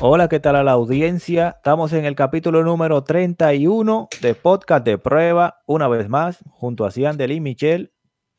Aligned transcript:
Hola, 0.00 0.28
¿qué 0.28 0.38
tal 0.38 0.54
a 0.54 0.62
la 0.62 0.72
audiencia? 0.72 1.54
Estamos 1.56 1.92
en 1.92 2.04
el 2.04 2.14
capítulo 2.14 2.62
número 2.62 3.02
31 3.02 4.08
de 4.22 4.34
Podcast 4.36 4.84
de 4.84 4.96
Prueba, 4.96 5.60
una 5.66 5.88
vez 5.88 6.08
más, 6.08 6.38
junto 6.50 6.86
a 6.86 6.92
Ciandel 6.92 7.32
y 7.32 7.40
Michelle. 7.40 7.92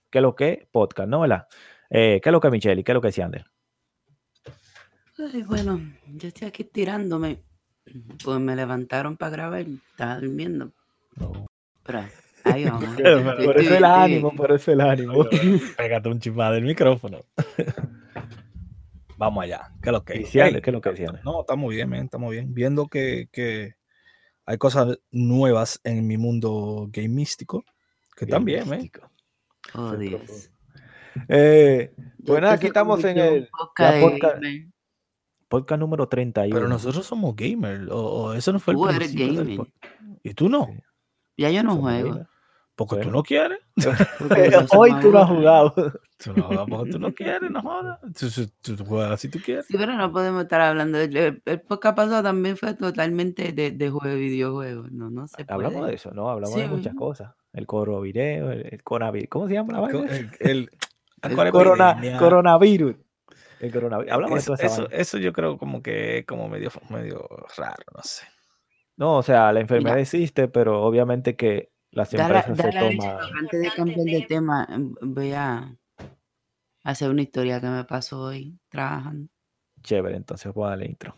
¿Qué 0.10 0.20
es 0.20 0.21
lo 0.21 0.38
que? 0.38 0.70
Podcast, 0.71 1.10
¿no? 1.10 1.20
¿Verdad? 1.20 1.48
Eh, 1.89 2.21
¿Qué 2.24 2.30
es 2.30 2.32
lo 2.32 2.39
que 2.39 2.50
Michelle 2.50 2.80
y 2.80 2.84
qué 2.86 2.93
es 2.93 2.93
lo 2.93 3.02
que 3.02 3.11
Ciandel? 3.11 3.43
Ay, 5.18 5.43
bueno, 5.43 5.82
yo 6.07 6.30
estoy 6.30 6.48
aquí 6.48 6.64
tirándome. 6.64 7.43
Pues 8.23 8.39
me 8.39 8.55
levantaron 8.55 9.18
para 9.18 9.32
grabar, 9.32 9.66
estaba 9.91 10.18
durmiendo. 10.18 10.71
Pero 11.84 12.05
ahí 12.46 12.64
vamos. 12.70 12.96
por 13.44 13.57
eso 13.60 13.76
el 13.76 13.84
ánimo, 13.84 14.33
por 14.33 14.52
eso 14.54 14.71
el 14.71 14.80
ánimo. 14.80 15.25
Pégate 15.75 16.07
un 16.07 16.21
chipado 16.21 16.54
del 16.54 16.64
micrófono. 16.64 17.25
Vamos 19.19 19.43
allá. 19.43 19.69
¿Qué 19.82 19.89
es 19.89 19.93
lo 19.93 20.05
que 20.05 20.25
Ciandel, 20.25 20.61
¿Qué 20.61 20.69
es 20.69 20.73
lo 20.73 20.79
que 20.79 20.96
Ciandel? 20.96 21.21
No, 21.25 21.41
estamos 21.41 21.69
bien, 21.69 21.89
man, 21.89 22.05
estamos 22.05 22.32
bien. 22.32 22.54
Viendo 22.54 22.87
que, 22.87 23.27
que 23.33 23.75
hay 24.46 24.57
cosas 24.57 24.97
nuevas 25.11 25.82
en 25.83 26.07
mi 26.07 26.18
mundo 26.18 26.87
game 26.89 27.10
místico. 27.10 27.65
Que 28.15 28.25
Bien 28.25 28.37
también, 28.37 28.61
¿eh? 28.61 28.77
místico. 28.77 29.11
Oh, 29.75 29.97
Dios. 29.97 30.50
Eh, 31.27 31.93
bueno, 32.19 32.47
aquí 32.50 32.67
estamos 32.67 33.03
en 33.03 33.17
el 33.17 33.50
podcast 33.50 34.41
podcast, 35.49 35.80
número 35.81 36.08
31. 36.08 36.55
Pero 36.55 36.69
nosotros 36.69 37.05
somos 37.05 37.36
gamers. 37.36 37.89
O, 37.91 37.97
o 37.97 38.33
eso 38.33 38.53
no 38.53 38.59
fue 38.59 38.73
el 38.73 38.77
Tú 38.77 38.88
eres 38.88 38.97
principio 38.99 39.33
del 39.33 39.58
gamer. 39.58 39.73
¿Y 40.23 40.33
tú 40.33 40.47
no? 40.47 40.67
Sí. 40.67 40.80
Ya 41.36 41.49
yo 41.49 41.61
no 41.61 41.75
Somos 41.75 41.91
juego. 41.91 42.27
Porque 42.73 42.97
tú 42.97 43.11
no 43.11 43.22
quieres. 43.22 43.59
Hoy 44.72 44.94
tú 45.02 45.11
no 45.11 45.19
has 45.19 45.30
jugado. 45.30 45.73
Tú 46.22 46.33
no, 46.33 46.44
juegas 46.44 46.66
porque 46.69 46.91
tú 46.91 46.99
no 46.99 47.13
quieres, 47.13 47.49
no 47.49 47.61
jodas. 47.61 47.99
Tú, 48.17 48.27
tú- 48.61 48.75
tú 48.75 48.85
juegas 48.85 49.21
si 49.21 49.30
tú 49.30 49.39
quieres. 49.44 49.66
Sí, 49.67 49.75
pero 49.77 49.94
no 49.95 50.11
podemos 50.11 50.44
estar 50.44 50.59
hablando. 50.59 50.97
El, 50.99 51.41
el- 51.45 51.61
podcast 51.61 51.95
pasado 51.95 52.21
también 52.23 52.57
fue 52.57 52.73
totalmente 52.73 53.53
de, 53.53 53.71
de 53.71 53.89
juego 53.89 54.07
de 54.07 54.16
videojuegos. 54.19 54.91
No, 54.91 55.09
no 55.09 55.27
se 55.29 55.45
Hablamos 55.47 55.88
de 55.88 55.94
eso, 55.95 56.11
¿no? 56.11 56.29
Hablamos 56.29 56.55
Sí, 56.55 56.61
de 56.61 56.67
muchas 56.67 56.94
cosas. 56.95 57.33
El 57.53 57.66
coro 57.66 58.02
video, 58.02 58.52
el, 58.52 58.67
el 58.69 58.83
coronavirus. 58.83 59.29
¿Cómo 59.29 59.47
se 59.47 59.53
llama 59.53 59.73
la 59.73 59.79
vaina? 59.79 59.99
El, 60.09 60.29
el- 60.41 60.69
El 61.21 61.35
¿cuál 61.35 61.52
Corona, 61.52 61.99
coronavirus. 62.19 62.95
El 63.59 63.72
coronavirus. 63.73 64.13
Hablamos 64.13 64.39
Eso, 64.39 64.55
de 64.55 64.66
eso, 64.66 64.89
eso 64.89 65.17
yo 65.17 65.33
creo 65.33 65.57
como 65.57 65.81
que 65.81 66.19
es 66.19 66.25
como 66.25 66.47
medio, 66.47 66.69
medio 66.89 67.27
raro, 67.57 67.83
no 67.95 68.01
sé. 68.03 68.23
No, 68.97 69.17
o 69.17 69.23
sea, 69.23 69.51
la 69.53 69.59
enfermedad 69.61 69.95
Mira, 69.95 70.01
existe, 70.01 70.47
pero 70.49 70.81
obviamente 70.81 71.35
que 71.35 71.72
las 71.91 72.13
empresas 72.13 72.55
se 72.57 72.63
dale 72.72 72.97
toman. 72.97 73.17
antes 73.38 73.61
de 73.61 73.69
cambiar 73.72 73.99
de 74.05 74.25
tema, 74.27 74.67
em, 74.69 74.94
voy 75.01 75.33
a 75.33 75.75
hacer 76.91 77.09
una 77.09 77.21
historia 77.21 77.59
que 77.61 77.67
me 77.67 77.83
pasó 77.85 78.21
hoy 78.21 78.59
trabajando. 78.69 79.29
Chévere, 79.81 80.17
entonces 80.17 80.53
voy 80.53 80.67
a 80.67 80.69
darle 80.69 80.85
intro. 80.87 81.15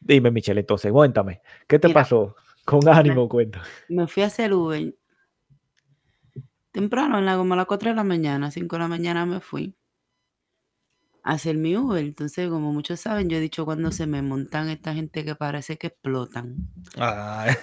Dime, 0.00 0.30
Michelle, 0.30 0.60
entonces, 0.60 0.92
cuéntame. 0.92 1.40
¿Qué 1.66 1.78
te 1.78 1.88
Mira, 1.88 2.02
pasó? 2.02 2.36
Con 2.64 2.80
me, 2.84 2.90
ánimo, 2.92 3.28
cuenta. 3.28 3.62
me 3.88 4.06
fui 4.06 4.22
a 4.22 4.26
hacer 4.26 4.52
Uber 4.52 4.94
temprano, 6.76 7.18
en 7.18 7.24
la, 7.24 7.38
como 7.38 7.54
a 7.54 7.56
las 7.56 7.64
4 7.64 7.88
de 7.88 7.96
la 7.96 8.04
mañana, 8.04 8.50
5 8.50 8.76
de 8.76 8.80
la 8.80 8.86
mañana 8.88 9.24
me 9.24 9.40
fui 9.40 9.74
a 11.22 11.32
hacer 11.32 11.56
mi 11.56 11.74
Uber. 11.74 12.04
Entonces, 12.04 12.50
como 12.50 12.70
muchos 12.70 13.00
saben, 13.00 13.30
yo 13.30 13.38
he 13.38 13.40
dicho 13.40 13.64
cuando 13.64 13.90
se 13.92 14.06
me 14.06 14.20
montan 14.20 14.68
esta 14.68 14.92
gente 14.92 15.24
que 15.24 15.34
parece 15.34 15.78
que 15.78 15.86
explotan. 15.86 16.68
Ay, 16.98 17.54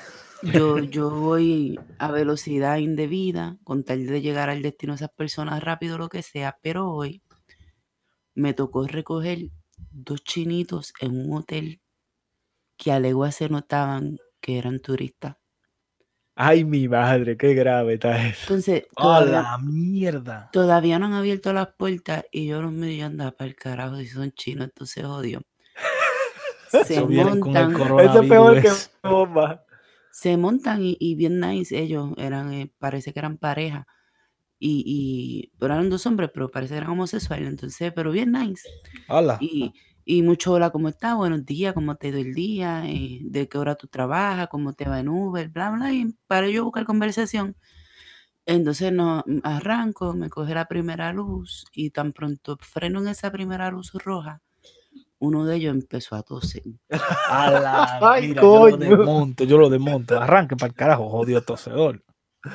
Yo, 0.44 0.77
yo 0.80 1.09
voy 1.09 1.80
a 1.99 2.11
velocidad 2.11 2.77
indebida 2.77 3.58
con 3.63 3.83
tal 3.83 4.05
de 4.05 4.22
llegar 4.22 4.49
al 4.49 4.61
destino 4.61 4.93
de 4.93 4.98
esas 4.98 5.11
personas 5.11 5.64
rápido, 5.64 5.98
lo 5.98 6.09
que 6.09 6.21
sea, 6.21 6.58
pero 6.61 6.92
hoy 6.92 7.21
me 8.36 8.54
tocó 8.54 8.86
recoger 8.87 9.49
dos 9.92 10.23
chinitos 10.23 10.93
en 10.99 11.20
un 11.20 11.37
hotel 11.37 11.81
que 12.77 12.92
a 12.92 12.99
legua 12.99 13.31
se 13.31 13.49
notaban 13.49 14.17
que 14.42 14.58
eran 14.58 14.80
turistas. 14.80 15.37
Ay, 16.36 16.65
mi 16.65 16.87
madre, 16.87 17.37
qué 17.37 17.54
grave 17.54 17.93
está 17.93 18.27
eso. 18.27 18.42
Entonces, 18.42 18.86
¡Oh, 18.95 19.04
todavía, 19.04 19.42
la 19.43 19.58
mierda! 19.60 20.49
todavía 20.52 20.98
no 20.98 21.05
han 21.05 21.14
abierto 21.14 21.54
las 21.54 21.67
puertas 21.75 22.25
y 22.31 22.48
yo 22.48 22.60
los 22.61 22.71
medio 22.71 23.05
andaba 23.05 23.31
para 23.31 23.49
el 23.49 23.55
carajo 23.55 23.98
si 23.98 24.08
son 24.08 24.31
chinos, 24.31 24.65
entonces 24.65 25.04
odio. 25.05 25.42
Se 26.86 27.05
viene 27.05 27.39
con 27.39 27.55
el 27.55 27.70
montan, 27.70 27.99
Eso 27.99 28.21
es 28.23 28.30
peor 28.30 28.61
que 28.61 28.71
bomba. 29.08 29.64
Se 30.13 30.37
montan 30.37 30.83
y, 30.83 30.95
y 30.99 31.15
bien 31.15 31.39
nice 31.39 31.77
ellos, 31.79 32.11
eran, 32.17 32.53
eh, 32.53 32.71
parece 32.79 33.13
que 33.13 33.19
eran 33.19 33.37
pareja. 33.39 33.87
Y, 34.59 34.83
y 34.87 35.53
pero 35.59 35.73
eran 35.75 35.89
dos 35.89 36.05
hombres, 36.07 36.31
pero 36.33 36.51
parece 36.51 36.73
que 36.75 36.79
eran 36.79 36.91
homosexuales, 36.91 37.49
entonces, 37.49 37.93
pero 37.95 38.11
bien 38.11 38.31
nice. 38.33 38.67
¡Hala! 39.07 39.37
Y, 39.39 39.73
y 40.05 40.21
mucho 40.23 40.53
hola, 40.53 40.71
¿cómo 40.71 40.89
estás? 40.89 41.15
Buenos 41.17 41.45
días, 41.45 41.73
¿cómo 41.73 41.95
te 41.97 42.07
ha 42.09 42.11
el 42.11 42.33
día? 42.33 42.83
Eh, 42.89 43.19
¿De 43.23 43.49
qué 43.49 43.57
hora 43.57 43.75
tú 43.75 43.87
trabajas? 43.87 44.49
¿Cómo 44.49 44.73
te 44.73 44.87
va 44.89 44.99
en 44.99 45.09
Uber? 45.09 45.49
Bla, 45.49 45.71
bla, 45.71 45.93
y 45.93 46.15
para 46.27 46.49
yo 46.49 46.65
buscar 46.65 46.85
conversación. 46.85 47.57
Entonces 48.45 48.91
no 48.93 49.23
mm, 49.27 49.39
arranco, 49.43 50.13
me 50.13 50.30
coge 50.30 50.53
la 50.55 50.67
primera 50.67 51.13
luz 51.13 51.65
y 51.73 51.91
tan 51.91 52.13
pronto 52.13 52.57
freno 52.61 52.99
en 53.01 53.07
esa 53.09 53.31
primera 53.31 53.71
luz 53.71 53.93
roja, 53.93 54.41
uno 55.23 55.45
de 55.45 55.56
ellos 55.56 55.73
empezó 55.73 56.16
a 56.16 56.23
toser. 56.23 56.64
¡A 57.28 57.52
la 57.52 57.98
Ay, 58.02 58.23
mira! 58.23 58.50
Yo 58.52 58.60
lo 58.60 58.78
coño. 58.78 58.78
desmonto, 58.78 59.44
yo 59.45 59.58
lo 59.58 59.70
desmonto. 59.70 60.20
Arranque 60.20 60.56
para 60.58 60.70
el 60.70 60.76
carajo, 60.76 61.10
jodido 61.10 61.42
tosedor. 61.42 62.04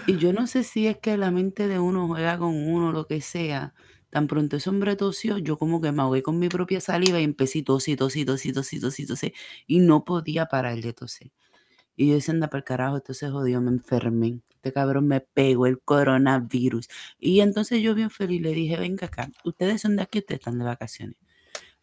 Y 0.07 0.19
yo 0.19 0.33
no 0.33 0.47
sé 0.47 0.65
si 0.65 0.87
es 0.87 0.99
que 0.99 1.17
la 1.17 1.31
mente 1.31 1.69
de 1.69 1.79
uno 1.79 2.09
juega 2.09 2.39
con 2.39 2.55
uno, 2.55 2.93
lo 2.93 3.07
que 3.07 3.21
sea. 3.21 3.75
Tan 4.11 4.27
pronto 4.27 4.57
ese 4.57 4.71
hombre 4.71 4.97
tosió, 4.97 5.39
yo 5.39 5.59
como 5.59 5.81
que 5.81 5.93
me 5.93 6.03
ahogué 6.03 6.23
con 6.23 6.39
mi 6.39 6.49
propia 6.49 6.81
saliva 6.81 7.21
y 7.21 7.25
empecé 7.25 7.61
a 7.61 7.65
toser, 7.65 7.97
toser, 7.99 8.27
toser, 8.27 8.55
toser, 8.55 8.81
toser, 8.81 9.07
toser, 9.07 9.33
y 9.67 9.81
no 9.81 10.05
podía 10.05 10.47
parar 10.47 10.81
de 10.81 10.93
toser. 10.95 11.31
Y 11.97 12.09
yo 12.09 12.15
decía, 12.15 12.35
anda 12.35 12.49
para 12.49 12.61
el 12.61 12.65
carajo, 12.65 12.97
esto 12.99 13.15
se 13.15 13.31
jodió, 13.31 13.61
me 13.61 13.71
enfermé. 13.71 14.41
Este 14.51 14.73
cabrón 14.73 15.09
me 15.09 15.21
pegó 15.21 15.67
el 15.67 15.81
coronavirus. 15.81 16.89
Y 17.19 17.41
entonces 17.41 17.83
yo 17.83 17.95
bien 17.95 18.11
feliz 18.11 18.43
le 18.43 18.53
dije, 18.53 18.79
venga 18.79 19.07
acá, 19.09 19.31
ustedes 19.45 19.83
son 19.83 19.97
de 19.97 20.03
aquí, 20.05 20.21
ustedes 20.21 20.41
están 20.41 20.59
de 20.59 20.65
vacaciones. 20.65 21.17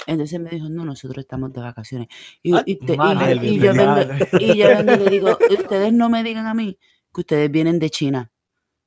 Entonces 0.07 0.39
me 0.39 0.50
dijo, 0.51 0.69
no, 0.69 0.85
nosotros 0.85 1.23
estamos 1.23 1.53
de 1.53 1.61
vacaciones. 1.61 2.07
Y, 2.44 2.53
yo- 2.57 2.63
y 2.66 2.78
te- 2.83 3.00
y 3.01 3.17
yo, 3.19 3.28
y 3.41 3.59
yo 3.61 3.75
vengo, 3.75 4.07
y 4.38 4.57
yo 4.57 4.69
vengo 4.72 4.94
y 4.94 4.97
le 4.97 5.09
digo, 5.09 5.44
ustedes 5.50 5.94
no 5.94 6.09
me 6.09 6.23
digan 6.23 6.47
a 6.47 6.53
mí 6.53 6.78
que 7.13 7.22
ustedes 7.22 7.51
vienen 7.51 7.79
de 7.79 7.89
China. 7.89 8.31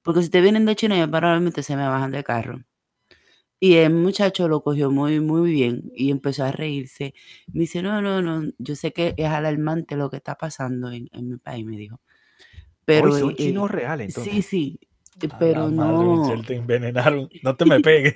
Porque 0.02 0.20
si 0.20 0.26
ustedes 0.26 0.44
vienen 0.44 0.66
de 0.66 0.76
China, 0.76 0.98
yo 0.98 1.10
probablemente 1.10 1.62
se 1.62 1.76
me 1.76 1.88
bajan 1.88 2.12
de 2.12 2.24
carro. 2.24 2.64
Y 3.60 3.74
el 3.76 3.92
muchacho 3.92 4.46
lo 4.48 4.62
cogió 4.62 4.90
muy, 4.90 5.20
muy 5.20 5.50
bien 5.52 5.90
y 5.94 6.10
empezó 6.10 6.44
a 6.44 6.52
reírse. 6.52 7.14
Me 7.52 7.60
dice, 7.62 7.82
no, 7.82 8.00
no, 8.02 8.22
no, 8.22 8.50
yo 8.58 8.76
sé 8.76 8.92
que 8.92 9.14
es 9.16 9.26
alarmante 9.28 9.96
lo 9.96 10.10
que 10.10 10.16
está 10.18 10.36
pasando 10.36 10.90
en, 10.92 11.08
en 11.12 11.28
mi 11.28 11.36
país, 11.38 11.66
me 11.66 11.76
dijo. 11.76 12.00
Hoy 12.92 13.12
Pero 13.12 13.12
son 13.12 13.30
eh, 13.30 13.34
chinos 13.36 13.70
eh, 13.70 13.70
reales, 13.70 14.06
sí, 14.14 14.42
entonces. 14.42 14.42
sí, 14.42 14.80
A 15.30 15.38
pero 15.38 15.70
la 15.70 15.70
madre, 15.70 16.08
no. 16.08 16.08
Michelle, 16.08 16.44
te 16.44 16.56
envenenaron. 16.56 17.32
No 17.42 17.56
te 17.56 17.64
me 17.66 17.80
pegues. 17.80 18.14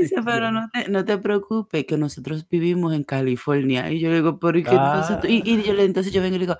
Dice, 0.00 0.16
pero 0.24 0.50
no 0.52 0.68
te, 0.72 0.88
no 0.90 1.04
te 1.04 1.18
preocupes, 1.18 1.84
que 1.86 1.96
nosotros 1.96 2.46
vivimos 2.48 2.94
en 2.94 3.04
California. 3.04 3.90
Y 3.90 4.00
yo 4.00 4.08
le 4.10 4.16
digo, 4.16 4.38
¿y 4.54 4.62
qué 4.62 4.70
entonces 4.70 5.20
tú? 5.20 5.26
Y, 5.28 5.42
y 5.44 5.62
yo 5.62 5.72
le, 5.74 5.84
entonces 5.84 6.12
yo 6.12 6.20
vengo 6.22 6.36
y 6.36 6.38
le 6.38 6.44
digo, 6.46 6.58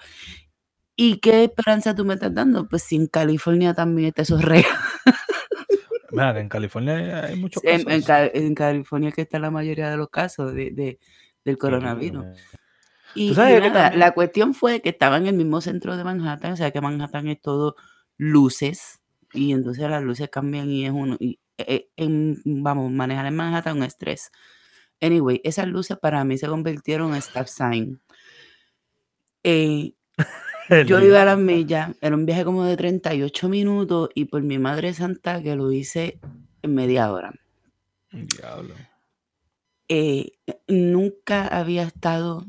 ¿y 0.97 1.19
qué 1.19 1.45
esperanza 1.45 1.95
tú 1.95 2.05
me 2.05 2.15
estás 2.15 2.35
dando? 2.35 2.69
Pues 2.69 2.83
si 2.83 2.97
en 2.97 3.07
California 3.07 3.75
también 3.75 4.09
está 4.09 4.23
eso 4.23 4.39
real. 4.39 4.65
Mira, 6.11 6.33
que 6.35 6.41
en 6.41 6.49
California 6.49 7.25
hay 7.25 7.37
muchos 7.37 7.63
En, 7.65 7.81
en 7.81 7.85
casos. 8.03 8.07
Ca- 8.07 8.27
en 8.27 8.55
California 8.55 9.13
que 9.13 9.23
está 9.23 9.39
la 9.39 9.51
mayoría 9.51 9.91
de 9.91 9.97
los 9.97 10.09
casos 10.09 10.55
de, 10.55 10.71
de- 10.71 10.99
del 11.45 11.59
coronavirus. 11.59 12.25
Tú 13.15 13.21
Y, 13.21 13.35
sabes 13.35 13.61
nada, 13.61 13.91
la 13.95 14.13
cuestión 14.13 14.55
fue 14.55 14.81
que 14.81 14.91
estaba 14.91 15.17
en 15.17 15.27
el 15.27 15.35
mismo 15.35 15.61
centro 15.61 15.97
de 15.97 16.05
Manhattan, 16.05 16.53
o 16.53 16.57
sea 16.57 16.71
que 16.71 16.81
Manhattan 16.81 17.29
es 17.29 17.41
todo 17.41 17.75
luces, 18.17 19.01
y 19.33 19.53
entonces 19.53 19.89
las 19.89 20.03
luces 20.03 20.29
cambian 20.31 20.71
y 20.71 20.85
es 20.87 20.93
uno, 20.93 21.17
y, 21.19 21.33
eh, 21.33 21.39
en- 21.97 22.41
vamos, 22.45 22.91
manejar 22.91 23.27
en 23.27 23.37
Manhattan 23.37 23.77
un 23.77 23.83
estrés. 23.83 24.31
Anyway, 25.01 25.41
esas 25.45 25.69
luces 25.69 25.97
para 25.99 26.25
mí 26.25 26.39
se 26.39 26.47
convirtieron 26.49 27.11
en 27.13 27.17
stop 27.19 27.47
sign. 27.47 28.01
Eh, 29.45 29.93
yo 30.87 31.01
iba 31.01 31.23
a 31.23 31.25
las 31.25 31.39
millas, 31.39 31.97
era 32.01 32.15
un 32.17 32.27
viaje 32.27 32.45
como 32.45 32.65
de 32.65 32.77
38 32.77 33.49
minutos 33.49 34.11
y 34.15 34.25
por 34.27 34.43
mi 34.43 34.59
madre 34.59 34.93
santa 34.95 35.43
que 35.43 35.55
lo 35.57 35.71
hice 35.73 36.19
en 36.63 36.75
media 36.75 37.13
hora. 37.13 37.33
Diablo. 38.11 38.75
eh, 39.89 40.33
nunca 40.67 41.47
había 41.47 41.83
estado 41.85 42.47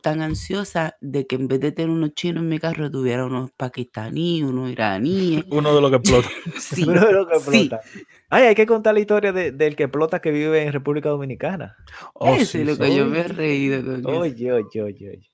tan 0.00 0.22
ansiosa 0.22 0.96
de 1.00 1.26
que 1.26 1.36
en 1.36 1.48
vez 1.48 1.60
de 1.60 1.72
tener 1.72 1.90
unos 1.90 2.14
chinos 2.14 2.42
en 2.42 2.48
mi 2.48 2.58
carro 2.58 2.90
tuviera 2.90 3.24
unos 3.26 3.50
pakistaníes, 3.52 4.44
unos 4.44 4.70
iraníes. 4.70 5.44
Uno 5.50 5.74
de 5.74 5.80
los 5.80 5.90
que 5.90 5.96
explota. 5.98 6.28
Sí, 6.58 6.84
Uno 6.88 7.06
de 7.06 7.12
los 7.12 7.26
que 7.28 7.38
sí. 7.40 7.58
explota. 7.62 7.80
Ay, 8.28 8.44
hay 8.44 8.54
que 8.54 8.66
contar 8.66 8.94
la 8.94 9.00
historia 9.00 9.32
de- 9.32 9.52
del 9.52 9.76
que 9.76 9.84
explota 9.84 10.20
que 10.20 10.30
vive 10.30 10.62
en 10.62 10.72
República 10.72 11.08
Dominicana. 11.08 11.76
Oh, 12.14 12.34
Ese 12.34 12.46
sí, 12.46 12.60
es 12.60 12.66
lo 12.66 12.74
sí. 12.74 12.80
que 12.82 12.96
yo 12.96 13.06
me 13.06 13.20
he 13.20 13.24
reído 13.24 13.82
con. 14.02 14.06
Oye, 14.16 14.52
oye, 14.52 14.82
oye, 14.82 15.10
oye. 15.10 15.30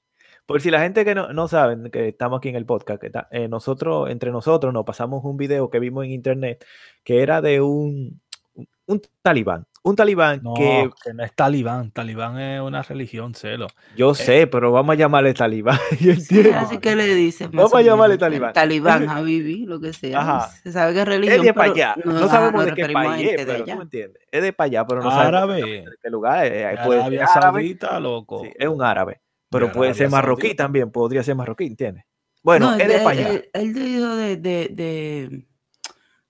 Por 0.47 0.61
si 0.61 0.71
la 0.71 0.81
gente 0.81 1.05
que 1.05 1.15
no, 1.17 1.33
no 1.33 1.49
saben 1.49 1.91
que 1.91 2.07
estamos 2.09 2.39
aquí 2.39 2.49
en 2.51 2.55
el 2.57 2.65
podcast, 2.67 3.01
que 3.03 3.11
eh, 3.33 3.49
nosotros, 3.49 4.09
entre 4.11 4.31
nosotros, 4.31 4.73
nos 4.73 4.85
pasamos 4.85 5.25
un 5.25 5.37
video 5.37 5.71
que 5.71 5.81
vimos 5.81 6.05
en 6.05 6.13
internet 6.13 6.65
que 7.03 7.21
era 7.21 7.41
de 7.43 7.61
un, 7.61 8.21
un, 8.87 9.03
talibán. 9.23 9.67
Un 9.83 9.95
talibán 9.95 10.41
No, 10.43 10.55
que 10.55 10.91
que 11.05 11.15
no 11.15 11.23
es 11.23 11.33
talibán. 11.35 11.91
Talibán 11.93 12.39
es 12.41 12.61
una 12.61 12.83
religión, 12.83 13.35
celo. 13.35 13.69
yo 13.97 14.15
sé, 14.15 14.47
pero 14.49 14.73
vamos 14.73 14.95
a 14.95 14.97
llamarle 14.97 15.33
talibán. 15.35 15.79
Yo 16.01 16.15
Sí, 16.17 16.49
así 16.51 16.79
que 16.79 16.97
le 16.97 17.15
dicen. 17.15 17.51
Vamos 17.53 17.75
a 17.75 17.83
llamarle 17.83 18.19
talibán. 18.19 18.53
Talibán, 18.53 19.09
Habibi, 19.09 19.65
lo 19.67 19.81
que 19.81 19.93
sea. 19.93 20.21
Ajá. 20.21 20.49
Se 20.63 20.73
sabe 20.73 20.93
que 20.93 20.99
es 21.01 21.03
Es 21.03 21.09
religión. 21.09 21.45
de 21.47 21.55
para 21.55 21.71
allá. 21.73 21.95
No, 22.05 22.17
ajá, 22.17 22.29
sabemos 22.29 22.65
de 22.65 22.75
qué 22.75 22.83
referimos 22.87 23.07
a 23.07 23.09
país 23.17 23.29
es, 23.31 23.37
de 23.37 23.47
pero 23.47 23.53
allá. 23.65 23.73
tú 23.73 23.79
me 23.79 23.83
entiendes. 23.85 24.23
Es 24.33 24.43
de 24.43 24.53
para 24.53 24.67
allá, 24.67 24.87
pero 24.87 25.03
no 25.03 25.11
sabemos 25.11 25.29
Árabe. 25.29 25.63
de 25.63 25.85
qué 26.03 26.11
lugar. 26.11 26.47
es. 26.47 26.53
Eh, 26.53 26.79
puede 26.85 26.99
ser 27.01 27.07
Arabia 27.07 27.25
árabe, 27.35 27.61
Saudita, 27.63 28.01
loco. 28.01 28.41
sí, 28.45 28.51
es 28.59 28.69
un 28.69 28.83
árabe. 28.83 29.21
Pero 29.51 29.67
De 29.69 29.73
puede 29.73 29.95
ser 29.95 30.11
marroquí 30.11 30.43
Saudita. 30.49 30.65
también. 30.65 30.91
Podría 30.91 31.23
ser 31.23 31.37
marroquí, 31.37 31.65
¿entiendes? 31.67 32.05
Bueno, 32.43 32.71
No, 32.73 32.77
es 32.77 32.89
de 32.89 32.97
él- 32.97 33.03
para 33.05 33.11
allá. 33.21 33.29
él- 33.53 33.75
dijo 33.75 34.17
de, 34.17 34.37
de, 34.37 34.69
de- 34.73 35.47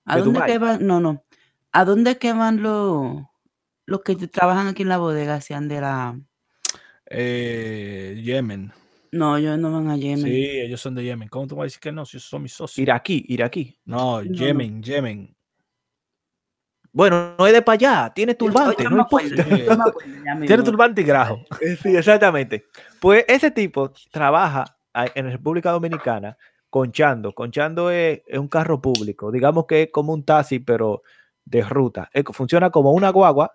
¿A 0.05 0.15
¿De 0.15 0.21
dónde 0.21 0.39
Dubái? 0.39 0.51
que 0.51 0.57
van? 0.59 0.85
No, 0.87 0.99
no. 0.99 1.23
¿A 1.71 1.85
dónde 1.85 2.17
que 2.17 2.33
van 2.33 2.61
los, 2.61 3.23
los 3.85 4.01
que 4.01 4.15
trabajan 4.15 4.67
aquí 4.67 4.83
en 4.83 4.89
la 4.89 4.97
bodega? 4.97 5.35
Hacían 5.35 5.67
de 5.67 5.81
la. 5.81 6.19
Eh, 7.09 8.21
Yemen. 8.23 8.71
No, 9.11 9.37
ellos 9.37 9.57
no 9.57 9.71
van 9.71 9.89
a 9.89 9.97
Yemen. 9.97 10.25
Sí, 10.25 10.45
ellos 10.59 10.81
son 10.81 10.95
de 10.95 11.03
Yemen. 11.03 11.29
¿Cómo 11.29 11.47
tú 11.47 11.55
vas 11.55 11.63
a 11.63 11.65
decir 11.65 11.79
que 11.79 11.91
no? 11.91 12.05
Si 12.05 12.19
son 12.19 12.43
mis 12.43 12.53
socios. 12.53 12.79
Iraquí, 12.79 13.25
iraquí. 13.27 13.79
No, 13.85 14.21
no. 14.21 14.31
Yemen, 14.31 14.81
Yemen. 14.83 15.35
Bueno, 16.91 17.35
no 17.37 17.45
es 17.45 17.53
de 17.53 17.61
para 17.61 17.75
allá. 17.75 18.13
Tiene 18.13 18.33
turbante, 18.33 18.83
no 18.85 19.03
acuerdo. 19.03 19.43
Tiene 20.45 20.63
turbante 20.63 21.01
y 21.01 21.03
grajo. 21.03 21.43
Eh, 21.61 21.77
Sí, 21.81 21.95
exactamente. 21.95 22.65
Pues 22.99 23.23
ese 23.27 23.51
tipo 23.51 23.93
trabaja 24.11 24.65
en 24.93 25.31
República 25.31 25.71
Dominicana 25.71 26.35
conchando. 26.69 27.33
Conchando 27.33 27.91
es, 27.91 28.21
es 28.25 28.39
un 28.39 28.47
carro 28.47 28.81
público. 28.81 29.31
Digamos 29.31 29.65
que 29.67 29.83
es 29.83 29.89
como 29.91 30.11
un 30.11 30.23
taxi, 30.23 30.59
pero 30.59 31.03
de 31.49 31.61
ruta. 31.63 32.09
Es- 32.13 32.23
funciona 32.33 32.69
como 32.69 32.91
una 32.91 33.09
guagua, 33.09 33.51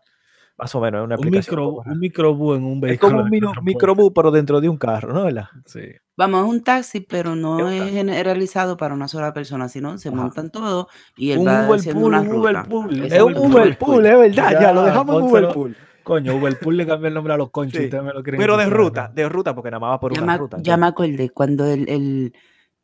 más 0.58 0.74
o 0.74 0.80
menos. 0.80 1.00
Es 1.00 1.04
una 1.06 1.16
Un, 1.18 1.30
micro, 1.30 1.68
un 1.84 1.98
microbús 1.98 2.56
en 2.58 2.64
un 2.64 2.74
es 2.76 2.80
vehículo. 2.80 3.12
como 3.12 3.24
un 3.24 3.64
microbús, 3.64 4.12
pero 4.14 4.30
dentro 4.30 4.60
de 4.60 4.68
un 4.68 4.76
carro, 4.76 5.12
¿no? 5.12 5.24
¿Verdad? 5.24 5.46
Sí. 5.66 5.80
Vamos, 6.16 6.44
es 6.44 6.50
un 6.50 6.62
taxi, 6.62 7.00
pero 7.00 7.34
no 7.34 7.68
Es 7.70 7.82
es 7.82 7.90
generalizado 7.92 8.76
para 8.76 8.94
una 8.94 9.08
sola 9.08 9.32
persona, 9.32 9.68
sino 9.68 9.96
se 9.98 10.08
Ajá. 10.10 10.16
montan 10.16 10.50
todos 10.50 10.86
y 11.16 11.30
él 11.30 11.38
Un 11.38 11.46
va 11.46 11.66
Uber 11.66 11.78
haciendo 11.80 12.00
pool, 12.02 12.08
una 12.12 12.20
un 12.20 12.26
ruta. 12.28 12.38
Uber 12.40 12.68
pool. 12.68 13.02
Es 13.06 13.12
Es 13.14 13.22
un 13.22 13.36
Uber 13.36 13.50
Uber 13.50 13.78
pool, 13.78 14.06
es 14.06 14.18
verdad. 14.18 14.50
Ya, 14.52 14.60
Ya, 14.60 14.72
lo 14.72 14.82
dejamos 14.84 15.16
en. 15.22 15.22
Uber 15.30 15.48
pool. 15.54 15.76
Coño, 16.04 16.34
Uberpool 16.34 16.76
le 16.76 16.84
cambió 16.86 17.06
el 17.08 17.14
nombre 17.14 17.32
a 17.32 17.36
los 17.36 17.50
conchos. 17.50 17.78
Sí, 17.78 17.84
ustedes 17.84 18.02
me 18.02 18.12
lo 18.12 18.24
quieren 18.24 18.40
Pero 18.40 18.56
de 18.56 18.66
ruta, 18.66 19.08
de 19.14 19.28
ruta, 19.28 19.54
porque 19.54 19.70
nada 19.70 19.78
más 19.78 19.90
va 19.92 20.00
por 20.00 20.12
Ya 20.12 20.22
una 20.22 20.36
ruta. 20.36 20.56
ya 20.60 20.76
me 20.76 20.86
acordé, 20.86 21.30
cuando 21.30 21.64
el, 21.64 21.88
el, 21.88 22.32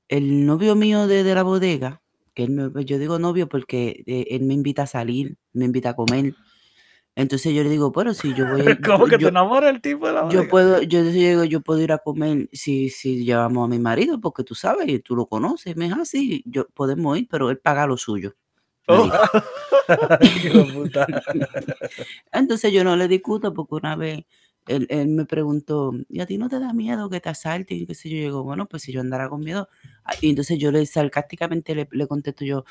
el 0.07 0.47
novio 0.47 0.77
mío 0.77 1.09
de, 1.09 1.25
de 1.25 1.35
la 1.35 1.43
bodega, 1.43 2.01
que 2.39 2.45
él 2.45 2.51
me- 2.51 2.85
yo 2.85 3.01
digo 3.01 3.19
novio 3.19 3.49
porque 3.49 4.05
eh, 4.07 4.27
él 4.31 4.45
me 4.45 4.55
invita 4.55 4.85
a 4.85 4.87
salir, 4.87 5.37
me 5.53 5.65
invita 5.65 5.91
a 5.91 5.97
comer. 5.97 6.35
Entonces 7.17 7.53
yo 7.53 7.65
le 7.65 7.69
digo, 7.69 7.91
pero 7.91 8.15
si 8.15 8.33
yo 8.33 8.47
voy, 8.47 8.63
¿Cómo 8.87 9.07
que 9.07 9.17
te 9.17 9.23
yo, 9.23 9.29
enamora 9.29 9.69
el 9.71 9.81
tipo 9.81 10.07
de 10.07 10.13
la 10.13 10.31
yo 10.31 10.49
puedo, 10.49 10.81
yo 10.83 11.03
digo, 11.03 11.43
yo 11.43 11.63
puedo 11.63 11.83
ir 11.83 11.91
a 11.91 11.99
comer 11.99 12.49
si, 12.53 12.91
si 12.91 13.25
llevamos 13.25 13.65
a 13.65 13.69
mi 13.69 13.81
marido, 13.81 14.21
porque 14.21 14.45
tú 14.45 14.55
sabes, 14.55 14.89
y 14.89 15.01
tú 15.01 15.17
lo 15.17 15.27
conoces. 15.27 15.77
Me 15.77 15.87
dijo, 15.87 16.01
así, 16.01 16.45
yo 16.47 16.69
podemos 16.69 17.19
ir, 17.19 17.27
pero 17.29 17.51
él 17.51 17.59
paga 17.59 17.89
lo 17.89 17.97
suyo. 17.97 18.37
Oh. 18.87 19.11
Entonces 22.33 22.73
yo 22.73 22.85
no 22.85 22.95
le 22.95 23.09
discuto 23.09 23.53
porque 23.53 23.75
una 23.75 23.97
vez 23.97 24.21
él, 24.69 24.87
él 24.91 25.09
me 25.09 25.25
preguntó, 25.25 25.93
¿y 26.09 26.21
a 26.21 26.27
ti 26.27 26.39
no 26.39 26.49
te 26.49 26.61
da 26.61 26.73
miedo 26.73 27.11
que 27.11 27.21
te 27.21 27.31
asalten? 27.31 27.79
Y 27.79 27.87
qué 27.87 27.97
sé 27.97 28.11
yo, 28.11 28.17
yo 28.19 28.23
digo, 28.23 28.45
bueno, 28.45 28.67
pues 28.67 28.83
si 28.83 28.93
yo 28.93 29.01
andara 29.01 29.29
con 29.29 29.41
miedo. 29.41 29.69
Ah, 30.09 30.15
Y 30.21 30.31
entonces 30.31 30.59
yo 30.59 30.71
le 30.73 30.85
sarcásticamente 30.87 31.75
le, 31.75 31.89
le 31.93 32.07
contesto 32.09 32.45
yo, 32.45 32.65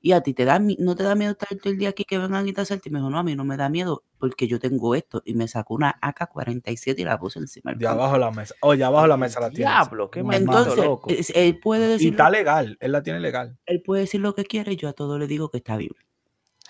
¿y 0.00 0.12
a 0.12 0.20
ti 0.22 0.34
te 0.34 0.44
da, 0.44 0.58
mi- 0.60 0.76
no 0.80 0.94
te 0.96 1.02
da 1.02 1.14
miedo 1.14 1.32
estar 1.32 1.48
todo 1.58 1.72
el 1.72 1.78
día 1.78 1.88
aquí 1.90 2.04
que 2.04 2.18
vengan 2.18 2.46
y 2.48 2.52
te 2.52 2.60
asalten? 2.62 2.90
Y 2.92 2.94
me 2.94 2.98
dijo, 3.00 3.10
no, 3.10 3.18
a 3.18 3.24
mí 3.24 3.34
no 3.36 3.44
me 3.44 3.56
da 3.56 3.68
miedo 3.68 4.04
porque 4.18 4.46
yo 4.48 4.58
tengo 4.60 4.94
esto. 4.94 5.22
Y 5.24 5.34
me 5.34 5.48
sacó 5.48 5.74
una 5.74 5.98
AK-47 6.02 7.02
y 7.02 7.04
la 7.04 7.18
puso 7.18 7.38
encima 7.40 7.72
del 7.72 7.80
De 7.80 7.86
abajo 7.88 8.14
de 8.14 8.20
la 8.20 8.30
mesa. 8.30 8.54
Oye, 8.62 8.84
abajo 8.84 9.02
de 9.04 9.08
la 9.08 9.16
mesa 9.16 9.40
la 9.40 9.50
tiene. 9.50 9.70
Diablo, 9.70 10.10
qué 10.10 10.22
maldito 10.22 10.54
Entonces, 10.54 10.76
loco. 10.76 11.08
él 11.34 11.58
puede 11.60 11.82
Y 11.84 11.88
decir, 11.90 12.10
está 12.12 12.30
legal. 12.30 12.76
Él 12.80 12.92
la 12.92 13.02
tiene 13.02 13.20
legal. 13.20 13.58
él 13.66 13.82
puede 13.82 14.02
decir 14.02 14.20
lo 14.20 14.34
que 14.34 14.44
quiere 14.44 14.72
y 14.72 14.76
yo 14.76 14.88
a 14.88 14.92
todo 14.92 15.18
le 15.18 15.26
digo 15.26 15.50
que 15.50 15.58
está 15.58 15.76
bien. 15.76 15.92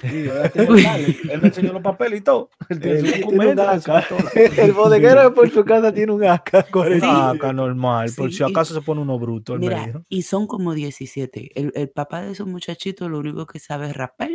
Sí, 0.01 0.27
él 0.55 1.41
me 1.41 1.49
enseñó 1.49 1.73
los 1.73 1.83
papeles 1.83 2.21
y 2.21 2.23
todo. 2.25 2.51
Él 2.69 2.81
tiene 2.81 3.23
su 3.23 3.29
un 3.29 3.59
AK. 3.61 4.05
El 4.59 4.73
bodeguero 4.73 5.33
por 5.35 5.51
su 5.51 5.65
casa 5.65 5.93
tiene 5.93 6.13
un 6.13 6.23
AK-47. 6.25 7.01
Ah, 7.03 7.31
acá 7.31 7.53
normal. 7.53 8.11
Por 8.17 8.33
si 8.33 8.43
y- 8.43 8.47
acaso 8.47 8.75
se 8.75 8.81
pone 8.83 9.01
uno 9.01 9.19
bruto. 9.19 9.57
Mira, 9.57 10.03
y 10.09 10.23
son 10.23 10.47
como 10.47 10.75
17. 10.75 11.51
El, 11.55 11.73
el 11.75 11.89
papá 11.91 12.23
de 12.23 12.33
esos 12.33 12.47
muchachitos 12.47 13.09
lo 13.11 13.19
único 13.21 13.47
que 13.47 13.59
sabe 13.61 13.89
es 13.91 13.97
rapar 13.97 14.31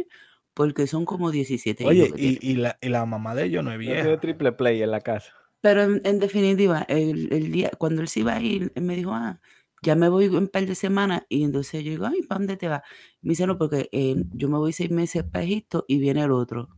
porque 0.53 0.87
son 0.87 1.05
como 1.05 1.29
17 1.31 1.83
hijos 1.83 1.91
Oye, 1.91 2.13
y, 2.17 2.51
y, 2.51 2.55
la, 2.55 2.77
y 2.81 2.89
la 2.89 3.05
mamá 3.05 3.35
de 3.35 3.45
ellos 3.45 3.63
no 3.63 3.71
es 3.71 3.77
vieja. 3.79 4.19
triple 4.19 4.51
play 4.53 4.81
en 4.81 4.91
la 4.91 5.01
casa. 5.01 5.33
Pero 5.61 5.83
en, 5.83 6.01
en 6.05 6.19
definitiva, 6.19 6.85
el, 6.87 7.27
el 7.33 7.51
día, 7.51 7.69
cuando 7.77 8.01
él 8.01 8.07
se 8.07 8.21
iba 8.21 8.33
a 8.33 8.41
ir, 8.41 8.71
él 8.75 8.83
me 8.83 8.95
dijo, 8.95 9.11
ah, 9.13 9.41
ya 9.81 9.95
me 9.95 10.09
voy 10.09 10.27
un 10.27 10.47
par 10.47 10.65
de 10.65 10.75
semanas. 10.75 11.23
Y 11.29 11.43
entonces 11.43 11.83
yo 11.83 11.91
digo, 11.91 12.05
ay, 12.05 12.21
¿para 12.23 12.39
dónde 12.39 12.57
te 12.57 12.67
vas? 12.67 12.81
Me 13.21 13.29
dice, 13.31 13.47
no, 13.47 13.57
porque 13.57 13.89
eh, 13.91 14.15
yo 14.33 14.49
me 14.49 14.57
voy 14.57 14.73
seis 14.73 14.91
meses 14.91 15.23
para 15.23 15.43
Egipto 15.45 15.85
y 15.87 15.97
viene 15.99 16.23
el 16.23 16.31
otro. 16.31 16.69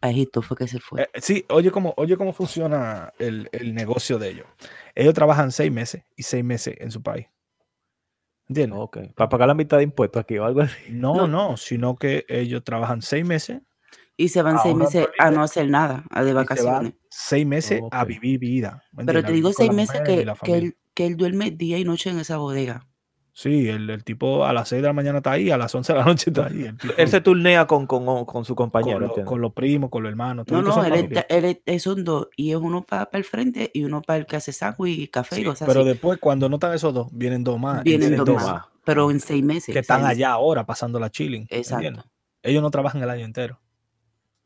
A 0.00 0.10
Egipto 0.10 0.42
fue 0.42 0.56
que 0.56 0.68
se 0.68 0.80
fue. 0.80 1.02
Eh, 1.02 1.08
sí, 1.20 1.44
oye 1.48 1.70
cómo, 1.70 1.94
oye 1.96 2.16
cómo 2.18 2.32
funciona 2.34 3.12
el, 3.18 3.48
el 3.52 3.74
negocio 3.74 4.18
de 4.18 4.30
ellos. 4.30 4.46
Ellos 4.94 5.14
trabajan 5.14 5.50
seis 5.50 5.72
meses 5.72 6.02
y 6.16 6.22
seis 6.24 6.44
meses 6.44 6.74
en 6.78 6.90
su 6.90 7.02
país. 7.02 7.26
¿Entiendes? 8.46 8.78
Ok. 8.78 8.98
Para 9.14 9.28
pagar 9.30 9.48
la 9.48 9.54
mitad 9.54 9.78
de 9.78 9.84
impuestos 9.84 10.20
aquí 10.20 10.36
o 10.38 10.44
algo 10.44 10.60
así. 10.60 10.76
No, 10.90 11.14
No. 11.14 11.26
no, 11.26 11.56
sino 11.56 11.96
que 11.96 12.26
ellos 12.28 12.62
trabajan 12.64 13.00
seis 13.00 13.24
meses 13.24 13.62
Y 14.16 14.28
se 14.28 14.42
van 14.42 14.58
seis 14.62 14.76
meses 14.76 15.08
a 15.18 15.30
no 15.30 15.42
hacer 15.42 15.70
nada, 15.70 16.04
a 16.10 16.22
de 16.22 16.26
y 16.26 16.30
se 16.30 16.34
van 16.34 16.44
vacaciones. 16.44 16.92
seis 17.08 17.46
meses 17.46 17.80
a 17.90 18.04
vivir 18.04 18.38
vida. 18.38 18.82
¿me 18.92 19.04
Pero 19.06 19.24
te 19.24 19.32
digo 19.32 19.52
seis 19.54 19.72
meses 19.72 20.02
que, 20.04 20.26
que, 20.44 20.54
él, 20.58 20.76
que 20.94 21.06
él 21.06 21.16
duerme 21.16 21.50
día 21.50 21.78
y 21.78 21.84
noche 21.84 22.10
en 22.10 22.18
esa 22.18 22.36
bodega. 22.38 22.86
Sí, 23.36 23.68
el, 23.68 23.90
el 23.90 24.04
tipo 24.04 24.44
a 24.44 24.52
las 24.52 24.68
6 24.68 24.80
de 24.80 24.86
la 24.86 24.92
mañana 24.92 25.18
está 25.18 25.32
ahí, 25.32 25.50
a 25.50 25.56
las 25.58 25.74
11 25.74 25.92
de 25.92 25.98
la 25.98 26.04
noche 26.04 26.30
está 26.30 26.46
ahí. 26.46 26.62
El 26.66 26.76
tipo 26.78 26.94
Él 26.96 27.08
se 27.08 27.20
turnea 27.20 27.66
con, 27.66 27.84
con, 27.88 28.24
con 28.24 28.44
su 28.44 28.54
con, 28.54 28.66
compañero. 28.70 29.12
con 29.24 29.40
los 29.40 29.52
primos, 29.52 29.90
con 29.90 30.04
los 30.04 30.10
hermanos. 30.10 30.46
No, 30.48 30.62
no, 30.62 30.72
son 30.72 30.84
él, 30.86 30.92
familia. 30.92 31.20
está- 31.22 31.34
él 31.34 31.60
es- 31.66 31.82
son 31.82 32.04
dos. 32.04 32.28
Y 32.36 32.52
es 32.52 32.56
uno 32.58 32.82
para 32.84 33.08
el 33.12 33.24
frente 33.24 33.72
y 33.74 33.82
uno 33.82 34.02
para 34.02 34.18
el 34.20 34.26
que 34.26 34.36
hace 34.36 34.52
sándwich 34.52 34.98
y 35.00 35.08
café 35.08 35.40
y 35.40 35.44
cosas 35.44 35.66
pero 35.66 35.80
así. 35.80 35.88
después, 35.88 36.20
cuando 36.20 36.48
no 36.48 36.56
están 36.56 36.74
esos 36.74 36.94
dos, 36.94 37.08
vienen 37.10 37.42
dos 37.42 37.58
más. 37.58 37.82
Vienen 37.82 38.14
dos 38.16 38.24
dos 38.26 38.36
más. 38.36 38.46
más. 38.52 38.64
Pero 38.84 39.10
en 39.10 39.18
seis 39.18 39.42
meses. 39.42 39.72
Que 39.72 39.80
están 39.80 40.04
allá 40.06 40.30
ahora 40.30 40.64
pasando 40.64 41.00
la 41.00 41.10
chilling. 41.10 41.42
¿entiendes? 41.50 41.72
Exacto. 41.72 42.04
Ellos 42.44 42.62
no 42.62 42.70
trabajan 42.70 43.02
el 43.02 43.10
año 43.10 43.24
entero. 43.24 43.58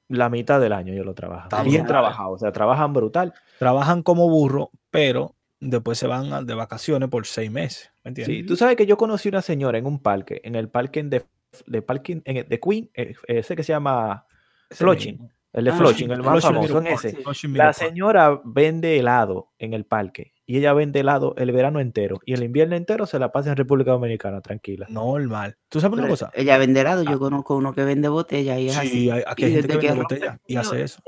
La 0.08 0.30
mitad 0.30 0.58
del 0.60 0.72
año 0.72 0.94
yo 0.94 1.04
lo 1.04 1.12
trabajo. 1.12 1.42
Está 1.42 1.62
Bien 1.62 1.82
brutal. 1.82 1.88
trabajado. 1.88 2.30
O 2.30 2.38
sea, 2.38 2.52
trabajan 2.52 2.94
brutal. 2.94 3.34
Trabajan 3.58 4.02
como 4.02 4.30
burro, 4.30 4.70
pero 4.90 5.34
después 5.60 5.98
se 5.98 6.06
van 6.06 6.32
a- 6.32 6.42
de 6.42 6.54
vacaciones 6.54 7.08
por 7.08 7.26
seis 7.26 7.50
meses. 7.50 7.90
¿Me 8.04 8.10
entiendes? 8.10 8.36
Sí, 8.36 8.42
tú 8.44 8.56
sabes 8.56 8.76
que 8.76 8.86
yo 8.86 8.96
conocí 8.96 9.28
una 9.28 9.42
señora 9.42 9.78
en 9.78 9.86
un 9.86 9.98
parque, 10.00 10.40
en 10.44 10.54
el 10.54 10.68
parque 10.68 11.02
de, 11.02 11.24
de, 11.66 11.82
parking, 11.82 12.20
en 12.24 12.36
el- 12.38 12.48
de 12.48 12.60
Queen, 12.60 12.90
eh, 12.94 13.14
ese 13.26 13.56
que 13.56 13.62
se 13.62 13.72
llama 13.72 14.26
mismo. 14.70 15.30
el 15.52 15.64
de 15.64 15.70
Ah, 15.70 15.74
Flushing, 15.76 16.10
el 16.10 16.18
más 16.22 16.40
Flushing 16.44 16.54
famoso, 16.68 16.78
en 16.80 16.86
ese. 16.86 17.18
La 17.54 17.72
señora 17.72 18.40
vende 18.44 18.98
helado 18.98 19.50
en 19.58 19.72
el 19.74 19.84
parque 19.86 20.34
y 20.46 20.58
ella 20.58 20.72
vende 20.74 21.00
helado 21.00 21.34
el 21.38 21.50
verano 21.52 21.80
entero 21.80 22.20
y 22.24 22.34
el 22.34 22.42
invierno 22.42 22.76
entero 22.76 23.06
se 23.06 23.18
la 23.18 23.32
pasa 23.32 23.50
en 23.50 23.56
República 23.56 23.90
Dominicana, 23.92 24.40
tranquila. 24.42 24.86
Normal. 24.90 25.56
¿Tú 25.70 25.80
sabes 25.80 25.98
una 25.98 26.06
cosa? 26.08 26.30
ella 26.34 26.58
vende 26.58 26.80
helado. 26.82 27.02
Ah. 27.06 27.10
Yo 27.10 27.18
conozco 27.18 27.56
uno 27.56 27.72
que 27.72 27.82
vende 27.84 28.08
botella 28.08 28.58
y 28.58 28.68
es 28.68 28.74
Sí, 28.74 28.78
así. 28.80 29.10
hay- 29.10 29.22
aquí 29.26 29.42
Y 29.42 29.46
hay 29.46 29.52
gente 29.52 29.68
que 29.68 29.76
vende 29.78 29.88
el 29.92 29.98
botella 30.02 30.40
y 30.46 30.56
hace 30.56 30.82
eso. 30.82 31.02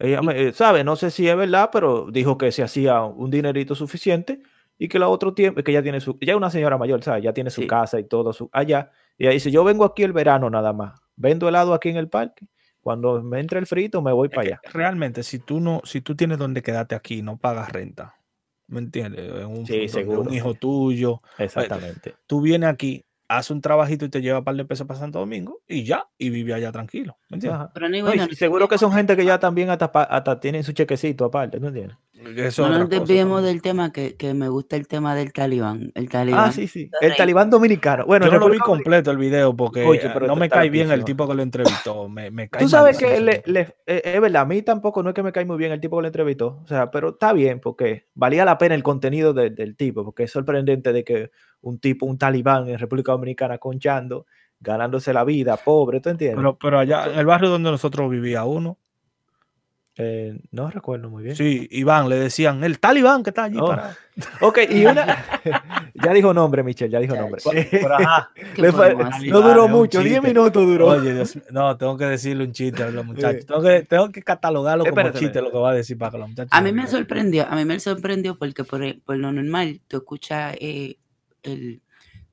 Ella 0.00 0.22
me, 0.22 0.48
eh, 0.48 0.52
sabe, 0.52 0.82
no 0.82 0.96
sé 0.96 1.10
si 1.10 1.28
es 1.28 1.36
verdad, 1.36 1.68
pero 1.72 2.10
dijo 2.10 2.36
que 2.38 2.50
se 2.52 2.62
hacía 2.62 3.02
un 3.02 3.30
dinerito 3.30 3.74
suficiente 3.74 4.40
y 4.78 4.88
que 4.88 4.98
la 4.98 5.08
otro 5.08 5.34
tiempo, 5.34 5.62
que 5.62 5.70
ella 5.72 5.82
tiene 5.82 6.00
su, 6.00 6.18
ya 6.20 6.32
es 6.32 6.36
una 6.38 6.50
señora 6.50 6.78
mayor, 6.78 7.02
¿sabes? 7.04 7.22
Ya 7.22 7.32
tiene 7.34 7.50
su 7.50 7.60
Sí. 7.62 7.66
casa 7.66 8.00
y 8.00 8.04
todo 8.04 8.32
su, 8.32 8.48
allá. 8.52 8.90
Y 9.18 9.24
ella 9.24 9.32
dice, 9.34 9.50
yo 9.50 9.62
vengo 9.62 9.84
aquí 9.84 10.02
el 10.02 10.12
verano 10.14 10.48
nada 10.48 10.72
más, 10.72 10.98
vendo 11.16 11.48
helado 11.48 11.74
aquí 11.74 11.90
en 11.90 11.98
el 11.98 12.08
parque, 12.08 12.46
cuando 12.80 13.22
me 13.22 13.40
entre 13.40 13.58
el 13.58 13.66
frito 13.66 14.00
me 14.00 14.10
voy 14.12 14.28
Es 14.28 14.34
para 14.34 14.46
allá. 14.48 14.60
realmente, 14.72 15.22
si 15.22 15.38
tú 15.38 15.60
no, 15.60 15.82
si 15.84 16.00
tú 16.00 16.16
tienes 16.16 16.38
donde 16.38 16.62
quedarte 16.62 16.94
aquí, 16.94 17.20
no 17.20 17.36
pagas 17.36 17.70
renta. 17.70 18.14
¿Me 18.68 18.78
entiendes? 18.78 19.30
Un, 19.44 19.66
Sí, 19.66 19.86
seguro. 19.88 20.22
un 20.22 20.32
hijo 20.32 20.54
tuyo. 20.54 21.20
Exactamente. 21.36 22.14
Tú 22.26 22.40
vienes 22.40 22.70
aquí, 22.70 23.04
haces 23.30 23.52
un 23.52 23.60
trabajito 23.60 24.04
y 24.04 24.08
te 24.08 24.20
lleva 24.20 24.40
un 24.40 24.44
par 24.44 24.56
de 24.56 24.64
pesos 24.64 24.86
para 24.86 24.98
Santo 24.98 25.20
Domingo 25.20 25.60
y 25.68 25.84
ya, 25.84 26.08
y 26.18 26.30
vive 26.30 26.52
allá 26.52 26.72
tranquilo. 26.72 27.16
¿Me 27.28 27.36
entiendes? 27.36 27.68
Pero 27.72 27.88
No, 27.88 28.12
no 28.12 28.26
seguro 28.32 28.68
que 28.68 28.76
son 28.76 28.92
gente 28.92 29.16
que 29.16 29.24
ya 29.24 29.38
también 29.38 29.70
hasta, 29.70 29.86
hasta 29.86 30.40
tienen 30.40 30.64
su 30.64 30.72
chequecito 30.72 31.26
aparte, 31.26 31.60
¿no 31.60 31.68
entiendes? 31.68 31.96
Eso 32.24 32.64
es 32.64 32.70
No 32.70 32.78
nos 32.78 32.88
desviemos 32.88 33.42
del 33.42 33.62
tema 33.62 33.92
que, 33.92 34.14
que 34.16 34.34
me 34.34 34.48
gusta 34.48 34.76
el 34.76 34.86
tema 34.86 35.14
del 35.14 35.32
talibán. 35.32 35.90
El 35.94 36.08
talibán. 36.08 36.48
Ah, 36.48 36.52
sí, 36.52 36.66
sí. 36.68 36.90
El 37.00 37.16
talibán 37.16 37.48
dominicano. 37.50 38.04
Bueno, 38.06 38.26
Yo 38.26 38.32
no 38.32 38.38
lo 38.38 38.50
vi 38.50 38.58
completo 38.58 39.10
el 39.10 39.16
video 39.16 39.56
porque 39.56 39.84
Oye, 39.84 40.06
eh, 40.06 40.10
pero 40.12 40.26
no 40.26 40.36
me 40.36 40.48
cae 40.48 40.68
bien 40.70 40.90
el 40.90 41.04
tipo 41.04 41.26
que 41.26 41.34
lo 41.34 41.42
entrevistó. 41.42 42.08
Me, 42.08 42.30
me 42.30 42.48
cae 42.48 42.62
Tú 42.62 42.68
sabes 42.68 42.98
que 42.98 43.20
le- 43.20 43.42
le- 43.46 43.74
eh, 43.86 44.02
es 44.04 44.20
verdad, 44.20 44.42
a 44.42 44.46
mí 44.46 44.62
tampoco 44.62 45.02
no 45.02 45.10
es 45.10 45.14
que 45.14 45.22
me 45.22 45.32
cae 45.32 45.44
muy 45.44 45.56
bien 45.56 45.72
el 45.72 45.80
tipo 45.80 45.96
que 45.96 46.02
lo 46.02 46.08
entrevistó, 46.08 46.60
o 46.62 46.66
sea, 46.66 46.90
pero 46.90 47.10
está 47.10 47.32
bien 47.32 47.60
porque 47.60 48.08
valía 48.14 48.44
la 48.44 48.58
pena 48.58 48.74
el 48.74 48.82
contenido 48.82 49.32
de- 49.32 49.50
del 49.50 49.76
tipo, 49.76 50.04
porque 50.04 50.24
es 50.24 50.30
sorprendente 50.30 50.92
de 50.92 51.04
que 51.04 51.30
un 51.62 51.78
tipo, 51.78 52.06
un 52.06 52.18
talibán 52.18 52.68
en 52.68 52.78
República 52.78 53.12
Dominicana 53.12 53.58
conchando, 53.58 54.26
ganándose 54.60 55.12
la 55.14 55.24
vida, 55.24 55.56
pobre, 55.56 56.00
¿tú 56.00 56.10
entiendes? 56.10 56.36
Pero, 56.36 56.58
pero 56.58 56.78
allá, 56.78 57.06
en 57.12 57.18
el 57.18 57.26
barrio 57.26 57.48
donde 57.48 57.70
nosotros 57.70 58.10
vivía 58.10 58.44
uno, 58.44 58.78
Eh, 59.96 60.40
no 60.52 60.70
recuerdo 60.70 61.10
muy 61.10 61.22
bien. 61.24 61.36
sí, 61.36 61.68
Iván, 61.72 62.08
le 62.08 62.16
decían, 62.16 62.62
el 62.64 62.78
talibán 62.78 63.22
que 63.22 63.30
está 63.30 63.44
allí 63.44 63.58
Oh. 63.60 63.66
parado. 63.68 63.94
Ok, 64.40 64.58
y 64.70 64.86
una. 64.86 65.04
ya 65.94 66.12
dijo 66.12 66.32
nombre, 66.32 66.62
Michelle, 66.62 66.90
ya 66.90 67.00
dijo 67.00 67.14
nombre. 67.16 67.40
No 69.28 69.40
duró 69.42 69.68
mucho, 69.68 70.00
10 70.00 70.14
chiste. 70.14 70.28
minutos 70.28 70.66
duró. 70.66 70.88
Oye, 70.88 71.14
Dios 71.14 71.38
no, 71.50 71.76
tengo 71.76 71.96
que 71.96 72.04
decirle 72.06 72.44
un 72.44 72.52
chiste 72.52 72.82
a 72.82 72.90
los 72.90 73.04
muchachos. 73.04 73.40
Sí. 73.42 73.46
Tengo 73.46 73.62
que, 73.62 73.82
tengo 73.82 74.10
que 74.10 74.22
catalogarlo 74.22 74.84
como 74.84 74.90
Espérate, 74.96 75.18
chiste 75.18 75.40
lo 75.42 75.50
que 75.50 75.58
va 75.58 75.70
a 75.70 75.74
decir 75.74 75.98
para 75.98 76.12
que 76.12 76.18
los 76.18 76.28
muchachos. 76.28 76.50
A 76.52 76.60
mí 76.60 76.72
me 76.72 76.86
sorprendió, 76.86 77.46
a 77.48 77.56
mí 77.56 77.64
me 77.64 77.78
sorprendió 77.80 78.38
porque 78.38 78.64
por, 78.64 78.82
por 79.02 79.16
lo 79.16 79.32
normal 79.32 79.80
tú 79.88 79.98
escuchas 79.98 80.56
eh, 80.60 80.96
el 81.42 81.80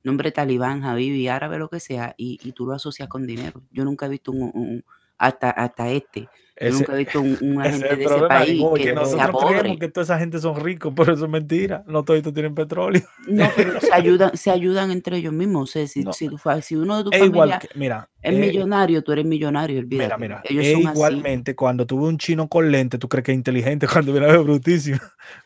nombre 0.03 0.31
talibán, 0.31 0.83
Habibi, 0.83 1.27
árabe, 1.27 1.57
lo 1.57 1.69
que 1.69 1.79
sea, 1.79 2.13
y, 2.17 2.39
y 2.43 2.51
tú 2.53 2.65
lo 2.65 2.73
asocias 2.73 3.07
con 3.09 3.25
dinero. 3.27 3.61
Yo 3.71 3.83
nunca 3.85 4.05
he 4.05 4.09
visto 4.09 4.31
un, 4.31 4.51
un- 4.53 4.85
hasta, 5.17 5.49
hasta 5.49 5.89
este, 5.89 6.29
yo 6.59 6.67
Ese- 6.67 6.77
nunca 6.79 6.93
he 6.93 6.97
visto 6.97 7.21
un, 7.21 7.31
agente 7.61 7.95
de 7.95 8.03
ese 8.03 8.19
país 8.27 8.63
que 8.73 8.77
que 8.79 8.83
sea 8.85 8.93
nosotros 8.95 9.29
pobre. 9.31 9.59
creemos 9.59 9.79
que 9.79 9.87
toda 9.89 10.03
esa 10.03 10.19
gente 10.19 10.39
son 10.39 10.59
ricos, 10.59 10.93
pero 10.95 11.13
eso 11.13 11.25
es 11.25 11.31
mentira. 11.31 11.83
No 11.87 12.03
todos 12.03 12.21
tienen 12.33 12.55
petróleo. 12.55 13.03
No, 13.27 13.47
pero 13.55 13.79
se 13.79 13.89
ayudan, 13.93 14.35
se 14.35 14.49
ayudan 14.51 14.91
entre 14.91 15.17
ellos 15.17 15.33
mismos. 15.33 15.69
O 15.69 15.71
sea, 15.71 15.87
si, 15.87 16.03
No. 16.03 16.13
si, 16.13 16.29
si 16.61 16.75
uno 16.75 16.97
de 16.97 17.03
tu 17.03 17.09
Es 17.11 17.19
familia 17.19 17.43
igual 17.43 17.59
que, 17.59 17.69
mira, 17.75 18.09
es 18.21 18.33
eh, 18.33 18.39
millonario, 18.39 19.03
tú 19.03 19.11
eres 19.11 19.25
millonario, 19.25 19.79
olvídate. 19.79 20.05
Mira, 20.05 20.17
mira, 20.17 20.41
Ellos 20.45 20.65
es 20.65 20.71
son 20.73 20.87
así. 20.87 20.95
igualmente 20.97 21.55
cuando 21.55 21.85
tú 21.85 21.99
ves 21.99 22.07
un 22.09 22.17
chino 22.17 22.47
con 22.47 22.71
lente, 22.71 22.97
tú 22.97 23.07
crees 23.07 23.23
que 23.25 23.31
es 23.33 23.37
inteligente 23.37 23.87
cuando 23.91 24.11
viene 24.11 24.27
a 24.27 24.31
ver 24.31 24.41
brutísimo. 24.41 24.97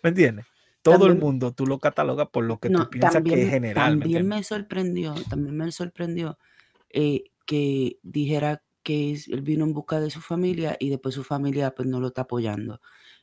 ¿Me 0.03 0.09
entiendes? 0.09 0.45
Todo 0.83 1.05
el 1.07 1.15
mundo 1.15 1.51
tú 1.51 1.67
lo 1.67 1.77
catalogas 1.77 2.29
por 2.29 2.43
lo 2.43 2.57
que 2.57 2.69
No, 2.69 2.85
tú 2.85 2.89
piensas 2.89 3.21
que 3.23 3.43
es 3.43 3.49
general. 3.49 3.97
¿me 3.97 4.01
también 4.01 4.21
entiendes? 4.21 4.37
me 4.39 4.43
sorprendió, 4.43 5.13
también 5.29 5.55
me 5.57 5.71
sorprendió 5.71 6.39
eh, 6.89 7.25
que 7.45 7.97
dijera 8.01 8.63
que 8.83 9.11
es- 9.13 9.27
él 9.27 9.41
vino 9.41 9.65
en 9.65 9.73
busca 9.73 9.99
de 9.99 10.09
su 10.09 10.21
familia 10.21 10.77
y 10.79 10.89
después 10.89 11.15
su 11.15 11.23
familia 11.23 11.73
pues 11.75 11.87
no 11.87 11.99
lo 11.99 12.07
está 12.07 12.21
apoyando. 12.23 12.81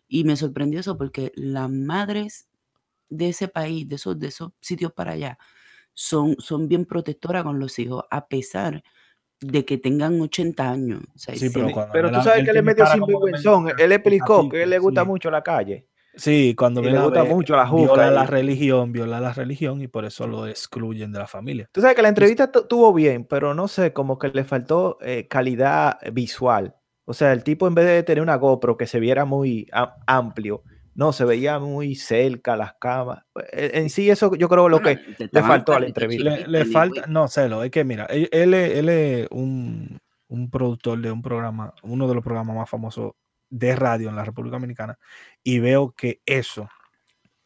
Y 0.08 0.24
me 0.24 0.36
sorprendió 0.36 0.80
eso 0.80 0.96
porque 0.98 1.32
las 1.36 1.70
madres 1.70 2.48
de 3.10 3.28
ese 3.30 3.48
país, 3.48 3.88
de 3.88 3.96
esos, 3.96 4.18
de 4.18 4.28
esos 4.28 4.52
sitios 4.60 4.92
para 4.92 5.12
allá, 5.12 5.38
son, 5.94 6.36
son 6.38 6.68
bien 6.68 6.84
protectoras 6.86 7.44
con 7.44 7.58
los 7.58 7.78
hijos, 7.78 8.04
a 8.10 8.28
pesar 8.28 8.82
de 9.40 9.64
que 9.64 9.78
tengan 9.78 10.20
80 10.20 10.70
años. 10.70 11.02
O 11.14 11.18
sea, 11.18 11.34
Sí, 11.36 11.48
pero 11.52 11.70
cuando 11.72 11.92
Pero 11.92 12.10
tú 12.12 12.22
sabes 12.22 12.40
él 12.40 12.44
que 12.46 12.50
él 12.52 12.56
es 12.58 12.64
medio 12.64 12.86
sinvergüenzón. 12.86 13.68
Él 13.78 13.92
explicó 13.92 14.26
que 14.26 14.32
pensativo, 14.42 14.62
él 14.64 14.70
le 14.70 14.78
gusta 14.78 15.02
sí. 15.02 15.06
mucho 15.08 15.30
la 15.30 15.42
calle. 15.42 15.88
Sí, 16.18 16.54
cuando 16.56 16.80
Y 16.80 16.84
viene 16.84 16.98
le 16.98 17.02
a 17.02 17.04
gusta 17.06 17.22
ver, 17.22 17.32
mucho 17.32 17.56
la 17.56 17.64
viola 17.64 17.88
juca 17.88 18.10
la 18.10 18.24
y- 18.24 18.26
religión, 18.26 18.92
viola 18.92 19.20
la 19.20 19.32
religión 19.32 19.80
y 19.80 19.86
por 19.86 20.04
eso 20.04 20.26
lo 20.26 20.46
excluyen 20.46 21.12
de 21.12 21.20
la 21.20 21.26
familia. 21.28 21.68
Tú 21.72 21.80
sabes 21.80 21.94
que 21.94 22.02
la 22.02 22.08
entrevista 22.08 22.50
tu- 22.50 22.60
estuvo 22.60 22.92
bien, 22.92 23.24
pero 23.24 23.54
no 23.54 23.68
sé, 23.68 23.92
como 23.92 24.18
que 24.18 24.28
le 24.28 24.44
faltó 24.44 24.98
eh, 25.00 25.28
calidad 25.28 25.98
visual. 26.12 26.74
O 27.04 27.14
sea, 27.14 27.32
el 27.32 27.44
tipo 27.44 27.66
en 27.68 27.74
vez 27.74 27.86
de 27.86 28.02
tener 28.02 28.22
una 28.22 28.34
GoPro 28.36 28.76
que 28.76 28.86
se 28.86 29.00
viera 29.00 29.24
muy 29.24 29.68
amplio, 30.06 30.62
no, 30.94 31.12
se 31.12 31.24
veía 31.24 31.60
muy 31.60 31.94
cerca 31.94 32.56
las 32.56 32.74
camas. 32.80 33.22
Eh, 33.52 33.70
En 33.74 33.88
sí, 33.88 34.10
eso 34.10 34.34
yo 34.34 34.48
creo 34.48 34.68
lo 34.68 34.80
Bueno, 34.80 35.00
que 35.16 35.28
le 35.30 35.42
faltó 35.42 35.72
a 35.72 35.80
la 35.80 35.86
entrevista. 35.86 36.24
Le, 36.30 36.48
le 36.48 36.64
falta, 36.64 37.06
no, 37.06 37.28
celo, 37.28 37.62
es 37.62 37.70
que 37.70 37.84
mira, 37.84 38.06
él, 38.06 38.28
él 38.32 38.52
es, 38.54 38.76
él 38.78 38.88
es 38.88 39.28
un, 39.30 39.98
un 40.28 40.50
productor 40.50 41.00
de 41.00 41.12
un 41.12 41.22
programa, 41.22 41.72
uno 41.84 42.08
de 42.08 42.14
los 42.16 42.24
programas 42.24 42.56
más 42.56 42.68
famosos 42.68 43.12
de 43.50 43.74
radio 43.76 44.08
en 44.08 44.16
la 44.16 44.24
República 44.24 44.56
Dominicana, 44.56 44.98
y 45.42 45.58
veo 45.58 45.92
que 45.96 46.20
eso, 46.26 46.68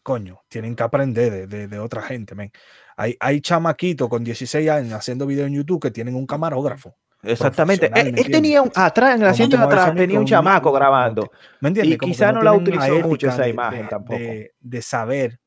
coño, 0.03 0.41
tienen 0.49 0.75
que 0.75 0.83
aprender 0.83 1.31
de, 1.33 1.47
de- 1.47 1.69
de 1.69 1.79
otra 1.79 2.03
gente, 2.03 2.35
men. 2.35 2.51
Hay, 2.97 3.17
hay 3.21 3.41
chamaquitos 3.41 4.09
con 4.09 4.23
16 4.25 4.69
años 4.69 4.93
haciendo 4.95 5.27
videos 5.27 5.47
en 5.49 5.55
YouTube 5.55 5.81
que 5.81 5.91
tienen 5.91 6.15
un 6.15 6.27
camarógrafo. 6.27 6.97
Exactamente. 7.23 7.87
profesional, 7.89 8.07
Él, 8.09 8.13
¿me 8.15 8.21
él 8.21 8.31
tenía 8.33 8.63
un, 8.63 8.73
atrás, 8.75 9.15
en 9.15 9.23
el 9.23 9.29
asiento 9.29 9.57
de 9.57 9.63
atrás, 9.63 9.95
tenía 9.95 10.19
un 10.19 10.27
chamaco 10.27 10.73
grabando. 10.73 11.31
¿Me 11.61 11.69
entiendes? 11.69 11.95
Y 11.95 11.99
quizá 11.99 12.33
no 12.33 12.43
la 12.43 12.53
utilizó 12.53 12.99
mucho 13.01 13.29
esa 13.29 13.49
imagen 13.49 13.83
de- 13.83 13.89
tampoco. 13.89 14.21
De 14.61 14.83
saber, 14.83 15.39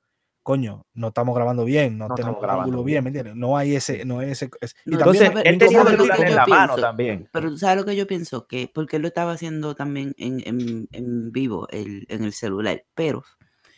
coño, 0.45 0.85
no 0.93 1.07
estamos 1.07 1.35
grabando 1.35 1.65
bien, 1.65 1.97
no, 1.97 2.07
No 2.07 2.13
tenemos 2.13 2.39
grabando 2.39 2.65
ángulo 2.65 2.83
bien, 2.83 3.03
¿me 3.03 3.09
entiendes? 3.09 3.35
No 3.35 3.57
hay 3.57 3.75
ese, 3.75 4.05
no 4.05 4.19
hay 4.19 4.29
ese. 4.29 4.45
y 4.85 4.95
también 4.95 5.23
Entonces, 5.25 5.29
él 5.43 5.57
tenía 5.57 5.81
el 5.81 5.87
tipo- 5.97 6.03
en 6.03 6.29
yo 6.29 6.35
la 6.35 6.45
mano 6.45 6.73
pienso. 6.75 6.81
también. 6.87 7.29
Pero 7.33 7.49
tú 7.49 7.57
sabes 7.57 7.77
lo 7.77 7.85
que 7.85 7.95
yo 7.95 8.05
pienso, 8.05 8.45
que 8.45 8.69
porque 8.71 8.97
él 8.97 9.01
lo 9.01 9.07
estaba 9.07 9.31
haciendo 9.31 9.73
también 9.75 10.13
en, 10.19 10.41
en, 10.45 10.87
en 10.91 11.31
vivo, 11.31 11.67
el, 11.71 12.05
en 12.09 12.23
el 12.23 12.31
celular. 12.31 12.83
Pero 12.93 13.23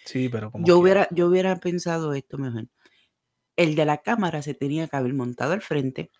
Sí, 0.03 0.27
pero 0.27 0.51
como 0.51 0.65
yo 0.65 0.73
quiera. 0.75 0.81
hubiera, 0.81 1.07
yo 1.11 1.27
hubiera 1.27 1.55
pensado 1.55 2.13
esto 2.13 2.37
mejor. 2.37 2.65
El 3.55 3.75
de 3.75 3.85
la 3.85 3.97
cámara 3.99 4.41
se 4.41 4.53
tenía 4.53 4.87
que 4.89 4.97
haber 4.97 5.13
montado 5.13 5.53
al 5.53 5.61
frente 5.61 6.11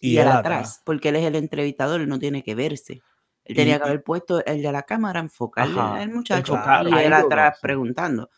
y, 0.00 0.18
él 0.18 0.24
él 0.24 0.28
atrás, 0.28 0.82
porque 0.84 1.08
él 1.08 1.16
es 1.16 1.24
el 1.24 1.36
entrevistador, 1.36 2.02
él 2.02 2.08
no 2.08 2.18
tiene 2.18 2.42
que 2.42 2.54
verse. 2.54 3.00
Él 3.44 3.52
Y- 3.52 3.54
tenía 3.54 3.78
que 3.78 3.84
haber 3.84 4.02
puesto 4.02 4.44
el 4.44 4.60
de 4.60 4.72
la 4.72 4.82
cámara, 4.82 5.20
enfocarle 5.20 5.80
al 5.80 6.10
muchacho 6.10 6.52
enfocar, 6.54 6.86
y 6.86 6.92
él 6.92 7.12
atrás 7.14 7.54
veo, 7.62 8.28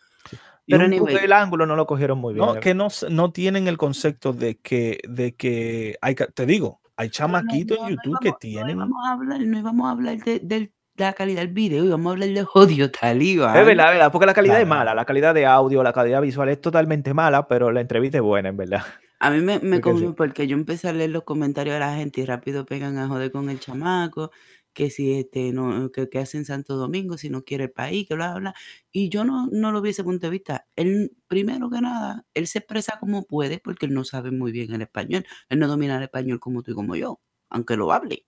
preguntando. 0.68 0.96
Y 0.96 0.98
Pero 0.98 1.02
un- 1.04 1.08
anyway. 1.10 1.24
el 1.24 1.32
ángulo 1.32 1.66
no 1.66 1.76
lo 1.76 1.86
cogieron 1.86 2.18
muy 2.18 2.34
bien. 2.34 2.46
No, 2.46 2.54
que 2.60 2.74
no, 2.74 2.88
no 3.10 3.32
tienen 3.32 3.68
el 3.68 3.78
concepto 3.78 4.32
de 4.32 4.58
que, 4.58 4.98
de 5.08 5.34
que 5.34 5.96
hay 6.00 6.14
te 6.14 6.46
digo, 6.46 6.80
hay 6.96 7.08
Pero 7.08 7.28
no- 7.28 7.38
chamaquitos 7.38 7.78
no- 7.78 7.88
en 7.88 7.94
no 7.94 8.02
YouTube 8.02 8.18
que 8.20 8.32
tienen. 8.40 8.76
No 8.78 8.84
íbamos 8.84 9.06
a 9.06 9.12
hablar, 9.12 9.40
no 9.40 9.58
íbamos 9.58 9.86
a 9.86 9.90
hablar 9.92 10.18
de, 10.18 10.38
del- 10.40 10.72
de 10.96 11.04
la 11.04 11.12
calidad 11.12 11.42
del 11.42 11.52
video, 11.52 11.84
íbamos 11.84 12.10
a 12.10 12.12
hablar 12.14 12.28
de 12.30 12.44
odio 12.54 12.90
talibán. 12.90 13.56
Es 13.56 13.64
verdad, 13.64 13.86
es 13.86 13.92
verdad, 13.98 14.10
porque 14.12 14.26
la 14.26 14.34
calidad 14.34 14.56
es 14.60 14.64
Claro. 14.66 14.78
mala, 14.80 14.94
la 14.96 15.04
calidad 15.04 15.32
de 15.32 15.46
audio, 15.46 15.82
la 15.84 15.92
calidad 15.92 16.20
visual 16.20 16.48
es 16.48 16.60
totalmente 16.60 17.14
mala, 17.14 17.46
pero 17.46 17.70
la 17.70 17.80
entrevista 17.80 18.18
es 18.18 18.22
buena, 18.22 18.48
en 18.48 18.56
verdad. 18.56 18.82
A 19.20 19.30
mí 19.30 19.40
me, 19.40 19.58
me 19.60 19.80
Porque 19.80 19.98
sí. 20.00 20.14
porque 20.16 20.46
yo 20.48 20.56
empecé 20.56 20.88
a 20.88 20.92
leer 20.92 21.10
los 21.10 21.24
comentarios 21.24 21.74
de 21.74 21.80
la 21.80 21.94
gente 21.96 22.20
y 22.20 22.24
rápido 22.24 22.64
pegan 22.66 22.98
a 22.98 23.06
joder 23.08 23.30
con 23.32 23.48
el 23.50 23.58
chamaco, 23.60 24.30
que 24.72 24.90
si 24.90 25.12
este 25.18 25.52
no, 25.52 25.90
que, 25.90 26.08
que 26.08 26.18
hace 26.18 26.38
en 26.38 26.44
Santo 26.44 26.76
Domingo, 26.76 27.18
si 27.18 27.30
no 27.30 27.42
quiere 27.44 27.64
el 27.64 27.70
país, 27.72 28.06
que 28.08 28.14
bla, 28.14 28.34
bla. 28.34 28.54
Y 28.92 29.08
yo 29.08 29.24
no, 29.24 29.48
no 29.52 29.72
lo 29.72 29.80
vi 29.82 29.90
ese 29.90 30.04
punto 30.04 30.26
de 30.26 30.30
vista. 30.30 30.66
Él, 30.76 31.12
primero 31.26 31.70
que 31.70 31.80
nada, 31.80 32.24
él 32.34 32.46
se 32.46 32.58
expresa 32.60 32.98
como 33.00 33.24
puede, 33.24 33.58
porque 33.58 33.86
él 33.86 33.94
no 33.94 34.04
sabe 34.04 34.30
muy 34.30 34.52
bien 34.52 34.72
el 34.72 34.82
español. 34.82 35.24
Él 35.48 35.58
no 35.58 35.68
domina 35.68 35.96
el 35.96 36.04
español 36.04 36.40
como 36.40 36.62
tú 36.62 36.72
y 36.72 36.74
como 36.74 36.96
yo, 36.96 37.20
aunque 37.50 37.76
lo 37.76 37.92
hable. 37.92 38.24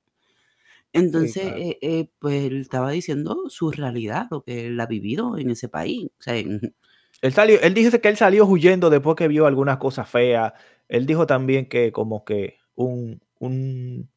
Entonces, 0.93 1.43
claro. 1.43 1.57
eh, 1.59 1.79
eh, 1.83 2.09
pues 2.19 2.45
él 2.45 2.61
estaba 2.61 2.91
diciendo 2.91 3.45
su 3.49 3.71
realidad, 3.71 4.27
lo 4.31 4.43
que 4.43 4.67
él 4.67 4.81
ha 4.81 4.87
vivido 4.87 5.39
en 5.39 5.51
ese 5.51 5.69
país. 5.69 6.07
O 6.19 6.23
sea, 6.23 6.37
en- 6.37 6.61
Él, 7.23 7.35
salió, 7.35 7.61
él 7.61 7.75
dice 7.75 8.01
que 8.01 8.09
él 8.09 8.17
salió 8.17 8.47
huyendo 8.47 8.89
después 8.89 9.15
que 9.15 9.29
vio 9.29 9.45
algunas 9.45 9.77
cosas 9.77 10.09
feas. 10.09 10.55
Él 10.89 11.05
dijo 11.05 11.27
también 11.27 11.69
que 11.69 11.93
como 11.93 12.25
que 12.25 12.57
un, 12.75 13.21
un, 13.39 14.09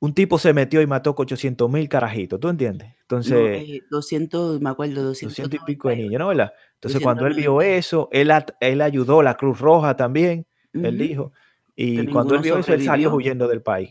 un 0.00 0.14
tipo 0.14 0.38
se 0.38 0.52
metió 0.52 0.80
y 0.82 0.86
mató 0.86 1.14
800 1.16 1.70
mil 1.70 1.88
carajitos, 1.88 2.38
¿tú 2.40 2.48
entiendes? 2.48 2.88
no, 2.88 2.94
Entonces, 3.00 3.36
eh, 3.68 3.80
200, 3.90 4.60
me 4.60 4.70
acuerdo, 4.70 5.02
200 5.02 5.36
200 5.36 5.60
y 5.60 5.64
pico 5.64 5.88
de 5.88 5.96
niños, 5.96 6.18
¿no? 6.20 6.28
¿Verdad? 6.28 6.52
Entonces, 6.74 7.00
200 7.00 7.02
cuando 7.02 7.26
él 7.26 7.34
vio 7.34 7.62
eso, 7.62 8.08
él, 8.12 8.30
él 8.60 8.80
ayudó 8.82 9.20
a 9.20 9.24
la 9.24 9.36
Cruz 9.36 9.58
Roja 9.60 9.96
también, 9.96 10.46
él 10.72 10.98
dijo. 10.98 11.32
Y 11.74 12.06
cuando 12.08 12.34
él 12.34 12.42
vio 12.42 12.58
eso, 12.58 12.72
él 12.74 12.82
salió 12.82 13.14
huyendo 13.14 13.48
del 13.48 13.62
país. 13.62 13.90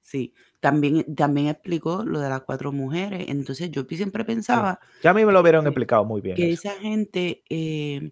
Sí, 0.00 0.34
también, 0.60 1.14
también 1.14 1.48
explicó 1.48 2.04
lo 2.04 2.20
de 2.20 2.28
las 2.28 2.42
cuatro 2.42 2.72
mujeres. 2.72 3.26
Entonces 3.28 3.70
yo 3.70 3.84
siempre 3.88 4.24
pensaba 4.24 4.78
Ya 5.02 5.10
a 5.10 5.14
mí 5.14 5.24
me 5.24 5.32
lo 5.32 5.40
hubieran 5.40 5.62
que, 5.62 5.68
explicado 5.68 6.04
muy 6.04 6.20
bien. 6.20 6.36
que 6.36 6.50
eso. 6.50 6.68
esa 6.68 6.80
gente 6.80 7.42
eh, 7.48 8.10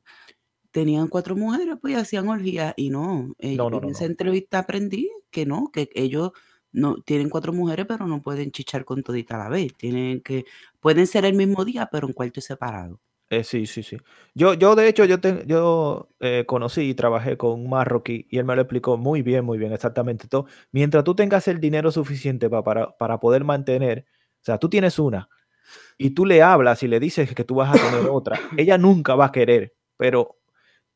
tenían 0.71 1.09
cuatro 1.09 1.37
mujeres, 1.37 1.77
pues 1.81 1.95
y 1.95 1.97
hacían 1.97 2.29
orgías. 2.29 2.75
Y 2.77 2.91
no, 2.91 3.35
eh, 3.39 3.57
No, 3.57 3.71
no, 3.71 3.79
en 3.79 3.83
no, 3.85 3.89
esa 3.91 4.05
no. 4.05 4.11
entrevista 4.13 4.59
aprendí 4.61 5.11
que 5.31 5.47
no, 5.47 5.71
que 5.73 5.89
ellos 5.95 6.33
no 6.73 6.97
tienen 7.05 7.29
cuatro 7.31 7.53
mujeres, 7.53 7.87
pero 7.87 8.07
no 8.07 8.23
pueden 8.23 8.51
chichar 8.53 8.85
con 8.85 9.03
todita 9.03 9.37
a 9.37 9.39
la 9.45 9.49
vez. 9.49 9.75
Tienen 9.77 10.21
que, 10.21 10.45
pueden 10.81 11.07
ser 11.07 11.25
el 11.25 11.35
mismo 11.35 11.65
día, 11.65 11.89
pero 11.91 12.07
en 12.07 12.13
cuartos 12.13 12.45
separados. 12.45 12.99
Eh, 13.31 13.45
sí, 13.45 13.67
sí, 13.67 13.83
sí. 13.83 13.99
Yo, 14.35 14.55
yo 14.55 14.75
de 14.75 14.89
hecho, 14.89 15.05
yo, 15.05 15.17
yo 15.47 16.09
eh, 16.21 16.45
conocí 16.47 16.81
y 16.89 16.95
trabajé 16.95 17.37
con 17.37 17.53
un 17.53 17.69
marroquí 17.69 18.27
y 18.31 18.39
él 18.39 18.47
me 18.47 18.55
lo 18.57 18.63
explicó 18.63 18.97
muy 18.97 19.21
bien, 19.21 19.45
muy 19.45 19.59
bien, 19.59 19.73
exactamente 19.73 20.29
todo. 20.29 20.47
Mientras 20.73 21.05
tú 21.05 21.15
tengas 21.15 21.47
el 21.49 21.61
dinero 21.61 21.91
suficiente 21.93 22.49
pa- 22.49 22.65
para, 22.65 22.97
para 22.97 23.21
poder 23.21 23.45
mantener, 23.45 24.07
o 24.41 24.45
sea, 24.45 24.57
tú 24.59 24.71
tienes 24.71 24.99
una 24.99 25.29
y 25.99 26.11
tú 26.11 26.27
le 26.27 26.43
hablas 26.43 26.83
y 26.83 26.89
le 26.89 27.01
dices 27.01 27.35
que 27.35 27.45
tú 27.45 27.57
vas 27.57 27.71
a 27.71 27.91
tener 27.91 28.09
otra, 28.11 28.41
ella 28.57 28.79
nunca 28.79 29.15
va 29.15 29.27
a 29.27 29.33
querer, 29.33 29.75
pero 29.97 30.38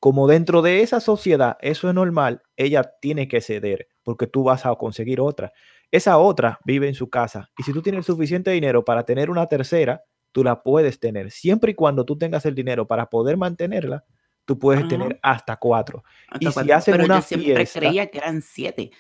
como 0.03 0.27
dentro 0.27 0.63
de 0.63 0.83
esa 0.83 0.99
sociedad 0.99 1.57
eso 1.61 1.89
es 1.89 1.95
normal, 1.95 2.43
ella 2.57 2.83
tiene 3.01 3.29
que 3.29 3.41
ceder 3.41 3.87
porque 4.03 4.27
tú 4.27 4.43
vas 4.43 4.67
a 4.67 4.75
conseguir 4.75 5.21
otra. 5.21 5.53
Esa 5.93 6.19
otra 6.19 6.59
vive 6.65 6.89
en 6.89 6.95
su 6.95 7.09
casa 7.09 7.53
y 7.57 7.63
si 7.63 7.73
tú 7.73 7.83
tienes 7.83 8.05
suficiente 8.05 8.51
dinero 8.51 8.85
para 8.85 9.05
tener 9.05 9.31
una 9.31 9.47
tercera, 9.47 10.03
tú 10.33 10.43
la 10.43 10.61
puedes 10.65 10.99
tener. 10.99 11.31
Siempre 11.31 11.71
y 11.71 11.75
cuando 11.77 12.05
tú 12.05 12.19
tengas 12.19 12.45
el 12.47 12.57
dinero 12.57 12.89
para 12.89 13.09
poder 13.09 13.37
mantenerla, 13.37 14.05
tú 14.45 14.59
puedes 14.59 14.81
Ajá. 14.81 14.89
tener 14.89 15.21
hasta 15.23 15.55
cuatro. 15.59 16.03
Hasta 16.27 16.49
Y 16.49 16.49
si 16.49 16.53
cuatro. 16.53 16.75
hacen 16.75 16.93
Pero 16.95 17.05
una 17.05 17.17
yo 17.19 17.23
siempre 17.23 17.55
fiesta, 17.55 17.79
creía 17.79 18.07
que 18.09 18.19
eran 18.19 18.43
siete. 18.43 18.91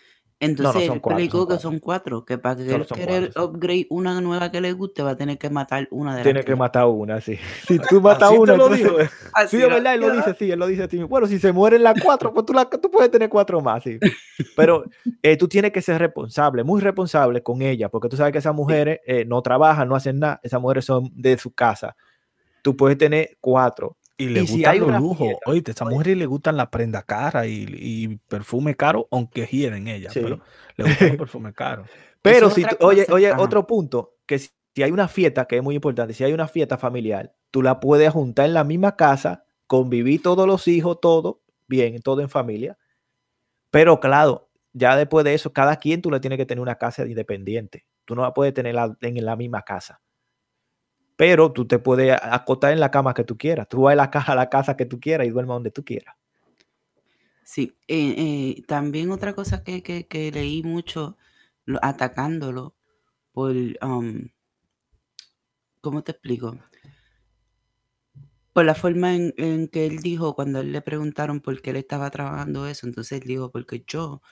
Entonces 0.44 0.72
cuatro, 0.72 0.86
son 0.86 0.96
explicó 1.20 1.48
que 1.48 1.58
son 1.58 1.78
cuatro, 1.78 2.24
que 2.24 2.36
para 2.38 2.56
que 2.56 2.74
él 2.74 2.86
quiera 2.86 3.28
upgrade 3.42 3.86
una 3.90 4.20
nueva 4.20 4.50
que 4.50 4.60
le 4.60 4.72
guste, 4.72 5.02
va 5.02 5.10
a 5.10 5.16
tener 5.16 5.38
que 5.38 5.48
matar 5.50 5.86
una 5.90 6.10
de 6.12 6.16
las 6.16 6.22
Tienes 6.24 6.42
que 6.42 6.46
tres. 6.46 6.58
matar 6.58 6.86
una, 6.86 7.20
sí. 7.20 7.38
Si 7.68 7.78
tú 7.78 8.00
matas 8.00 8.24
Así 8.24 8.34
te 8.34 8.40
una, 8.40 8.56
lo 8.56 8.64
entonces- 8.74 8.84
digo. 8.86 8.98
Así 9.34 9.48
Sí, 9.48 9.56
de 9.58 9.64
era. 9.66 9.74
verdad, 9.76 9.94
él 9.94 10.00
lo 10.00 10.10
dice, 10.10 10.34
sí, 10.38 10.50
él 10.50 10.58
lo 10.58 10.66
dice 10.66 10.82
a 10.82 10.88
ti 10.88 10.96
mismo. 10.96 11.08
Bueno, 11.08 11.26
si 11.26 11.38
se 11.38 11.52
mueren 11.52 11.82
las 11.82 11.94
cuatro, 12.02 12.32
pues 12.34 12.44
tú, 12.46 12.52
la- 12.52 12.68
tú 12.68 12.90
puedes 12.90 13.10
tener 13.10 13.28
cuatro 13.28 13.60
más, 13.60 13.82
sí. 13.84 13.98
Pero 14.56 14.84
eh, 15.22 15.36
tú 15.36 15.46
tienes 15.48 15.70
que 15.72 15.80
ser 15.80 15.98
responsable, 16.00 16.64
muy 16.64 16.80
responsable 16.80 17.42
con 17.42 17.62
ella, 17.62 17.88
porque 17.88 18.08
tú 18.08 18.16
sabes 18.16 18.32
que 18.32 18.38
esas 18.38 18.54
mujeres 18.54 19.00
eh, 19.06 19.24
no 19.24 19.40
trabajan, 19.42 19.88
no 19.88 19.94
hacen 19.94 20.18
nada, 20.18 20.40
esas 20.42 20.60
mujeres 20.60 20.84
son 20.84 21.10
de 21.14 21.38
su 21.38 21.52
casa. 21.52 21.94
Tú 22.62 22.76
puedes 22.76 22.98
tener 22.98 23.36
cuatro. 23.40 23.96
Y 24.18 24.26
le 24.28 24.42
Y 24.42 24.46
si 24.46 24.52
gustan 24.54 24.72
hay 24.72 24.78
los 24.80 24.92
lujos. 25.00 25.18
fiesta, 25.18 25.50
Oíste, 25.50 25.70
a 25.70 25.74
esas 25.74 25.86
oye. 25.86 25.94
mujeres 25.94 26.18
le 26.18 26.26
gustan 26.26 26.56
la 26.56 26.70
prenda 26.70 27.02
cara 27.02 27.46
y, 27.46 27.66
y 27.68 28.16
perfume 28.28 28.74
caro, 28.76 29.08
aunque 29.10 29.46
hieden 29.46 29.88
ellas, 29.88 30.12
Sí. 30.12 30.20
pero 30.20 30.40
le 30.76 30.84
gustan 30.84 31.08
los 31.08 31.16
perfumes 31.28 31.54
caros. 31.54 31.88
Pero 32.20 32.50
si 32.50 32.62
tú- 32.62 32.76
oye, 32.80 33.06
oye, 33.10 33.30
ajá. 33.30 33.40
otro 33.42 33.66
punto, 33.66 34.16
que 34.26 34.38
si, 34.38 34.50
si 34.74 34.82
hay 34.82 34.90
una 34.92 35.08
fiesta, 35.08 35.46
que 35.46 35.56
es 35.56 35.62
muy 35.62 35.74
importante, 35.74 36.14
si 36.14 36.22
hay 36.24 36.32
una 36.32 36.46
fiesta 36.46 36.78
familiar, 36.78 37.34
tú 37.50 37.62
la 37.62 37.80
puedes 37.80 38.10
juntar 38.12 38.46
en 38.46 38.54
la 38.54 38.64
misma 38.64 38.96
casa, 38.96 39.44
convivir 39.66 40.22
todos 40.22 40.46
los 40.46 40.68
hijos, 40.68 41.00
todo 41.00 41.40
bien, 41.66 42.00
todo 42.02 42.20
en 42.20 42.28
familia. 42.28 42.78
Pero 43.70 43.98
claro, 44.00 44.48
ya 44.72 44.96
después 44.96 45.24
de 45.24 45.34
eso, 45.34 45.52
cada 45.52 45.76
quien 45.76 46.02
tú 46.02 46.10
le 46.10 46.20
tienes 46.20 46.36
que 46.38 46.46
tener 46.46 46.60
una 46.62 46.76
casa 46.76 47.06
independiente. 47.06 47.86
Tú 48.04 48.14
no 48.14 48.22
la 48.22 48.34
puedes 48.34 48.52
tener 48.54 48.76
en 49.00 49.24
la 49.24 49.36
misma 49.36 49.62
casa. 49.62 50.00
Pero 51.22 51.52
tú 51.52 51.68
te 51.68 51.78
puedes 51.78 52.18
acotar 52.20 52.72
en 52.72 52.80
la 52.80 52.90
cama 52.90 53.14
que 53.14 53.22
tú 53.22 53.38
quieras. 53.38 53.68
Tú 53.68 53.82
vas 53.82 53.92
a 53.92 53.94
la, 53.94 54.04
a 54.06 54.34
la 54.34 54.50
casa 54.50 54.76
que 54.76 54.86
tú 54.86 54.98
quieras 54.98 55.24
y 55.24 55.30
duermas 55.30 55.54
donde 55.54 55.70
tú 55.70 55.84
quieras. 55.84 56.16
Sí, 57.44 57.72
eh, 57.86 58.14
eh, 58.18 58.62
también 58.66 59.08
otra 59.12 59.32
cosa 59.32 59.62
que, 59.62 59.84
que, 59.84 60.32
leí 60.32 60.64
mucho 60.64 61.16
lo- 61.64 61.78
atacándolo 61.80 62.74
por, 63.30 63.54
um, 63.82 64.30
¿cómo 65.80 66.02
te 66.02 66.10
explico? 66.10 66.58
Por 68.52 68.64
la 68.64 68.74
forma 68.74 69.14
en, 69.14 69.32
en 69.36 69.68
que 69.68 69.86
él 69.86 69.98
dijo 69.98 70.34
cuando 70.34 70.58
él 70.58 70.72
le 70.72 70.82
preguntaron 70.82 71.38
por 71.38 71.62
qué 71.62 71.70
él 71.70 71.76
estaba 71.76 72.10
trabajando 72.10 72.66
eso, 72.66 72.88
entonces 72.88 73.22
él 73.22 73.28
dijo, 73.28 73.52
porque 73.52 73.84
yo 73.86 74.22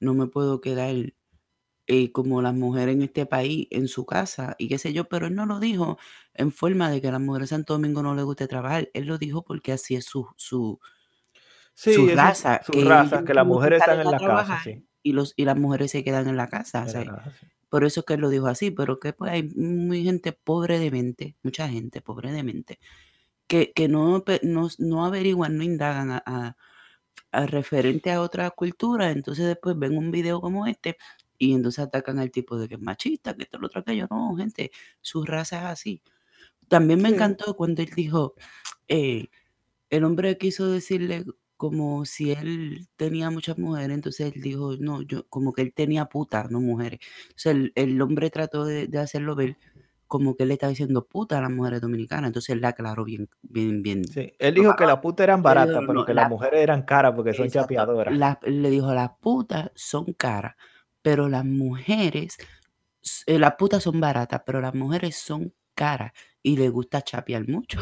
no 0.00 0.14
me 0.14 0.28
puedo 0.28 0.62
quedar 0.62 1.12
eh, 1.88 2.12
como 2.12 2.42
las 2.42 2.54
mujeres 2.54 2.94
en 2.96 3.02
este 3.02 3.26
país 3.26 3.66
en 3.70 3.88
su 3.88 4.06
casa 4.06 4.56
y 4.58 4.68
qué 4.68 4.78
sé 4.78 4.92
yo, 4.92 5.06
pero 5.08 5.26
él 5.28 5.34
no 5.34 5.46
lo 5.46 5.60
dijo 5.60 5.98
en 6.34 6.52
forma 6.52 6.90
de 6.90 7.00
que 7.02 7.08
a 7.08 7.12
las 7.12 7.20
mujeres 7.20 7.50
de 7.50 7.56
Santo 7.56 7.74
Domingo 7.74 8.02
no 8.02 8.14
les 8.14 8.24
guste 8.24 8.48
trabajar, 8.48 8.90
él 8.94 9.06
lo 9.06 9.18
dijo 9.18 9.42
porque 9.44 9.72
así 9.72 9.96
es 9.96 10.04
su, 10.06 10.28
su, 10.36 10.80
Sí, 11.74 11.94
su 11.94 12.06
raza, 12.08 12.60
su 12.60 12.72
que 12.72 12.82
raza, 12.82 13.24
que 13.24 13.32
las 13.34 13.46
mujeres 13.46 13.78
están 13.80 14.00
en 14.00 14.10
la 14.10 14.20
casa, 14.20 14.58
sí. 14.58 14.84
y, 15.02 15.12
los, 15.12 15.32
y 15.36 15.44
las 15.44 15.56
mujeres 15.56 15.90
se 15.92 16.04
quedan 16.04 16.28
en 16.28 16.36
la 16.36 16.48
casa. 16.48 16.84
o 16.84 16.88
En 16.88 16.88
sea, 16.88 17.04
la 17.04 17.04
casa, 17.04 17.32
sí. 17.32 17.46
por 17.70 17.84
eso 17.84 18.00
es 18.00 18.06
que 18.06 18.14
él 18.14 18.20
lo 18.22 18.30
dijo 18.30 18.46
así, 18.48 18.70
pero 18.70 19.00
que 19.00 19.12
pues 19.12 19.32
hay 19.32 19.44
muy 19.56 20.04
gente 20.04 20.32
pobre 20.32 20.78
de 20.78 20.90
mente, 20.90 21.36
mucha 21.42 21.68
gente 21.68 22.00
pobre 22.02 22.32
de 22.32 22.42
mente, 22.44 22.80
que, 23.48 23.72
que 23.74 23.88
no, 23.88 24.24
no, 24.42 24.68
no 24.78 25.06
averiguan, 25.06 25.58
no 25.58 25.64
indagan 25.64 26.12
a, 26.12 26.22
a- 26.26 26.56
a 27.32 27.46
referente 27.46 28.10
a 28.12 28.22
otra 28.22 28.50
cultura, 28.50 29.10
entonces 29.10 29.46
después 29.46 29.78
ven 29.78 29.96
un 29.98 30.10
video 30.10 30.40
como 30.40 30.66
este 30.66 30.96
y 31.38 31.54
entonces 31.54 31.84
atacan 31.84 32.18
al 32.18 32.30
tipo 32.30 32.58
de 32.58 32.68
que 32.68 32.74
es 32.74 32.80
machista, 32.80 33.34
que 33.34 33.44
esto, 33.44 33.58
lo 33.58 33.66
otro, 33.68 33.80
aquello. 33.80 34.06
No, 34.10 34.34
gente, 34.36 34.70
su 35.00 35.24
raza 35.24 35.58
es 35.58 35.64
así. 35.66 36.02
También 36.68 37.00
me 37.02 37.08
Sí. 37.08 37.14
encantó 37.14 37.54
cuando 37.56 37.82
él 37.82 37.90
dijo, 37.94 38.34
eh, 38.88 39.28
el 39.90 40.04
hombre 40.04 40.38
quiso 40.38 40.70
decirle 40.70 41.24
como 41.56 42.04
si 42.04 42.32
él 42.32 42.88
tenía 42.96 43.30
muchas 43.30 43.58
mujeres, 43.58 43.90
entonces 43.94 44.32
él 44.34 44.42
dijo, 44.42 44.76
no, 44.78 45.02
yo, 45.02 45.26
como 45.28 45.52
que 45.52 45.62
él 45.62 45.72
tenía 45.74 46.06
putas, 46.06 46.50
no 46.50 46.60
mujeres. 46.60 47.00
Sea, 47.36 47.52
el, 47.52 47.72
el 47.74 48.00
hombre 48.02 48.30
trató 48.30 48.64
de, 48.64 48.86
de 48.86 48.98
hacerlo 48.98 49.34
ver 49.34 49.56
como 50.06 50.36
que 50.36 50.44
él 50.44 50.48
le 50.48 50.54
estaba 50.54 50.70
diciendo 50.70 51.06
puta 51.06 51.36
a 51.38 51.42
las 51.42 51.50
mujeres 51.50 51.80
dominicanas, 51.82 52.28
entonces 52.28 52.50
él 52.54 52.60
la 52.62 52.68
aclaró 52.68 53.04
bien, 53.04 53.28
bien, 53.42 53.82
bien. 53.82 54.04
Sí, 54.06 54.32
Él 54.38 54.54
dijo 54.54 54.74
que 54.76 54.86
las 54.86 54.98
putas 55.00 55.24
eran 55.24 55.42
baratas, 55.42 55.80
pero 55.80 55.92
no, 55.94 56.04
que 56.06 56.14
la- 56.14 56.22
las 56.22 56.30
mujeres 56.30 56.60
eran 56.62 56.82
caras 56.82 57.12
porque 57.14 57.34
son 57.34 57.46
Exacto. 57.46 57.74
chapeadoras. 57.74 58.16
Las- 58.16 58.38
le 58.42 58.70
dijo, 58.70 58.94
las 58.94 59.10
putas 59.20 59.70
son 59.74 60.12
caras, 60.14 60.54
pero 61.08 61.26
las 61.26 61.42
mujeres, 61.42 62.36
eh, 63.24 63.38
las 63.38 63.54
putas 63.54 63.82
son 63.82 63.98
baratas, 63.98 64.42
pero 64.44 64.60
las 64.60 64.74
mujeres 64.74 65.16
son 65.16 65.54
caras 65.74 66.12
y 66.42 66.58
le 66.58 66.68
gusta 66.68 67.00
chapear 67.00 67.48
mucho. 67.48 67.80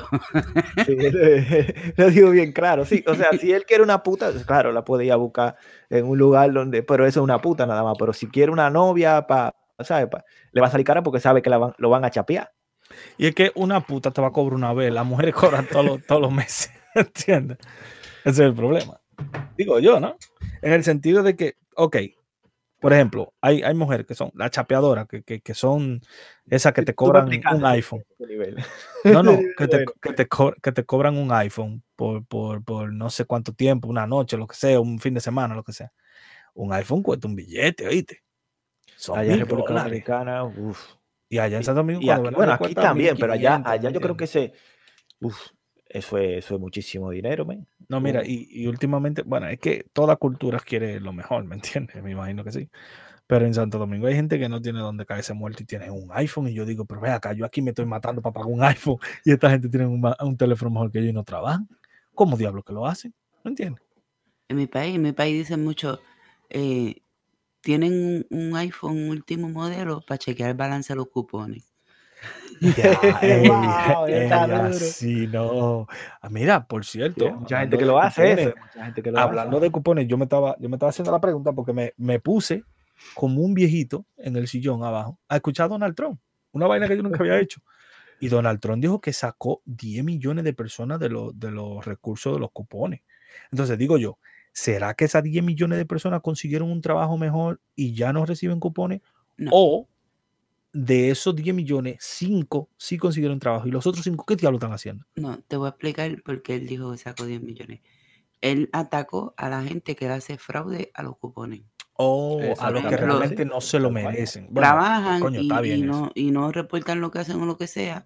Sí, 0.87 0.97
lo 1.97 2.09
digo 2.11 2.31
bien 2.31 2.53
claro. 2.53 2.85
Sí, 2.85 3.03
o 3.05 3.17
sea, 3.17 3.31
si 3.33 3.51
él 3.53 3.65
quiere 3.67 3.83
una 3.83 4.05
puta, 4.05 4.31
pues, 4.31 4.45
claro, 4.47 4.71
la 4.71 4.85
puede 4.85 5.07
ir 5.07 5.11
a 5.13 5.17
buscar 5.17 5.57
en 5.91 6.07
un 6.07 6.17
lugar 6.17 6.53
donde, 6.53 6.85
pero 6.85 7.05
eso 7.05 7.19
es 7.19 7.25
una 7.25 7.41
puta 7.41 7.67
nada 7.67 7.83
más. 7.83 7.97
Pero 7.99 8.13
si 8.13 8.29
quiere 8.29 8.53
una 8.53 8.71
novia, 8.71 9.27
pa, 9.27 9.53
¿sabes? 9.81 10.07
Pa- 10.07 10.25
le 10.53 10.61
va 10.61 10.69
a 10.69 10.71
salir 10.71 10.87
cara 10.87 11.03
porque 11.03 11.19
sabe 11.19 11.43
que 11.43 11.51
la 11.51 11.59
van- 11.59 11.75
lo 11.79 11.91
van 11.91 12.05
a 12.05 12.11
chapear. 12.13 12.53
Y 13.19 13.27
es 13.27 13.35
que 13.35 13.51
una 13.57 13.81
puta 13.85 14.13
te 14.13 14.21
va 14.21 14.29
a 14.29 14.33
cobrar 14.33 14.55
una 14.55 14.73
vez, 14.73 14.93
las 14.93 15.05
mujeres 15.05 15.35
cobran 15.35 15.67
todos 15.67 15.85
los, 15.85 16.07
todos 16.07 16.21
los 16.23 16.31
meses, 16.33 16.71
¿entiendes? 16.95 17.59
Ese 18.21 18.31
es 18.31 18.39
el 18.51 18.55
problema. 18.55 19.01
Digo 19.57 19.81
yo, 19.81 19.99
¿no? 19.99 20.17
En 20.63 20.73
el 20.75 20.85
sentido 20.85 21.25
de 21.25 21.35
que, 21.35 21.57
ok, 21.75 21.97
por 22.81 22.93
ejemplo, 22.93 23.33
hay, 23.41 23.63
hay 23.63 23.75
mujeres 23.75 24.07
que 24.07 24.15
son 24.15 24.31
las 24.35 24.51
chapeadoras, 24.51 25.07
que, 25.09 25.23
que, 25.23 25.41
que 25.41 25.55
son 25.55 26.01
esas 26.49 26.73
que 26.73 26.83
te 26.83 26.95
cobran 26.95 27.29
un 27.57 27.65
iPhone. 27.67 28.05
No, 29.05 29.23
no, 29.23 29.33
que 29.57 29.67
te, 29.69 29.85
que 30.01 30.13
te, 30.13 30.29
co- 30.29 30.55
que 30.63 30.73
te 30.73 30.85
cobran 30.85 31.17
un 31.17 31.33
iPhone 31.33 31.83
por, 31.97 32.25
por, 32.27 32.63
por 32.65 32.93
no 32.93 33.11
sé 33.11 33.25
cuánto 33.25 33.53
tiempo, 33.53 33.89
una 33.89 34.07
noche, 34.07 34.37
lo 34.37 34.47
que 34.47 34.57
sea, 34.57 34.81
un 34.81 34.99
fin 34.99 35.15
de 35.15 35.21
semana, 35.21 35.55
lo 35.55 35.63
que 35.65 35.73
sea. 35.73 35.93
Un 36.55 36.73
iPhone 36.73 37.03
cuesta 37.03 37.27
un 37.29 37.35
billete, 37.37 37.87
¿oíste? 37.87 38.23
Son 38.97 39.19
Allá 39.19 39.35
en 39.35 39.41
República. 39.41 39.75
Dominicana, 39.75 40.45
uf. 40.45 40.95
Y 41.29 41.39
allá 41.39 41.59
en 41.59 41.65
Santo 41.65 41.81
Domingo, 41.81 42.01
Y 42.03 42.11
aquí, 42.11 42.31
bueno, 42.35 42.53
aquí 42.53 42.75
también, 42.75 43.17
pero 43.19 43.33
allá, 43.33 43.59
1500, 43.59 43.73
allá 43.73 43.89
¿me 43.91 43.95
yo 43.95 44.01
creo 44.01 44.17
que 44.17 44.27
se, 44.27 44.53
uf, 45.21 45.39
eso 45.89 46.19
es, 46.19 46.45
eso 46.45 46.55
es 46.55 46.61
muchísimo 46.61 47.11
dinero, 47.11 47.45
men. 47.45 47.67
No, 47.89 48.01
mira, 48.01 48.23
y, 48.25 48.49
y 48.51 48.67
últimamente, 48.67 49.23
bueno, 49.23 49.47
es 49.49 49.59
que 49.59 49.87
toda 49.93 50.17
cultura 50.17 50.59
quiere 50.61 51.01
lo 51.01 51.13
mejor, 51.13 51.45
¿me 51.45 51.55
entiendes? 51.55 52.03
Me 52.03 52.11
imagino 52.11 52.45
que 52.45 52.53
sí. 52.53 52.69
Pero 53.27 53.45
en 53.45 53.55
Santo 53.55 53.79
Domingo 53.79 54.07
hay 54.07 54.15
gente 54.15 54.39
que 54.39 54.49
no 54.49 54.63
tiene 54.63 54.79
donde 54.79 55.05
caerse 55.05 55.35
muerto 55.35 55.63
y 55.63 55.67
tiene 55.67 55.91
un 55.91 56.11
iPhone. 56.13 56.49
Y 56.49 56.55
yo 56.55 56.65
digo, 56.65 56.85
pero 56.85 57.01
ve 57.01 57.11
acá, 57.11 57.33
yo 57.33 57.45
aquí 57.45 57.61
me 57.61 57.71
estoy 57.71 57.85
matando 57.85 58.23
para 58.23 58.33
pagar 58.33 58.51
un 58.51 58.63
iPhone 58.63 58.99
y 59.25 59.33
esta 59.33 59.51
gente 59.51 59.69
tiene 59.69 59.87
un, 59.87 60.37
teléfono 60.37 60.71
mejor 60.71 60.93
que 60.93 61.03
yo 61.03 61.09
y 61.09 61.13
no 61.13 61.25
trabajan. 61.25 61.69
¿Cómo 62.15 62.37
diablos 62.37 62.65
que 62.65 62.73
lo 62.73 62.87
hacen? 62.87 63.13
¿No 63.45 63.51
entiendes? 63.51 63.83
En 64.49 64.57
mi 64.57 64.67
país, 64.67 64.95
en 64.95 65.03
mi 65.03 65.13
país 65.13 65.37
dicen 65.37 65.65
mucho, 65.65 66.01
eh, 66.51 67.03
tienen 67.61 68.25
un, 68.31 68.39
un 68.39 68.57
iPhone 68.57 69.11
último 69.11 69.49
modelo 69.49 70.03
para 70.07 70.19
chequear 70.19 70.51
el 70.51 70.57
balance 70.57 70.93
de 70.93 70.97
los 70.97 71.09
cupones. 71.09 71.76
Ya, 72.77 72.93
ey, 73.23 73.49
Wow, 73.49 74.07
ey, 74.07 75.27
no. 75.29 75.87
Ah, 76.21 76.29
mira, 76.31 76.67
por 76.67 76.85
cierto, 76.85 77.33
mucha 77.33 77.61
gente 77.61 77.79
que 77.79 77.85
lo 77.85 77.99
hace 77.99 78.23
cupones, 78.23 78.47
eso. 78.47 78.57
Mucha 78.61 78.85
gente 78.85 79.03
que 79.03 79.11
lo 79.11 79.19
Hablando 79.19 79.57
hace. 79.59 79.67
de 79.67 79.71
cupones, 79.73 80.09
yo 80.09 80.17
me 80.17 80.25
estaba, 80.25 80.57
yo 80.59 80.69
me 80.69 80.77
estaba 80.77 80.91
haciendo 80.91 81.13
la 81.13 81.21
pregunta 81.21 81.53
porque 81.53 81.73
me, 81.73 81.93
me 81.97 82.21
puse 82.21 82.65
como 83.15 83.43
un 83.43 83.55
viejito 83.55 84.07
en 84.17 84.37
el 84.37 84.49
sillón 84.49 84.83
abajo 84.83 85.19
a 85.29 85.37
escuchar 85.37 85.67
a 85.67 85.69
Donald 85.69 85.95
Trump, 85.95 86.21
una 86.53 86.67
vaina 86.67 86.89
que 86.89 86.97
yo 86.97 87.03
nunca 87.03 87.19
había 87.21 87.39
hecho. 87.41 87.61
Y 88.19 88.29
Donald 88.29 88.61
Trump 88.61 88.81
dijo 88.81 89.01
que 89.01 89.13
sacó 89.13 89.61
10 89.67 90.03
millones 90.03 90.45
de 90.45 90.55
personas 90.55 90.99
de, 90.99 91.11
los 91.11 91.39
de 91.39 91.51
los 91.51 91.85
recursos 91.85 92.33
de 92.35 92.41
los 92.41 92.51
cupones. 92.51 93.03
Entonces 93.51 93.77
digo 93.77 93.99
yo, 93.99 94.19
¿será 94.53 94.95
que 94.95 95.05
esas 95.05 95.23
10 95.23 95.45
millones 95.45 95.77
de 95.79 95.85
personas 95.85 96.23
consiguieron 96.23 96.71
un 96.71 96.81
trabajo 96.81 97.19
mejor 97.19 97.61
y 97.75 97.95
ya 97.95 98.15
no 98.15 98.25
reciben 98.25 98.59
cupones? 98.59 99.03
No. 99.37 99.51
O 99.53 99.89
de 100.77 101.11
esos 101.11 101.35
10 101.35 101.57
millones, 101.57 101.97
5 102.01 102.69
sí 102.77 102.99
consiguieron 102.99 103.39
trabajo 103.39 103.67
y 103.67 103.71
los 103.71 103.87
otros 103.87 104.05
5, 104.05 104.27
¿qué 104.27 104.37
diablo 104.37 104.59
están 104.59 104.73
haciendo? 104.73 105.07
No, 105.15 105.39
te 105.49 105.57
voy 105.57 105.67
a 105.67 105.71
explicar 105.71 106.23
por 106.23 106.43
qué 106.43 106.57
él 106.57 106.67
dijo 106.67 106.93
que 106.93 106.99
sacó 106.99 107.25
10 107.25 107.41
millones. 107.43 107.81
Él 108.43 108.69
atacó 108.75 109.33
a 109.39 109.49
la 109.49 109.63
gente 109.63 109.97
que 109.97 110.07
le 110.07 110.13
hace 110.13 110.37
fraude 110.37 110.91
a 110.93 111.03
los 111.03 111.17
cupones. 111.17 111.63
O 111.95 112.55
a 112.59 112.71
los 112.71 112.85
que 112.85 112.95
realmente 112.95 113.47
no 113.47 113.63
se 113.63 113.81
lo 113.81 113.91
merecen. 113.91 114.49
Bueno, 114.51 114.69
Trabajan 114.69 115.21
coño, 115.21 115.41
y, 115.41 115.81
no, 115.81 116.13
y 116.15 116.31
no 116.31 116.53
reportan 116.53 117.01
lo 117.01 117.11
que 117.11 117.21
hacen 117.21 117.41
o 117.41 117.47
lo 117.47 117.57
que 117.57 117.69
sea. 117.69 118.05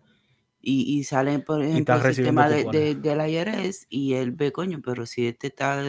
Y, 0.60 0.96
y 0.96 1.02
salen, 1.02 1.42
por 1.42 1.64
ejemplo, 1.64 1.96
el 1.96 2.14
sistema 2.14 2.48
de, 2.48 2.94
del 2.94 3.30
IRS 3.30 3.86
y 3.88 4.14
él 4.14 4.30
ve, 4.30 4.52
coño, 4.52 4.80
pero 4.84 5.06
si 5.06 5.26
este 5.26 5.48
está 5.48 5.82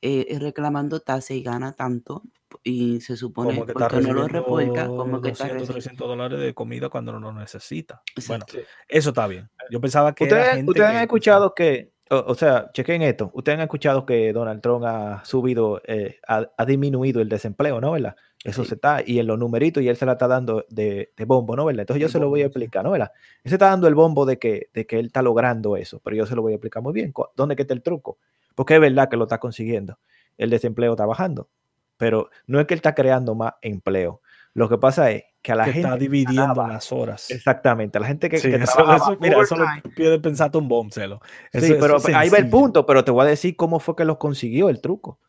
eh, 0.00 0.38
reclamando 0.40 0.98
tasa 0.98 1.32
y 1.32 1.42
gana 1.44 1.74
tanto 1.74 2.24
y 2.62 3.00
se 3.00 3.16
supone 3.16 3.50
Como 3.54 3.66
que 3.66 3.72
está 3.72 3.88
porque 3.88 4.06
no 4.06 4.12
lo 4.14 4.28
reporta, 4.28 4.86
como 4.86 5.20
que 5.20 5.30
está 5.30 5.44
200, 5.44 5.68
recibiendo. 5.68 5.72
300 5.74 6.08
dólares 6.08 6.40
de 6.40 6.54
comida 6.54 6.88
cuando 6.88 7.12
no 7.12 7.20
lo 7.20 7.32
necesita. 7.32 8.02
Bueno, 8.28 8.44
eso 8.88 9.08
está 9.10 9.26
bien. 9.26 9.48
Yo 9.70 9.80
pensaba 9.80 10.14
que 10.14 10.24
Ustedes, 10.24 10.48
gente 10.56 10.70
ustedes 10.70 10.90
que- 10.90 10.96
han 10.96 11.02
escuchado 11.02 11.54
que, 11.54 11.92
o, 12.10 12.16
o 12.28 12.34
sea, 12.34 12.70
chequen 12.72 13.02
esto, 13.02 13.30
ustedes 13.34 13.56
han 13.58 13.62
escuchado 13.62 14.04
que 14.06 14.32
Donald 14.32 14.60
Trump 14.60 14.84
ha 14.84 15.24
subido, 15.24 15.80
eh, 15.86 16.18
ha, 16.28 16.46
ha 16.56 16.64
disminuido 16.64 17.20
el 17.20 17.28
desempleo, 17.28 17.80
¿no? 17.80 17.92
¿Verdad? 17.92 18.16
Eso 18.44 18.62
Sí. 18.64 18.70
se 18.70 18.74
está, 18.74 19.02
y 19.06 19.20
en 19.20 19.28
los 19.28 19.38
numeritos, 19.38 19.82
y 19.84 19.88
él 19.88 19.96
se 19.96 20.04
la 20.04 20.12
está 20.12 20.26
dando 20.26 20.66
de, 20.68 21.12
de 21.16 21.24
bombo, 21.24 21.54
¿no? 21.54 21.64
¿Verdad? 21.64 21.82
Entonces 21.82 22.00
yo 22.00 22.06
El 22.06 22.12
se 22.12 22.18
lo 22.18 22.28
voy 22.28 22.42
a 22.42 22.46
explicar, 22.46 22.82
¿no? 22.84 22.90
¿Verdad? 22.90 23.12
Él 23.44 23.50
se 23.50 23.54
está 23.54 23.66
dando 23.70 23.86
el 23.86 23.94
bombo 23.94 24.26
de 24.26 24.38
que, 24.38 24.68
de 24.74 24.84
que 24.84 24.98
él 24.98 25.06
está 25.06 25.22
logrando 25.22 25.76
eso, 25.76 26.00
pero 26.02 26.16
yo 26.16 26.26
se 26.26 26.34
lo 26.34 26.42
voy 26.42 26.52
a 26.52 26.56
explicar 26.56 26.82
muy 26.82 26.92
bien. 26.92 27.12
¿Dónde 27.36 27.54
que 27.54 27.62
está 27.62 27.72
el 27.74 27.82
truco? 27.82 28.18
Porque 28.56 28.74
es 28.74 28.80
verdad 28.80 29.08
que 29.08 29.16
lo 29.16 29.24
está 29.24 29.38
consiguiendo. 29.38 29.98
El 30.38 30.50
desempleo 30.50 30.92
está 30.92 31.06
bajando. 31.06 31.48
Pero 32.02 32.30
no 32.48 32.58
es 32.58 32.66
que 32.66 32.74
él 32.74 32.78
está 32.78 32.96
creando 32.96 33.36
más 33.36 33.52
empleo. 33.62 34.22
Lo 34.54 34.68
que 34.68 34.76
pasa 34.76 35.12
es 35.12 35.22
que 35.40 35.52
a 35.52 35.54
la 35.54 35.64
que 35.66 35.72
gente 35.72 35.86
está 35.88 35.96
dividiendo 35.96 36.66
las 36.66 36.90
horas. 36.90 37.30
exactamente, 37.30 37.96
a 37.96 38.00
la 38.00 38.08
gente 38.08 38.28
que, 38.28 38.38
Sí, 38.38 38.50
que 38.50 38.56
eso, 38.56 38.72
trabajaba 38.72 39.12
eso- 39.12 39.20
mira, 39.20 39.40
eso 39.40 39.54
lo 39.54 39.64
puede 39.94 40.18
pensarte 40.18 40.58
un 40.58 40.66
bombcelo. 40.66 41.20
Eso- 41.52 41.64
Sí, 41.64 41.72
eso 41.74 41.80
pero 41.80 41.96
es 41.98 42.04
ahí 42.06 42.28
va 42.28 42.38
el 42.38 42.50
punto, 42.50 42.84
pero 42.86 43.04
te 43.04 43.12
voy 43.12 43.24
a 43.24 43.28
decir 43.28 43.54
cómo 43.54 43.78
fue 43.78 43.94
que 43.94 44.04
los 44.04 44.16
consiguió 44.16 44.68
el 44.68 44.80
truco. 44.80 45.20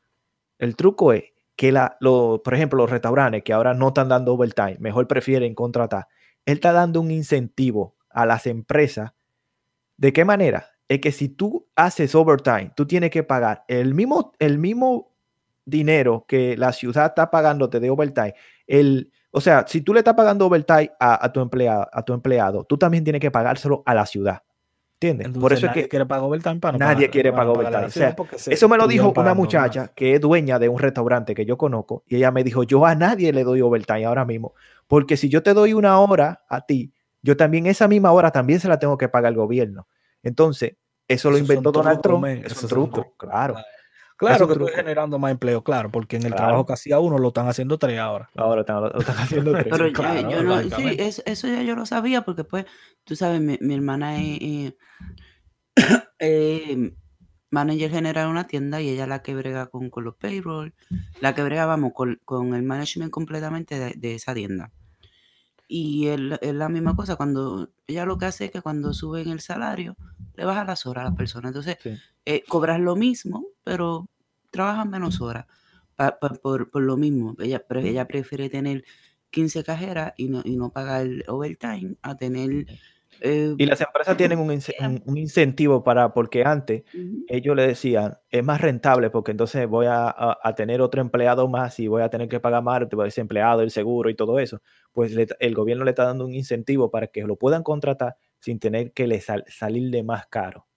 El 0.57 0.75
truco 0.75 1.13
es 1.13 1.25
que, 1.55 1.71
la, 1.71 1.95
lo, 1.99 2.41
por 2.43 2.55
ejemplo, 2.55 2.77
los 2.79 2.89
restaurantes 2.89 3.43
que 3.43 3.53
ahora 3.53 3.75
no 3.75 3.89
están 3.89 4.09
dando 4.09 4.33
overtime, 4.33 4.77
mejor 4.79 5.07
prefieren 5.07 5.53
contratar. 5.53 6.07
Él 6.43 6.55
está 6.55 6.71
dando 6.73 7.01
un 7.01 7.11
incentivo 7.11 7.97
a 8.09 8.25
las 8.25 8.47
empresas. 8.47 9.11
¿De 9.95 10.11
qué 10.11 10.25
manera? 10.25 10.71
Es 10.87 11.01
que 11.01 11.11
si 11.11 11.29
tú 11.29 11.67
haces 11.75 12.15
overtime, 12.15 12.71
tú 12.75 12.87
tienes 12.87 13.11
que 13.11 13.21
pagar 13.21 13.63
el 13.67 13.93
mismo, 13.93 14.31
el 14.39 14.57
mismo 14.57 15.12
dinero 15.65 16.25
que 16.27 16.55
la 16.57 16.71
ciudad 16.73 17.07
está 17.07 17.29
pagándote 17.31 17.79
de 17.79 17.89
overtime. 17.89 18.33
El, 18.67 19.11
o 19.31 19.41
sea, 19.41 19.65
si 19.67 19.81
tú 19.81 19.93
le 19.93 19.99
estás 19.99 20.13
pagando 20.13 20.45
overtime 20.45 20.91
a, 20.99 21.25
a 21.25 21.31
tu 21.33 21.41
empleado, 21.41 21.87
a 21.91 22.03
tu 22.03 22.13
empleado, 22.13 22.63
tú 22.65 22.77
también 22.77 23.03
tienes 23.03 23.19
que 23.21 23.31
pagárselo 23.31 23.83
a 23.85 23.93
la 23.93 24.05
ciudad. 24.05 24.41
¿Entiendes? 25.01 25.37
Por 25.37 25.51
eso 25.51 25.65
es 25.65 25.71
nadie 25.71 25.83
que 25.83 25.89
quiere 25.89 26.05
pagar 26.05 26.23
overtime 26.23 26.59
para 26.61 26.77
no 26.77 26.85
Nadie 26.85 26.95
pagar- 27.07 27.11
quiere 27.11 27.31
pagar 27.33 27.47
overtime. 27.49 27.85
O 27.85 27.89
sea, 27.89 28.15
se 28.37 28.53
Eso 28.53 28.69
me 28.69 28.77
lo 28.77 28.87
dijo 28.87 29.09
una 29.09 29.23
más. 29.23 29.35
muchacha 29.35 29.89
que 29.93 30.15
es 30.15 30.21
dueña 30.21 30.59
de 30.59 30.69
un 30.69 30.79
restaurante 30.79 31.35
que 31.35 31.45
yo 31.45 31.57
conozco 31.57 32.03
y 32.07 32.15
ella 32.15 32.31
me 32.31 32.41
dijo, 32.43 32.63
yo 32.63 32.85
a 32.85 32.95
nadie 32.95 33.33
le 33.33 33.43
doy 33.43 33.59
overtime 33.59 34.05
ahora 34.05 34.23
mismo, 34.23 34.53
porque 34.87 35.17
si 35.17 35.27
yo 35.27 35.43
te 35.43 35.53
doy 35.53 35.73
una 35.73 35.99
hora 35.99 36.45
a 36.47 36.65
ti, 36.65 36.93
yo 37.21 37.35
también 37.35 37.65
esa 37.65 37.89
misma 37.89 38.13
hora 38.13 38.31
también 38.31 38.61
se 38.61 38.69
la 38.69 38.79
tengo 38.79 38.97
que 38.97 39.09
pagar 39.09 39.29
al 39.29 39.35
gobierno. 39.35 39.87
Entonces, 40.21 40.77
eso 41.05 41.29
lo 41.29 41.35
Esos 41.35 41.47
son 41.47 41.55
inventó 41.57 41.71
Donald 41.73 41.99
Trump. 42.01 42.25
Es 42.25 42.63
un 42.63 42.69
truco, 42.69 43.13
claro. 43.17 43.55
Claro 44.27 44.47
que 44.47 44.53
estoy 44.53 44.71
generando 44.73 45.19
más 45.19 45.31
empleo, 45.31 45.63
claro, 45.63 45.91
porque 45.91 46.15
en 46.17 46.23
el 46.23 46.29
Claro. 46.31 46.43
trabajo 46.45 46.65
que 46.65 46.73
hacía 46.73 46.99
uno 46.99 47.17
lo 47.17 47.27
están 47.29 47.47
haciendo 47.47 47.77
tres 47.77 47.99
ahora. 47.99 48.29
Ahora 48.35 48.61
están- 48.61 48.81
lo, 48.81 48.89
lo 48.89 48.99
están 48.99 49.15
haciendo 49.47 49.51
tres. 49.53 49.67
Pero 49.69 49.87
yo- 49.87 49.93
claro, 49.93 50.29
yo, 50.29 50.43
no, 50.43 50.61
sí, 50.63 50.95
eso, 50.99 51.21
eso 51.25 51.47
ya 51.47 51.61
yo 51.63 51.75
lo 51.75 51.85
sabía 51.85 52.23
porque 52.23 52.43
pues, 52.43 52.65
tú 53.03 53.15
sabes, 53.15 53.41
mi, 53.41 53.57
mi 53.61 53.73
hermana 53.75 54.21
es 54.21 54.39
eh, 54.41 54.77
eh, 56.19 56.93
manager 57.51 57.91
general 57.91 58.25
de 58.25 58.31
una 58.31 58.47
tienda 58.47 58.81
y 58.81 58.89
ella 58.89 59.03
es 59.03 59.09
la 59.09 59.21
que 59.21 59.35
brega 59.35 59.67
con, 59.67 59.89
con 59.89 60.03
los 60.03 60.15
payroll, 60.15 60.73
la 61.21 61.35
que 61.35 61.43
brega, 61.43 61.65
vamos, 61.65 61.91
con, 61.93 62.19
con 62.25 62.53
el 62.55 62.63
management 62.63 63.11
completamente 63.11 63.77
de, 63.79 63.93
de 63.95 64.15
esa 64.15 64.33
tienda. 64.33 64.71
Y 65.67 66.07
es, 66.07 66.19
es 66.41 66.53
la 66.53 66.69
misma 66.69 66.95
cosa, 66.95 67.15
cuando 67.15 67.69
ella 67.87 68.05
lo 68.05 68.17
que 68.17 68.25
hace 68.25 68.45
es 68.45 68.51
que 68.51 68.61
cuando 68.61 68.93
suben 68.93 69.29
el 69.29 69.39
salario, 69.39 69.95
le 70.35 70.45
baja 70.45 70.65
las 70.65 70.85
horas 70.85 71.05
a 71.05 71.09
la 71.11 71.15
persona. 71.15 71.49
Entonces, 71.49 71.77
Sí. 71.81 71.91
eh, 72.25 72.43
cobras 72.47 72.79
lo 72.79 72.95
mismo, 72.95 73.45
pero 73.63 74.07
trabajas 74.53 74.85
menos 74.87 75.19
horas 75.21 75.45
pa- 75.97 76.17
pa- 76.19 76.29
por, 76.41 76.69
por 76.71 76.81
lo 76.83 76.95
mismo. 76.95 77.35
Ella, 77.39 77.65
ella 77.89 78.07
prefiere 78.07 78.49
tener 78.49 78.85
15 79.29 79.63
cajeras 79.63 80.13
y 80.15 80.29
no, 80.29 80.41
y 80.45 80.55
no 80.55 80.71
pagar 80.71 81.07
overtime 81.27 81.95
a 82.03 82.15
tener... 82.15 82.65
eh, 83.21 83.55
Y 83.57 83.65
las 83.65 83.81
empresas 83.81 84.15
tienen 84.17 84.39
un, 84.39 84.49
un- 84.51 85.03
un 85.05 85.17
incentivo 85.17 85.83
para, 85.83 86.13
porque 86.13 86.43
antes 86.45 86.83
ellos 87.27 87.55
le 87.55 87.67
decían, 87.67 88.17
es 88.29 88.43
más 88.43 88.61
rentable 88.61 89.09
porque 89.09 89.31
entonces 89.31 89.67
voy 89.67 89.87
a, 89.87 90.07
a- 90.07 90.37
a 90.43 90.55
tener 90.55 90.81
otro 90.81 91.01
empleado 91.01 91.47
más 91.47 91.79
y 91.79 91.87
voy 91.87 92.01
a 92.03 92.09
tener 92.09 92.27
que 92.29 92.39
pagar 92.39 92.63
más 92.63 92.81
ese 93.07 93.21
empleado, 93.21 93.61
el 93.61 93.71
seguro 93.71 94.09
y 94.09 94.15
todo 94.15 94.39
eso. 94.39 94.61
Pues 94.91 95.13
le- 95.13 95.27
el 95.39 95.55
gobierno 95.55 95.83
le 95.83 95.91
está 95.91 96.03
dando 96.05 96.25
un 96.25 96.33
incentivo 96.33 96.91
para 96.91 97.07
que 97.07 97.23
lo 97.23 97.35
puedan 97.37 97.63
contratar 97.63 98.15
sin 98.39 98.59
tener 98.59 98.91
que 98.93 99.07
le 99.07 99.19
sal- 99.21 99.45
salir 99.47 99.89
de 99.89 100.03
más 100.03 100.27
caro. 100.27 100.67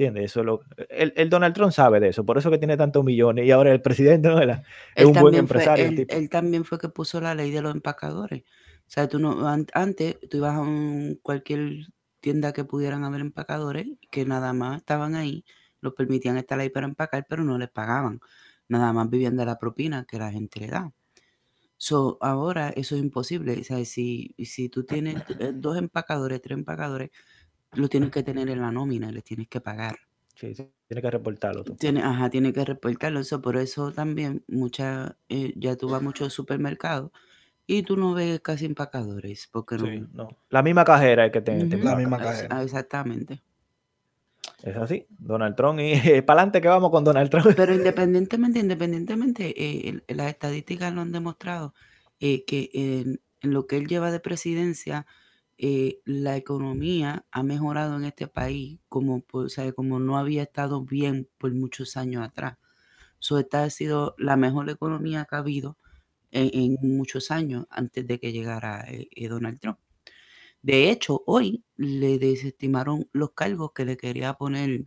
¿Entiendes? 0.00 0.30
Eso 0.30 0.40
es 0.40 0.46
lo, 0.46 0.62
el, 0.88 1.12
el 1.14 1.28
Donald 1.28 1.54
Trump 1.54 1.72
sabe 1.72 2.00
de 2.00 2.08
eso, 2.08 2.24
por 2.24 2.38
eso 2.38 2.50
que 2.50 2.56
tiene 2.56 2.78
tantos 2.78 3.04
millones 3.04 3.44
y 3.44 3.50
ahora 3.50 3.70
el 3.70 3.82
presidente 4.22 4.28
no 4.30 4.40
es 4.40 4.56
Él 4.94 5.06
un 5.06 5.12
buen 5.12 5.34
fue- 5.34 5.38
empresario. 5.40 6.06
él, 6.08 6.30
también 6.30 6.64
fue 6.64 6.78
que 6.78 6.88
puso 6.88 7.20
la 7.20 7.34
ley 7.34 7.50
de 7.50 7.60
los 7.60 7.74
empacadores. 7.74 8.42
O 8.42 8.90
sea, 8.92 9.08
tú 9.08 9.18
no, 9.18 9.46
an- 9.46 9.66
antes 9.74 10.16
tú 10.30 10.38
ibas 10.38 10.54
a 10.56 10.60
un- 10.60 11.18
cualquier 11.22 11.86
tienda 12.20 12.54
que 12.54 12.64
pudieran 12.64 13.04
haber 13.04 13.20
empacadores, 13.20 13.88
que 14.10 14.24
nada 14.24 14.54
más 14.54 14.78
estaban 14.78 15.14
ahí, 15.16 15.44
los 15.82 15.92
permitían 15.92 16.38
estar 16.38 16.58
ahí 16.58 16.70
para 16.70 16.86
empacar, 16.86 17.26
pero 17.28 17.44
no 17.44 17.58
les 17.58 17.68
pagaban. 17.68 18.20
Nada 18.68 18.94
más 18.94 19.10
vivían 19.10 19.36
de 19.36 19.44
la 19.44 19.58
propina 19.58 20.06
que 20.08 20.18
la 20.18 20.32
gente 20.32 20.60
le 20.60 20.68
da. 20.68 20.92
So, 21.76 22.18
ahora 22.20 22.70
eso 22.70 22.94
es 22.96 23.02
imposible. 23.02 23.58
O 23.60 23.64
sea, 23.64 23.84
si, 23.84 24.34
si 24.38 24.68
tú 24.70 24.84
tienes 24.84 25.16
eh, 25.40 25.52
dos 25.54 25.76
empacadores, 25.78 26.40
tres 26.42 26.58
empacadores, 26.58 27.10
lo 27.74 27.88
tienes 27.88 28.10
que 28.10 28.22
tener 28.22 28.48
en 28.50 28.60
la 28.60 28.70
nómina, 28.72 29.10
les 29.12 29.24
tienes 29.24 29.48
que 29.48 29.60
pagar. 29.60 29.98
Sí, 30.34 30.54
sí, 30.56 30.72
tiene 30.88 31.02
que 31.02 31.10
reportarlo 31.10 31.62
tú. 31.64 31.78
Tiene, 31.78 32.02
ajá, 32.02 32.30
tiene 32.30 32.52
que 32.52 32.64
reportarlo. 32.64 33.20
Eso, 33.20 33.40
por 33.42 33.56
eso 33.56 33.92
también 33.92 34.44
mucha, 34.48 35.16
eh, 35.28 35.52
ya 35.56 35.76
tú 35.76 35.88
vas 35.90 36.00
a 36.00 36.04
muchos 36.04 36.32
supermercados 36.32 37.10
y 37.66 37.82
tú 37.84 37.96
no 37.96 38.14
ves 38.14 38.40
casi 38.40 38.66
empacadores, 38.66 39.48
porque 39.52 39.78
no. 39.78 39.84
Sí, 39.84 40.06
no. 40.12 40.28
La 40.50 40.62
misma 40.62 40.84
cajera 40.84 41.26
es 41.26 41.32
que 41.32 41.40
te, 41.40 41.66
te 41.66 41.76
Ujú, 41.76 41.84
La 41.84 41.96
misma 41.96 42.20
cajera. 42.20 42.48
ah, 42.50 42.62
exactamente. 42.64 43.42
Es 44.62 44.76
así. 44.76 45.06
Donald 45.18 45.54
Trump 45.56 45.80
y 45.80 45.92
para 46.22 46.40
adelante 46.42 46.60
que 46.60 46.68
vamos 46.68 46.90
con 46.90 47.04
Donald 47.04 47.30
Trump. 47.30 47.46
Pero 47.56 47.74
independientemente, 47.74 48.58
independientemente, 48.60 49.54
eh, 49.88 50.02
las 50.08 50.28
estadísticas 50.30 50.92
lo 50.94 51.00
han 51.02 51.12
demostrado 51.12 51.74
eh, 52.20 52.44
que 52.44 52.70
en, 52.72 53.20
en 53.40 53.52
lo 53.54 53.66
que 53.66 53.76
él 53.76 53.86
lleva 53.88 54.10
de 54.10 54.20
presidencia, 54.20 55.06
eh, 55.62 56.00
la 56.06 56.38
economía 56.38 57.26
ha 57.30 57.42
mejorado 57.42 57.96
en 57.96 58.04
este 58.06 58.26
país 58.26 58.80
como, 58.88 59.22
o 59.30 59.48
sea, 59.50 59.70
como 59.72 60.00
no 60.00 60.16
había 60.16 60.42
estado 60.42 60.82
bien 60.82 61.28
por 61.36 61.52
muchos 61.52 61.98
años 61.98 62.24
atrás. 62.24 62.56
So, 63.18 63.38
esta 63.38 63.64
ha 63.64 63.68
sido 63.68 64.14
la 64.16 64.38
mejor 64.38 64.70
economía 64.70 65.26
que 65.28 65.36
ha 65.36 65.40
habido 65.40 65.76
en, 66.30 66.78
en 66.82 66.96
muchos 66.96 67.30
años 67.30 67.66
antes 67.68 68.06
de 68.06 68.18
que 68.18 68.32
llegara 68.32 68.86
eh, 68.88 69.08
eh, 69.14 69.28
Donald 69.28 69.60
Trump. 69.60 69.78
De 70.62 70.88
hecho, 70.90 71.22
hoy 71.26 71.62
le 71.76 72.18
desestimaron 72.18 73.10
los 73.12 73.32
cargos 73.32 73.72
que 73.74 73.84
le 73.84 73.98
quería 73.98 74.32
poner 74.32 74.84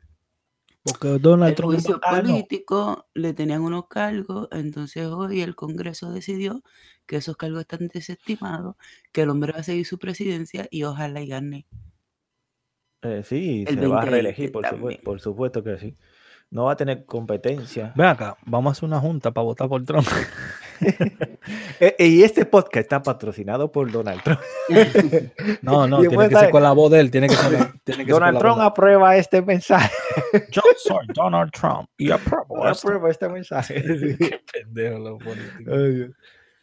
Porque 0.82 1.20
Donald 1.20 1.52
el 1.52 1.56
Trump 1.56 1.74
juicio 1.74 2.02
político, 2.02 3.06
le 3.14 3.34
tenían 3.34 3.62
unos 3.62 3.88
cargos, 3.90 4.48
entonces 4.52 5.06
hoy 5.06 5.42
el 5.42 5.54
Congreso 5.54 6.12
decidió 6.12 6.64
que 7.06 7.18
esos 7.18 7.38
cargos 7.38 7.62
están 7.62 7.88
desestimados, 7.88 8.76
que 9.12 9.22
el 9.22 9.30
hombre 9.30 9.52
va 9.54 9.60
a 9.60 9.64
seguir 9.64 9.86
su 9.86 9.98
presidencia 10.00 10.68
y 10.72 10.84
ojalá 10.84 11.22
y 11.22 11.28
gane. 11.28 11.66
Eh, 13.02 13.22
sí, 13.24 13.66
El 13.68 13.76
se 13.80 13.88
va 13.88 14.02
a 14.02 14.06
2020 14.06 14.10
reelegir, 14.12 14.52
por, 14.52 14.66
supuesto, 14.68 15.04
por 15.04 15.20
supuesto 15.20 15.64
que 15.64 15.78
sí. 15.78 15.98
No 16.50 16.66
va 16.66 16.74
a 16.74 16.76
tener 16.78 17.06
competencia. 17.06 17.92
Ven 17.96 18.06
acá, 18.08 18.38
vamos 18.46 18.70
a 18.70 18.72
hacer 18.74 18.86
una 18.86 19.00
junta 19.00 19.32
para 19.32 19.44
votar 19.44 19.68
por 19.68 19.84
Trump. 19.86 20.08
Eh, 21.80 21.96
eh, 21.98 22.08
y 22.08 22.24
este 22.24 22.46
podcast 22.46 22.78
está 22.78 23.02
patrocinado 23.02 23.72
por 23.72 23.90
Donald 23.92 24.22
Trump. 24.22 24.40
No, 25.62 25.88
no, 25.88 26.00
tiene 26.02 26.18
que 26.18 26.24
ser 26.24 26.32
sale- 26.32 26.52
con 26.52 26.64
la 26.64 26.72
voz 26.74 26.92
de 26.92 27.00
él. 27.00 27.12
Tiene 27.12 27.28
que 27.28 27.36
ser, 27.36 27.74
tiene 27.84 28.06
que 28.06 28.12
Donald 28.12 28.38
ser 28.38 28.42
Trump 28.42 28.62
aprueba 28.62 29.16
este 29.16 29.42
mensaje. 29.42 29.92
Yo 30.52 30.62
soy 30.78 31.06
Donald 31.14 31.52
Trump 31.52 31.90
y 31.98 32.12
apruebo 32.12 32.68
esto. 32.68 32.88
aprueba 32.88 33.10
este 33.10 33.30
mensaje. 33.30 33.82
Qué 33.82 34.42
pendejo 34.52 35.00
los 35.00 35.24
políticos. 35.24 36.16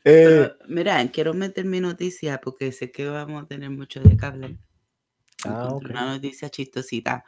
Eh, 0.04 0.50
mira, 0.68 1.06
quiero 1.10 1.34
meter 1.34 1.64
mi 1.64 1.80
noticia 1.80 2.40
porque 2.40 2.72
sé 2.72 2.90
que 2.90 3.08
vamos 3.08 3.42
a 3.42 3.46
tener 3.46 3.70
mucho 3.70 4.00
de 4.00 4.16
que 4.16 4.26
hablar. 4.26 4.56
Ah. 5.44 5.74
Una 5.74 6.14
noticia 6.14 6.48
chistosita. 6.48 7.24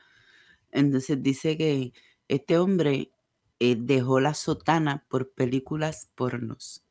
Entonces 0.71 1.23
dice 1.23 1.57
que 1.57 1.93
este 2.29 2.59
hombre 2.59 3.13
eh, 3.59 3.77
dejó 3.79 4.21
la 4.21 4.35
sotana 4.35 5.05
por 5.09 5.33
películas 5.33 6.11
pornos. 6.15 6.85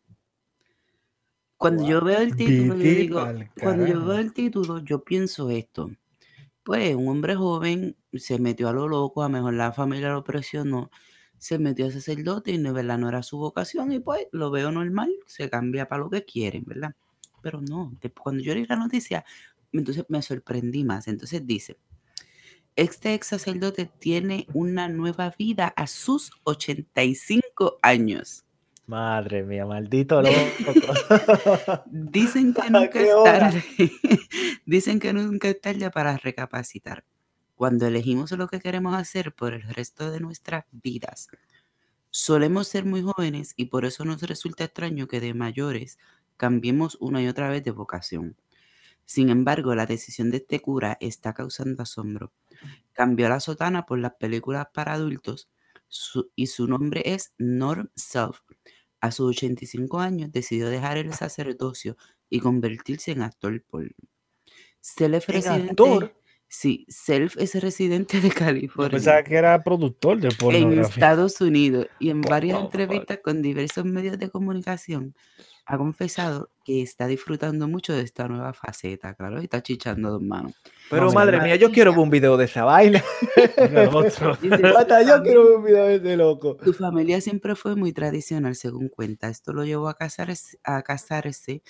Cuando 1.58 1.86
yo 1.86 2.02
veo 2.02 2.20
el 2.20 2.36
título, 2.36 2.76
yo 2.76 2.84
digo, 2.84 3.28
cuando 3.62 3.86
yo 3.86 4.04
veo 4.04 4.18
el 4.18 4.34
título, 4.34 4.80
yo 4.80 5.04
pienso 5.04 5.52
esto. 5.52 5.92
Pues 6.64 6.96
un 6.96 7.08
hombre 7.08 7.36
joven 7.36 7.96
se 8.14 8.40
metió 8.40 8.70
a 8.70 8.74
lo 8.74 8.88
loco, 8.88 9.22
a 9.22 9.28
lo 9.28 9.34
mejor 9.34 9.54
la 9.54 9.72
familia 9.72 10.12
lo 10.12 10.24
presionó, 10.24 10.90
se 11.42 11.58
metió 11.58 11.88
a 11.88 11.92
sacerdote 11.92 12.52
y 12.52 12.60
de 12.60 12.72
verdad 12.72 13.00
no 13.00 13.10
era 13.10 13.24
su 13.24 13.40
vocación 13.40 13.92
y 13.92 14.00
pues 14.00 14.28
lo 14.32 14.52
veo 14.52 14.72
normal, 14.72 15.12
se 15.26 15.50
cambia 15.50 15.88
para 15.88 16.04
lo 16.04 16.10
que 16.12 16.24
quieren, 16.24 16.64
¿verdad? 16.68 16.94
Pero 17.42 17.62
no, 17.62 17.92
después, 18.00 18.22
cuando 18.22 18.44
yo 18.44 18.54
leí 18.54 18.68
la 18.68 18.76
noticia, 18.76 19.26
entonces 19.74 20.06
me 20.08 20.22
sorprendí 20.22 20.84
más. 20.84 21.08
Entonces 21.08 21.48
dice, 21.48 21.78
este 22.76 23.16
ex 23.16 23.26
sacerdote 23.26 23.90
tiene 23.98 24.46
una 24.54 24.88
nueva 24.88 25.34
vida 25.36 25.74
a 25.76 25.88
sus 25.88 26.32
85 26.44 27.80
años. 27.82 28.46
madre 28.86 29.42
mía, 29.42 29.66
maldito 29.66 30.22
loco. 30.22 31.84
Dicen 31.88 32.54
que 32.54 32.62
¿A 32.62 32.70
nunca 32.70 33.02
es 33.02 33.24
tarde. 33.24 33.64
Dicen 34.68 35.00
que 35.00 35.12
nunca 35.12 35.50
es 35.50 35.60
tarde 35.60 35.90
para 35.90 36.18
recapacitar. 36.18 37.04
Cuando 37.62 37.86
elegimos 37.88 38.32
lo 38.32 38.48
que 38.48 38.60
queremos 38.60 38.96
hacer 38.96 39.36
por 39.36 39.54
el 39.54 39.62
resto 39.64 40.10
de 40.12 40.20
nuestras 40.20 40.66
vidas, 40.72 41.28
solemos 42.12 42.68
ser 42.68 42.86
muy 42.86 43.02
jóvenes 43.04 43.54
y 43.58 43.66
por 43.66 43.86
eso 43.86 44.06
nos 44.06 44.22
resulta 44.24 44.66
extraño 44.66 45.08
que 45.08 45.22
de 45.22 45.34
mayores 45.34 46.00
cambiemos 46.38 46.98
una 47.02 47.22
y 47.22 47.28
otra 47.28 47.50
vez 47.50 47.64
de 47.64 47.72
vocación. 47.72 48.38
Sin 49.06 49.30
embargo, 49.30 49.76
la 49.76 49.86
decisión 49.86 50.32
de 50.32 50.38
este 50.38 50.62
cura 50.62 50.98
está 51.02 51.34
causando 51.34 51.84
asombro. 51.84 52.34
Cambió 52.94 53.30
la 53.30 53.40
sotana 53.42 53.86
por 53.86 54.00
las 54.00 54.16
películas 54.16 54.68
para 54.74 54.94
adultos 54.94 55.50
su- 55.90 56.32
y 56.36 56.48
su 56.48 56.68
nombre 56.68 57.04
es 57.06 57.34
Norm 57.40 57.90
Self. 57.96 58.42
A 59.02 59.12
sus 59.12 59.30
85 59.30 60.00
años 60.00 60.32
decidió 60.32 60.70
dejar 60.70 60.98
el 60.98 61.14
sacerdocio 61.14 61.98
y 62.30 62.40
convertirse 62.42 63.12
en 63.12 63.24
actor 63.24 63.64
porno. 63.64 63.92
Self 64.82 65.30
¿En 65.30 65.36
residente, 65.36 65.72
actor? 65.72 66.21
Sí, 66.52 66.86
Self 66.90 67.38
es 67.38 67.56
residente 67.56 68.20
de 68.20 68.30
Yo 68.30 68.36
California 68.36 68.92
pensaba 68.92 69.24
que 69.24 69.36
era 69.36 69.64
productor 69.64 70.20
de 70.20 70.28
en 70.28 70.36
pornografía. 70.36 70.82
Estados 70.82 71.40
Unidos 71.40 71.88
y 71.98 72.10
en 72.10 72.22
varias 72.22 72.60
entrevistas 72.60 73.20
con 73.24 73.42
diversos 73.42 73.86
medios 73.86 74.20
de 74.20 74.30
comunicación 74.30 75.16
ha 75.66 75.78
confesado 75.78 76.50
que 76.66 76.82
está 76.82 77.08
disfrutando 77.08 77.68
mucho 77.70 77.94
de 77.94 78.02
esta 78.02 78.28
nueva 78.28 78.52
faceta, 78.52 79.14
claro, 79.14 79.40
y 79.40 79.46
está 79.46 79.64
chichando 79.64 80.12
dos 80.12 80.22
manos. 80.22 80.54
Pero 80.90 81.06
No, 81.06 81.14
madre 81.14 81.40
mía, 81.40 81.56
yo 81.56 81.72
quiero 81.72 81.92
ver 81.92 82.00
un 82.00 82.10
video 82.10 82.36
de 82.36 82.46
esa. 82.46 82.66
Dice, 84.42 84.68
Hasta 84.76 85.02
"Su 85.02 85.08
yo 85.08 85.24
quiero 85.24 85.44
ver 85.46 85.56
un 85.58 85.64
video 85.64 85.86
de 85.86 85.96
ese 85.96 86.18
loco. 86.18 86.58
Su 86.64 86.74
familia 86.74 87.22
siempre 87.22 87.56
fue 87.56 87.76
muy 87.78 87.94
tradicional, 87.94 88.56
según 88.56 88.90
cuenta. 88.90 89.30
Esto 89.30 89.54
lo 89.54 89.64
llevó 89.64 89.88
a 89.88 89.94
casarse, 89.94 90.58
a 90.66 90.82
casarse 90.82 91.64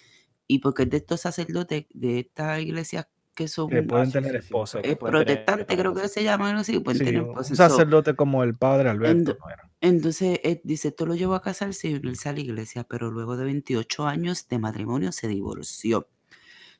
y 0.47 0.59
porque 0.59 0.83
es 0.83 0.89
de 0.89 0.97
estos 0.97 1.21
sacerdotes 1.21 1.85
de 1.91 2.19
esta 2.21 2.59
iglesia 2.59 3.07
que 3.41 3.47
son 3.47 3.69
Que 3.69 3.81
pueden 3.83 4.11
tener 4.11 4.35
esposa. 4.35 4.79
eh, 4.83 4.95
protestantes, 4.95 5.77
creo 5.77 5.93
que 5.93 6.07
se 6.07 6.23
llaman 6.23 6.55
así, 6.57 6.79
pueden 6.79 6.99
Sí, 6.99 7.05
tener 7.05 7.21
un 7.23 7.29
esposa. 7.29 7.49
un 7.51 7.55
So, 7.57 7.69
sacerdote 7.69 8.15
como 8.15 8.43
el 8.43 8.55
padre 8.55 8.89
Alberto. 8.89 9.31
Ent- 9.33 9.37
no 9.39 9.49
era. 9.49 9.69
Entonces, 9.81 10.39
eh, 10.43 10.61
dice, 10.63 10.89
esto 10.89 11.05
lo 11.07 11.15
llevó 11.15 11.33
a 11.35 11.41
casarse 11.41 11.89
y 11.89 11.95
unirse 11.95 12.29
a 12.29 12.33
la 12.33 12.39
iglesia, 12.39 12.83
pero 12.83 13.09
luego 13.09 13.35
de 13.37 13.45
28 13.45 14.05
años 14.05 14.47
de 14.47 14.59
matrimonio 14.59 15.11
se 15.11 15.27
divorció. 15.27 16.07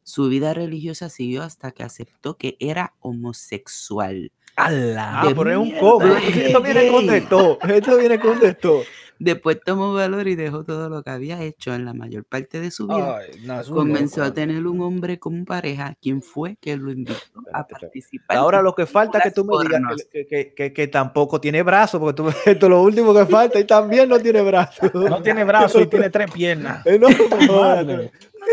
Su 0.04 0.28
vida 0.30 0.54
religiosa 0.54 1.10
siguió 1.10 1.44
hasta 1.44 1.72
que 1.72 1.84
aceptó 1.84 2.38
que 2.38 2.58
era 2.60 2.96
homosexual. 3.00 4.32
¡Hala! 4.56 5.22
Ah, 5.22 5.34
pero 5.36 5.52
es 5.52 5.58
un 5.58 5.72
cover. 5.80 6.12
es 6.24 6.38
Esto 6.38 6.62
viene 6.62 6.88
con 6.92 7.08
de 7.08 7.22
todo. 7.22 7.60
Esto 7.68 7.98
viene 7.98 8.20
con 8.20 8.40
de 8.40 8.54
todo. 8.54 8.84
Después 9.24 9.60
tomó 9.64 9.94
valor 9.94 10.28
y 10.28 10.34
dejó 10.34 10.64
todo 10.64 10.90
lo 10.90 11.04
que 11.04 11.12
había 11.12 11.44
hecho 11.44 11.76
en 11.76 11.86
la 11.86 11.94
mayor 11.94 12.26
parte 12.26 12.60
de 12.60 12.72
su 12.72 12.88
vida. 12.88 13.18
Ay, 13.20 13.40
no, 13.44 13.64
Comenzó 13.66 14.24
a 14.24 14.34
tener 14.34 14.66
un 14.66 14.82
hombre 14.82 15.20
como 15.20 15.46
pareja, 15.46 15.94
quien 16.02 16.24
fue 16.24 16.58
que 16.60 16.76
lo 16.76 16.92
invitó 16.92 17.14
a 17.54 17.68
participar. 17.68 18.36
Ahora 18.38 18.64
lo 18.64 18.74
que 18.74 18.88
falta 18.88 19.20
es 19.20 19.26
que 19.26 19.32
tú 19.32 19.46
me 19.46 19.54
digas 19.64 20.08
que, 20.12 20.26
que- 20.26 20.54
que- 20.56 20.74
que 20.74 20.88
tampoco 20.88 21.40
tiene 21.40 21.62
brazo, 21.62 22.00
porque 22.00 22.16
tú, 22.16 22.30
esto 22.48 22.66
es 22.66 22.70
lo 22.72 22.82
último 22.82 23.14
que 23.14 23.28
falta 23.28 23.60
y 23.60 23.64
también 23.66 24.10
no 24.10 24.20
tiene 24.20 24.42
brazo. 24.42 24.90
No 24.92 25.22
tiene 25.22 25.44
brazo 25.44 25.82
y 25.82 25.86
tiene 25.88 26.10
tres 26.10 26.32
piernas. 26.32 26.84
Eh, 26.88 26.98
no. 26.98 27.08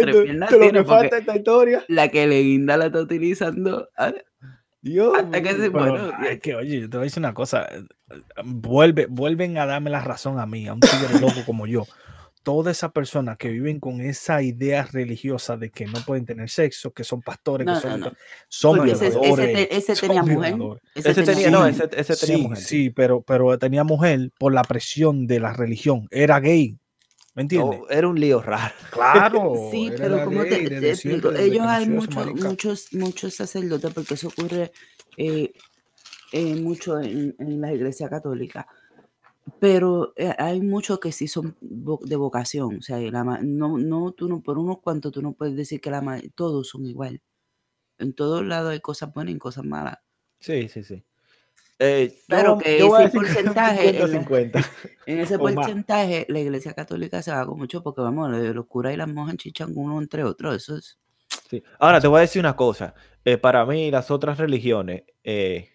Tres 0.01 0.17
piernas 0.17 0.51
lo 0.53 0.59
que 0.71 0.85
falta 0.85 1.17
en 1.17 1.21
esta 1.23 1.37
historia. 1.37 1.85
La 1.89 2.09
que 2.09 2.27
le 2.27 2.43
guinda 2.43 2.77
la 2.77 2.87
está 2.87 3.01
utilizando 3.01 3.89
ah, 3.97 4.13
Dios 4.81 5.12
hasta 5.19 5.43
que 5.43 5.51
se. 5.51 5.71
Pero, 5.71 5.71
bueno, 5.71 6.12
es 6.29 6.41
que, 6.41 6.55
oye, 6.55 6.81
yo 6.83 6.91
te 6.91 6.97
voy 6.97 7.05
a 7.05 7.09
decir 7.09 7.21
una 7.21 7.35
cosa. 7.35 7.69
Vuelve, 8.45 9.07
vuelven 9.07 9.59
a 9.59 9.67
darme 9.67 9.91
la 9.91 10.01
razón 10.01 10.38
a 10.38 10.47
mí, 10.47 10.67
a 10.69 10.75
un 10.75 10.81
tigre 10.81 11.21
loco 11.21 11.45
como 11.45 11.67
yo. 11.67 11.85
Todas 12.45 12.77
esas 12.79 12.93
personas 12.93 13.37
que 13.37 13.49
viven 13.51 13.79
con 13.81 14.01
esa 14.01 14.41
idea 14.41 14.85
religiosa 14.91 15.57
de 15.57 15.71
que 15.71 15.85
no 15.87 15.99
pueden 16.07 16.25
tener 16.25 16.49
sexo, 16.49 16.93
que 16.93 17.05
son 17.05 17.21
pastores, 17.21 17.67
No, 17.67 17.75
que 17.75 17.81
son, 17.81 18.01
no, 18.01 18.07
no. 18.07 18.12
son 18.49 18.77
Porque 18.79 18.93
ese, 18.93 19.09
ese 19.09 19.19
violadores. 19.19 19.53
te- 19.69 19.77
ese 19.77 19.97
son 19.97 20.09
tenía 20.09 20.23
mujer. 20.23 20.55
violadores. 20.55 20.83
Ese 20.95 21.23
tenía, 21.25 21.51
no, 21.51 21.67
ese, 21.67 21.88
ese 21.95 22.17
tenía 22.17 22.37
sí, 22.37 22.43
mujer. 22.43 22.59
sí, 22.59 22.91
pero, 22.91 23.21
pero 23.23 23.59
tenía 23.59 23.85
mujer 23.85 24.31
por 24.38 24.55
la 24.55 24.62
presión 24.62 25.27
de 25.27 25.41
la 25.41 25.53
religión. 25.53 26.07
Era 26.11 26.41
gay. 26.41 26.79
¿Me 27.38 27.42
entiendes? 27.42 27.79
No, 27.79 27.88
era 27.88 28.09
un 28.09 28.18
lío 28.18 28.42
raro. 28.42 28.74
Claro. 28.90 29.55
Sí, 29.70 29.92
pero 29.96 30.24
como 30.24 30.42
te, 30.42 30.90
explico, 30.90 31.31
ellos 31.31 31.64
hay 31.68 31.88
muchos, 31.88 32.35
muchos, 32.35 32.92
muchos 32.94 33.35
sacerdotes, 33.35 33.94
porque 33.94 34.14
eso 34.14 34.27
ocurre 34.27 34.72
eh, 35.16 35.53
eh, 36.33 36.57
mucho 36.57 36.98
en, 36.98 37.37
en 37.38 37.61
la 37.61 37.72
iglesia 37.72 38.09
católica. 38.09 38.66
Pero 39.61 40.14
eh, 40.16 40.35
hay 40.37 40.61
muchos 40.62 40.98
que 40.98 41.12
sí 41.12 41.29
son 41.29 41.57
de 41.61 42.16
vocación. 42.16 42.79
O 42.79 42.83
sea, 42.83 42.98
la 42.98 43.22
no, 43.22 43.79
no, 43.79 44.11
tú 44.11 44.29
no, 44.29 44.42
por 44.42 44.59
unos 44.59 44.81
cuantos 44.81 45.12
tú 45.12 45.22
no 45.22 45.35
puedes 45.35 45.55
decir 45.55 45.81
que 45.81 45.92
la 45.92 46.20
todos 46.35 46.66
son 46.66 46.87
igual. 46.87 47.22
En 47.98 48.14
todos 48.14 48.44
lados 48.44 48.72
hay 48.72 48.81
cosas 48.81 49.14
buenas 49.14 49.37
y 49.37 49.38
cosas 49.38 49.64
malas. 49.64 49.98
Sí, 50.40 50.68
sí, 50.68 50.83
sí. 50.83 51.05
Eh, 51.79 52.11
yo- 52.12 52.25
Pero 52.29 52.59
que 52.59 52.79
yo 52.79 52.99
ese 52.99 53.11
porcentaje 53.17 53.88
en 53.91 53.99
la- 54.01 54.07
50-50. 54.07 54.64
En 55.07 55.21
ese 55.21 55.37
O 55.37 55.38
más. 55.45 55.55
porcentaje, 55.55 56.27
la 56.29 56.41
iglesia 56.41 56.73
católica 56.75 57.23
se 57.23 57.31
va 57.31 57.47
con 57.47 57.57
mucho 57.59 57.83
porque, 57.83 58.01
vamos, 58.03 58.31
lo- 58.31 58.53
los 58.55 58.67
curas 58.67 58.95
y 58.95 58.97
las 58.97 59.09
monjas 59.09 59.37
chichan 59.37 59.73
uno 59.75 59.99
entre 60.01 60.25
otros. 60.25 60.57
Eso 60.57 60.77
es. 60.77 60.99
Sí. 61.49 61.62
Ahora 61.79 62.01
te 62.01 62.09
voy 62.09 62.19
a 62.19 62.21
decir 62.23 62.41
una 62.41 62.57
cosa. 62.57 62.95
eh, 63.25 63.37
para 63.37 63.67
mí, 63.67 63.91
las 63.91 64.11
otras 64.11 64.38
religiones, 64.38 65.03
eh, 65.23 65.69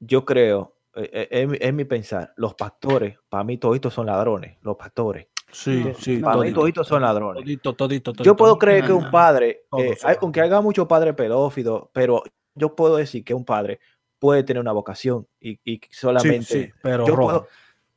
yo 0.00 0.24
creo, 0.24 0.76
eh, 0.96 1.28
eh, 1.30 1.58
es, 1.60 1.72
mi- 1.74 1.84
pensar, 1.84 2.32
los 2.36 2.54
pastores, 2.54 3.18
para 3.28 3.44
mí 3.44 3.56
toditos 3.58 3.94
son 3.94 4.06
ladrones, 4.06 4.56
los 4.62 4.74
pastores. 4.76 5.28
Sí, 5.52 5.84
No, 5.84 5.94
sí. 5.94 6.16
Para 6.18 6.36
mí 6.36 6.40
todito, 6.42 6.60
toditos 6.60 6.88
son 6.88 7.02
ladrones. 7.02 7.42
Todito, 7.44 7.74
todito, 7.74 8.12
todito. 8.12 8.24
Yo 8.24 8.34
puedo 8.34 8.58
creer 8.58 8.84
que 8.84 8.92
un 8.92 9.10
padre, 9.12 9.62
Todos 9.70 9.84
eh, 9.84 9.96
hay- 10.02 10.16
aunque 10.20 10.40
haga 10.40 10.60
mucho 10.60 10.88
padre 10.88 11.14
pedófilo, 11.14 11.88
pero 11.94 12.22
yo 12.54 12.74
puedo 12.74 12.96
decir 12.96 13.22
que 13.24 13.32
un 13.34 13.44
padre 13.44 13.78
puede 14.18 14.42
tener 14.42 14.60
una 14.60 14.72
vocación 14.72 15.26
y, 15.40 15.58
y 15.64 15.80
solamente... 15.90 16.44
sí, 16.44 16.70
pero 16.82 17.06
yo 17.06 17.14
roban. 17.16 17.36
puedo- 17.36 17.48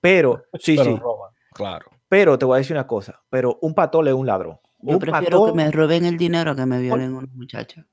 pero, 0.01 0.43
sí, 0.59 0.75
pero 0.77 0.91
sí, 0.91 0.97
roban, 1.01 1.31
claro. 1.53 1.85
pero 2.07 2.37
te 2.37 2.45
voy 2.45 2.55
a 2.55 2.57
decir 2.59 2.75
una 2.75 2.87
cosa, 2.87 3.21
pero 3.29 3.57
un 3.61 3.73
pastor 3.73 4.07
es 4.07 4.13
un 4.13 4.25
ladrón. 4.27 4.57
Yo 4.81 4.93
Un 4.93 4.99
prefiero 4.99 5.45
que 5.45 5.51
me 5.53 5.69
roben 5.71 6.05
el 6.05 6.17
dinero 6.17 6.51
a 6.51 6.55
que 6.55 6.65
me 6.65 6.79
violen 6.79 7.13
unos 7.13 7.29
muchachos. 7.33 7.83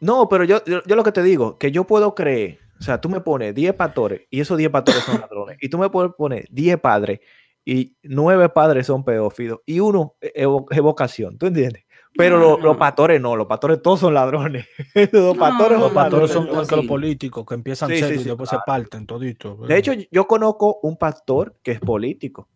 No, 0.00 0.28
pero 0.28 0.44
yo, 0.44 0.64
yo, 0.64 0.82
yo 0.84 0.96
lo 0.96 1.04
que 1.04 1.12
te 1.12 1.22
digo, 1.22 1.58
que 1.58 1.70
yo 1.72 1.84
puedo 1.84 2.14
creer, 2.14 2.58
o 2.78 2.82
sea, 2.82 3.00
tú 3.00 3.08
me 3.08 3.20
pones 3.20 3.54
10 3.54 3.74
pastores 3.74 4.22
y 4.30 4.40
esos 4.40 4.56
10 4.58 4.70
pastores 4.70 5.02
son 5.04 5.20
ladrones, 5.20 5.58
y 5.60 5.68
tú 5.68 5.78
me 5.78 5.90
puedes 5.90 6.12
poner 6.14 6.46
10 6.50 6.78
padres 6.80 7.20
y 7.64 7.96
9 8.02 8.48
padres 8.48 8.86
son 8.86 9.04
pedófilos 9.04 9.60
y 9.66 9.80
uno 9.80 10.14
es 10.20 10.80
vocación, 10.80 11.36
¿tú 11.38 11.46
entiendes? 11.46 11.84
Pero 12.18 12.36
No, 12.38 12.42
lo- 12.42 12.58
no. 12.58 12.64
los 12.64 12.76
pastores 12.76 13.20
no, 13.20 13.36
los 13.36 13.46
pastores 13.46 13.80
todos 13.80 14.00
son 14.00 14.12
ladrones. 14.12 14.66
los 15.12 15.36
No, 15.36 15.40
pastores 15.40 15.78
no, 15.78 15.84
Los 15.84 15.92
son 15.92 15.94
pastores 15.94 16.30
son 16.32 16.44
no, 16.46 16.50
igual 16.50 16.66
que 16.68 16.76
los 16.76 16.86
políticos, 16.86 17.46
que 17.46 17.54
empiezan 17.54 17.88
Sí, 17.90 17.96
sí, 17.98 18.04
sí, 18.04 18.12
y 18.20 18.24
después 18.24 18.50
claro. 18.50 18.64
se 18.66 18.70
parten 18.70 19.06
todito. 19.06 19.56
De 19.66 19.76
hecho, 19.78 19.92
yo 20.10 20.26
conozco 20.26 20.80
un 20.82 20.96
pastor 20.98 21.56
que 21.62 21.70
es 21.72 21.80
político 21.80 22.48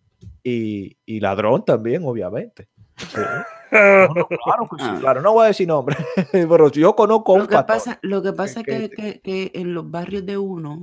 y, 0.42 0.96
y 1.06 1.20
ladrón 1.20 1.64
también, 1.64 2.02
obviamente. 2.04 2.68
Sí. 2.96 3.20
No, 3.70 4.08
no, 4.14 4.26
claro 4.26 4.68
que 4.70 4.82
sí, 4.82 4.88
Ah. 4.88 4.96
claro, 5.00 5.22
no 5.22 5.32
voy 5.32 5.44
a 5.44 5.46
decir 5.48 5.66
nombre, 5.66 5.96
pero 6.32 6.68
yo 6.70 6.94
conozco 6.94 7.32
a 7.32 7.34
un 7.36 7.40
Lo 7.42 7.48
que 7.48 7.54
pastor. 7.54 7.66
pasa, 7.76 7.98
lo 8.02 8.22
que 8.22 8.32
pasa 8.32 8.60
es 8.60 8.66
que- 8.66 8.90
que, 8.90 8.90
que- 8.90 9.20
que 9.22 9.50
en 9.60 9.72
los 9.74 9.90
barrios 9.90 10.26
de 10.26 10.36
uno, 10.36 10.78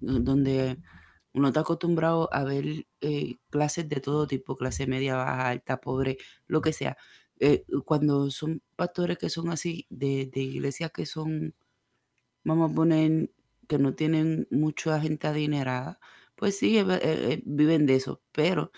donde 0.00 0.76
uno 1.34 1.48
está 1.48 1.60
acostumbrado 1.60 2.28
a 2.32 2.44
ver 2.44 2.86
eh, 3.00 3.36
clases 3.50 3.88
de 3.88 4.00
todo 4.00 4.26
tipo, 4.26 4.56
clase 4.56 4.86
media, 4.86 5.16
baja, 5.16 5.48
alta, 5.48 5.78
pobre, 5.80 6.18
lo 6.46 6.60
que 6.60 6.72
sea, 6.72 6.96
eh, 7.40 7.64
cuando 7.84 8.30
son 8.30 8.62
pastores 8.76 9.18
que 9.18 9.30
son 9.30 9.50
así, 9.50 9.86
de, 9.90 10.26
de 10.32 10.40
iglesias 10.40 10.90
que 10.92 11.06
son, 11.06 11.54
vamos 12.44 12.70
a 12.70 12.74
poner, 12.74 13.30
que 13.68 13.78
no 13.78 13.94
tienen 13.94 14.48
mucha 14.50 15.00
gente 15.00 15.26
adinerada, 15.26 16.00
pues 16.36 16.58
sí, 16.58 16.78
eh, 16.78 16.84
eh, 17.02 17.42
viven 17.46 17.86
de 17.86 17.96
eso, 17.96 18.22
pero 18.32 18.72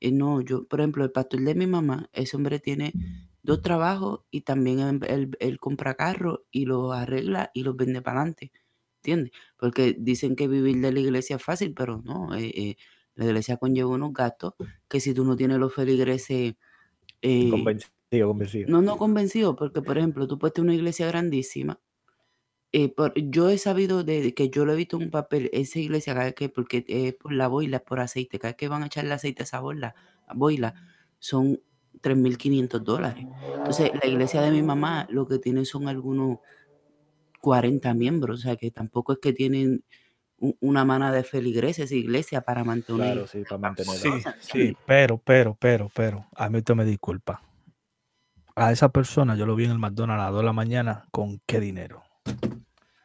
no, 0.00 0.40
yo, 0.40 0.66
por 0.68 0.80
ejemplo, 0.80 1.04
el 1.04 1.12
pastor 1.12 1.40
de 1.40 1.54
mi 1.54 1.66
mamá, 1.66 2.08
ese 2.12 2.36
hombre 2.36 2.60
tiene 2.60 2.96
dos 3.42 3.62
trabajos 3.62 4.20
y 4.30 4.42
también 4.42 4.80
él, 4.80 5.00
él- 5.08 5.36
él 5.40 5.58
compra 5.60 5.94
carros 5.94 6.40
y 6.50 6.66
los 6.66 6.92
arregla 6.94 7.50
y 7.54 7.62
los 7.62 7.76
vende 7.76 8.02
para 8.02 8.20
adelante, 8.20 8.52
¿entiendes? 8.98 9.32
Porque 9.58 9.96
dicen 9.98 10.36
que 10.36 10.48
vivir 10.48 10.80
de 10.80 10.92
la 10.92 11.00
iglesia 11.00 11.36
es 11.36 11.42
fácil, 11.42 11.74
pero 11.74 12.02
no, 12.04 12.34
eh, 12.34 12.52
eh, 12.54 12.76
la 13.14 13.26
iglesia 13.26 13.56
conlleva 13.58 13.90
unos 13.90 14.12
gastos 14.12 14.54
que 14.88 15.00
si 15.00 15.14
tú 15.14 15.24
no 15.24 15.36
tienes 15.36 15.58
los 15.58 15.74
feligreses... 15.74 16.54
eh, 17.22 17.72
Convencido. 18.10 18.70
no, 18.70 18.82
no 18.82 18.96
convencido, 18.98 19.56
porque 19.56 19.82
por 19.82 19.98
ejemplo, 19.98 20.26
tú 20.26 20.38
puedes 20.38 20.54
tener 20.54 20.66
una 20.70 20.74
iglesia 20.76 21.06
grandísima. 21.08 21.80
eh, 22.72 22.88
por- 22.94 23.14
yo 23.16 23.48
he 23.50 23.58
sabido 23.58 24.04
de, 24.04 24.20
de 24.22 24.34
que 24.34 24.50
yo 24.50 24.64
lo 24.66 24.72
he 24.74 24.76
visto 24.76 24.96
en 24.98 25.04
un 25.04 25.10
papel, 25.10 25.50
esa 25.52 25.78
iglesia, 25.80 26.14
cada 26.14 26.26
vez 26.26 26.34
que, 26.34 26.48
porque 26.50 26.84
es 26.88 27.14
por 27.14 27.32
la 27.32 27.48
boila, 27.48 27.78
es 27.78 27.82
por 27.82 28.00
aceite, 28.00 28.38
cada 28.38 28.50
vez 28.52 28.56
que 28.58 28.68
van 28.68 28.82
a 28.82 28.86
echarle 28.86 29.14
aceite 29.14 29.42
a 29.42 29.44
esa 29.44 29.60
boila, 29.60 29.94
boila 30.34 30.74
son 31.18 31.60
3.500 32.02 32.84
dólares. 32.84 33.26
Entonces, 33.58 33.92
la 34.02 34.08
iglesia 34.08 34.42
de 34.42 34.50
mi 34.50 34.62
mamá 34.62 35.06
lo 35.10 35.26
que 35.26 35.38
tiene 35.38 35.64
son 35.64 35.88
algunos 35.88 36.38
40 37.40 37.94
miembros, 37.94 38.40
o 38.40 38.42
sea 38.42 38.56
que 38.56 38.70
tampoco 38.70 39.12
es 39.12 39.18
que 39.20 39.32
tienen 39.32 39.84
una 40.60 40.84
mana 40.84 41.12
de 41.12 41.24
feligreses, 41.24 41.92
iglesia 41.92 42.42
para 42.42 42.64
mantener. 42.64 43.14
Claro, 43.14 43.26
sí, 43.26 43.44
para 43.44 43.58
mantenerlo. 43.58 44.00
Sí, 44.18 44.24
sí, 44.40 44.78
pero, 44.84 45.18
pero, 45.18 45.56
pero, 45.58 45.90
pero, 45.94 46.26
a 46.36 46.50
mí 46.50 46.58
usted 46.58 46.74
me 46.74 46.84
disculpa. 46.84 47.42
A 48.56 48.72
esa 48.72 48.88
persona 48.88 49.36
yo 49.36 49.44
lo 49.46 49.54
vi 49.54 49.66
en 49.66 49.70
el 49.72 49.78
McDonald's 49.78 50.20
a 50.22 50.24
las 50.24 50.32
2 50.32 50.40
de 50.40 50.46
la 50.46 50.52
mañana 50.54 51.04
con 51.10 51.40
qué 51.46 51.60
dinero. 51.60 52.02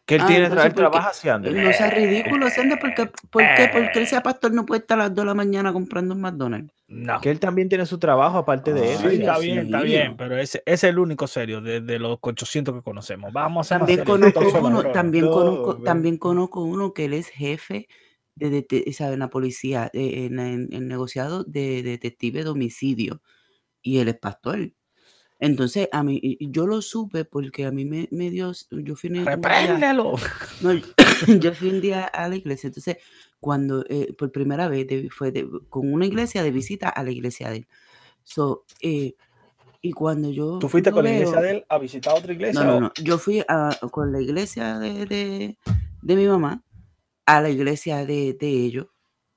Que 0.05 0.15
él 0.15 0.21
Ah, 0.23 0.27
tiene 0.27 0.45
él 0.45 0.73
trabaja 0.73 1.09
haciendo. 1.09 1.51
No 1.51 1.71
sea 1.73 1.89
ridículo, 1.89 2.49
Sandra, 2.49 2.77
porque, 2.79 3.09
¿por 3.29 3.43
qué? 3.55 3.69
Porque 3.71 3.99
él 3.99 4.07
sea 4.07 4.23
pastor 4.23 4.53
no 4.53 4.65
puede 4.65 4.81
estar 4.81 4.99
a 4.99 5.03
las 5.03 5.13
2 5.15 5.23
de 5.23 5.27
la 5.27 5.33
mañana 5.33 5.71
comprando 5.71 6.15
un 6.15 6.21
McDonald's. 6.21 6.73
No. 6.87 7.21
Que 7.21 7.29
él 7.31 7.39
también 7.39 7.69
tiene 7.69 7.85
su 7.85 7.97
trabajo 7.99 8.37
aparte 8.37 8.73
de 8.73 8.81
Ah, 8.81 8.91
eso. 8.93 9.09
Sí, 9.09 9.15
está 9.17 9.37
bien, 9.39 9.59
está 9.59 9.81
bien, 9.81 10.17
pero 10.17 10.37
ese, 10.37 10.59
ese 10.65 10.73
es 10.87 10.91
el 10.91 10.99
único 10.99 11.27
serio 11.27 11.61
de, 11.61 11.79
de 11.81 11.99
los 11.99 12.17
800 12.21 12.73
que 12.75 12.81
conocemos. 12.81 13.31
Vamos 13.31 13.71
a 13.71 13.77
También 13.77 14.03
conozco 14.03 14.39
uno, 14.39 14.69
ladrones. 14.69 14.91
también 14.93 15.25
No, 15.25 15.31
conozco, 15.31 15.73
man. 15.75 15.83
también 15.83 16.17
conozco 16.17 16.61
uno 16.63 16.93
que 16.93 17.05
él 17.05 17.13
es 17.13 17.27
jefe 17.29 17.87
de, 18.35 18.49
dete- 18.67 18.91
¿sabe? 18.93 19.13
en 19.13 19.19
la 19.19 19.29
policía, 19.29 19.89
eh, 19.93 20.25
en, 20.31 20.39
en 20.39 20.87
negociado 20.87 21.43
de 21.45 21.83
detective 21.83 22.43
de 22.43 22.49
homicidio, 22.49 23.21
y 23.81 23.99
él 23.99 24.07
es 24.09 24.17
pastor. 24.17 24.71
Entonces, 25.41 25.89
a 25.91 26.03
mí, 26.03 26.37
yo 26.39 26.67
lo 26.67 26.83
supe 26.83 27.25
porque 27.25 27.65
a 27.65 27.71
mí 27.71 27.83
me, 27.83 28.07
me 28.11 28.29
dio, 28.29 28.51
yo 28.69 28.95
fui 28.95 29.09
un 29.09 29.25
¡Repréndelo! 29.25 30.13
no, 30.61 30.71
yo, 31.41 31.53
fui 31.55 31.69
un 31.69 31.81
día 31.81 32.03
a 32.05 32.29
la 32.29 32.35
iglesia, 32.35 32.67
entonces, 32.67 32.97
cuando, 33.39 33.83
eh, 33.89 34.13
por 34.13 34.31
primera 34.31 34.67
vez, 34.69 34.85
de- 34.87 35.09
fue 35.09 35.31
de- 35.31 35.49
con 35.69 35.91
una 35.91 36.05
iglesia 36.05 36.43
de 36.43 36.51
visita 36.51 36.89
a 36.89 37.03
la 37.03 37.09
iglesia 37.11 37.49
de 37.49 37.57
él. 37.57 37.67
So, 38.23 38.65
eh, 38.83 39.15
y 39.81 39.91
cuando 39.93 40.29
yo 40.29 40.59
¿Tú 40.59 40.69
fuiste 40.69 40.91
con 40.91 41.03
la 41.05 41.11
iglesia 41.11 41.41
de 41.41 41.51
él 41.51 41.65
a 41.67 41.79
visitar 41.79 42.13
otra 42.15 42.33
iglesia? 42.33 42.61
no, 42.63 42.67
no, 42.67 42.79
no, 42.81 42.93
yo 43.03 43.17
fui 43.17 43.43
a- 43.47 43.79
con 43.91 44.11
la 44.11 44.21
iglesia 44.21 44.77
de, 44.77 45.07
de, 45.07 45.57
de 46.03 46.15
mi 46.15 46.27
mamá 46.27 46.63
a 47.25 47.41
la 47.41 47.49
iglesia 47.49 48.05
de, 48.05 48.37
de 48.39 48.47
ellos, 48.47 48.87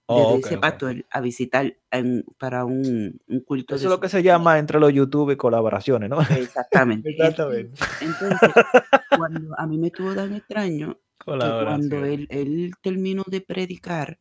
de, 0.08 0.14
Oh, 0.14 0.28
de 0.28 0.34
ok, 0.34 0.46
ese 0.46 0.54
ok. 0.56 0.60
pastor, 0.60 1.06
a 1.10 1.20
visitar 1.20 1.76
en- 1.90 2.24
para 2.38 2.64
un, 2.64 3.20
un 3.26 3.40
culto 3.40 3.74
Eso 3.74 3.84
es 3.86 3.90
lo 3.90 4.00
que 4.00 4.08
se 4.08 4.22
llama 4.22 4.58
entre 4.58 4.78
los 4.80 4.92
YouTube 4.92 5.36
colaboraciones, 5.36 6.10
¿no? 6.10 6.18
Exactamente. 6.20 7.08
Exactamente. 7.18 7.80
Entonces, 8.00 8.54
cuando 9.16 9.54
a 9.58 9.66
mí 9.66 9.78
me 9.78 9.88
estuvo 9.88 10.14
tan 10.14 10.32
extraño 10.34 10.98
que 11.40 11.50
cuando 11.64 12.04
él, 12.04 12.26
él 12.30 12.72
terminó 12.82 13.24
de 13.26 13.40
predicar, 13.40 14.18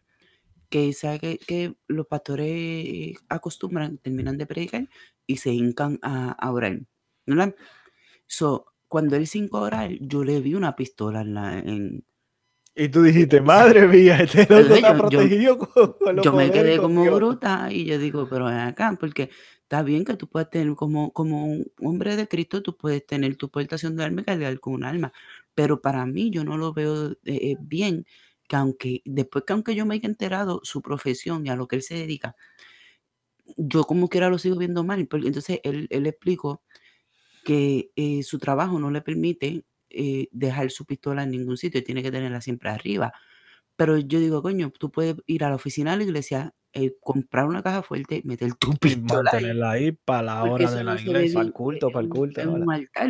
que 0.69 0.93
sabe 0.93 1.19
que, 1.19 1.37
que 1.39 1.75
los 1.87 2.07
pastores 2.07 3.15
acostumbran, 3.29 3.97
terminan 3.99 4.37
de 4.37 4.45
predicar 4.47 4.89
y 5.27 5.37
se 5.37 5.53
hincan 5.53 5.99
a, 6.01 6.31
a 6.31 6.51
orar. 6.51 6.81
¿verdad? 7.27 7.55
So, 8.27 8.65
cuando 8.87 9.15
él 9.15 9.27
se 9.27 9.39
hincó 9.39 9.57
a 9.59 9.61
orar, 9.63 9.91
yo 10.01 10.23
le 10.23 10.41
vi 10.41 10.55
una 10.55 10.75
pistola 10.75 11.21
en 11.21 11.33
la... 11.33 11.59
En, 11.59 12.05
Y 12.75 12.89
tú 12.89 13.03
dijiste, 13.03 13.39
madre 13.39 13.87
mía, 13.87 14.17
este 14.17 14.47
loco 14.49 14.73
está 14.75 14.93
yo- 14.93 15.09
yo- 15.09 15.09
protegido 15.09 15.57
con, 15.59 15.93
con 15.93 16.15
los 16.15 16.25
yo 16.25 16.33
me 16.33 16.51
quedé 16.51 16.77
como 16.77 17.03
Dios. 17.03 17.15
bruta 17.15 17.71
y 17.71 17.85
yo 17.85 17.99
digo, 17.99 18.27
pero 18.27 18.47
acá, 18.47 18.97
porque 18.99 19.29
está 19.61 19.83
bien 19.83 20.03
que 20.03 20.15
tú 20.15 20.27
puedas 20.27 20.49
tener 20.49 20.73
como, 20.75 21.13
como 21.13 21.45
un 21.45 21.71
hombre 21.81 22.15
de 22.15 22.27
Cristo, 22.27 22.63
tú 22.63 22.75
puedes 22.75 23.05
tener 23.05 23.35
tu 23.35 23.49
portación 23.49 23.95
de 23.95 24.03
alma 24.05 24.23
y 24.27 24.57
con 24.57 24.73
un 24.73 24.83
alma, 24.83 25.13
pero 25.53 25.81
para 25.81 26.05
mí 26.07 26.31
yo 26.31 26.43
no 26.43 26.57
lo 26.57 26.73
veo 26.73 27.11
eh, 27.11 27.17
eh, 27.25 27.57
bien 27.59 28.05
que 28.47 28.55
aunque, 28.55 29.01
después 29.05 29.43
que 29.45 29.53
aunque 29.53 29.75
yo 29.75 29.85
me 29.85 29.95
haya 29.95 30.07
enterado 30.09 30.59
su 30.63 30.81
profesión 30.81 31.45
y 31.45 31.49
a 31.49 31.55
lo 31.55 31.67
que 31.67 31.75
él 31.75 31.83
se 31.83 31.93
dedica, 31.95 32.35
yo 33.55 33.83
como 33.83 34.09
quiera 34.09 34.29
lo 34.29 34.37
sigo 34.39 34.57
viendo 34.57 34.83
mal, 34.83 35.05
porque 35.07 35.27
entonces 35.27 35.59
él, 35.63 35.87
él 35.91 36.07
explicó 36.07 36.63
que 37.43 37.91
eh, 37.95 38.23
su 38.23 38.39
trabajo 38.39 38.79
no 38.79 38.89
le 38.89 39.01
permite 39.01 39.63
eh, 39.93 40.27
dejar 40.31 40.71
su 40.71 40.85
pistola 40.85 41.23
en 41.23 41.31
ningún 41.31 41.57
sitio, 41.57 41.83
tiene 41.83 42.03
que 42.03 42.11
tenerla 42.11 42.41
siempre 42.41 42.69
arriba. 42.69 43.13
Pero 43.75 43.97
yo 43.97 44.19
digo, 44.19 44.41
coño, 44.41 44.71
tú 44.71 44.91
puedes 44.91 45.15
ir 45.25 45.43
a 45.43 45.49
la 45.49 45.55
oficina 45.55 45.91
de 45.91 45.97
la 45.97 46.03
iglesia, 46.03 46.53
eh, 46.73 46.95
comprar 46.99 47.45
una 47.45 47.63
caja 47.63 47.81
fuerte, 47.83 48.21
meter 48.23 48.53
tu 48.55 48.73
pistola 48.79 49.31
mantenerla 49.31 49.71
ahí 49.71 49.91
para 49.91 50.21
la 50.23 50.43
hora 50.43 50.71
de 50.71 50.83
la 50.83 50.99
iglesia. 50.99 51.33
Pa'l 51.39 51.45
bien 51.45 51.51
culto, 51.51 51.91
pa'l 51.91 52.05
en, 52.05 52.09
culto, 52.09 52.41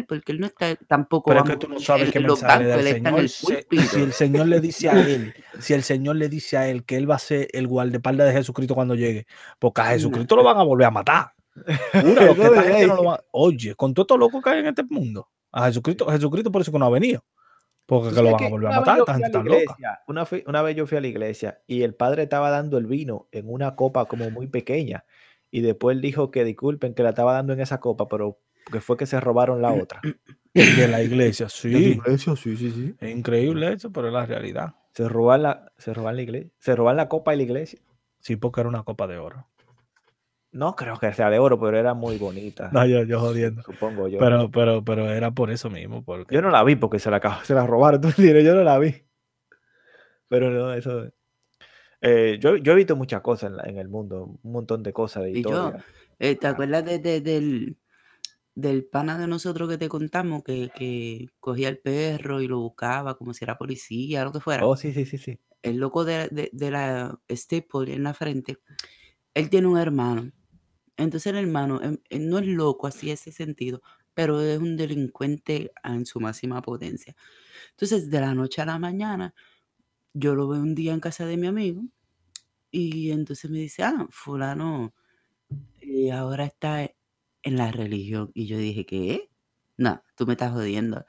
porque 0.08 0.32
él 0.32 0.40
no 0.40 0.48
está 0.48 0.76
tampoco, 0.76 1.32
Pero 1.32 1.44
es 1.44 1.50
que 1.50 1.58
tú 1.58 1.68
no 1.68 1.80
sabes 1.80 2.08
en, 2.08 2.12
qué 2.12 2.20
mensaje 2.20 2.64
le 2.64 2.70
da 2.70 2.80
el 2.80 2.88
Señor. 2.88 3.20
el 3.20 3.30
Si, 3.30 4.02
el 4.02 4.14
Señor 4.14 4.48
le 4.48 4.62
dice 4.62 4.90
a 4.90 5.00
él, 5.02 5.34
si 5.60 5.74
el 5.74 5.84
Señor 5.84 6.16
le 6.16 6.30
dice 6.30 6.58
a 6.58 6.70
él 6.70 6.84
que 6.86 6.96
él 6.98 7.10
va 7.10 7.16
a 7.16 7.20
ser 7.20 7.48
el 7.52 7.68
guardaespaldas 7.68 8.28
de 8.28 8.34
Jesucristo 8.34 8.76
cuando 8.76 8.96
llegue, 8.96 9.28
porque 9.60 9.82
a 9.82 9.86
No. 9.86 9.92
Jesucristo 9.92 10.36
lo 10.36 10.44
van 10.44 10.58
a 10.58 10.64
volver 10.64 10.88
a 10.88 10.92
matar. 10.92 11.34
Que 11.92 12.88
no 12.88 12.96
lo 12.96 13.04
va- 13.04 13.24
Oye, 13.32 13.76
con 13.76 13.94
todo 13.94 14.04
esto 14.04 14.18
loco 14.18 14.42
que 14.42 14.50
hay 14.50 14.60
en 14.60 14.68
este 14.68 14.84
mundo, 14.84 15.30
a 15.54 15.68
Jesucristo, 15.68 16.08
Jesucristo 16.08 16.52
por 16.52 16.62
eso 16.62 16.72
que 16.72 16.80
no 16.80 16.86
ha 16.86 16.90
venido. 16.90 17.24
Porque 17.86 18.10
¿Tú 18.10 18.16
que 18.16 18.22
lo 18.24 18.32
van 18.32 18.44
a 18.44 18.50
volver 18.50 18.72
a 18.72 18.80
matar, 18.80 19.00
esta 19.00 19.18
la 19.18 19.26
está 19.28 19.44
loca. 19.44 19.78
Una, 20.08 20.28
una 20.48 20.62
vez 20.62 20.76
yo 20.76 20.88
fui 20.88 20.98
a 20.98 21.02
la 21.02 21.08
iglesia 21.08 21.62
y 21.68 21.84
el 21.84 21.94
padre 21.94 22.24
estaba 22.24 22.50
dando 22.50 22.78
el 22.78 22.88
vino 22.88 23.28
en 23.32 23.50
una 23.50 23.76
copa 23.76 24.06
como 24.06 24.30
muy 24.32 24.48
pequeña 24.48 25.06
y 25.52 25.62
después 25.62 25.96
él 25.96 26.02
dijo 26.02 26.32
que 26.32 26.44
disculpen 26.44 26.96
que 26.96 27.04
la 27.04 27.10
estaba 27.10 27.34
dando 27.34 27.54
en 27.54 27.60
esa 27.60 27.80
copa, 27.80 28.08
pero 28.08 28.40
que 28.72 28.82
fue 28.82 28.98
que 28.98 29.06
se 29.06 29.20
robaron 29.20 29.62
la 29.62 29.72
otra. 29.72 30.02
De 30.54 30.88
la 30.88 31.04
iglesia, 31.04 31.48
De 31.48 31.70
la 31.70 31.78
sí. 31.78 31.88
iglesia, 31.90 32.36
sí, 32.36 32.58
sí, 32.58 32.72
sí. 32.72 32.96
Es 33.00 33.16
increíble 33.16 33.74
eso, 33.74 33.92
pero 33.92 34.08
es 34.08 34.14
la 34.14 34.26
realidad. 34.26 34.76
Se 34.94 35.08
roban 35.08 35.44
la, 35.44 35.72
se 35.78 35.94
roban 35.94 36.16
la 36.16 36.22
iglesia, 36.22 36.52
se 36.60 36.76
roban 36.76 36.96
la 36.96 37.10
copa 37.10 37.32
de 37.32 37.38
la 37.38 37.44
iglesia. 37.44 37.80
Sí, 38.20 38.36
porque 38.36 38.62
era 38.62 38.70
una 38.70 38.84
copa 38.84 39.08
de 39.08 39.18
oro. 39.18 39.48
No 40.54 40.76
creo 40.76 40.98
que 41.00 41.12
sea 41.14 41.30
de 41.30 41.40
oro, 41.40 41.60
pero 41.60 41.78
era 41.78 41.94
muy 41.94 42.18
bonita. 42.18 42.70
No, 42.72 42.86
yo, 42.86 43.04
yo 43.04 43.20
jodiendo. 43.20 43.64
Supongo 43.64 44.08
yo. 44.08 44.20
Pero, 44.20 44.50
pero, 44.52 44.84
pero 44.86 45.12
era 45.12 45.32
por 45.32 45.50
eso 45.52 45.70
mismo. 45.70 46.04
Porque... 46.04 46.34
yo 46.36 46.42
no 46.42 46.50
la 46.52 46.64
vi 46.64 46.76
porque 46.76 47.00
se 47.00 47.10
la, 47.10 47.20
se 47.44 47.54
la 47.56 47.66
robaron. 47.66 48.00
¿tú? 48.02 48.10
Yo 48.22 48.54
no 48.56 48.64
la 48.64 48.78
vi. 48.80 48.94
Pero 50.28 50.50
no, 50.52 50.74
eso. 50.74 51.12
eh, 52.02 52.38
yo, 52.40 52.56
yo 52.58 52.72
he 52.74 52.76
visto 52.76 52.96
muchas 52.96 53.22
cosas 53.22 53.50
en, 53.52 53.58
la- 53.58 53.64
en 53.64 53.78
el 53.78 53.88
mundo, 53.90 54.40
un 54.42 54.52
montón 54.52 54.84
de 54.84 54.94
cosas 54.94 55.24
de 55.24 55.32
Y 55.32 55.44
yo, 55.44 55.74
eh, 56.20 56.36
¿te 56.36 56.48
Ah. 56.48 56.52
acuerdas 56.52 56.86
de- 56.86 57.00
de- 57.00 57.22
del, 57.22 57.78
del 58.56 58.86
pana 58.86 59.18
de 59.18 59.28
nosotros 59.28 59.70
que 59.70 59.78
te 59.78 59.90
contamos 59.90 60.44
que, 60.44 60.70
que 60.76 61.28
cogía 61.40 61.70
el 61.70 61.80
perro 61.80 62.42
y 62.42 62.48
lo 62.48 62.60
buscaba 62.60 63.16
como 63.18 63.34
si 63.34 63.44
era 63.46 63.58
policía, 63.58 64.24
lo 64.24 64.32
que 64.32 64.40
fuera? 64.40 64.66
Oh, 64.66 64.76
sí, 64.76 64.94
sí, 64.94 65.06
sí, 65.06 65.18
sí. 65.18 65.40
El 65.62 65.78
loco 65.78 66.04
de, 66.06 66.28
de- 66.30 66.50
de 66.52 66.72
la 66.72 67.18
staple 67.30 67.94
en 67.94 68.04
la 68.04 68.14
frente, 68.14 68.58
él 69.34 69.50
tiene 69.50 69.68
un 69.68 69.78
hermano. 69.80 70.30
Entonces 70.98 71.28
el 71.34 71.38
hermano 71.38 71.82
em, 71.82 71.98
eh, 72.10 72.20
no 72.20 72.40
es 72.40 72.48
loco 72.48 72.88
así 72.88 73.12
ese 73.12 73.32
sentido, 73.32 73.82
pero 74.14 74.42
es 74.42 74.60
un 74.60 74.78
delincuente 74.78 75.72
en 75.84 76.06
su 76.06 76.20
máxima 76.20 76.62
potencia. 76.62 77.16
Entonces, 77.72 78.10
de 78.12 78.22
la 78.22 78.34
noche 78.36 78.62
a 78.62 78.66
la 78.66 78.80
mañana, 78.80 79.34
yo 80.14 80.36
lo 80.36 80.48
veo 80.50 80.62
un 80.62 80.76
día 80.76 80.94
en 80.94 81.00
casa 81.02 81.26
de 81.26 81.38
mi 81.38 81.48
amigo 81.48 81.84
y 82.72 83.12
entonces 83.12 83.52
me 83.52 83.60
dice, 83.60 83.84
ah, 83.84 84.08
fulano 84.12 84.94
eh, 85.82 86.12
ahora 86.12 86.46
está 86.46 86.84
en 87.44 87.58
la 87.58 87.72
religión. 87.72 88.32
Y 88.34 88.48
yo 88.48 88.58
dije, 88.58 88.86
¿qué? 88.86 89.30
No, 89.78 90.04
tú 90.16 90.26
me 90.28 90.34
estás 90.34 90.54
jodiendo. 90.54 91.06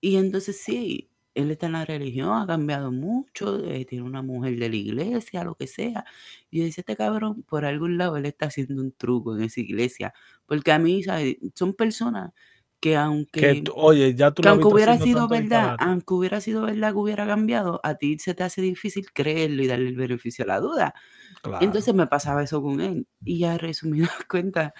Y 0.00 0.16
entonces 0.16 0.60
sí, 0.60 1.10
él 1.34 1.50
está 1.50 1.66
en 1.66 1.72
la 1.72 1.84
religión, 1.84 2.30
ha 2.40 2.46
cambiado 2.46 2.92
mucho, 2.92 3.58
eh, 3.64 3.84
tiene 3.86 4.04
una 4.04 4.22
mujer 4.22 4.58
de 4.58 4.68
la 4.70 4.76
iglesia, 4.76 5.44
lo 5.44 5.54
que 5.56 5.66
sea. 5.66 6.04
Y 6.50 6.58
yo 6.60 6.64
decía, 6.64 6.82
este 6.82 6.96
cabrón, 6.96 7.42
por 7.44 7.64
algún 7.64 7.98
lado, 7.98 8.16
él 8.16 8.26
está 8.26 8.46
haciendo 8.46 8.80
un 8.82 8.92
truco 8.92 9.36
en 9.36 9.42
esa 9.44 9.60
iglesia. 9.60 10.12
Porque 10.46 10.72
a 10.72 10.78
mí, 10.78 11.02
¿sabes? 11.02 11.36
Son 11.54 11.74
personas 11.74 12.32
que 12.80 12.96
Que 13.38 13.54
aunque, 13.54 13.54
tú- 13.56 13.72
oye, 13.76 14.14
ya 14.16 14.32
tú 14.32 14.42
que 14.42 14.48
aunque 14.48 14.68
hubiera 14.68 14.98
sido 14.98 15.28
verdad, 15.28 15.74
disparate. 15.74 15.78
aunque 15.78 16.14
hubiera 16.14 16.40
sido 16.40 16.62
verdad 16.62 16.92
que 16.92 16.98
hubiera 16.98 17.26
cambiado, 17.26 17.80
a 17.84 17.94
ti 17.96 18.18
se 18.18 18.34
te 18.34 18.42
hace 18.44 18.62
difícil 18.62 19.06
creerlo 19.12 19.62
y 19.62 19.66
darle 19.68 19.88
el 19.90 19.96
beneficio 19.96 20.44
a 20.44 20.48
la 20.48 20.60
duda. 20.60 20.94
Claro. 21.42 21.74
Entonces 21.74 21.94
me 21.94 22.06
pasaba 22.08 22.42
eso 22.44 22.62
con 22.62 22.80
él. 22.80 23.08
Y 23.24 23.40
ya 23.40 23.58
resumidas 23.58 24.10
cuentas, 24.28 24.72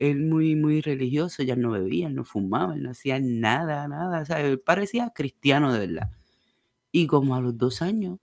él 0.00 0.18
muy, 0.24 0.56
muy 0.56 0.80
religioso, 0.80 1.42
ya 1.44 1.54
no 1.54 1.70
bebía, 1.70 2.08
él 2.08 2.14
no 2.16 2.24
fumaba, 2.24 2.74
él 2.74 2.82
no 2.82 2.90
hacía 2.90 3.20
nada, 3.20 3.86
nada. 3.86 4.22
O 4.22 4.24
sea, 4.24 4.40
él 4.40 4.58
parecía 4.58 5.10
cristiano 5.14 5.72
de 5.72 5.86
verdad. 5.86 6.10
Y 6.90 7.06
como 7.06 7.36
a 7.36 7.40
los 7.40 7.56
dos 7.56 7.82
años, 7.82 8.18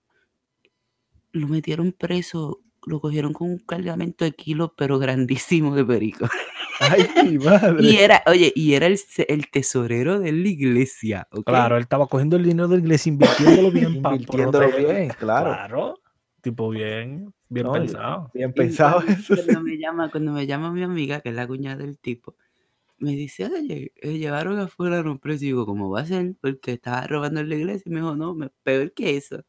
lo 1.32 1.48
metieron 1.48 1.92
preso, 1.92 2.62
lo 2.86 3.00
cogieron 3.00 3.32
con 3.34 3.50
un 3.52 3.60
cargamento 3.60 4.26
de 4.26 4.32
kilos, 4.32 4.72
pero 4.76 4.98
grandísimo 5.00 5.76
de 5.76 5.86
perico. 5.86 6.28
Ay, 6.80 7.08
mi 7.26 7.38
madre. 7.40 7.84
Y 7.84 7.96
era, 7.98 8.22
oye, 8.28 8.52
y 8.56 8.74
era 8.74 8.86
el, 8.88 8.98
se- 8.98 9.26
el 9.32 9.50
tesorero 9.50 10.20
de 10.20 10.32
la 10.32 10.48
iglesia. 10.48 11.28
Claro, 11.46 11.76
él 11.76 11.82
estaba 11.84 12.08
cogiendo 12.08 12.36
el 12.38 12.44
dinero 12.44 12.68
de 12.68 12.78
la 12.78 12.84
iglesia, 12.84 13.12
invirtiéndolo 13.12 13.72
bien 13.72 13.96
Invirtiéndolo 13.96 14.68
bien, 14.78 15.10
claro. 15.20 15.52
Claro. 15.54 16.00
Tipo 16.48 16.70
bien, 16.70 17.34
bien 17.50 17.66
No, 17.66 17.74
pensado. 17.74 18.32
Bien 18.34 18.52
Y 18.52 18.54
pensado 18.54 19.04
cuando, 19.28 19.62
me 19.64 19.78
llama, 19.78 20.10
cuando 20.10 20.32
me 20.32 20.48
llama 20.48 20.72
mi 20.72 20.82
amiga, 20.82 21.20
que 21.20 21.28
es 21.28 21.36
la 21.36 21.46
cuñada 21.46 21.76
del 21.76 22.00
tipo, 22.00 22.38
me 23.00 23.12
dice, 23.12 23.48
oye, 23.48 23.92
eh, 23.98 24.18
llevaron 24.18 24.58
a 24.58 24.70
fulano 24.70 25.20
preso. 25.20 25.44
Y 25.44 25.48
digo, 25.48 25.66
¿cómo 25.66 25.90
va 25.90 26.00
a 26.00 26.06
ser? 26.06 26.36
Porque 26.40 26.72
estaba 26.72 27.06
robando 27.06 27.42
en 27.42 27.50
la 27.50 27.56
iglesia. 27.56 27.84
Y 27.86 27.90
me 27.90 27.98
dijo, 27.98 28.16
no, 28.16 28.34
me, 28.34 28.50
peor 28.64 28.94
que 28.94 29.18
eso. 29.18 29.44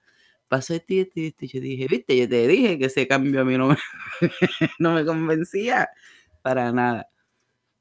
Pasó 0.48 0.74
esto 0.74 0.92
y 0.92 0.98
esto 0.98 1.20
y 1.20 1.26
esto. 1.26 1.44
Y 1.44 1.48
yo 1.48 1.60
dije, 1.60 1.86
viste, 1.88 2.16
yo 2.16 2.28
te 2.28 2.48
dije 2.48 2.80
que 2.80 2.86
ese 2.86 3.06
cambio 3.06 3.42
a 3.42 3.44
mí 3.44 3.56
no 3.56 3.68
me, 3.68 3.76
no 4.80 4.92
me 4.92 5.04
convencía 5.04 5.90
para 6.42 6.72
nada. 6.72 7.08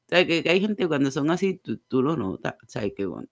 O 0.05 0.09
sea, 0.09 0.27
que, 0.27 0.43
que 0.43 0.49
hay 0.51 0.61
gente 0.61 0.87
cuando 0.87 1.09
son 1.09 1.31
así, 1.31 1.55
tú, 1.55 1.79
tú 1.87 2.03
lo 2.03 2.15
notas. 2.15 2.53
O 2.53 2.69
sea, 2.69 2.87
que 2.87 3.07
bueno, 3.07 3.29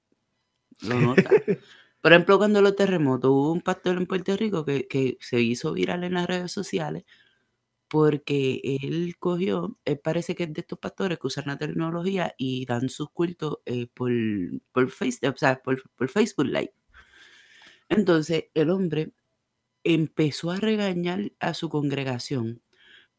lo 0.82 1.00
notas. 1.00 1.26
Por 2.06 2.14
ejemplo, 2.14 2.38
cuando 2.38 2.62
los 2.62 2.76
terremotos, 2.76 3.32
hubo 3.32 3.52
un 3.52 3.62
pastor 3.62 3.98
en 3.98 4.06
Puerto 4.06 4.38
Rico 4.38 4.64
que, 4.64 4.88
que 4.88 5.18
se 5.22 5.42
hizo 5.42 5.74
viral 5.74 6.04
en 6.04 6.14
las 6.14 6.28
redes 6.28 6.52
sociales 6.52 7.04
porque 7.88 8.62
él 8.64 9.16
cogió, 9.20 9.80
parece 10.04 10.36
que 10.36 10.44
es 10.44 10.54
de 10.54 10.62
estos 10.62 10.78
pastores 10.80 11.18
que 11.20 11.28
usan 11.28 11.46
la 11.48 11.58
tecnología 11.58 12.36
y 12.38 12.66
dan 12.68 12.90
sus 12.90 13.10
cultos 13.12 13.60
eh, 13.66 13.88
por, 13.94 14.12
por, 14.72 14.92
face, 14.92 15.20
o 15.28 15.34
por, 15.64 15.90
por 15.96 16.10
Facebook 16.10 16.46
Live. 16.46 16.74
Entonces, 17.90 18.46
el 18.54 18.70
hombre 18.70 19.12
empezó 19.84 20.52
a 20.52 20.58
regañar 20.58 21.34
a 21.40 21.54
su 21.56 21.70
congregación 21.70 22.62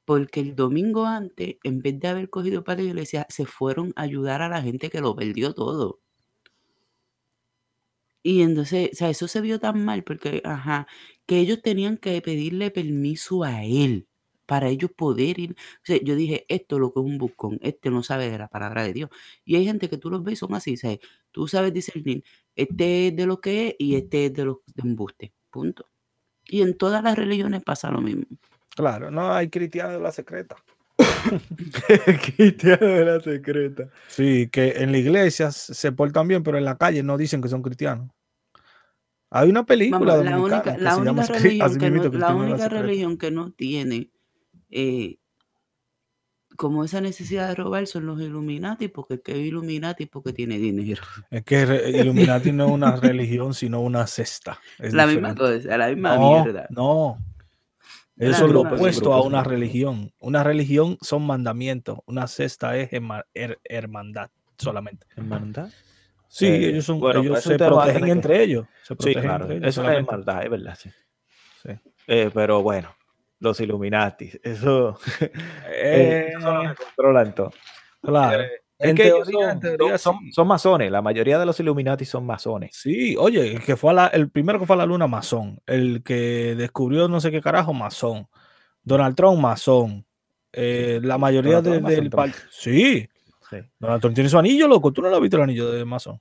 porque 0.04 0.40
el 0.40 0.56
domingo 0.56 1.06
antes, 1.06 1.56
en 1.64 1.82
vez 1.82 2.00
de 2.00 2.08
haber 2.08 2.30
cogido 2.30 2.64
para 2.64 2.82
la 2.82 2.88
iglesia, 2.90 3.26
se 3.30 3.46
fueron 3.46 3.92
a 3.96 4.02
ayudar 4.02 4.42
a 4.42 4.48
la 4.48 4.62
gente 4.62 4.90
que 4.90 5.00
lo 5.00 5.16
perdió 5.16 5.54
todo. 5.54 6.00
Y 8.28 8.42
entonces, 8.42 8.90
o 8.92 8.96
sea, 8.96 9.08
eso 9.08 9.28
se 9.28 9.40
vio 9.40 9.60
tan 9.60 9.84
mal 9.84 10.02
porque, 10.02 10.42
ajá, 10.44 10.88
que 11.26 11.38
ellos 11.38 11.62
tenían 11.62 11.96
que 11.96 12.20
pedirle 12.20 12.72
permiso 12.72 13.44
a 13.44 13.62
él 13.62 14.08
para 14.46 14.68
ellos 14.68 14.90
poder 14.90 15.38
ir. 15.38 15.52
O 15.52 15.84
sea, 15.84 16.00
yo 16.02 16.16
dije, 16.16 16.44
esto 16.48 16.74
es 16.74 16.80
lo 16.80 16.92
que 16.92 16.98
es 16.98 17.06
un 17.06 17.18
buscón, 17.18 17.60
este 17.62 17.88
no 17.88 18.02
sabe 18.02 18.28
de 18.28 18.36
la 18.36 18.48
palabra 18.48 18.82
de 18.82 18.92
Dios. 18.92 19.10
Y 19.44 19.54
hay 19.54 19.64
gente 19.64 19.88
que 19.88 19.96
tú 19.96 20.10
los 20.10 20.24
ves, 20.24 20.40
son 20.40 20.54
así, 20.56 20.76
¿sabes? 20.76 20.98
Tú 21.30 21.46
sabes 21.46 21.72
discernir, 21.72 22.24
este 22.56 23.06
es 23.08 23.16
de 23.16 23.26
lo 23.26 23.40
que 23.40 23.68
es 23.68 23.74
y 23.78 23.94
este 23.94 24.26
es 24.26 24.34
de 24.34 24.44
los 24.44 24.56
de 24.74 24.82
embuste, 24.82 25.32
punto. 25.48 25.86
Y 26.46 26.62
en 26.62 26.76
todas 26.76 27.04
las 27.04 27.16
religiones 27.16 27.62
pasa 27.62 27.92
lo 27.92 28.00
mismo. 28.00 28.24
Claro, 28.74 29.08
no 29.12 29.32
hay 29.32 29.48
cristianos 29.50 29.92
de 29.92 30.00
la 30.00 30.10
secreta. 30.10 30.56
Cristiano 32.36 32.86
de 32.86 33.04
la 33.04 33.20
secreta. 33.20 33.88
Sí, 34.08 34.48
que 34.50 34.70
en 34.78 34.92
la 34.92 34.98
iglesia 34.98 35.50
se 35.50 35.92
portan 35.92 36.28
bien, 36.28 36.42
pero 36.42 36.58
en 36.58 36.64
la 36.64 36.76
calle 36.76 37.02
no 37.02 37.16
dicen 37.18 37.42
que 37.42 37.48
son 37.48 37.62
cristianos. 37.62 38.10
Hay 39.30 39.50
una 39.50 39.66
película 39.66 40.16
Vamos, 40.16 40.24
la 40.24 40.38
única, 40.40 40.62
que 40.62 40.80
la 40.80 40.96
única 40.96 41.26
religión 41.26 41.78
que 41.78 41.90
no, 41.90 41.96
la 41.96 42.00
Cristiano 42.00 42.10
de 42.10 42.18
la 42.18 42.34
única 42.34 42.68
religión 42.68 43.18
que 43.18 43.30
no 43.30 43.50
tiene 43.50 44.10
eh, 44.70 45.18
como 46.56 46.84
esa 46.84 47.00
necesidad 47.00 47.48
de 47.48 47.54
robar 47.54 47.86
son 47.86 48.06
los 48.06 48.20
Illuminati, 48.20 48.88
porque 48.88 49.20
es 49.24 49.36
Illuminati 49.36 50.06
porque 50.06 50.32
tiene 50.32 50.58
dinero. 50.58 51.02
Es 51.30 51.44
que 51.44 51.92
Illuminati 51.94 52.52
no 52.52 52.66
es 52.66 52.72
una 52.72 52.96
religión, 52.96 53.52
sino 53.52 53.80
una 53.80 54.06
cesta. 54.06 54.58
Es 54.78 54.94
la 54.94 55.06
misma 55.06 55.34
cosa, 55.34 55.76
la 55.76 55.88
misma 55.88 56.16
No, 56.16 56.44
mierda. 56.44 56.66
no. 56.70 57.18
Es 58.18 58.36
Eso 58.36 58.46
es 58.46 58.52
lo 58.52 58.60
opuesto 58.62 59.12
a 59.12 59.20
una 59.22 59.44
religión. 59.44 60.12
Una 60.20 60.42
religión 60.42 60.96
son 61.02 61.26
mandamientos. 61.26 61.98
Una 62.06 62.26
cesta 62.26 62.76
es 62.76 62.90
herma- 62.92 63.24
her- 63.34 63.58
hermandad 63.64 64.30
solamente. 64.56 65.06
¿Hermandad? 65.16 65.68
Sí, 66.28 66.46
Eh, 66.46 66.68
ellos, 66.70 66.84
son, 66.86 66.98
bueno, 66.98 67.20
ellos 67.20 67.38
es 67.38 67.44
se 67.44 67.56
protegen 67.58 68.08
entre 68.08 68.42
ellos. 68.42 68.66
Se 68.82 68.94
Sí, 68.98 69.14
claro. 69.14 69.44
entre 69.44 69.56
ellos 69.58 69.68
Eso 69.68 69.80
es 69.82 69.86
solamente. 69.86 70.12
maldad, 70.12 70.44
es 70.44 70.50
verdad, 70.50 70.78
sí. 70.80 70.90
Sí. 71.62 71.70
Eh, 72.06 72.30
pero 72.32 72.62
bueno, 72.62 72.94
los 73.40 73.60
Illuminati, 73.60 74.30
eso, 74.42 74.98
eh, 75.20 75.30
Eh, 75.68 76.32
los 76.40 76.68
que 76.76 76.84
controlan 76.84 77.34
todo. 77.34 77.52
claro. 78.02 78.44
Es 78.78 78.90
En 78.90 78.96
que 78.96 79.04
teoría, 79.04 79.24
son, 79.24 79.50
en 79.50 79.60
teoría 79.60 79.98
son- 79.98 80.18
sí. 80.20 80.32
son 80.32 80.46
masones, 80.48 80.90
la 80.90 81.00
mayoría 81.00 81.38
de 81.38 81.46
los 81.46 81.58
Illuminati 81.60 82.04
son 82.04 82.26
masones. 82.26 82.76
Sí, 82.76 83.16
oye, 83.18 83.52
el 83.52 83.62
que 83.64 83.76
fue 83.76 83.90
a 83.90 83.94
la, 83.94 84.06
el 84.08 84.30
primero 84.30 84.58
que 84.58 84.66
fue 84.66 84.74
a 84.76 84.78
la 84.78 84.86
luna, 84.86 85.06
masón. 85.06 85.58
El 85.66 86.02
que 86.02 86.54
descubrió 86.56 87.08
no 87.08 87.20
sé 87.20 87.30
qué 87.30 87.40
carajo, 87.40 87.72
masón. 87.72 88.28
Donald 88.82 89.16
Trump, 89.16 89.40
masón. 89.40 90.04
Eh, 90.52 91.00
la 91.02 91.16
mayoría 91.18 91.60
de- 91.62 91.80
del 91.80 92.10
par- 92.10 92.32
Sí, 92.50 93.08
Sí. 93.48 93.58
Donald 93.78 94.00
Trump 94.00 94.14
tiene 94.14 94.28
su 94.28 94.38
anillo, 94.38 94.66
loco. 94.68 94.92
¿Tú 94.92 95.00
no 95.02 95.08
lo 95.08 95.16
has 95.16 95.22
visto 95.22 95.36
el 95.36 95.44
anillo 95.44 95.70
de 95.70 95.84
masón? 95.84 96.20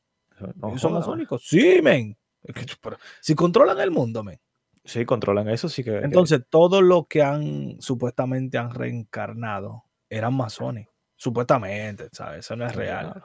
No 0.55 0.69
¿Ellos 0.69 0.81
son 0.81 0.93
masónicos? 0.93 1.43
Sí, 1.45 1.79
men. 1.81 2.15
Que, 2.43 2.53
si 3.21 3.33
controlan 3.35 3.79
el 3.79 3.89
mundo, 3.91 4.23
men. 4.23 4.39
Sí, 4.83 5.03
controlan 5.05 5.49
eso, 5.49 5.67
sí 5.67 5.83
que. 5.83 5.91
que- 5.91 5.97
Entonces, 6.05 6.41
todos 6.49 6.83
los 6.83 7.07
que 7.07 7.23
han 7.23 7.77
supuestamente 7.79 8.57
han 8.59 8.69
reencarnado 8.73 9.83
eran 10.09 10.35
masones. 10.35 10.87
Supuestamente, 11.15 12.09
¿sabes? 12.11 12.39
Eso 12.45 12.55
no 12.55 12.65
es 12.65 12.75
real. 12.75 13.23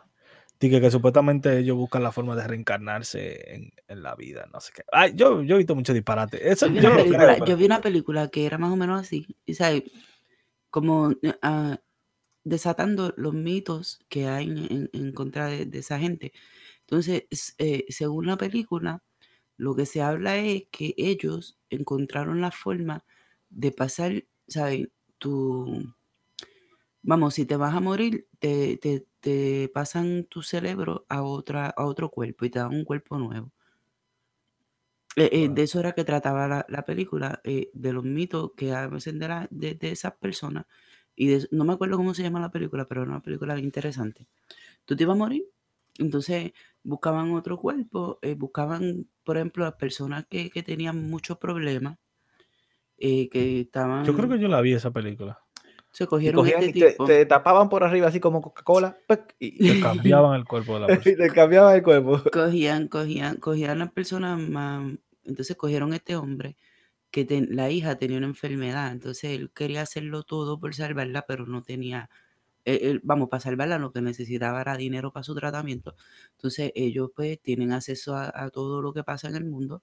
Dice 0.58 0.80
que 0.80 0.90
supuestamente 0.90 1.58
ellos 1.58 1.76
buscan 1.76 2.02
la 2.02 2.12
forma 2.12 2.36
de 2.36 2.46
reencarnarse 2.46 3.54
en, 3.54 3.72
en 3.88 4.02
la 4.02 4.14
vida, 4.14 4.46
no 4.52 4.60
sé 4.60 4.72
qué. 4.74 4.82
Ay, 4.92 5.12
yo, 5.14 5.42
yo 5.42 5.54
he 5.54 5.58
visto 5.58 5.74
mucho 5.74 5.94
disparate. 5.94 6.50
Eso 6.50 6.66
Yo 6.66 6.72
vi, 6.74 6.80
yo 6.80 6.88
una 6.88 6.90
no 6.90 7.02
película, 7.02 7.24
creo, 7.24 7.38
yo 7.38 7.44
pero- 7.46 7.56
vi 7.56 7.64
una 7.64 7.80
película 7.80 8.28
que 8.28 8.44
era 8.46 8.58
más 8.58 8.70
o 8.72 8.76
menos 8.76 9.00
así, 9.00 9.26
¿sabes? 9.52 9.84
como 10.68 11.12
ah, 11.42 11.78
desatando 12.44 13.12
los 13.16 13.34
mitos 13.34 14.00
que 14.08 14.28
hay 14.28 14.88
en, 14.92 15.12
contra 15.12 15.46
de, 15.46 15.66
de 15.66 15.78
esa 15.78 15.98
gente. 15.98 16.32
Entonces, 16.82 17.24
eh, 17.58 17.86
según 17.88 18.26
la 18.26 18.36
película, 18.36 19.02
lo 19.56 19.74
que 19.74 19.86
se 19.86 20.02
habla 20.02 20.36
es 20.36 20.64
que 20.70 20.94
ellos 20.96 21.58
encontraron 21.70 22.40
la 22.40 22.50
forma 22.50 23.04
de 23.48 23.72
pasar, 23.72 24.24
¿sabes? 24.46 24.88
Tu, 25.18 25.92
vamos, 27.02 27.34
si 27.34 27.46
te 27.46 27.56
vas 27.56 27.74
a 27.74 27.80
morir, 27.80 28.28
te, 28.38 28.76
te- 28.78 29.06
te 29.20 29.70
pasan 29.74 30.24
tu 30.24 30.42
cerebro 30.42 31.06
a, 31.08 31.22
otra, 31.22 31.66
a 31.68 31.84
otro 31.86 32.10
cuerpo 32.10 32.44
y 32.46 32.50
te 32.50 32.58
dan 32.60 32.74
un 32.74 32.84
cuerpo 32.84 33.18
nuevo. 33.18 33.52
Eh, 35.16 35.28
eh, 35.32 35.48
de 35.48 35.62
eso 35.64 35.80
era 35.80 35.92
que 35.92 36.04
trataba 36.04 36.46
la, 36.48 36.64
la 36.68 36.84
película, 36.84 37.40
eh, 37.44 37.70
de 37.74 37.92
los 37.92 38.04
mitos 38.04 38.52
que 38.56 38.72
veces 38.88 39.18
de, 39.18 39.28
la- 39.28 39.48
de, 39.50 39.74
de 39.74 39.90
esas 39.90 40.12
personas. 40.16 40.66
Y 41.16 41.28
de- 41.28 41.48
no 41.50 41.64
me 41.64 41.72
acuerdo 41.72 41.96
cómo 41.96 42.14
se 42.14 42.22
llama 42.22 42.40
la 42.40 42.50
película, 42.50 42.86
pero 42.86 43.02
era 43.02 43.10
una 43.10 43.22
película 43.22 43.58
interesante. 43.58 44.28
Tú 44.86 44.96
te 44.96 45.04
ibas 45.04 45.16
a 45.16 45.18
morir, 45.18 45.44
entonces 45.98 46.52
buscaban 46.84 47.32
otro 47.32 47.58
cuerpo, 47.58 48.18
buscaban, 48.38 49.08
por 49.24 49.36
ejemplo, 49.38 49.64
las 49.64 49.74
personas 49.76 50.26
que, 50.28 50.50
que 50.50 50.62
tenían 50.64 51.10
muchos 51.10 51.38
problemas, 51.38 51.98
que 53.30 53.60
estaban, 53.62 54.06
Yo 54.06 54.14
creo 54.14 54.28
que 54.28 54.38
yo 54.38 54.48
la 54.48 54.60
vi 54.60 54.74
esa 54.74 54.90
película. 54.90 55.38
Se 55.92 56.04
Y 56.04 56.06
cogieron 56.06 56.40
cogían 56.40 56.60
este 56.60 56.78
y 56.78 56.80
te, 56.80 56.90
tipo. 56.92 57.06
te 57.06 57.26
tapaban 57.26 57.68
por 57.68 57.84
arriba 57.84 58.08
así 58.08 58.20
como 58.20 58.40
Coca-Cola 58.40 58.96
y, 59.38 59.58
Que 59.58 59.80
cambiaban 59.80 60.34
el 60.36 60.44
cuerpo 60.44 60.74
de 60.74 60.80
la 60.80 60.86
y 60.90 60.94
persona. 60.96 61.16
te 61.16 61.32
cambiaban 61.32 61.74
el 61.76 61.82
cuerpo. 61.82 62.22
cogían, 62.32 62.88
cogían, 62.88 63.36
cogían 63.36 63.78
las 63.78 63.92
personas 63.92 64.38
más. 64.38 64.92
Entonces 65.24 65.56
cogieron 65.56 65.92
este 65.92 66.16
hombre 66.16 66.56
que 67.10 67.24
ten- 67.24 67.48
la 67.56 67.70
hija 67.70 67.96
tenía 67.98 68.18
una 68.18 68.28
enfermedad, 68.28 68.92
entonces 68.92 69.32
él 69.32 69.50
quería 69.54 69.82
hacerlo 69.82 70.22
todo 70.24 70.60
por 70.60 70.74
salvarla, 70.74 71.24
pero 71.28 71.46
no 71.46 71.62
tenía, 71.62 72.10
él- 72.64 72.80
él- 72.82 73.00
vamos, 73.04 73.28
para 73.30 73.40
salvarla 73.40 73.78
lo 73.78 73.92
que 73.92 74.02
necesitaba 74.02 74.60
era 74.62 74.76
dinero 74.76 75.12
para 75.12 75.24
su 75.24 75.34
tratamiento. 75.34 75.96
Entonces 76.32 76.72
ellos 76.76 77.10
pues 77.16 77.40
tienen 77.40 77.72
acceso 77.72 78.16
a, 78.16 78.32
a 78.34 78.50
todo 78.50 78.82
lo 78.82 78.92
que 78.94 79.04
pasa 79.04 79.28
en 79.28 79.36
el 79.36 79.44
mundo. 79.46 79.82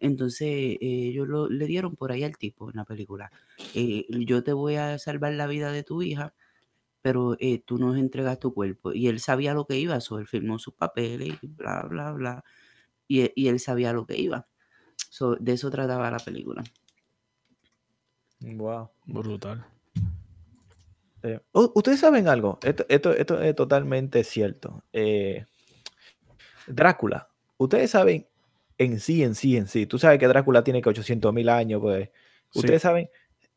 Entonces 0.00 0.48
eh, 0.48 0.78
ellos 0.80 1.28
lo- 1.28 1.48
le 1.48 1.66
dieron 1.66 1.94
por 1.96 2.10
ahí 2.12 2.24
al 2.24 2.36
tipo 2.38 2.70
en 2.70 2.76
la 2.76 2.84
película. 2.84 3.30
eh, 3.74 4.06
yo 4.10 4.42
te 4.42 4.52
voy 4.52 4.76
a 4.76 4.98
salvar 4.98 5.32
la 5.34 5.46
vida 5.46 5.70
de 5.72 5.82
tu 5.84 6.02
hija, 6.02 6.34
pero 7.02 7.36
eh, 7.40 7.62
tú 7.64 7.78
nos 7.78 7.96
entregas 7.98 8.38
tu 8.40 8.52
cuerpo. 8.54 8.92
Y 8.92 9.08
él 9.08 9.20
sabía 9.20 9.54
lo 9.54 9.66
que 9.66 9.78
iba, 9.78 10.00
so, 10.00 10.18
él 10.18 10.26
firmó 10.26 10.58
sus 10.58 10.74
papeles 10.74 11.38
y 11.42 11.46
bla, 11.46 11.82
bla, 11.88 12.12
bla. 12.12 12.44
Y, 13.08 13.22
e- 13.22 13.32
y 13.36 13.48
él 13.48 13.60
sabía 13.60 13.92
lo 13.92 14.06
que 14.06 14.16
iba. 14.18 14.46
So, 15.10 15.36
de 15.36 15.52
eso 15.52 15.70
trataba 15.70 16.10
la 16.10 16.18
película. 16.18 16.62
Wow. 18.40 18.90
Brutal. 19.06 19.64
Eh, 21.22 21.38
Ustedes 21.52 22.00
saben 22.00 22.28
algo, 22.28 22.58
esto, 22.62 22.86
esto, 22.88 23.12
esto 23.12 23.40
es 23.42 23.54
totalmente 23.54 24.24
cierto. 24.24 24.82
Eh, 24.92 25.44
Drácula, 26.66 27.28
ustedes 27.58 27.90
saben 27.90 28.26
en 28.80 28.98
sí, 28.98 29.22
en 29.22 29.34
sí, 29.34 29.56
en 29.58 29.68
sí. 29.68 29.84
Tú 29.86 29.98
sabes 29.98 30.18
que 30.18 30.26
Drácula 30.26 30.64
tiene 30.64 30.80
que 30.80 30.88
800 30.88 31.32
mil 31.34 31.48
años, 31.50 31.80
pues. 31.82 32.08
Sí. 32.50 32.60
Ustedes 32.60 32.82
saben, 32.82 33.10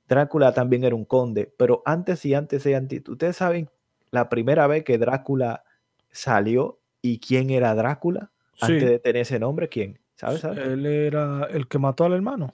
Drácula 0.08 0.54
también 0.54 0.84
era 0.84 0.96
un 0.96 1.06
conde, 1.06 1.52
pero 1.58 1.82
antes 1.86 2.26
y 2.26 2.34
antes 2.34 2.66
y 2.66 2.74
antes, 2.74 3.08
ustedes 3.08 3.38
saben 3.38 3.70
la 4.12 4.28
primera 4.30 4.68
vez 4.68 4.84
que 4.84 4.98
Drácula 4.98 5.64
salió 6.12 6.80
y 7.02 7.20
quién 7.20 7.50
era 7.50 7.74
Drácula 7.74 8.32
antes 8.62 8.82
Sí. 8.84 8.86
de 8.90 9.00
tener 9.00 9.22
ese 9.22 9.40
nombre, 9.40 9.70
quién, 9.70 9.98
¿sabes? 10.16 10.42
¿sabes? 10.42 10.60
Él 10.60 10.86
era 10.86 11.46
el 11.50 11.68
que 11.68 11.80
mató 11.80 12.04
al 12.04 12.14
hermano. 12.14 12.54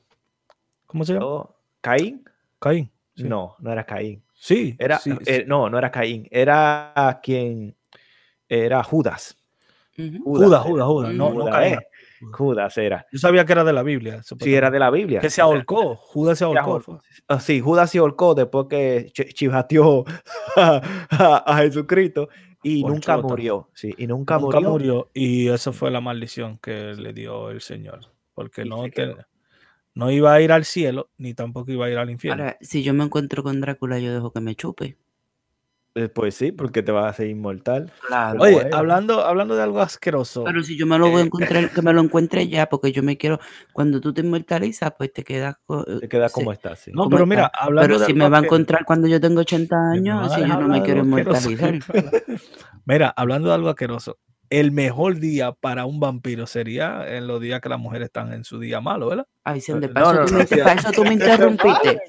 ¿Cómo 0.86 1.04
se 1.06 1.14
llama? 1.14 1.26
Oh, 1.26 1.56
¿Caín? 1.82 2.24
Caín. 2.60 2.92
Sí. 3.16 3.24
No, 3.24 3.56
no 3.60 3.72
era 3.72 3.84
Caín. 3.86 4.24
Sí. 4.34 4.76
Era, 4.80 5.00
sí, 5.00 5.12
eh, 5.26 5.40
sí. 5.42 5.44
no, 5.48 5.70
no 5.70 5.78
era 5.78 5.92
Caín, 5.92 6.28
era 6.32 7.20
quien 7.24 7.76
era 8.48 8.84
Judas. 8.84 9.36
Judas, 9.98 10.52
era. 10.52 10.60
Judas, 10.64 10.88
Judas. 10.88 11.14
No, 11.14 11.34
no 11.34 11.46
Caín. 11.46 11.74
eh, 11.74 11.80
Judas 12.32 12.78
era. 12.78 13.06
Yo 13.12 13.20
sabía 13.20 13.46
que 13.46 13.52
era 13.54 13.64
de 13.64 13.74
la 13.74 13.84
Biblia. 13.84 14.22
Sí, 14.24 14.54
era 14.54 14.70
de 14.72 14.80
la 14.80 14.90
Biblia. 14.90 15.20
Que 15.20 15.30
se 15.30 15.42
ahorcó. 15.42 15.96
Judas 15.96 16.38
se 16.38 16.44
ahorcó. 16.46 17.02
Ah, 17.28 17.40
sí, 17.40 17.60
Judas 17.62 17.90
se 17.92 18.00
ahorcó 18.00 18.36
después 18.36 18.68
que 18.70 19.08
ch- 19.14 19.34
chivateó 19.34 20.06
a, 20.56 20.82
a- 21.10 21.44
a 21.46 21.58
Jesucristo 21.60 22.30
y 22.64 22.82
Por 22.82 22.92
nunca 22.92 23.16
chota. 23.16 23.28
murió. 23.28 23.70
Sí, 23.74 23.94
y 23.98 24.08
nunca, 24.08 24.38
Nunca 24.38 24.60
murió. 24.60 24.70
murió. 24.72 25.10
Y 25.14 25.48
esa 25.50 25.72
fue 25.72 25.92
la 25.92 26.02
maldición 26.02 26.58
que 26.62 26.94
le 26.96 27.14
dio 27.14 27.50
el 27.52 27.62
Señor. 27.62 28.02
Porque 28.34 28.64
Y 28.64 28.70
no, 28.70 28.84
se 28.84 28.90
te- 28.90 28.92
quedó. 28.92 29.16
no 29.96 30.12
iba 30.12 30.34
a 30.34 30.42
ir 30.42 30.52
al 30.52 30.66
cielo, 30.66 31.10
ni 31.18 31.34
tampoco 31.34 31.72
iba 31.72 31.86
a 31.86 31.90
ir 31.90 31.98
al 31.98 32.10
infierno. 32.10 32.44
Ahora, 32.44 32.58
si 32.62 32.84
yo 32.84 32.94
me 32.94 33.04
encuentro 33.04 33.44
con 33.44 33.60
Drácula, 33.62 34.00
yo 34.00 34.14
dejo 34.14 34.32
que 34.32 34.42
me 34.42 34.56
chupe. 34.56 34.98
Eh, 36.00 36.10
Pues 36.10 36.36
sí, 36.36 36.52
porque 36.52 36.82
te 36.84 36.92
vas 36.92 37.06
a 37.06 37.10
hacer 37.10 37.28
inmortal. 37.28 37.92
Claro. 38.08 38.40
Oye, 38.42 38.54
bueno. 38.54 38.78
hablando, 38.78 39.26
hablando 39.26 39.56
de 39.56 39.64
algo 39.64 39.82
asqueroso. 39.82 40.44
Pero 40.46 40.64
si 40.64 40.78
yo 40.78 40.86
me 40.86 40.98
lo 40.98 41.10
voy 41.10 41.18
a 41.20 41.24
Eh, 41.24 41.26
encontrar, 41.28 41.70
que 41.76 41.82
me 41.82 41.94
lo 41.94 42.02
encuentre 42.02 42.48
ya, 42.48 42.68
porque 42.68 42.92
yo 42.92 43.04
me 43.04 43.18
quiero, 43.18 43.40
cuando 43.74 44.00
tú 44.00 44.14
te 44.14 44.22
inmortalizas, 44.22 44.94
pues 44.98 45.12
te 45.14 45.24
quedas 45.24 45.56
co- 45.66 45.84
Te 45.86 46.08
quedas 46.08 46.32
sí, 46.32 46.40
como 46.40 46.52
estás. 46.54 46.80
sí. 46.80 46.92
no, 46.94 47.04
¿cómo 47.04 47.16
pero 47.18 47.26
mira, 47.26 47.46
está? 47.48 47.60
hablando 47.60 47.88
Pero 47.88 48.00
de 48.00 48.06
si 48.06 48.12
algo 48.14 48.24
me 48.24 48.30
va 48.30 48.38
a 48.38 48.42
encontrar 48.42 48.86
cuando 48.86 49.08
yo 49.08 49.20
tengo 49.20 49.42
80 49.42 49.76
Me 49.76 50.00
van 50.02 50.22
años, 50.22 50.34
si 50.34 50.42
yo 50.42 50.48
no 50.48 50.68
me 50.68 50.84
quiero 50.84 51.04
inmortalizar. 51.04 51.80
Mira, 52.86 53.14
hablando 53.16 53.50
de 53.50 53.56
algo 53.56 53.70
asqueroso, 53.70 54.18
el 54.50 54.72
mejor 54.72 55.20
día 55.20 55.52
para 55.52 55.86
un 55.86 56.00
vampiro 56.00 56.48
sería 56.48 57.06
en 57.16 57.28
los 57.28 57.40
días 57.40 57.62
que 57.62 57.70
las 57.70 57.80
mujeres 57.80 58.08
están 58.08 58.34
en 58.34 58.44
su 58.44 58.60
día 58.60 58.82
malo, 58.82 59.10
¿verdad? 59.10 59.28
Ay, 59.44 59.62
Sende, 59.62 59.88
No, 59.88 59.94
para, 59.94 60.14
no, 60.14 60.24
eso 60.24 60.34
tú 60.46 60.56
me, 60.56 60.64
para 60.64 60.80
eso 60.80 60.92
tú 60.92 61.04
me 61.04 61.14
interrumpiste. 61.14 62.02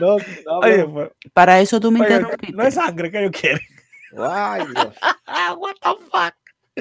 No, 0.00 0.16
no, 0.18 0.58
Oye, 0.60 0.84
pues, 0.84 1.10
Para 1.32 1.60
eso 1.60 1.78
tú 1.80 1.90
me 1.92 2.00
oye, 2.00 2.14
interrumpiste. 2.14 2.56
no 2.56 2.62
es 2.64 2.74
sangre 2.74 3.10
que 3.10 3.18
ellos 3.20 3.32
quieren. 3.40 3.60
Ay, 4.18 4.62
Dios. 4.74 4.94
What 5.58 5.74
the 5.82 6.04
fuck? 6.10 6.34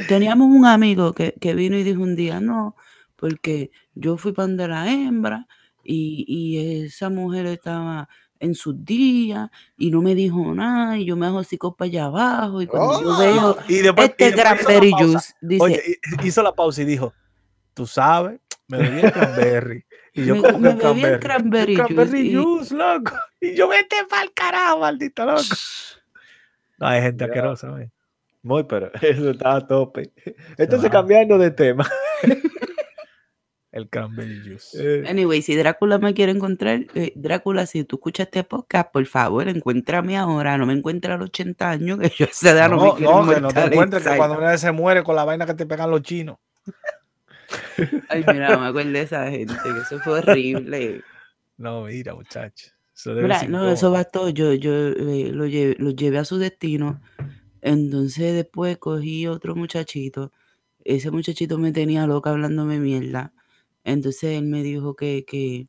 teníamos 0.07 0.47
un 0.49 0.65
amigo 0.65 1.13
que, 1.13 1.33
que 1.39 1.53
vino 1.53 1.77
y 1.77 1.83
dijo 1.83 2.01
un 2.01 2.15
día, 2.15 2.41
no, 2.41 2.75
porque 3.15 3.71
yo 3.93 4.17
fui 4.17 4.33
para 4.33 4.47
donde 4.47 4.67
la 4.67 4.91
hembra 4.91 5.47
y, 5.83 6.25
y 6.27 6.83
esa 6.85 7.09
mujer 7.09 7.45
estaba 7.45 8.09
en 8.39 8.53
sus 8.55 8.83
días 8.85 9.49
y 9.77 9.91
no 9.91 10.01
me 10.01 10.13
dijo 10.15 10.53
nada 10.53 10.97
y 10.97 11.05
yo 11.05 11.15
me 11.15 11.25
hago 11.25 11.39
así 11.39 11.57
para 11.75 11.87
allá 11.87 12.05
abajo 12.05 12.61
y 12.61 12.67
cuando 12.67 13.01
yo 13.01 13.09
Oh, 13.13 13.17
veo 13.19 13.57
y 13.67 13.77
después, 13.77 14.09
este 14.09 14.27
y 14.87 14.91
pausa. 14.91 15.05
juice, 15.05 15.33
dice, 15.41 15.63
Oye, 15.63 15.83
hi- 15.85 16.27
hizo 16.27 16.43
la 16.43 16.53
pausa 16.53 16.81
y 16.81 16.85
dijo, 16.85 17.13
tú 17.73 17.87
sabes, 17.87 18.39
me 18.67 18.77
bebí 18.79 18.99
el 19.01 19.11
cranberry. 19.11 19.85
Y 20.13 20.25
yo 20.25 20.35
Me- 20.35 20.41
como 20.41 20.59
me 20.59 20.69
el 20.71 20.75
bebí 20.77 21.03
el 21.03 21.19
cranberry. 21.19 21.19
cranberry 21.19 21.73
El 21.73 21.77
cranberry 21.85 22.33
juice 22.35 22.73
y- 22.73 22.77
loco. 22.77 23.13
Y 23.41 23.55
yo 23.55 23.67
vete 23.67 23.95
pa'l 24.09 24.31
carajo, 24.33 24.79
maldito 24.79 25.25
loco. 25.25 25.41
No, 26.77 26.87
hay 26.87 27.01
gente 27.01 27.23
asquerosa. 27.25 27.73
Muy, 28.43 28.63
pero 28.63 28.91
eso 29.01 29.29
está 29.31 29.55
a 29.55 29.67
tope. 29.67 30.11
Entonces, 30.57 30.89
cambiando 30.89 31.37
de 31.37 31.51
tema. 31.51 31.89
El 33.75 33.89
cranberry 33.89 34.39
juice. 34.41 34.77
eh, 34.79 35.03
Anyway, 35.07 35.41
si 35.41 35.53
Drácula 35.55 35.97
me 35.99 36.13
quiere 36.13 36.31
encontrar, 36.31 36.85
eh, 36.95 37.11
Drácula, 37.15 37.65
si 37.65 37.83
tú 37.83 37.97
escuchas 37.97 38.27
este 38.27 38.45
podcast, 38.45 38.89
por 38.93 39.05
favor, 39.05 39.49
encuéntrame 39.49 40.15
ahora, 40.17 40.57
no 40.57 40.65
me 40.65 40.71
encuentre 40.71 41.11
a 41.11 41.17
los 41.17 41.25
80 41.27 41.69
años, 41.71 41.99
que 41.99 42.09
yo 42.17 42.25
a 42.25 42.29
esa 42.29 42.51
edad 42.51 42.69
no, 42.69 42.77
me 42.95 43.01
No, 43.01 43.27
que 43.27 43.53
te 43.53 43.65
encuentres 43.65 44.03
que 44.07 44.15
cuando 44.15 44.37
una 44.39 44.51
vez 44.51 44.61
se 44.61 44.71
muere 44.71 45.03
con 45.03 45.15
la 45.17 45.25
vaina 45.25 45.45
que 45.45 45.53
te 45.55 45.65
pegan 45.65 45.91
los 45.91 46.01
chinos. 46.03 46.37
Ay, 48.09 48.23
mira, 48.31 48.57
me 48.57 48.67
acuerdo 48.67 48.91
de 48.91 49.01
esa 49.01 49.29
gente, 49.29 49.53
que 49.61 49.69
eso 49.81 49.99
fue 49.99 50.19
horrible. 50.19 51.01
No, 51.57 51.83
mira, 51.83 52.15
muchacho. 52.15 52.67
Eso 52.95 53.09
debe 53.13 53.23
Mira, 53.23 53.39
no, 53.41 53.45
incómodo. 53.47 53.71
eso 53.71 53.91
bastó, 53.91 54.29
yo, 54.29 54.53
yo 54.53 54.71
eh, 54.73 55.31
lo, 55.33 55.45
llevé, 55.47 55.75
lo 55.79 55.91
llevé 55.91 56.17
a 56.17 56.23
su 56.25 56.37
destino, 56.37 57.01
entonces 57.61 58.33
después 58.35 58.77
cogí 58.77 59.27
otro 59.27 59.53
muchachito, 59.55 60.31
ese 60.85 61.11
muchachito 61.11 61.57
me 61.57 61.73
tenía 61.73 62.07
loca 62.07 62.29
hablándome 62.29 62.79
mierda, 62.79 63.33
entonces 63.85 64.37
él 64.37 64.43
me 64.45 64.61
dijo 64.63 64.95
que, 64.95 65.23
que, 65.25 65.67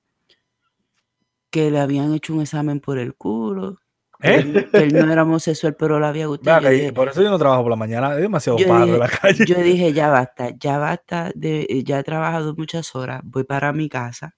que 1.51 1.71
le 1.71 1.79
habían 1.79 2.13
hecho 2.15 2.35
un 2.35 2.41
examen 2.43 2.81
por 2.81 2.99
el 2.99 3.15
culo, 3.15 3.79
¿Eh? 4.23 4.37
él, 4.37 4.69
que 4.71 4.79
él 4.79 4.95
no 4.95 5.13
era 5.13 5.23
homosexual, 5.23 5.77
pero 5.77 6.01
le 6.01 6.07
había 6.07 6.27
gustado. 6.27 6.69
Dije- 6.69 6.93
por 6.93 7.09
eso 7.09 7.23
yo 7.23 7.31
no 7.31 7.39
trabajo 7.39 7.63
por 7.63 7.71
la 7.71 7.77
mañana. 7.77 8.15
Es 8.15 8.23
demasiado 8.23 8.57
dije- 8.59 8.71
en 8.71 8.99
la 8.99 9.09
calle. 9.09 9.45
yo 9.47 9.57
dije, 9.63 9.93
ya 9.93 10.09
basta, 10.09 10.51
ya 10.59 10.79
basta, 10.79 11.31
de, 11.35 11.67
eh, 11.69 11.85
ya 11.85 11.99
he 12.01 12.03
trabajado 12.03 12.55
muchas 12.57 12.95
horas, 12.97 13.21
voy 13.25 13.45
para 13.45 13.73
mi 13.73 13.89
casa. 13.89 14.35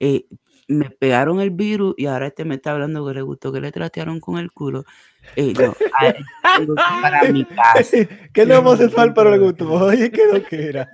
eh, 0.00 0.26
me 0.70 0.90
pegaron 0.90 1.40
el 1.40 1.48
virus 1.50 1.94
y 1.96 2.04
ahora 2.04 2.26
este 2.26 2.44
me 2.44 2.56
está 2.56 2.72
hablando 2.72 3.04
que 3.06 3.14
le 3.14 3.22
gustó 3.22 3.50
que 3.50 3.60
le 3.62 3.72
tratearon 3.72 4.20
con 4.20 4.36
el 4.36 4.52
culo. 4.52 4.84
Eh, 5.34 5.54
no, 5.58 5.74
ir 6.60 6.74
para 7.02 7.24
mi 7.32 7.44
casa. 7.46 7.96
que 8.34 8.44
no 8.46 8.58
homosexual, 8.58 9.14
pero 9.14 9.30
le 9.30 9.38
gustó. 9.38 9.72
Oye, 9.72 10.10
qué 10.12 10.20
lo 10.30 10.44
que 10.44 10.68
era. 10.68 10.86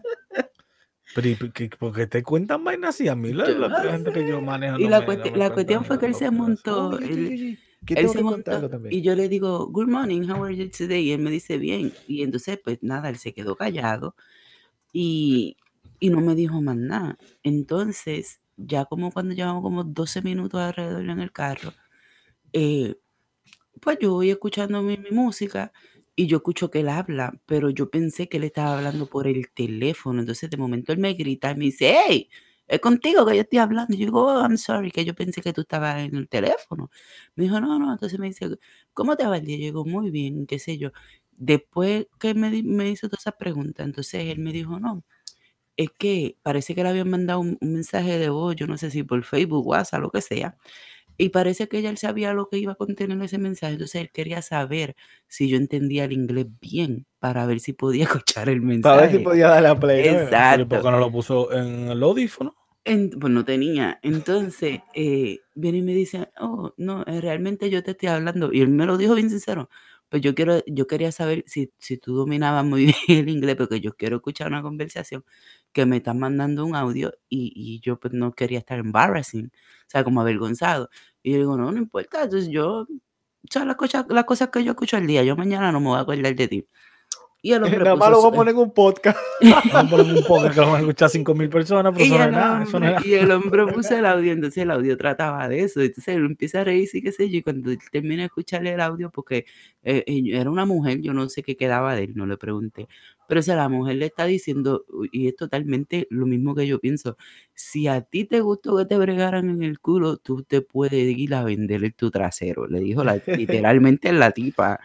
Pero 1.15 1.29
¿y 1.29 1.35
por 1.37 1.53
qué- 1.53 1.71
por 1.71 1.95
qué 1.95 2.07
te 2.07 2.23
cuentan 2.23 2.65
vainas 2.65 2.97
así? 2.97 3.09
A 3.09 3.15
mí 3.15 3.33
la, 3.33 3.47
Yo 3.49 3.59
la 3.59 3.69
no 3.69 3.91
gente 3.93 4.12
que 4.12 4.29
yo 4.29 4.41
manejo. 4.41 4.79
Y 4.79 4.85
no 4.85 4.91
la, 4.91 5.01
me- 5.01 5.17
no 5.17 5.55
cuestión 5.55 5.85
fue 5.85 5.99
que 5.99 6.07
él 6.07 6.15
se 6.15 6.31
montó, 6.31 6.99
él- 6.99 7.11
oye, 7.12 7.35
oye, 7.35 7.59
¿Qué 7.87 7.95
él 7.95 8.01
tengo 8.01 8.12
se 8.12 8.23
montó 8.23 8.51
y 8.91 9.03
yo 9.03 9.15
le 9.15 9.29
digo, 9.29 9.67
good 9.69 9.89
morning, 9.89 10.23
how 10.29 10.43
are 10.45 10.57
you 10.57 10.69
today? 10.71 11.05
Y 11.09 11.12
él 11.12 11.21
me 11.21 11.31
dice, 11.31 11.59
bien. 11.59 11.93
Y 12.09 12.23
entonces, 12.23 12.59
pues 12.62 12.79
nada, 12.83 13.11
él 13.11 13.17
se 13.19 13.33
quedó 13.35 13.57
callado 13.57 14.15
y, 14.93 15.57
y 16.01 16.11
no 16.11 16.21
me 16.21 16.35
dijo 16.35 16.61
más 16.62 16.77
nada. 16.77 17.19
Entonces, 17.43 18.41
ya 18.57 18.85
como 18.87 19.12
cuando 19.12 19.35
llevamos 19.35 19.62
como 19.62 19.85
12 19.85 20.23
minutos 20.23 20.61
alrededor 20.61 21.09
en 21.09 21.21
el 21.21 21.33
carro, 21.33 21.73
eh, 22.53 22.97
pues 23.81 23.99
yo 24.01 24.12
voy 24.12 24.31
escuchando 24.31 24.83
mi, 24.83 24.97
mi 24.97 25.11
música 25.11 25.73
y 26.17 26.27
yo 26.27 26.39
escucho 26.39 26.71
que 26.71 26.81
él 26.81 26.89
habla, 26.89 27.35
pero 27.47 27.71
yo 27.71 27.91
pensé 27.91 28.29
que 28.29 28.37
él 28.39 28.45
estaba 28.45 28.77
hablando 28.79 29.07
por 29.09 29.27
el 29.27 29.51
teléfono. 29.53 30.21
Entonces, 30.21 30.51
de 30.51 30.57
momento 30.57 30.93
él 30.93 30.99
me 30.99 31.15
grita 31.15 31.51
y 31.53 31.57
me 31.57 31.65
dice, 31.67 31.97
hey, 32.09 32.29
es 32.69 32.81
contigo 32.81 33.27
que 33.27 33.35
yo 33.37 33.43
estoy 33.43 33.59
hablando. 33.59 33.95
Y 33.95 33.99
yo 33.99 34.07
digo, 34.07 34.25
oh, 34.27 34.41
I'm 34.43 34.57
sorry, 34.59 34.91
que 34.93 35.05
yo 35.05 35.15
pensé 35.15 35.43
que 35.43 35.53
tú 35.53 35.62
estabas 35.62 35.99
en 36.05 36.15
el 36.17 36.29
teléfono. 36.29 36.91
Me 37.37 37.45
dijo, 37.45 37.61
no, 37.61 37.79
no. 37.79 37.93
Entonces 37.93 38.19
me 38.19 38.27
dice, 38.29 38.49
¿cómo 38.95 39.17
te 39.17 39.27
va 39.27 39.37
el 39.39 39.45
día? 39.47 39.57
Yo 39.59 39.65
digo, 39.65 39.85
muy 39.85 40.11
bien, 40.11 40.47
qué 40.47 40.59
sé 40.59 40.79
yo. 40.79 40.91
Después 41.37 42.07
que 42.21 42.35
me, 42.35 42.62
me 42.62 42.91
hizo 42.91 43.09
todas 43.09 43.23
esas 43.25 43.35
preguntas, 43.37 43.85
entonces 43.87 44.25
él 44.27 44.39
me 44.39 44.53
dijo, 44.53 44.79
no, 44.79 45.05
es 45.77 45.91
que 45.99 46.37
parece 46.43 46.75
que 46.75 46.83
le 46.85 46.91
habían 46.91 47.11
mandado 47.11 47.41
un, 47.41 47.59
un 47.61 47.73
mensaje 47.75 48.19
de 48.19 48.29
voz, 48.31 48.55
yo 48.57 48.67
no 48.67 48.79
sé 48.79 48.91
si 48.91 49.03
por 49.03 49.25
Facebook, 49.25 49.67
WhatsApp, 49.67 50.01
lo 50.03 50.11
que 50.11 50.21
sea. 50.23 50.57
Y 51.17 51.29
parece 51.31 51.69
que 51.69 51.81
ya 51.83 51.91
él 51.91 51.99
sabía 51.99 52.33
lo 52.35 52.49
que 52.49 52.59
iba 52.59 52.73
a 52.73 52.77
contener 52.77 53.21
ese 53.23 53.39
mensaje. 53.39 53.75
Entonces 53.75 54.01
él 54.01 54.11
quería 54.12 54.43
saber 54.43 54.97
si 55.29 55.49
yo 55.49 55.57
entendía 55.57 56.05
el 56.05 56.12
inglés 56.12 56.47
bien 56.61 57.07
para 57.19 57.47
ver 57.47 57.61
si 57.61 57.73
podía 57.73 58.05
escuchar 58.25 58.49
el 58.49 58.61
mensaje. 58.62 58.97
Para 58.97 59.07
ver 59.09 59.19
si 59.19 59.25
podía 59.25 59.49
darle 59.49 59.69
a 59.69 59.79
play. 59.79 59.99
¿no? 59.99 60.05
Pero 60.05 60.21
¿y 60.21 60.25
Exacto. 60.25 60.69
por 60.69 60.83
qué 60.83 60.91
no 60.91 60.99
lo 60.99 61.12
puso 61.12 61.53
en 61.53 61.89
el 61.89 62.03
audífono? 62.03 62.55
En- 62.85 63.11
pues 63.11 63.33
no 63.33 63.45
tenía. 63.45 63.99
Entonces, 64.03 64.81
eh, 64.95 65.39
viene 65.55 65.79
y 65.79 65.83
me 65.83 65.95
dice, 65.95 66.29
oh, 66.41 66.75
no, 66.77 67.03
eh, 67.07 67.21
realmente 67.21 67.71
yo 67.71 67.83
te 67.83 67.93
estoy 67.93 68.09
hablando. 68.11 68.53
Y 68.53 68.61
él 68.61 68.69
me 68.69 68.85
lo 68.87 68.97
dijo 68.99 69.15
bien 69.15 69.31
sincero. 69.31 69.71
Pues 70.11 70.21
yo 70.23 70.35
quiero, 70.35 70.62
yo 70.67 70.87
quería 70.87 71.11
saber 71.11 71.45
si, 71.47 71.73
si 71.79 71.97
tú 71.97 72.15
dominabas 72.15 72.65
muy 72.65 72.87
bien 73.09 73.21
el 73.21 73.29
inglés, 73.31 73.57
porque 73.57 73.81
yo 73.81 73.95
quiero 73.95 74.17
escuchar 74.17 74.49
una 74.49 74.62
conversación 74.62 75.25
que 75.75 75.85
me 75.87 75.99
están 75.99 76.18
mandando 76.18 76.64
un 76.64 76.77
audio 76.77 77.12
y, 77.29 77.53
y 77.55 77.81
yo 77.81 77.99
pues 77.99 78.14
no 78.14 78.33
quería 78.33 78.59
estar 78.59 78.79
embarrassing, 78.79 79.47
o 79.47 79.91
sea, 79.91 80.05
como 80.05 80.20
avergonzado. 80.22 80.89
Y 81.22 81.33
yo 81.33 81.39
digo, 81.39 81.57
no, 81.59 81.72
no 81.72 81.79
importa. 81.79 82.22
Entonces 82.22 82.49
yo, 82.49 82.83
o 82.83 82.87
sea, 83.51 83.64
las 83.64 83.77
cosas, 83.77 84.07
las 84.09 84.25
cosas 84.25 84.49
que 84.51 84.64
yo 84.64 84.70
escucho 84.70 84.97
al 84.97 85.07
día, 85.07 85.25
yo 85.25 85.37
mañana 85.37 85.72
no 85.72 85.81
me 85.81 85.89
voy 85.89 85.99
a 85.99 86.03
acordar 86.03 86.35
de 86.35 86.49
ti. 86.49 86.66
Y 87.45 87.53
el 87.53 87.62
hombre 87.62 87.79
Nada 87.85 87.97
más 87.97 88.11
lo 88.11 88.22
voy 88.22 88.33
a 88.33 88.37
poner 88.37 88.55
en 88.55 88.61
un 88.61 88.72
podcast. 88.72 89.18
Vamos 89.43 89.75
a 89.75 89.91
poner 89.91 90.14
un 90.14 90.25
podcast 90.25 90.55
que 90.55 90.61
lo 90.62 90.66
van 90.68 90.77
a 90.77 90.79
escuchar 90.79 91.11
5.000 91.11 91.51
personas, 91.51 91.93
pero 91.93 92.07
Y 92.07 92.09
no 92.09 92.31
nada. 92.31 92.64
No 92.64 93.05
y 93.05 93.14
el 93.14 93.31
hombre 93.33 93.66
puso 93.66 93.99
el 93.99 94.07
audio, 94.07 94.33
entonces 94.33 94.62
el 94.62 94.70
audio 94.70 94.97
trataba 94.97 95.47
de 95.47 95.61
eso. 95.61 95.83
Entonces 95.83 96.16
él 96.16 96.25
empieza 96.25 96.62
a 96.62 96.64
reírse 96.64 96.99
y 96.99 97.03
qué 97.03 97.12
sé 97.12 97.29
yo. 97.29 97.37
Y 97.37 97.43
cuando 97.43 97.70
termina 97.93 98.22
de 98.22 98.27
escucharle 98.27 98.72
el 98.72 98.81
audio, 98.81 99.11
porque 99.11 99.45
eh, 99.83 100.05
eh, 100.07 100.22
era 100.33 100.49
una 100.49 100.64
mujer, 100.64 101.03
yo 101.03 101.12
no 101.12 101.29
sé 101.29 101.43
qué 101.43 101.55
quedaba 101.55 101.95
de 101.95 102.05
él, 102.05 102.12
no 102.14 102.25
le 102.25 102.39
pregunté. 102.39 102.89
Pero 103.27 103.41
o 103.41 103.43
sea, 103.43 103.57
la 103.57 103.68
mujer 103.68 103.97
le 103.97 104.07
está 104.07 104.27
diciendo, 104.27 104.85
y 105.12 105.29
es 105.29 105.37
totalmente 105.37 106.07
lo 106.11 106.27
mismo 106.27 106.55
que 106.55 106.66
yo 106.66 106.79
pienso: 106.81 107.16
si 107.55 107.87
a 107.89 108.01
ti 108.03 108.25
te 108.25 108.41
gustó 108.41 108.77
que 108.77 108.85
te 108.87 108.99
bregaran 108.99 109.49
en 109.51 109.62
el 109.62 109.81
culo, 109.81 110.16
tú 110.18 110.43
te 110.45 110.61
puedes 110.62 111.16
ir 111.16 111.35
a 111.35 111.45
vender 111.45 111.93
tu 111.95 112.11
trasero. 112.11 112.66
Le 112.68 112.81
dijo 112.81 113.05
la- 113.05 113.22
literalmente 113.35 114.12
la 114.12 114.31
tipa. 114.33 114.81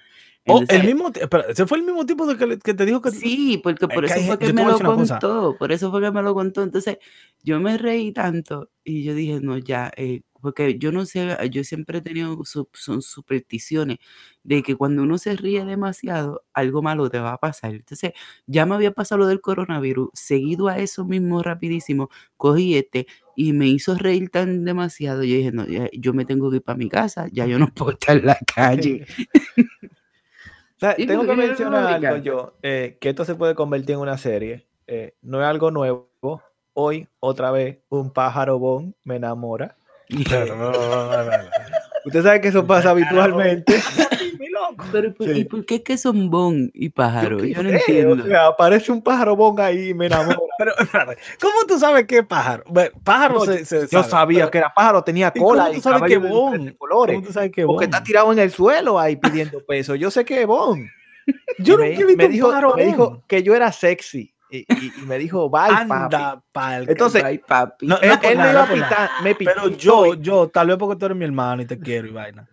Oh, 0.47 0.65
el 0.67 0.83
Entonces, 0.83 0.83
mismo, 0.83 1.09
espera, 1.13 1.45
ese 1.49 1.65
fue 1.67 1.77
el 1.77 1.83
mismo 1.85 2.05
tipo 2.05 2.25
de 2.25 2.37
que, 2.37 2.57
que 2.59 2.73
te 2.73 2.85
dijo 2.85 3.01
que 3.01 3.11
Sí, 3.11 3.59
porque 3.63 3.87
por 3.87 4.03
eso 4.03 4.23
fue 4.25 4.37
que 4.37 4.49
me 4.49 4.61
a 4.61 4.65
lo 4.65 4.81
contó, 4.83 5.57
por 5.57 5.71
eso 5.71 5.89
fue 5.89 6.01
que 6.01 6.11
me 6.11 6.21
lo 6.21 6.33
contó. 6.33 6.63
Entonces, 6.63 6.97
yo 7.43 7.59
me 7.61 7.77
reí 7.77 8.11
tanto 8.11 8.69
y 8.83 9.03
yo 9.03 9.15
dije, 9.15 9.39
no, 9.41 9.57
ya, 9.57 9.89
eh, 9.95 10.21
porque 10.41 10.77
yo 10.79 10.91
no 10.91 11.05
sé, 11.05 11.35
yo 11.51 11.63
siempre 11.63 11.99
he 11.99 12.01
tenido 12.01 12.43
su- 12.45 12.69
son 12.73 13.01
supersticiones 13.01 13.97
de 14.43 14.63
que 14.63 14.75
cuando 14.75 15.03
uno 15.03 15.17
se 15.17 15.35
ríe 15.35 15.65
demasiado, 15.65 16.43
algo 16.53 16.81
malo 16.81 17.09
te 17.09 17.19
va 17.19 17.33
a 17.33 17.37
pasar. 17.37 17.73
Entonces, 17.75 18.13
ya 18.47 18.65
me 18.65 18.75
había 18.75 18.91
pasado 18.91 19.19
lo 19.19 19.27
del 19.27 19.41
coronavirus, 19.41 20.09
seguido 20.13 20.67
a 20.67 20.77
eso 20.79 21.05
mismo 21.05 21.41
rapidísimo, 21.43 22.09
cogí 22.37 22.75
este 22.75 23.07
y 23.35 23.53
me 23.53 23.67
hizo 23.67 23.95
reír 23.95 24.29
tan 24.29 24.65
demasiado. 24.65 25.23
Yo 25.23 25.35
dije, 25.35 25.51
no, 25.51 25.65
ya, 25.67 25.89
yo 25.93 26.13
me 26.13 26.25
tengo 26.25 26.49
que 26.49 26.57
ir 26.57 26.63
para 26.63 26.77
mi 26.77 26.89
casa, 26.89 27.27
ya 27.31 27.45
yo 27.45 27.59
no 27.59 27.67
puedo 27.73 27.91
estar 27.91 28.17
en 28.17 28.25
la 28.25 28.37
calle. 28.55 29.01
O 30.77 30.79
sea, 30.79 30.95
Sí, 30.95 31.05
tengo 31.05 31.23
que 31.23 31.27
porque 31.27 31.47
yo 31.59 31.69
no 31.69 31.81
mencionar 31.81 31.83
me 31.83 31.91
algo 31.93 32.15
encanta. 32.15 32.23
yo, 32.23 32.53
eh, 32.63 32.97
que 33.01 33.09
esto 33.09 33.25
se 33.25 33.35
puede 33.35 33.55
convertir 33.55 33.95
en 33.95 34.01
una 34.01 34.17
serie. 34.17 34.67
eh, 34.87 35.15
no 35.21 35.41
es 35.41 35.47
algo 35.47 35.71
nuevo. 35.71 36.09
Hoy, 36.73 37.07
otra 37.19 37.51
vez, 37.51 37.79
un 37.89 38.11
pájaro 38.11 38.57
bon 38.59 38.95
me 39.03 39.17
enamora. 39.17 39.77
Pero, 40.29 40.55
no, 40.55 40.71
no, 40.71 41.23
no. 41.23 41.31
Usted 42.05 42.23
sabe 42.23 42.41
que 42.41 42.47
eso 42.47 42.65
pasa 42.65 42.91
habitualmente. 42.91 43.79
Pero, 44.91 45.07
¿y 45.09 45.11
por- 45.11 45.27
¿y 45.29 45.33
Sí. 45.35 45.43
por 45.45 45.65
qué 45.65 45.75
es 45.75 45.81
que 45.81 45.97
son 45.97 46.29
bon 46.29 46.71
y 46.73 46.89
pájaro? 46.89 47.37
qué 47.37 47.53
Yo 47.53 47.61
no 47.63 47.69
sé, 47.69 47.75
entiendo. 47.75 48.23
O 48.23 48.27
sea, 48.27 48.47
aparece 48.47 48.91
un 48.91 49.01
pájaro 49.03 49.35
bon 49.35 49.59
ahí 49.59 49.89
y 49.89 49.93
me 49.93 50.07
enamora. 50.07 50.37
Pero, 50.57 50.73
¿cómo 51.41 51.53
tú 51.67 51.77
sabes 51.77 52.05
qué 52.05 52.23
pájaro? 52.23 52.63
Ve, 52.69 52.91
Pájaro 53.03 53.35
No, 53.35 53.45
se, 53.45 53.65
se 53.65 53.81
Yo 53.81 53.87
sabe, 54.03 54.09
sabía 54.09 54.39
pero- 54.39 54.51
que 54.51 54.57
era 54.57 54.73
pájaro, 54.73 55.03
tenía 55.03 55.27
¿y 55.33 55.39
cómo 55.39 55.49
cola 55.51 55.67
tú 55.71 55.73
y 55.77 55.81
sabes 55.81 56.01
que 56.03 56.17
bon? 56.17 56.75
colores. 56.77 57.15
¿Cómo 57.15 57.27
tú 57.27 57.33
sabes 57.33 57.51
que 57.51 57.61
es 57.61 57.67
Porque 57.67 57.85
bon? 57.85 57.93
está 57.93 58.03
tirado 58.03 58.31
en 58.33 58.39
el 58.39 58.51
suelo 58.51 58.99
ahí 58.99 59.15
pidiendo 59.17 59.63
peso. 59.65 59.95
Yo 59.95 60.09
sé 60.09 60.25
que 60.25 60.41
es 60.41 60.47
bon. 60.47 60.89
Yo 61.59 61.75
Y 61.75 61.77
me, 61.77 61.89
nunca 61.89 62.01
he 62.01 62.05
visto 62.05 62.17
me 62.17 62.43
un 62.45 62.49
pájaro 62.51 62.75
me 62.75 62.83
bon. 62.85 62.91
dijo 62.91 63.23
que 63.27 63.43
yo 63.43 63.55
era 63.55 63.71
sexy. 63.71 64.33
Y, 64.51 64.59
y- 64.67 64.93
y 64.97 65.05
me 65.05 65.17
dijo, 65.17 65.49
bye, 65.49 65.67
papi. 65.69 65.91
Anda, 65.91 66.43
pa'l 66.51 66.89
Entonces, 66.89 67.23
papi. 67.47 67.85
No, 67.87 67.97
Él, 67.99 68.09
no 68.09 68.15
por 68.19 68.31
él 68.31 68.37
me 68.37 68.49
iba 68.51 68.63
a 68.63 68.67
pitar, 68.73 69.09
me 69.23 69.35
pitó. 69.35 69.51
Pero 69.55 69.67
yo, 69.69 70.13
yo, 70.15 70.47
tal 70.49 70.67
vez 70.67 70.77
porque 70.77 70.95
tú 70.97 71.05
eres 71.05 71.17
mi 71.17 71.25
hermano 71.25 71.61
y 71.61 71.65
te 71.65 71.79
quiero 71.79 72.07
y 72.07 72.11
vaina. 72.11 72.47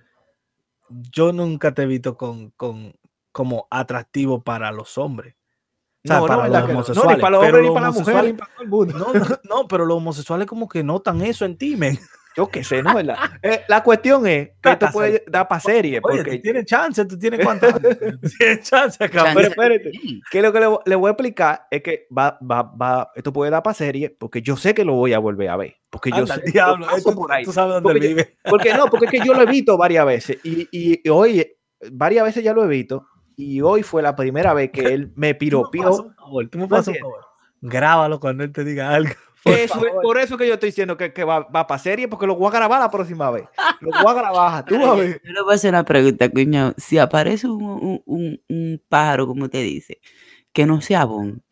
Yo 0.88 1.32
nunca 1.32 1.72
te 1.72 1.82
he 1.82 1.86
visto 1.86 2.16
con, 2.16 2.51
con 2.51 2.94
como 3.32 3.66
atractivo 3.70 4.42
para 4.42 4.70
los 4.72 4.97
hombres. 4.99 5.34
O 6.05 6.09
sea, 6.09 6.20
no, 6.20 6.26
para 6.26 6.36
los 6.36 6.53
¿verdad 6.53 6.66
que 6.66 6.72
no? 6.72 6.78
Homosexuales. 6.78 7.16
ni 7.16 7.20
para 7.22 7.30
los 7.36 7.44
hombres, 7.44 7.62
ni 7.64 7.74
para 7.74 7.86
las 7.86 7.94
mujeres, 7.97 8.34
homosexuales- 8.70 9.40
no, 9.44 9.57
no, 9.62 9.68
pero 9.68 9.86
los 9.86 9.97
homosexuales 9.97 10.47
como 10.47 10.68
que 10.68 10.84
notan 10.84 11.20
eso 11.22 11.44
en 11.44 11.57
ti, 11.59 11.76
men. 11.76 11.99
Yo 12.37 12.49
qué 12.49 12.62
sé, 12.62 12.82
¿no? 12.82 12.95
¿Verdad? 12.95 13.16
Eh, 13.43 13.62
la 13.66 13.82
cuestión 13.82 14.26
es 14.26 14.51
que 14.62 14.70
esto 14.70 14.89
puede 14.93 15.24
dar 15.26 15.49
para 15.49 15.61
serie. 15.61 16.01
Oye, 16.03 16.18
Porque, 16.18 16.37
tú 16.37 16.43
tienes 16.43 16.66
chance, 16.66 17.05
tú 17.07 17.18
tienes 17.18 17.41
cuántos 17.45 17.72
años? 17.74 17.97
Tienes 18.39 18.61
chance, 18.68 19.09
cabrón. 19.09 19.34
pero 19.34 19.49
espérate, 19.49 19.91
que 20.30 20.43
lo 20.43 20.53
que 20.53 20.61
le, 20.61 20.66
le 20.84 20.97
voy 20.97 21.09
a 21.09 21.12
explicar 21.12 21.66
es 21.70 21.82
que 21.82 22.07
va, 22.16 22.39
va, 22.43 22.62
va, 22.62 23.11
esto 23.14 23.32
puede 23.32 23.51
dar 23.51 23.62
para 23.62 23.72
serie 23.74 24.11
porque 24.11 24.43
yo 24.43 24.57
sé 24.57 24.74
que 24.74 24.84
lo 24.84 24.93
voy 24.93 25.14
a 25.14 25.18
volver 25.18 25.49
a 25.49 25.57
ver. 25.57 25.76
Porque 25.89 26.11
yo 26.11 26.26
sé, 26.26 26.43
diablo, 26.53 26.87
paso 26.87 27.11
tú, 27.11 27.16
por 27.16 27.32
ahí. 27.32 27.45
tú 27.45 27.53
sabes 27.53 27.74
dónde 27.74 27.89
Porque 27.89 27.99
él 28.07 28.11
yo- 28.11 28.16
vive. 28.16 28.37
Porque 28.45 28.74
no, 28.74 28.87
porque 28.87 29.07
es 29.07 29.11
que 29.12 29.20
yo 29.26 29.32
lo 29.32 29.41
he 29.43 29.47
visto 29.47 29.78
varias 29.78 30.05
veces 30.05 30.39
y, 30.45 30.68
y, 30.70 31.01
y 31.03 31.09
hoy, 31.09 31.47
varias 31.91 32.24
veces 32.26 32.45
ya 32.45 32.53
lo 32.53 32.62
he 32.64 32.68
visto 32.68 33.07
y 33.34 33.62
hoy 33.62 33.82
fue 33.82 34.03
la 34.03 34.14
primera 34.14 34.53
vez 34.53 34.70
que 34.70 34.82
él 34.82 35.11
me 35.14 35.32
Tú 35.34 35.34
me 35.34 35.34
pasas 35.34 35.39
piropió. 35.41 35.91
un 36.03 36.14
favor, 36.14 36.49
tú 36.51 36.59
me 36.59 36.64
¿No 36.64 36.68
pasas 36.68 36.89
un 36.89 37.01
favor. 37.01 37.20
Grábalo 37.62 38.20
cuando 38.20 38.45
él 38.45 38.53
te 38.53 38.62
diga 38.64 38.91
algo. 38.91 39.14
Por 39.47 39.55
Eso 39.55 39.74
es 39.78 39.84
favor. 39.86 40.03
por 40.03 40.18
eso 40.18 40.36
que 40.36 40.47
yo 40.47 40.55
estoy 40.55 40.68
diciendo 40.70 40.97
que, 40.97 41.12
que 41.12 41.24
va, 41.24 41.40
va 41.40 41.66
para 41.66 41.78
serie 41.78 42.09
porque 42.09 42.26
lo 42.26 42.36
voy 42.36 42.49
a 42.49 42.51
grabar 42.59 42.80
la 42.80 42.90
próxima 42.90 43.30
vez. 43.30 43.44
Lo 43.80 43.90
voy 43.90 44.11
a 44.11 44.14
grabar, 44.14 44.64
tú 44.66 44.84
a 44.84 44.94
ver. 44.94 45.20
Yo 45.24 45.32
le 45.32 45.42
voy 45.42 45.53
a 45.53 45.55
hacer 45.55 45.70
una 45.70 45.84
pregunta, 45.84 46.28
cuñado. 46.28 46.74
Si 46.76 46.99
aparece 46.99 47.47
un, 47.47 47.62
un, 47.62 48.03
un- 48.07 48.40
un 48.49 48.82
pájaro, 48.88 49.26
como 49.26 49.49
te 49.49 49.59
dice, 49.62 50.01
que 50.53 50.66
no 50.66 50.80
sea 50.80 51.05
bon, 51.05 51.42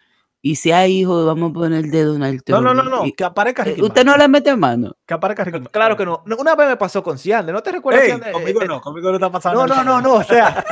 y 0.42 0.56
sea 0.56 0.86
hijo, 0.86 1.24
vamos 1.24 1.50
a 1.50 1.54
poner 1.54 1.86
de 1.86 2.02
Donald 2.02 2.36
No, 2.36 2.42
Trump. 2.60 2.64
no, 2.64 2.74
no, 2.74 2.82
no, 2.82 3.06
y- 3.06 3.12
que 3.12 3.24
aparezca 3.24 3.62
eh, 3.62 3.66
Ricky 3.70 3.82
¿Usted 3.82 4.04
no 4.04 4.16
le 4.16 4.28
mete 4.28 4.54
mano? 4.56 4.94
Que 5.06 5.12
aparezca 5.12 5.44
Ricky 5.44 5.58
Martin. 5.58 5.70
Claro 5.70 5.96
que 5.98 6.06
no. 6.06 6.22
Una 6.38 6.54
vez 6.54 6.66
me 6.66 6.76
pasó 6.78 7.02
con 7.02 7.18
Ciande, 7.18 7.52
¿no 7.52 7.62
te 7.62 7.70
recuerdas? 7.72 8.04
Ey, 8.04 8.08
Ciande? 8.08 8.32
conmigo 8.32 8.62
Eh, 8.62 8.66
no, 8.66 8.80
conmigo 8.80 9.10
no 9.10 9.16
está 9.16 9.30
pasando 9.30 9.66
No, 9.66 9.74
no, 9.74 9.84
no, 9.84 10.00
no, 10.00 10.14
o 10.14 10.22
sea, 10.24 10.64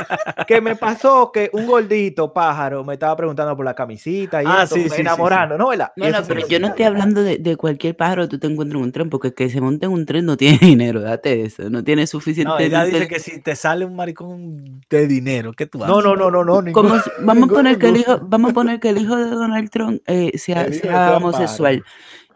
que 0.47 0.59
me 0.59 0.75
pasó 0.75 1.31
que 1.31 1.51
un 1.53 1.67
gordito 1.67 2.33
pájaro 2.33 2.83
me 2.83 2.93
estaba 2.93 3.15
preguntando 3.15 3.55
por 3.55 3.63
la 3.63 3.75
camisita 3.75 4.41
y 4.41 4.45
Ah, 4.47 4.63
esto, 4.63 4.73
sí, 4.73 4.81
me 4.85 4.89
sí, 4.89 4.95
sí, 4.95 5.01
enamorando, 5.01 5.55
¿no? 5.55 5.67
¿Verdad? 5.69 5.91
No, 5.95 6.09
no, 6.09 6.17
pero 6.27 6.47
yo 6.47 6.59
no 6.59 6.69
estoy 6.69 6.85
hablando 6.85 7.21
de, 7.21 7.37
de 7.37 7.55
cualquier 7.57 7.95
pájaro 7.95 8.23
que 8.23 8.29
tú 8.29 8.39
te 8.39 8.47
encuentres 8.47 8.75
en 8.79 8.83
un 8.85 8.91
tren, 8.91 9.09
porque 9.11 9.27
el 9.27 9.33
que 9.35 9.49
se 9.51 9.61
monta 9.61 9.85
en 9.85 9.91
un 9.91 10.03
tren 10.07 10.25
no 10.25 10.35
tiene 10.35 10.57
dinero, 10.61 11.01
date 11.01 11.43
eso, 11.43 11.69
no 11.69 11.83
tiene 11.83 12.07
suficiente 12.07 12.49
No, 12.51 12.57
ella 12.57 12.85
dice 12.85 13.07
que 13.07 13.19
si 13.19 13.39
te 13.39 13.55
sale 13.55 13.85
un 13.85 13.95
maricón 13.95 14.81
de 14.89 15.05
dinero, 15.05 15.53
¿qué 15.53 15.67
tú 15.67 15.83
haces? 15.83 15.95
No, 15.95 16.01
no, 16.01 16.15
no, 16.15 16.31
no, 16.31 16.43
no. 16.43 16.59
ningún- 16.59 16.99
si- 17.03 17.11
vamos, 17.19 17.29
a 17.29 17.33
ningún- 17.35 17.49
poner 17.49 17.77
que 17.77 17.89
el 17.89 17.97
hijo, 17.97 18.17
vamos 18.23 18.49
a 18.49 18.53
poner 18.55 18.79
que 18.79 18.89
el 18.89 18.97
hijo 18.97 19.15
de 19.15 19.29
Donald 19.29 19.69
Trump 19.69 20.01
eh, 20.07 20.31
sea 20.39 20.73
sea 20.73 21.17
homosexual. 21.17 21.83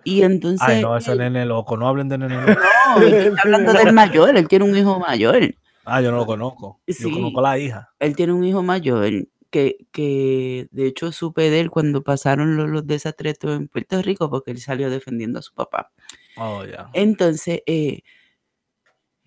Y 0.08 0.24
entonces. 0.24 0.66
Ay, 0.66 0.82
no, 0.82 0.96
ese 0.96 1.18
nene 1.18 1.46
loco, 1.46 1.76
no 1.76 1.86
hablen 1.86 2.08
de 2.08 2.18
nene 2.18 2.36
loco. 2.40 2.62
no, 2.98 3.06
estoy 3.06 3.38
hablando 3.44 3.74
del 3.74 3.92
mayor, 3.92 4.38
él 4.38 4.48
tiene 4.48 4.64
un 4.64 4.78
hijo 4.78 4.98
mayor. 5.00 5.54
Ah, 5.84 6.02
yo 6.02 6.12
no 6.12 6.18
lo 6.18 6.26
conozco. 6.26 6.80
Yo 6.88 7.12
conozco 7.12 7.40
a 7.40 7.44
la 7.44 7.60
hija. 7.60 7.90
Él 8.00 8.16
tiene 8.16 8.32
un 8.32 8.46
hijo 8.46 8.64
mayor 8.64 9.28
que, 9.50 9.76
que 9.92 10.70
de 10.72 10.88
hecho 10.88 11.12
supe 11.12 11.50
de 11.50 11.60
él 11.60 11.70
cuando 11.70 12.04
pasaron 12.04 12.56
los, 12.56 12.70
los 12.70 12.88
desastres 12.88 13.38
en 13.42 13.68
Puerto 13.68 14.02
Rico 14.02 14.30
porque 14.30 14.52
él 14.52 14.62
salió 14.62 14.90
defendiendo 14.90 15.40
a 15.40 15.42
su 15.42 15.54
papá. 15.54 15.92
Oh, 16.38 16.64
ya. 16.64 16.90
Entonces, 16.94 17.64
eh, 17.66 18.00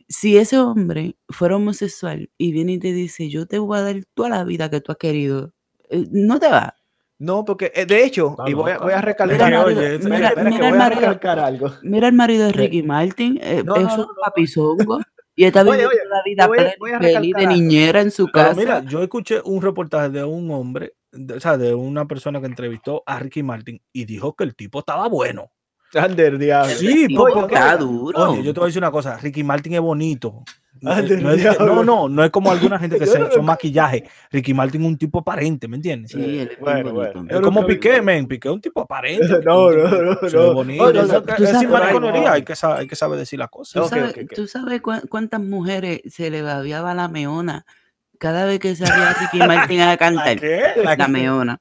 si 0.08 0.38
ese 0.38 0.58
hombre 0.58 1.14
fuera 1.28 1.56
homosexual 1.56 2.30
y 2.38 2.52
viene 2.52 2.72
y 2.72 2.78
te 2.78 2.94
dice, 2.94 3.28
yo 3.28 3.44
te 3.44 3.58
voy 3.58 3.76
a 3.76 3.82
dar 3.82 3.96
toda 4.14 4.30
la 4.30 4.44
vida 4.44 4.70
que 4.70 4.80
tú 4.80 4.92
has 4.92 4.98
querido, 4.98 5.52
eh, 5.90 6.06
no 6.10 6.40
te 6.40 6.48
va. 6.48 6.74
No, 7.20 7.44
porque 7.44 7.70
eh, 7.74 7.84
de 7.84 8.02
hecho, 8.02 8.34
y 8.46 8.54
voy 8.54 8.72
a, 8.72 8.78
voy 8.78 8.94
a 8.94 9.00
recalcar. 9.02 9.38
mira- 10.02 10.34
mira 10.42 10.68
el 10.70 10.74
marido. 10.74 11.44
algo. 11.44 11.70
Mira 11.82 12.08
el 12.08 12.14
marido 12.14 12.46
de. 12.46 12.52
Ricky 12.54 12.82
Martin, 12.82 13.38
eh, 13.42 13.62
No, 13.64 13.76
es 13.76 13.82
no, 13.84 13.90
un 13.92 13.96
no, 14.00 14.06
no. 14.06 14.14
papizongo 14.24 15.00
y 15.36 15.44
está 15.44 15.62
viviendo 15.62 15.88
oye, 15.90 15.98
la 16.08 16.22
vida 16.24 16.46
voy 16.46 16.56
a- 16.58 16.60
plena 16.62 16.74
y 16.74 16.78
voy 16.80 16.90
a 16.92 16.98
feliz 16.98 17.34
de 17.36 17.46
niñera 17.46 18.00
en 18.00 18.10
su 18.10 18.26
Pero 18.32 18.48
casa. 18.48 18.58
mira, 18.60 18.82
yo 18.86 19.02
escuché 19.02 19.40
un 19.44 19.60
reportaje 19.60 20.08
de 20.08 20.24
un 20.24 20.50
hombre, 20.50 20.94
de- 21.12 21.34
o 21.34 21.40
sea, 21.40 21.58
de 21.58 21.74
una 21.74 22.06
persona 22.08 22.40
que 22.40 22.46
entrevistó 22.46 23.02
a 23.04 23.18
Ricky 23.18 23.42
Martin 23.42 23.82
y 23.92 24.06
dijo 24.06 24.34
que 24.34 24.44
el 24.44 24.56
tipo 24.56 24.78
estaba 24.78 25.06
bueno. 25.08 25.50
Ander, 25.92 26.38
diablo. 26.38 26.72
Sí, 26.74 27.06
porque- 27.14 27.54
está 27.54 27.76
duro. 27.76 28.30
Oye, 28.30 28.42
yo 28.42 28.54
te 28.54 28.60
voy 28.60 28.66
a 28.66 28.68
decir 28.68 28.80
una 28.80 28.90
cosa, 28.92 29.18
Ricky 29.18 29.44
Martin 29.44 29.74
es 29.74 29.80
bonito. 29.80 30.42
Ah, 30.84 31.02
no, 31.02 31.30
es, 31.32 31.58
no, 31.60 31.84
no, 31.84 32.08
no 32.08 32.24
es 32.24 32.30
como 32.30 32.50
alguna 32.50 32.78
gente 32.78 32.98
que 32.98 33.06
se, 33.06 33.30
son 33.30 33.44
maquillaje. 33.44 34.04
Ricky 34.30 34.54
Martin 34.54 34.82
es 34.82 34.86
un 34.88 34.96
tipo 34.98 35.18
aparente, 35.18 35.68
¿me 35.68 35.76
entiendes? 35.76 36.12
Sí, 36.12 36.38
él 36.40 36.50
es 36.52 36.58
Bueno. 36.58 37.26
Es 37.28 37.40
como 37.40 37.66
Piqué, 37.66 38.00
men. 38.00 38.26
Piqué 38.26 38.48
es 38.48 38.54
un 38.54 38.60
tipo 38.60 38.80
aparente. 38.80 39.26
No, 39.44 39.70
no, 39.70 39.88
no, 39.88 40.18
no. 40.32 40.54
bonito. 40.54 40.84
Oye, 40.84 41.00
es 41.00 41.68
mariconería, 41.68 42.32
hay 42.32 42.42
que, 42.42 42.54
sa- 42.54 42.76
hay 42.76 42.86
que 42.86 42.94
saber 42.96 43.18
decir 43.18 43.38
las 43.38 43.48
cosas. 43.50 43.82
¿Tú, 44.34 44.46
sabes, 44.46 44.72
tú 44.72 45.08
cuántas 45.08 45.40
mujeres 45.40 46.00
se 46.06 46.30
le 46.30 46.42
babiaba 46.42 46.94
la 46.94 47.08
meona 47.08 47.64
cada 48.18 48.44
vez 48.44 48.60
que 48.60 48.76
salía 48.76 49.14
Ricky 49.14 49.38
Martin 49.38 49.80
a 49.80 49.96
cantar? 49.96 50.38
qué? 50.40 50.62
La 50.84 50.96
qué? 50.96 51.08
meona. 51.08 51.58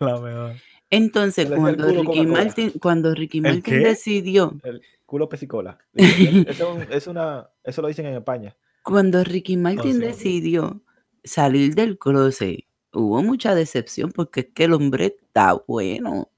La 0.00 0.18
mejor. 0.20 0.52
Entonces, 0.92 1.48
cuando 1.48 1.86
Ricky, 1.88 2.24
la. 2.26 2.32
Martin, 2.32 2.72
cuando 2.80 3.14
Ricky 3.14 3.38
¿El 3.38 3.44
Martin 3.44 3.82
decidió, 3.82 4.54
El 4.62 4.82
culo 5.12 5.28
pesicola. 5.28 5.76
Eso, 5.94 6.78
es 6.88 7.06
una, 7.06 7.46
eso 7.62 7.82
lo 7.82 7.88
dicen 7.88 8.06
en 8.06 8.14
España. 8.14 8.56
cuando 8.82 9.22
Ricky 9.22 9.58
Martin 9.58 9.92
sí. 9.92 9.98
decidió 9.98 10.80
salir 11.22 11.74
del 11.74 11.98
closet, 11.98 12.64
hubo 12.94 13.22
mucha 13.22 13.54
decepción 13.54 14.10
porque 14.10 14.40
es 14.40 14.46
que 14.54 14.64
el 14.64 14.72
hombre 14.72 15.16
está 15.22 15.54
bueno. 15.68 16.30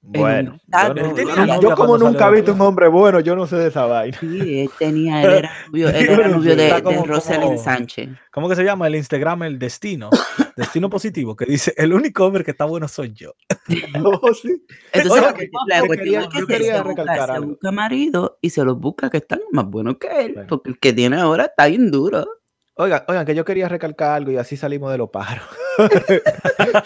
Bueno, 0.00 0.58
yo, 0.66 1.70
no- 1.70 1.76
como 1.76 1.98
nunca 1.98 2.28
he 2.28 2.32
visto 2.32 2.52
un 2.52 2.60
hombre 2.62 2.88
bueno, 2.88 3.20
yo 3.20 3.36
no 3.36 3.46
sé 3.46 3.56
de 3.56 3.68
esa 3.68 3.84
vaina. 3.86 4.18
Sí, 4.18 4.60
él 4.60 4.70
tenía, 4.76 5.22
él 5.22 5.30
era 5.34 5.52
novio, 5.68 5.88
él 5.90 6.08
era 6.08 6.28
novio 6.28 6.56
de, 6.56 6.64
de 6.64 7.02
Rosalind 7.04 7.58
Sánchez. 7.58 8.08
¿Cómo 8.32 8.48
que 8.48 8.56
se 8.56 8.64
llama 8.64 8.88
el 8.88 8.96
Instagram? 8.96 9.44
El 9.44 9.58
destino. 9.58 10.10
destino 10.58 10.90
positivo, 10.90 11.34
que 11.36 11.46
dice, 11.46 11.72
el 11.76 11.92
único 11.92 12.24
hombre 12.26 12.44
que 12.44 12.50
está 12.50 12.64
bueno 12.66 12.86
soy 12.88 13.12
yo. 13.12 13.32
Oh, 14.04 14.32
sí. 14.34 14.64
Entonces, 14.92 15.10
Oye, 15.12 15.20
la, 15.22 15.34
que- 15.34 15.50
la 15.66 15.86
cuestión 15.86 16.22
es 16.22 16.28
que 16.28 16.38
yo 16.40 16.46
se- 16.46 16.52
quería 16.52 16.76
se, 16.76 16.82
busca, 16.82 17.02
recalcar 17.02 17.34
se 17.34 17.46
busca 17.46 17.70
marido 17.72 18.38
y 18.40 18.50
se 18.50 18.64
los 18.64 18.78
busca 18.78 19.10
que 19.10 19.18
están 19.18 19.40
más 19.52 19.66
buenos 19.66 19.96
que 19.98 20.08
él, 20.24 20.32
Bueno. 20.34 20.48
porque 20.48 20.70
el 20.70 20.78
que 20.78 20.92
tiene 20.92 21.16
ahora 21.16 21.44
está 21.46 21.66
bien 21.66 21.90
duro. 21.90 22.26
Oigan, 22.74 23.02
oigan, 23.08 23.26
que 23.26 23.34
yo 23.34 23.44
quería 23.44 23.68
recalcar 23.68 24.10
algo 24.16 24.30
y 24.30 24.36
así 24.36 24.56
salimos 24.56 24.92
de 24.92 24.98
los 24.98 25.10
pájaros. 25.10 25.44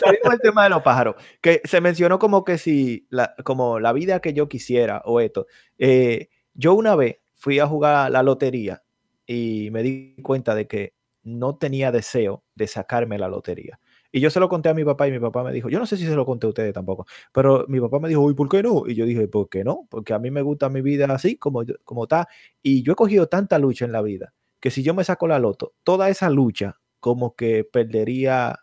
salimos 0.00 0.30
del 0.30 0.40
tema 0.42 0.64
de 0.64 0.70
los 0.70 0.82
pájaros. 0.82 1.16
Que 1.40 1.60
se 1.64 1.80
mencionó 1.80 2.18
como 2.18 2.44
que 2.44 2.58
si, 2.58 3.06
la, 3.10 3.34
como 3.44 3.78
la 3.78 3.92
vida 3.92 4.20
que 4.20 4.32
yo 4.32 4.48
quisiera 4.48 5.02
o 5.04 5.20
esto. 5.20 5.46
Eh, 5.78 6.28
yo 6.54 6.74
una 6.74 6.94
vez 6.96 7.16
fui 7.34 7.58
a 7.58 7.66
jugar 7.66 8.10
la 8.10 8.22
lotería 8.22 8.82
y 9.26 9.68
me 9.70 9.82
di 9.82 10.16
cuenta 10.22 10.54
de 10.54 10.66
que 10.66 10.94
no 11.24 11.56
tenía 11.56 11.92
deseo 11.92 12.42
de 12.54 12.66
sacarme 12.66 13.18
la 13.18 13.28
lotería. 13.28 13.78
Y 14.10 14.20
yo 14.20 14.28
se 14.30 14.40
lo 14.40 14.48
conté 14.48 14.68
a 14.68 14.74
mi 14.74 14.84
papá 14.84 15.08
y 15.08 15.10
mi 15.10 15.18
papá 15.18 15.42
me 15.42 15.52
dijo, 15.52 15.68
yo 15.70 15.78
no 15.78 15.86
sé 15.86 15.96
si 15.96 16.04
se 16.04 16.14
lo 16.14 16.26
conté 16.26 16.46
a 16.46 16.50
ustedes 16.50 16.74
tampoco, 16.74 17.06
pero 17.32 17.64
mi 17.68 17.80
papá 17.80 17.98
me 17.98 18.08
dijo, 18.08 18.30
¿y 18.30 18.34
por 18.34 18.48
qué 18.48 18.62
no? 18.62 18.84
Y 18.86 18.94
yo 18.94 19.06
dije, 19.06 19.26
¿por 19.28 19.48
qué 19.48 19.64
no? 19.64 19.86
Porque 19.88 20.12
a 20.12 20.18
mí 20.18 20.30
me 20.30 20.42
gusta 20.42 20.68
mi 20.68 20.82
vida 20.82 21.06
así 21.10 21.36
como, 21.36 21.62
como 21.84 22.02
está. 22.04 22.28
Y 22.62 22.82
yo 22.82 22.92
he 22.92 22.96
cogido 22.96 23.26
tanta 23.28 23.58
lucha 23.58 23.84
en 23.86 23.92
la 23.92 24.02
vida 24.02 24.34
que 24.60 24.70
si 24.70 24.82
yo 24.82 24.94
me 24.94 25.02
saco 25.02 25.26
la 25.26 25.40
loto, 25.40 25.74
toda 25.82 26.08
esa 26.08 26.30
lucha 26.30 26.78
como 27.00 27.34
que 27.34 27.64
perdería, 27.64 28.60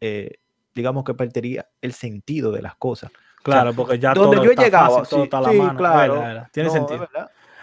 eh, 0.00 0.34
digamos 0.74 1.02
que 1.02 1.14
perdería 1.14 1.68
el 1.82 1.92
sentido 1.92 2.52
de 2.52 2.62
las 2.62 2.76
cosas. 2.76 3.10
Claro, 3.42 3.72
porque 3.74 3.98
ya 3.98 4.14
donde 4.14 4.36
todo 4.36 4.44
yo 4.44 4.50
he 4.50 4.52
está 4.52 4.64
llegado, 4.64 4.96
fácil, 4.98 5.10
todo 5.10 5.20
sí, 5.20 5.24
está 5.24 5.38
a 5.38 5.40
la 5.40 5.50
sí, 5.50 5.56
mano. 5.58 5.78
claro. 5.78 6.46
Tiene 6.52 6.68
No, 6.68 6.72
sentido. 6.74 7.08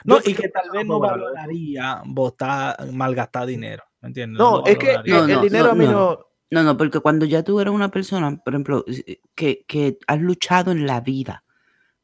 No, 0.04 0.20
Yo 0.20 0.30
y 0.30 0.34
que 0.34 0.50
tal 0.50 0.70
vez 0.72 0.86
no 0.86 1.00
valoraría 1.00 2.02
botar, 2.06 2.92
malgastar 2.92 3.46
dinero. 3.46 3.84
¿Me 4.08 4.10
entiendes? 4.10 4.40
No, 4.40 4.66
es 4.66 4.78
que 4.78 4.94
el 4.94 5.42
dinero 5.42 5.66
no, 5.66 5.72
a 5.72 5.76
mí 5.76 5.86
no. 5.86 5.92
no... 5.92 6.20
No, 6.50 6.64
no, 6.64 6.78
porque 6.78 7.02
cuando 7.02 7.26
ya 7.26 7.44
tú 7.44 7.60
eres 7.60 7.74
una 7.74 7.92
persona, 7.92 8.38
por 8.38 8.54
ejemplo, 8.54 8.86
eh, 8.88 9.20
que, 9.36 9.66
que 9.68 9.98
has 10.08 10.22
luchado 10.22 10.72
en 10.72 10.88
la 10.88 11.02
vida 11.02 11.44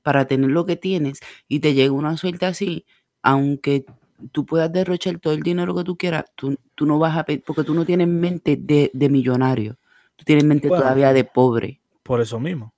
para 0.01 0.25
tener 0.25 0.51
lo 0.51 0.65
que 0.65 0.75
tienes 0.75 1.21
y 1.47 1.61
te 1.61 1.73
llega 1.73 1.93
una 1.93 2.17
suerte 2.17 2.45
así, 2.45 2.85
aunque 3.21 3.85
tú 4.33 4.45
puedas 4.45 4.69
derrochar 4.69 5.17
todo 5.19 5.31
el 5.33 5.43
dinero 5.43 5.73
que 5.73 5.85
tú 5.85 5.95
quieras, 5.95 6.25
tú, 6.35 6.57
tú 6.75 6.85
no 6.85 6.99
vas 6.99 7.17
a 7.17 7.23
pe- 7.23 7.41
porque 7.45 7.63
tú 7.63 7.73
no 7.73 7.85
tienes 7.85 8.09
mente 8.09 8.57
de, 8.57 8.91
de 8.93 9.07
millonario, 9.07 9.77
tú 10.17 10.25
tienes 10.25 10.43
mente 10.43 10.67
Bueno, 10.67 10.83
todavía 10.83 11.13
de 11.13 11.23
pobre. 11.23 11.79
Por 12.03 12.19
eso 12.19 12.37
mismo. 12.37 12.72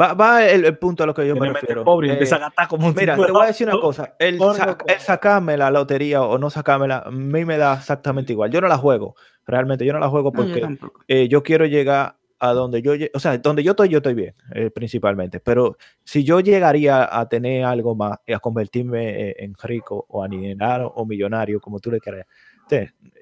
Va, 0.00 0.14
va 0.14 0.44
el, 0.46 0.64
el 0.64 0.78
punto 0.78 1.04
a 1.04 1.06
lo 1.06 1.14
que 1.14 1.26
yo 1.26 1.36
me 1.36 1.48
refiero. 1.48 1.84
pobre 1.84 2.08
Eh, 2.08 2.12
empieza 2.12 2.36
a 2.36 2.40
gastar 2.40 2.68
como 2.68 2.88
un 2.88 2.94
Mira, 2.94 3.16
te 3.16 3.30
voy 3.32 3.42
a 3.42 3.46
decir 3.46 3.68
una 3.68 3.78
cosa. 3.80 4.14
El, 4.18 4.38
sa- 4.38 4.76
el 4.86 4.98
sacarme 5.00 5.56
la 5.56 5.70
lotería 5.70 6.22
o 6.22 6.38
no 6.38 6.50
sacármela, 6.50 6.98
a 7.06 7.10
mí 7.10 7.44
me 7.44 7.56
da 7.56 7.74
exactamente 7.74 8.32
igual. 8.32 8.50
Yo 8.50 8.60
no 8.60 8.68
la 8.68 8.78
juego. 8.78 9.14
Realmente 9.46 9.84
yo 9.84 9.92
no 9.92 9.98
la 10.00 10.08
juego 10.08 10.32
No, 10.34 10.44
yo 10.44 10.60
porque 10.60 10.78
eh, 11.08 11.28
yo 11.28 11.42
quiero 11.42 11.66
llegar 11.66 12.16
a 12.40 12.52
donde 12.52 12.82
yo, 12.82 12.92
o 13.14 13.18
sea, 13.20 13.38
donde 13.38 13.62
yo 13.62 13.70
estoy, 13.72 13.88
yo 13.88 13.98
estoy 13.98 14.14
bien, 14.14 14.34
eh, 14.54 14.70
principalmente. 14.70 15.40
Pero 15.40 15.76
si 16.02 16.24
yo 16.24 16.40
llegaría 16.40 17.08
a 17.18 17.28
tener 17.28 17.64
algo 17.64 17.94
más, 17.94 18.18
y 18.26 18.32
a 18.32 18.38
convertirme 18.38 19.30
eh, 19.30 19.36
en 19.38 19.54
rico 19.62 20.04
o 20.08 20.22
adinerado 20.22 20.88
o 20.94 21.06
millonario, 21.06 21.60
como 21.60 21.78
tú 21.78 21.90
le 21.90 22.00
quieras, 22.00 22.26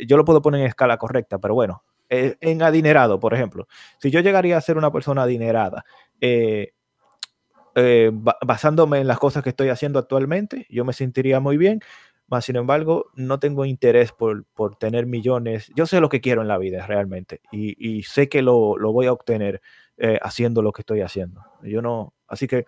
yo 0.07 0.17
lo 0.17 0.25
puedo 0.25 0.41
poner 0.41 0.63
en 0.63 0.67
escala 0.69 0.97
correcta, 0.97 1.39
pero 1.39 1.55
bueno, 1.55 1.83
eh, 2.09 2.37
en 2.41 2.63
adinerado, 2.63 3.19
por 3.21 3.33
ejemplo, 3.35 3.67
si 3.99 4.11
yo 4.11 4.21
llegaría 4.21 4.57
a 4.57 4.61
ser 4.61 4.77
una 4.77 4.91
persona 4.93 5.23
adinerada, 5.23 5.85
eh, 6.23 6.73
eh, 7.75 8.11
ba- 8.13 8.37
basándome 8.47 9.01
en 9.01 9.07
las 9.07 9.19
cosas 9.19 9.43
que 9.43 9.51
estoy 9.51 9.69
haciendo 9.69 9.99
actualmente, 9.99 10.67
yo 10.71 10.85
me 10.85 10.93
sentiría 10.93 11.41
muy 11.41 11.57
bien. 11.57 11.81
Más 12.29 12.45
sin 12.47 12.57
embargo, 12.57 13.07
no 13.15 13.39
tengo 13.39 13.65
interés 13.67 14.13
por, 14.13 14.45
por 14.55 14.77
tener 14.77 15.05
millones. 15.07 15.71
Yo 15.75 15.85
sé 15.87 16.01
lo 16.01 16.09
que 16.09 16.21
quiero 16.21 16.41
en 16.43 16.49
la 16.49 16.57
vida 16.59 16.87
realmente 16.87 17.41
y, 17.51 17.77
y 17.99 18.05
sé 18.05 18.29
que 18.29 18.41
lo, 18.43 18.79
lo 18.79 18.93
voy 18.93 19.07
a 19.07 19.13
obtener 19.13 19.61
eh, 19.99 20.19
haciendo 20.23 20.63
lo 20.63 20.73
que 20.73 20.83
estoy 20.83 21.03
haciendo. 21.03 21.43
Yo 21.63 21.83
no, 21.83 22.15
así 22.29 22.47
que 22.47 22.65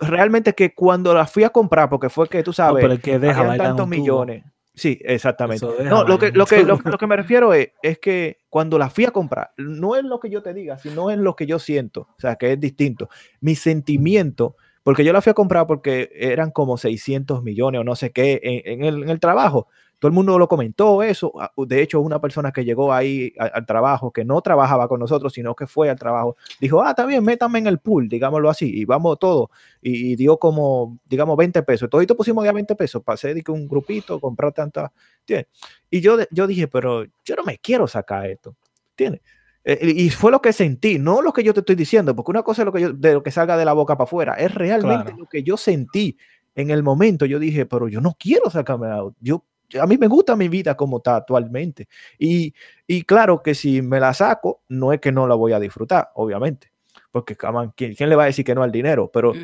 realmente 0.00 0.54
que 0.54 0.74
cuando 0.74 1.12
la 1.12 1.26
fui 1.26 1.44
a 1.44 1.50
comprar, 1.50 1.90
porque 1.90 2.08
fue 2.08 2.26
que 2.28 2.42
tú 2.42 2.50
No, 2.50 2.54
sabes, 2.54 2.82
pero 2.82 2.94
el 2.94 3.00
que 3.02 3.18
deja 3.18 3.56
tantos 3.58 3.84
un 3.84 3.90
tubo. 3.90 4.26
Sí, 4.74 4.98
exactamente. 5.02 5.66
No, 5.84 6.04
lo 6.04 6.18
que, 6.18 6.32
lo, 6.32 6.46
que, 6.46 6.62
lo, 6.64 6.78
que 6.78 7.06
me 7.06 7.16
refiero 7.16 7.52
es, 7.52 7.72
es 7.82 7.98
que 7.98 8.38
cuando 8.48 8.78
la 8.78 8.88
fui 8.88 9.04
a 9.04 9.10
comprar, 9.10 9.52
no 9.58 9.96
es 9.96 10.04
lo 10.04 10.18
que 10.18 10.30
yo 10.30 10.42
te 10.42 10.54
diga, 10.54 10.78
sino 10.78 11.10
es 11.10 11.18
lo 11.18 11.36
que 11.36 11.46
yo 11.46 11.58
siento, 11.58 12.08
o 12.16 12.20
sea, 12.20 12.36
que 12.36 12.52
es 12.52 12.60
distinto. 12.60 13.10
Mi 13.40 13.54
sentimiento, 13.54 14.56
porque 14.82 15.04
yo 15.04 15.12
la 15.12 15.20
fui 15.20 15.30
a 15.30 15.34
comprar 15.34 15.66
porque 15.66 16.10
eran 16.14 16.50
como 16.50 16.78
600 16.78 17.42
millones 17.42 17.82
o 17.82 17.84
no 17.84 17.96
sé 17.96 18.12
qué 18.12 18.40
en, 18.42 18.80
en 18.80 18.84
el, 18.84 19.02
en 19.02 19.10
el 19.10 19.20
trabajo. 19.20 19.68
Todo 20.02 20.08
el 20.08 20.14
mundo 20.14 20.36
lo 20.36 20.48
comentó 20.48 21.00
eso. 21.04 21.32
ah, 21.40 21.52
De 21.56 21.80
hecho, 21.80 22.00
una 22.00 22.20
persona 22.20 22.50
que 22.50 22.64
llegó 22.64 22.92
ahí 22.92 23.32
a- 23.38 23.44
al 23.44 23.64
trabajo, 23.64 24.10
que 24.10 24.24
no 24.24 24.40
trabajaba 24.42 24.88
con 24.88 24.98
nosotros, 24.98 25.32
sino 25.32 25.54
que 25.54 25.68
fue 25.68 25.88
al 25.90 25.96
trabajo, 25.96 26.34
dijo, 26.60 26.82
ah, 26.82 26.90
está 26.90 27.06
bien, 27.06 27.22
métame 27.22 27.60
en 27.60 27.68
el 27.68 27.78
pool, 27.78 28.08
digámoslo 28.08 28.50
así, 28.50 28.68
y 28.80 28.84
vamos 28.84 29.16
todo. 29.20 29.52
Y, 29.80 30.10
y 30.10 30.16
dio 30.16 30.38
como, 30.38 30.98
digamos, 31.08 31.36
20 31.36 31.62
pesos. 31.62 31.88
Todito 31.88 32.16
pusimos 32.16 32.44
ya 32.44 32.50
20 32.50 32.74
pesos, 32.74 33.00
pasé 33.04 33.32
de 33.32 33.44
un 33.46 33.68
grupito, 33.68 34.18
comprar 34.18 34.50
tanta, 34.52 34.92
¿entiendes? 35.20 35.46
Y 35.88 36.00
yo, 36.00 36.16
yo 36.32 36.48
dije, 36.48 36.66
pero 36.66 37.04
yo 37.24 37.36
no 37.36 37.44
me 37.44 37.58
quiero 37.58 37.86
sacar 37.86 38.26
esto, 38.26 38.56
¿entiendes? 38.90 39.20
Eh, 39.64 39.92
y 39.94 40.10
fue 40.10 40.32
lo 40.32 40.42
que 40.42 40.52
sentí, 40.52 40.98
no 40.98 41.22
lo 41.22 41.32
que 41.32 41.44
yo 41.44 41.54
te 41.54 41.60
estoy 41.60 41.76
diciendo, 41.76 42.16
porque 42.16 42.32
una 42.32 42.42
cosa 42.42 42.62
es 42.62 42.66
lo 42.66 42.72
que 42.72 42.80
yo, 42.80 42.92
de 42.92 43.12
lo 43.14 43.22
que 43.22 43.30
salga 43.30 43.56
de 43.56 43.64
la 43.64 43.72
boca 43.72 43.94
para 43.96 44.06
afuera, 44.08 44.34
es 44.34 44.52
realmente 44.52 45.04
Claro. 45.04 45.18
lo 45.18 45.26
que 45.26 45.44
yo 45.44 45.56
sentí 45.56 46.16
en 46.56 46.70
el 46.70 46.82
momento. 46.82 47.24
Yo 47.24 47.38
dije, 47.38 47.66
pero 47.66 47.86
yo 47.86 48.00
no 48.00 48.16
quiero 48.18 48.50
sacarme 48.50 48.88
out. 48.88 49.14
Yo, 49.20 49.44
a 49.80 49.86
mí 49.86 49.96
me 49.98 50.06
gusta 50.08 50.36
mi 50.36 50.48
vida 50.48 50.76
como 50.76 50.98
está 50.98 51.16
actualmente. 51.16 51.88
Y, 52.18 52.54
y 52.86 53.02
claro 53.02 53.42
que 53.42 53.54
si 53.54 53.82
me 53.82 54.00
la 54.00 54.12
saco, 54.14 54.62
no 54.68 54.92
es 54.92 55.00
que 55.00 55.12
no 55.12 55.26
la 55.26 55.34
voy 55.34 55.52
a 55.52 55.60
disfrutar, 55.60 56.10
obviamente. 56.14 56.72
Porque, 57.10 57.36
on, 57.46 57.72
¿quién, 57.76 57.94
quién 57.94 58.08
le 58.08 58.16
va 58.16 58.24
a 58.24 58.26
decir 58.26 58.44
que 58.44 58.54
no 58.54 58.62
al 58.62 58.72
dinero? 58.72 59.10
Pero 59.12 59.34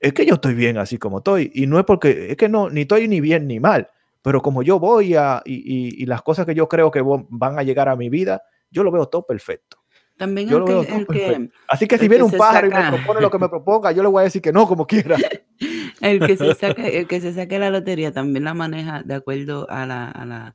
es 0.00 0.12
que 0.12 0.24
yo 0.26 0.34
estoy 0.34 0.54
bien 0.54 0.78
así 0.78 0.98
como 0.98 1.18
estoy. 1.18 1.50
Y 1.54 1.66
no 1.66 1.78
es 1.78 1.84
porque, 1.84 2.30
es 2.30 2.36
que 2.36 2.48
no, 2.48 2.68
ni 2.70 2.82
estoy 2.82 3.08
ni 3.08 3.20
bien 3.20 3.46
ni 3.46 3.58
mal. 3.60 3.88
Pero 4.22 4.42
como 4.42 4.62
yo 4.62 4.78
voy 4.80 5.14
a, 5.14 5.42
y, 5.44 5.54
y- 5.54 6.02
y 6.02 6.06
las 6.06 6.22
cosas 6.22 6.46
que 6.46 6.54
yo 6.54 6.68
creo 6.68 6.90
que 6.90 7.02
van 7.28 7.58
a 7.58 7.62
llegar 7.62 7.88
a 7.88 7.96
mi 7.96 8.08
vida, 8.08 8.42
yo 8.70 8.82
lo 8.82 8.90
veo 8.90 9.06
todo 9.06 9.24
perfecto. 9.24 9.78
También 10.16 10.48
Yo 10.48 10.58
el 10.58 10.64
que, 10.64 10.94
el, 10.96 11.06
que. 11.06 11.50
Así 11.68 11.86
que 11.86 11.98
si 11.98 12.08
viene 12.08 12.24
que 12.24 12.34
un 12.34 12.38
pájaro 12.38 12.66
y 12.68 12.70
me 12.70 12.76
propone 12.90 13.20
lo 13.20 13.30
que 13.30 13.38
me 13.38 13.48
proponga, 13.48 13.92
yo 13.92 14.02
le 14.02 14.08
voy 14.08 14.20
a 14.22 14.24
decir 14.24 14.40
que 14.40 14.52
no, 14.52 14.66
como 14.66 14.86
quiera. 14.86 15.16
el 16.00 16.20
que 16.20 16.36
se 16.36 16.54
saque, 16.54 16.98
el 16.98 17.06
que 17.06 17.20
se 17.20 17.32
saque 17.32 17.58
la 17.58 17.70
lotería 17.70 18.12
también 18.12 18.44
la 18.44 18.54
maneja 18.54 19.02
de 19.02 19.14
acuerdo 19.14 19.68
a 19.70 19.86
la, 19.86 20.10
a 20.10 20.24
la, 20.26 20.54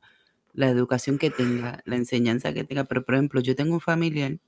la 0.52 0.68
educación 0.68 1.18
que 1.18 1.30
tenga, 1.30 1.82
la 1.84 1.96
enseñanza 1.96 2.52
que 2.52 2.64
tenga. 2.64 2.84
Pero, 2.84 3.04
por 3.04 3.14
ejemplo, 3.14 3.40
yo 3.40 3.56
tengo 3.56 3.74
un 3.74 3.80
familiar 3.80 4.38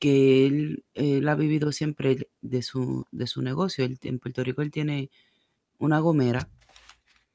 que 0.00 0.46
él, 0.46 1.28
ha 1.28 1.34
vivido 1.34 1.70
siempre 1.72 2.28
de 2.40 2.62
su, 2.62 3.06
de 3.12 3.26
su 3.26 3.42
negocio. 3.42 3.84
Él- 3.84 3.98
en 4.02 4.18
Puerto 4.18 4.42
Rico 4.42 4.62
él 4.62 4.70
tiene 4.70 5.10
una 5.78 6.00
gomera. 6.00 6.48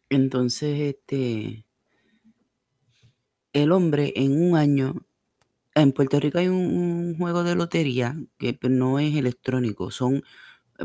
Entonces, 0.10 0.96
este, 0.96 1.66
el 3.54 3.72
hombre 3.72 4.14
en 4.16 4.42
un 4.42 4.58
año, 4.58 4.96
en 5.76 5.92
Puerto 5.92 6.20
Rico 6.20 6.40
hay 6.40 6.48
un, 6.48 7.16
juego 7.18 7.44
de 7.44 7.56
lotería 7.56 8.16
que 8.38 8.54
pues, 8.54 8.72
no 8.74 9.00
es 9.00 9.16
electrónico, 9.16 9.92
son 9.92 10.24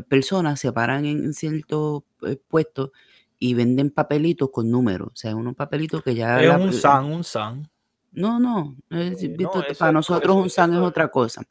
personas 0.09 0.59
se 0.59 0.71
paran 0.71 1.05
en 1.05 1.33
ciertos 1.33 2.03
eh, 2.23 2.37
puestos 2.47 2.91
y 3.39 3.53
venden 3.53 3.89
papelitos 3.89 4.49
con 4.51 4.69
números, 4.69 5.09
o 5.13 5.15
sea, 5.15 5.35
unos 5.35 5.55
papelitos 5.55 6.03
que 6.03 6.13
ya... 6.15 6.39
Es 6.39 6.47
la- 6.47 6.57
un 6.59 6.73
san, 6.73 7.05
un 7.05 7.23
san. 7.23 7.69
No, 8.11 8.39
no, 8.39 8.75
es- 8.89 9.23
Eh, 9.23 9.35
para 9.79 9.91
nosotros 9.91 10.35
eso- 10.35 10.43
un 10.43 10.49
san 10.49 10.71
eso 10.73 10.81
es 10.81 10.87
otra 10.87 11.07
cosa. 11.09 11.41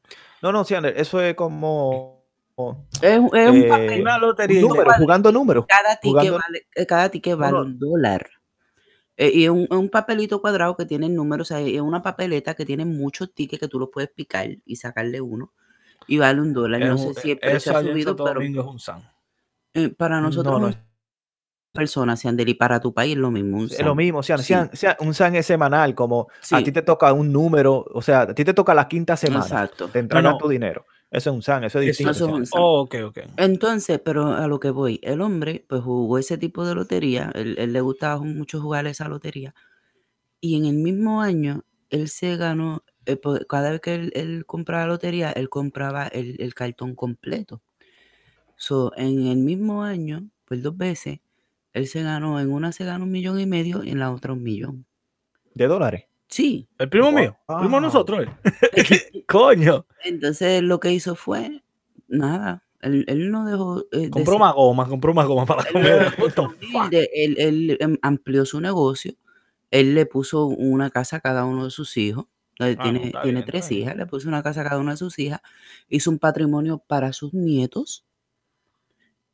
No, 0.43 0.53
no, 0.53 0.63
sí, 0.65 0.75
Ander, 0.75 0.95
eso 0.97 1.21
es 1.21 1.35
como 1.35 2.21
como 2.55 2.87
Es, 3.01 3.19
un- 3.19 3.31
Eh, 3.35 3.67
papel, 3.69 4.03
Una 4.03 4.17
un 4.17 4.21
lotería. 4.21 4.61
número, 4.61 4.85
vale- 4.85 5.03
jugando 5.03 5.33
números. 5.33 5.65
cada 5.67 5.97
ticket 5.97 6.31
vale, 6.33 6.67
eh, 6.77 6.87
cada 6.87 7.09
ticket 7.09 7.33
No, 7.33 7.39
vale 7.39 7.53
no. 7.53 7.63
un 7.63 7.79
dólar. 7.79 8.29
Eh, 9.17 9.31
y 9.35 9.45
es 9.45 9.51
un, 9.51 9.67
un 9.71 9.89
papelito 9.89 10.41
cuadrado 10.43 10.77
que 10.77 10.85
tiene 10.85 11.09
números, 11.09 11.51
o 11.51 11.55
sea, 11.55 11.61
es 11.61 11.81
una 11.81 12.03
papeleta 12.03 12.55
que 12.55 12.65
tiene 12.67 12.85
muchos 12.85 13.33
tickets 13.35 13.61
que 13.61 13.69
tú 13.69 13.79
los 13.79 13.89
puedes 13.91 14.11
picar 14.11 14.49
y 14.65 14.77
sacarle 14.77 15.21
uno. 15.23 15.53
Y 16.11 16.19
vale 16.19 16.41
un 16.41 16.53
dólar. 16.53 16.81
No 16.81 16.99
sé 16.99 17.15
si 17.15 17.31
el 17.31 17.39
eso 17.41 17.51
precio 17.51 17.77
ha 17.77 17.81
subido, 17.83 18.17
pero 18.17 18.35
Domingo 18.35 18.61
es 18.63 18.67
un 18.67 18.79
san. 18.81 19.03
eh, 19.75 19.89
para 19.91 20.21
nosotros 20.21 20.55
No, 20.55 20.59
no, 20.61 20.69
es 20.69 20.75
una 20.75 20.85
persona, 21.73 22.17
Siandel, 22.17 22.49
y 22.49 22.55
para 22.55 22.81
tu 22.81 22.93
país 22.93 23.13
es 23.13 23.19
lo 23.19 23.31
mismo. 23.31 23.59
un 23.59 23.65
Es 23.67 23.81
lo 23.85 23.95
mismo, 23.95 24.19
o 24.19 24.23
sea, 24.25 24.39
Sí. 24.39 24.45
sean- 24.45 24.71
sea- 24.75 24.97
un 25.01 25.15
SAN 25.15 25.37
es 25.37 25.47
semanal, 25.47 25.95
como 25.95 26.27
a 26.51 26.63
ti 26.63 26.73
te 26.73 26.83
toca 26.83 27.13
un 27.13 27.33
número, 27.33 27.85
o 27.95 28.03
sea, 28.03 28.23
a 28.23 28.35
ti 28.35 28.45
te 28.45 28.53
toca 28.55 28.75
la 28.75 28.89
quinta 28.89 29.17
semana, 29.17 29.45
Exacto. 29.45 29.89
te 29.89 30.01
entregan 30.01 30.33
no. 30.33 30.39
tu 30.39 30.49
dinero. 30.49 30.85
Eso 31.13 31.31
es 31.31 31.35
un 31.37 31.43
SAN, 31.43 31.63
eso 31.65 31.79
es 31.79 31.87
distinto. 31.87 32.11
eso 32.11 32.25
es 32.27 32.33
un 32.33 32.47
señores. 32.47 32.51
SAN. 32.51 32.61
Oh. 32.63 32.89
Entonces, 33.37 34.01
pero 34.05 34.29
a 34.35 34.49
lo 34.49 34.59
que 34.59 34.71
voy, 34.71 34.99
el 35.05 35.21
hombre 35.21 35.65
pues 35.69 35.81
jugó 35.83 36.19
ese 36.19 36.39
tipo 36.39 36.65
de 36.67 36.75
lotería, 36.75 37.31
él, 37.37 37.55
él 37.59 37.73
le 37.73 37.81
gustaba 37.81 38.21
mucho 38.21 38.61
jugar 38.61 38.87
esa 38.89 39.07
lotería, 39.09 39.55
y 40.41 40.57
en 40.57 40.65
el 40.67 40.75
mismo 40.75 41.23
año 41.23 41.63
él 41.89 42.09
se 42.09 42.37
ganó, 42.37 42.83
eh, 43.07 43.17
pues, 43.17 43.45
cada 43.49 43.71
vez 43.71 43.81
que 43.81 43.95
él, 43.95 44.13
él 44.15 44.45
compraba 44.47 44.87
lotería, 44.87 45.31
él 45.33 45.49
compraba 45.49 46.07
el, 46.07 46.37
el 46.41 46.55
cartón 46.55 46.95
completo. 46.95 47.61
So, 48.57 48.93
en 48.97 49.27
el 49.27 49.39
mismo 49.39 49.83
año, 49.83 50.29
pues 50.45 50.63
dos 50.63 50.77
veces, 50.77 51.21
él 51.73 51.87
se 51.87 52.03
ganó, 52.03 52.41
en 52.41 52.53
una 52.53 52.73
se 52.73 52.85
ganó 52.85 53.05
un 53.05 53.11
millón 53.11 53.41
y 53.41 53.47
medio 53.47 53.83
y 53.85 53.91
en 53.91 53.99
la 53.99 54.11
otra 54.13 54.33
un 54.33 54.43
millón. 54.43 54.85
De 55.55 55.67
dólares. 55.67 56.05
Sí, 56.29 56.69
El 56.79 56.89
primo 56.89 57.11
mío. 57.11 57.37
El 57.49 57.57
primo 57.59 57.77
de 57.79 57.83
nosotros. 57.83 58.27
eh. 58.27 59.25
Coño. 59.27 59.87
entonces 60.05 60.63
lo 60.63 60.79
que 60.79 60.93
hizo 60.93 61.15
fue, 61.17 61.63
nada, 62.07 62.65
él, 62.81 63.05
él 63.09 63.31
no 63.31 63.45
dejó... 63.47 63.81
eh, 63.93 63.99
de 64.03 64.11
Compró 64.11 64.33
ser- 64.35 64.41
más 64.41 64.55
goma, 64.55 64.87
compró 64.89 65.15
más 65.15 65.27
goma 65.27 65.47
para 65.47 65.63
Él 65.75 65.83
de 65.83 66.99
de- 66.99 67.09
él, 67.15 67.35
él, 67.39 67.77
em, 67.81 67.97
amplió 68.03 68.45
su 68.45 68.61
negocio. 68.61 69.15
Él 69.71 69.95
le 69.95 70.05
puso 70.07 70.47
una 70.47 70.91
casa 70.91 71.17
a 71.17 71.21
cada 71.21 71.45
uno 71.45 71.65
de 71.65 71.71
sus 71.71 71.97
hijos. 71.97 72.27
Ah, 72.79 72.83
tiene 72.83 73.01
tiene 73.23 73.41
bien, 73.41 73.45
tres 73.47 73.71
hijas. 73.73 73.97
Le 73.97 74.07
puso 74.07 74.29
una 74.29 74.43
casa 74.43 74.61
a 74.63 74.65
cada 74.65 74.79
una 74.81 74.93
de 74.93 74.97
sus 74.99 75.19
hijas. 75.19 75.41
Hizo 75.89 76.11
un 76.11 76.19
patrimonio 76.19 76.79
para 76.87 77.13
sus 77.13 77.33
nietos. 77.35 78.05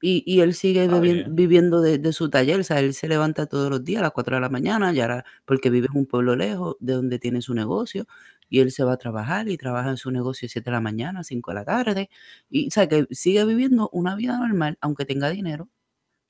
Y, 0.03 0.23
y 0.27 0.41
él 0.41 0.55
sigue 0.55 0.89
vivi- 0.89 1.01
bien. 1.01 1.35
viviendo 1.35 1.81
de, 1.81 1.99
de 1.99 2.13
su 2.13 2.29
taller. 2.29 2.61
O 2.61 2.65
sea, 2.65 2.81
él 2.81 2.93
se 2.95 3.09
levanta 3.09 3.47
todos 3.47 3.71
los 3.71 3.83
días 3.85 4.01
a 4.01 4.03
las 4.05 4.13
4 4.13 4.37
de 4.37 4.43
la 4.43 4.49
mañana, 4.51 4.93
ya 4.93 5.05
era- 5.05 5.25
porque 5.47 5.71
vive 5.71 5.89
en 5.91 5.99
un 5.99 6.07
pueblo 6.07 6.37
lejos 6.37 6.77
de 6.81 6.93
donde 6.95 7.19
tiene 7.19 7.41
su 7.43 7.55
negocio. 7.55 8.07
Y 8.49 8.61
él 8.61 8.71
se 8.73 8.85
va 8.85 8.93
a 8.93 8.97
trabajar 8.99 9.49
y 9.49 9.57
trabaja 9.57 9.91
en 9.91 9.97
su 9.97 10.11
negocio 10.11 10.49
7 10.49 10.71
de 10.71 10.75
la 10.75 10.81
mañana, 10.81 11.25
5 11.25 11.51
de 11.51 11.55
la 11.57 11.65
tarde. 11.65 12.11
Y 12.51 12.69
o 12.69 12.71
sea, 12.71 12.89
que 12.89 13.07
sigue 13.11 13.45
viviendo 13.47 13.89
una 13.93 14.15
vida 14.17 14.39
normal, 14.39 14.77
aunque 14.81 15.05
tenga 15.07 15.31
dinero. 15.31 15.65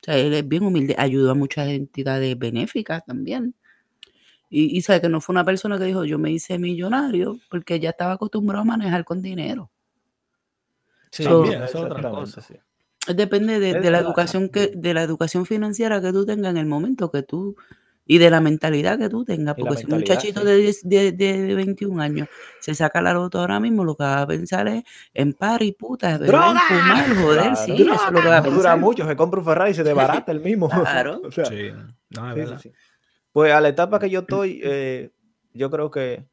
O 0.01 0.05
sea, 0.05 0.17
él 0.17 0.33
es 0.33 0.47
bien 0.47 0.63
humilde, 0.63 0.95
ayudó 0.97 1.31
a 1.31 1.35
muchas 1.35 1.69
entidades 1.69 2.37
benéficas 2.39 3.05
también. 3.05 3.55
Y, 4.49 4.77
y 4.77 4.81
sabe 4.81 5.01
que 5.01 5.09
no 5.09 5.19
fue 5.21 5.33
una 5.33 5.43
persona 5.43 5.77
que 5.77 5.85
dijo, 5.85 6.05
yo 6.05 6.17
me 6.19 6.31
hice 6.31 6.57
millonario, 6.57 7.37
porque 7.49 7.79
ya 7.79 7.89
estaba 7.89 8.13
acostumbrado 8.13 8.61
a 8.61 8.65
manejar 8.65 9.03
con 9.03 9.21
dinero. 9.21 9.71
Sí, 11.11 11.23
So- 11.23 11.41
También, 11.41 11.63
eso 11.63 11.79
es 11.85 11.91
otra 11.91 12.09
cosa. 12.09 12.41
sí. 12.41 12.55
Depende 13.13 13.59
de, 13.59 13.89
la 13.89 13.99
educación 13.99 14.49
que, 14.49 14.67
de 14.75 14.93
la 14.93 15.01
educación 15.01 15.45
financiera 15.45 16.01
que 16.01 16.11
tú 16.11 16.25
tengas 16.25 16.51
en 16.51 16.57
el 16.57 16.65
momento 16.65 17.09
que 17.09 17.23
tú, 17.23 17.55
y 18.05 18.17
de 18.17 18.29
la 18.29 18.41
mentalidad 18.41 18.97
que 18.97 19.07
tú 19.09 19.23
tengas, 19.23 19.55
porque 19.57 19.77
si 19.77 19.85
un 19.85 19.91
muchachito 19.99 20.41
sí. 20.41 20.45
de, 20.45 20.55
10 20.57 20.81
de, 20.83 21.11
de 21.13 21.55
21 21.55 22.01
años 22.01 22.27
se 22.59 22.75
saca 22.75 23.01
la 23.01 23.13
loto 23.13 23.39
ahora 23.39 23.59
mismo, 23.61 23.85
lo 23.85 23.95
que 23.95 24.03
va 24.03 24.21
a 24.21 24.27
pensar 24.27 24.67
es 24.67 24.83
en 25.13 25.31
par 25.33 25.61
y 25.61 25.71
puta, 25.73 26.17
¡Droga! 26.17 26.59
fumar, 26.67 27.15
joder, 27.15 27.41
Claro. 27.41 27.55
sí, 27.55 27.71
eso 27.81 27.93
es 27.93 28.11
lo 28.11 28.21
que 28.21 28.27
va 28.27 28.37
a 28.37 28.41
No 28.41 28.51
dura 28.51 28.75
mucho, 28.75 29.07
se 29.07 29.15
compra 29.15 29.39
un 29.39 29.45
Ferrari 29.45 29.71
y 29.71 29.73
se 29.73 29.83
desbarata 29.83 30.31
el 30.33 30.41
mismo. 30.41 30.69
Claro. 30.69 31.21
O 31.25 31.31
sea, 31.31 31.45
Sí. 31.45 31.71
No, 32.09 32.31
es 32.31 32.35
Sí, 32.35 32.41
sí, 32.41 32.69
verdad. 32.69 32.77
Pues 33.37 33.53
a 33.53 33.61
la 33.61 33.69
etapa 33.69 33.99
que 33.99 34.09
yo 34.09 34.21
estoy, 34.21 34.59
eh, 34.63 35.11
yo 35.53 35.69
creo 35.69 35.91
que, 35.91 36.25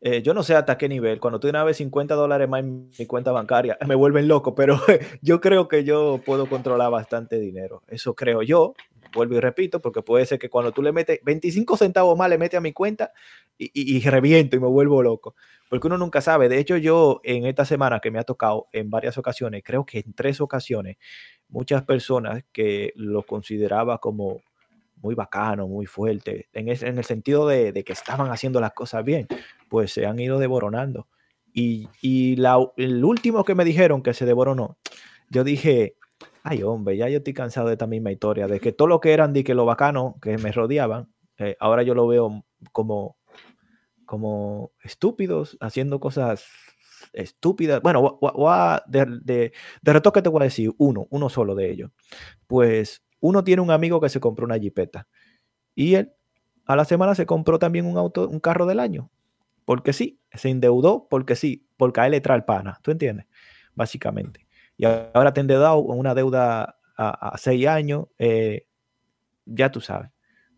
eh, 0.00 0.22
yo 0.22 0.32
no 0.32 0.44
sé 0.44 0.54
hasta 0.54 0.78
qué 0.78 0.88
nivel, 0.88 1.18
cuando 1.18 1.40
tú 1.40 1.48
una 1.48 1.64
vez 1.64 1.78
50 1.78 2.14
dólares 2.14 2.48
más 2.48 2.60
en 2.60 2.88
mi 2.96 3.04
cuenta 3.06 3.32
bancaria, 3.32 3.76
me 3.88 3.96
vuelven 3.96 4.28
loco, 4.28 4.54
pero 4.54 4.78
yo 5.22 5.40
creo 5.40 5.66
que 5.66 5.82
yo 5.82 6.20
puedo 6.24 6.46
controlar 6.48 6.88
bastante 6.92 7.40
dinero. 7.40 7.82
Eso 7.88 8.14
creo 8.14 8.42
yo, 8.42 8.74
vuelvo 9.12 9.34
y 9.34 9.40
repito, 9.40 9.80
porque 9.82 10.02
puede 10.02 10.24
ser 10.24 10.38
que 10.38 10.50
cuando 10.50 10.70
tú 10.70 10.82
le 10.82 10.92
metes 10.92 11.18
25 11.24 11.76
centavos 11.76 12.16
más, 12.16 12.30
le 12.30 12.38
metes 12.38 12.58
a 12.58 12.60
mi 12.60 12.72
cuenta 12.72 13.10
y, 13.58 13.64
y- 13.74 13.96
y 13.96 14.00
reviento 14.08 14.54
y 14.54 14.60
me 14.60 14.68
vuelvo 14.68 15.02
loco. 15.02 15.34
Porque 15.68 15.88
uno 15.88 15.98
nunca 15.98 16.20
sabe. 16.20 16.48
De 16.48 16.60
hecho, 16.60 16.76
yo 16.76 17.20
en 17.24 17.44
esta 17.46 17.64
semana 17.64 17.98
que 17.98 18.12
me 18.12 18.20
ha 18.20 18.22
tocado 18.22 18.68
en 18.72 18.88
varias 18.88 19.18
ocasiones, 19.18 19.64
creo 19.64 19.84
que 19.84 19.98
en 19.98 20.12
tres 20.14 20.40
ocasiones, 20.40 20.96
muchas 21.48 21.82
personas 21.82 22.44
que 22.52 22.92
lo 22.94 23.24
consideraba 23.24 23.98
como 23.98 24.42
muy 25.02 25.14
bacano, 25.14 25.66
muy 25.68 25.86
fuerte, 25.86 26.48
en, 26.52 26.68
ese- 26.68 26.88
en 26.88 26.98
el 26.98 27.04
sentido 27.04 27.46
de, 27.46 27.72
que 27.84 27.92
estaban 27.92 28.30
haciendo 28.30 28.60
las 28.60 28.72
cosas 28.72 29.04
bien, 29.04 29.26
pues 29.68 29.92
se 29.92 30.06
han 30.06 30.18
ido 30.20 30.38
devoronando. 30.38 31.08
Y, 31.52 31.88
y 32.00 32.36
la- 32.36 32.58
el 32.76 33.04
último 33.04 33.44
que 33.44 33.54
me 33.54 33.64
dijeron 33.64 34.02
que 34.02 34.14
se 34.14 34.24
devoronó, 34.26 34.78
yo 35.28 35.44
dije, 35.44 35.96
ay 36.42 36.62
hombre, 36.62 36.96
ya 36.96 37.08
yo 37.08 37.18
estoy 37.18 37.34
cansado 37.34 37.66
de 37.68 37.74
esta 37.74 37.86
misma 37.86 38.12
historia, 38.12 38.46
de 38.46 38.60
que 38.60 38.72
todo 38.72 38.88
lo 38.88 39.00
que 39.00 39.12
eran, 39.12 39.32
de 39.32 39.44
que 39.44 39.54
lo 39.54 39.64
bacano 39.64 40.16
que 40.22 40.38
me 40.38 40.52
rodeaban, 40.52 41.12
eh, 41.38 41.56
ahora 41.60 41.82
yo 41.82 41.94
lo 41.94 42.06
veo 42.06 42.44
como, 42.72 43.16
como 44.04 44.72
estúpidos, 44.82 45.56
haciendo 45.60 46.00
cosas 46.00 46.46
estúpidas. 47.12 47.80
Bueno, 47.82 48.18
de, 48.86 49.06
de, 49.22 49.52
de 49.82 49.92
retoque 49.92 50.22
te 50.22 50.28
voy 50.28 50.42
a 50.42 50.44
decir 50.44 50.70
uno, 50.78 51.06
uno 51.10 51.28
solo 51.28 51.54
de 51.54 51.70
ellos. 51.70 51.90
Pues 52.46 53.02
uno 53.22 53.44
tiene 53.44 53.62
un 53.62 53.70
amigo 53.70 54.00
que 54.00 54.08
se 54.08 54.20
compró 54.20 54.44
una 54.44 54.58
jipeta 54.58 55.06
y 55.74 55.94
él 55.94 56.12
a 56.66 56.76
la 56.76 56.84
semana 56.84 57.14
se 57.14 57.24
compró 57.24 57.58
también 57.58 57.86
un 57.86 57.96
auto, 57.96 58.28
un 58.28 58.40
carro 58.40 58.66
del 58.66 58.80
año. 58.80 59.10
Porque 59.64 59.92
sí, 59.92 60.20
se 60.32 60.50
endeudó 60.50 61.06
porque 61.08 61.36
sí, 61.36 61.66
porque 61.76 62.00
a 62.00 62.06
él 62.06 62.12
le 62.12 62.20
trae 62.20 62.36
el 62.36 62.44
pana, 62.44 62.78
¿tú 62.82 62.90
entiendes? 62.90 63.26
Básicamente. 63.74 64.46
Y 64.76 64.84
ahora 64.84 65.32
te 65.32 65.40
endeudado 65.40 65.78
una 65.78 66.14
deuda 66.14 66.76
a, 66.96 67.36
seis 67.38 67.66
años, 67.66 68.06
eh, 68.18 68.66
ya 69.46 69.70
tú 69.70 69.80
sabes 69.80 70.10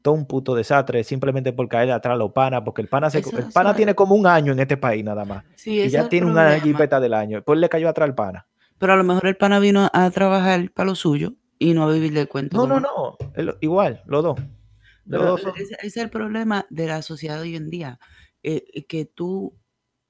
todo 0.02 0.12
un 0.12 0.26
puto 0.26 0.54
desastre 0.54 1.02
simplemente 1.02 1.54
por 1.54 1.66
caer 1.66 1.90
atrás 1.90 2.18
los 2.18 2.32
panas, 2.32 2.60
porque 2.62 2.82
el 2.82 2.88
pana, 2.88 3.08
se, 3.08 3.20
el 3.20 3.52
pana 3.54 3.74
tiene 3.74 3.94
como 3.94 4.14
un 4.14 4.26
año 4.26 4.52
en 4.52 4.58
este 4.58 4.76
país 4.76 5.02
nada 5.02 5.24
más. 5.24 5.44
y 5.64 5.88
ya 5.88 6.10
tiene 6.10 6.26
una 6.26 6.60
jipeta 6.60 7.00
del 7.00 7.14
año. 7.14 7.42
Pues 7.42 7.58
le 7.58 7.70
cayó 7.70 7.88
atrás 7.88 8.10
el 8.10 8.14
pana. 8.14 8.46
Pero 8.76 8.92
a 8.92 8.96
lo 8.96 9.04
mejor 9.04 9.26
el 9.28 9.36
pana 9.38 9.60
vino 9.60 9.88
a 9.90 10.10
trabajar 10.10 10.70
para 10.72 10.90
lo 10.90 10.94
suyo 10.94 11.32
y 11.64 11.72
no 11.72 11.90
vivir 11.90 12.12
del 12.12 12.28
cuento. 12.28 12.58
No, 12.58 12.66
no, 12.66 12.80
no. 12.80 13.16
igual, 13.62 14.02
los 14.06 14.22
dos. 14.22 14.38
ese, 15.56 15.76
es 15.82 15.96
el 15.96 16.10
problema 16.10 16.66
de 16.68 16.86
la 16.86 17.00
sociedad 17.00 17.40
hoy 17.40 17.56
en 17.56 17.70
día. 17.70 17.98
Eh, 18.42 18.84
que 18.86 19.06
tú, 19.06 19.58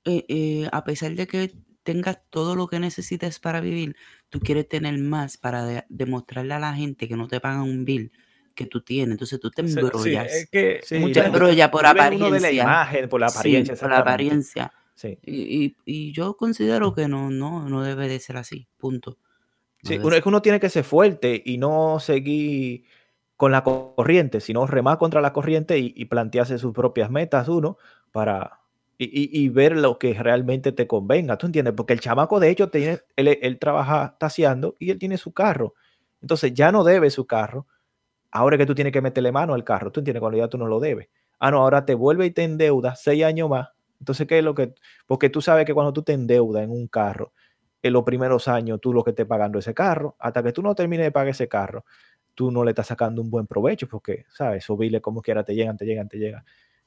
eh, 0.05 0.25
eh, 0.29 0.69
a 0.73 0.83
pesar 0.83 1.15
de 1.15 1.29
que 1.29 1.53
tengas 1.85 2.19
todo 2.31 2.57
lo 2.57 2.67
que 2.67 2.81
necesites 2.81 3.39
para 3.39 3.61
vivir, 3.61 3.95
tú 4.31 4.41
quieres 4.41 4.69
tener 4.69 4.99
más 4.99 5.37
para 5.37 5.87
demostrarle 5.89 6.55
a 6.55 6.59
la 6.59 6.75
gente 6.75 7.07
que 7.07 7.17
no 7.17 7.29
te 7.29 7.39
pagan 7.39 7.61
un 7.61 7.85
bill 7.85 8.11
que 8.57 8.67
tú 8.67 8.81
tienes. 8.81 9.13
Entonces 9.13 9.39
tú 9.39 9.53
te 9.53 9.63
embrollas. 9.63 10.33
Sí, 10.33 10.39
es 10.39 10.51
que, 10.51 10.81
sí, 10.83 11.13
te 11.13 11.21
embrollas 11.21 11.69
por 11.69 11.87
apariencia. 11.87 12.31
de 12.33 12.41
la 12.41 12.51
imagen, 12.51 13.09
por 13.09 13.21
la 13.21 13.29
apariencia. 13.29 13.77
por 13.77 13.91
la 13.91 13.99
apariencia. 13.99 14.73
Sí. 14.97 15.19
Y, 15.25 15.77
y, 15.85 16.13
yo 16.13 16.37
considero 16.37 16.95
que 16.95 17.07
no, 17.07 17.31
no, 17.31 17.69
no 17.69 17.83
debe 17.83 18.09
de 18.09 18.19
ser 18.19 18.39
así. 18.39 18.67
Punto. 18.77 19.19
Sí, 19.85 19.99
uno, 19.99 20.15
es 20.15 20.23
que 20.23 20.29
uno 20.29 20.43
tiene 20.43 20.61
que 20.61 20.69
ser 20.69 20.85
fuerte 20.85 21.43
y 21.45 21.59
no 21.59 22.01
seguir 22.01 22.85
con 23.37 23.53
la 23.53 23.63
corriente, 23.65 24.41
sino 24.41 24.67
remar 24.67 24.99
contra 24.99 25.21
la 25.21 25.33
corriente 25.33 25.79
y, 25.79 26.05
plantearse 26.07 26.59
sus 26.59 26.73
propias 26.73 27.11
metas 27.11 27.49
uno 27.49 27.79
para, 28.13 28.61
y, 28.97 29.29
y, 29.39 29.49
ver 29.49 29.77
lo 29.77 29.99
que 29.99 30.15
realmente 30.15 30.73
te 30.73 30.87
convenga, 30.87 31.37
¿tú 31.37 31.47
entiendes? 31.47 31.75
Porque 31.77 31.93
el 31.93 32.01
chamaco, 32.01 32.41
de 32.41 32.51
hecho, 32.51 32.71
tiene, 32.71 33.01
él, 33.17 33.39
él, 33.41 33.59
trabaja 33.59 34.17
taseando 34.19 34.77
y 34.79 34.91
él 34.91 34.99
tiene 34.99 35.19
su 35.19 35.33
carro. 35.33 35.75
Entonces 36.23 36.55
ya 36.55 36.73
no 36.73 36.85
debe 36.85 37.11
su 37.11 37.27
carro 37.27 37.67
Ahora 38.35 38.59
que 38.59 38.67
tú 38.67 38.75
tienes 38.75 38.93
que 38.93 39.01
meterle 39.01 39.31
mano 39.31 39.55
al 39.55 39.63
carro, 39.63 39.93
tú 39.93 40.01
entiendes, 40.01 40.21
cuando 40.21 40.37
ya 40.37 40.49
tú 40.49 40.59
no 40.59 40.67
lo 40.67 40.81
debes. 40.81 41.09
Ah, 41.39 41.53
no, 41.53 41.59
ahora 41.61 41.87
te 41.87 41.95
vuelve 41.95 42.27
y 42.27 42.33
te 42.33 42.43
endeuda 42.43 42.97
seis 42.97 43.23
años 43.23 43.49
más. 43.49 43.69
Entonces, 44.01 44.27
¿qué 44.27 44.39
es 44.39 44.45
lo 44.45 44.57
que? 44.57 44.75
Porque 45.07 45.31
tú 45.31 45.41
sabes 45.41 45.65
que 45.65 45.73
cuando 45.73 45.93
tú 45.93 46.03
te 46.03 46.15
endeudas 46.15 46.65
en 46.65 46.73
un 46.73 46.89
carro, 46.89 47.33
en 47.85 47.93
los 47.93 48.03
primeros 48.03 48.49
años 48.49 48.81
tú 48.81 48.95
lo 48.95 49.05
que 49.05 49.11
estés 49.11 49.27
pagando 49.27 49.59
ese 49.59 49.75
carro, 49.75 50.17
hasta 50.19 50.43
que 50.43 50.53
tú 50.53 50.63
no 50.63 50.75
termines 50.75 51.05
de 51.05 51.13
pagar 51.13 51.29
ese 51.29 51.49
carro, 51.49 51.85
tú 52.35 52.51
no 52.51 52.65
le 52.65 52.71
estás 52.71 52.87
sacando 52.87 53.21
un 53.21 53.29
buen 53.29 53.47
provecho 53.47 53.87
porque, 53.87 54.25
¿sabes? 54.31 54.65
Subirle 54.65 55.03
como 55.03 55.21
quiera, 55.21 55.45
te 55.45 55.55
llegan, 55.55 55.77
te 55.77 55.85
llegan, 55.85 56.09
te 56.09 56.17
llegan. 56.17 56.45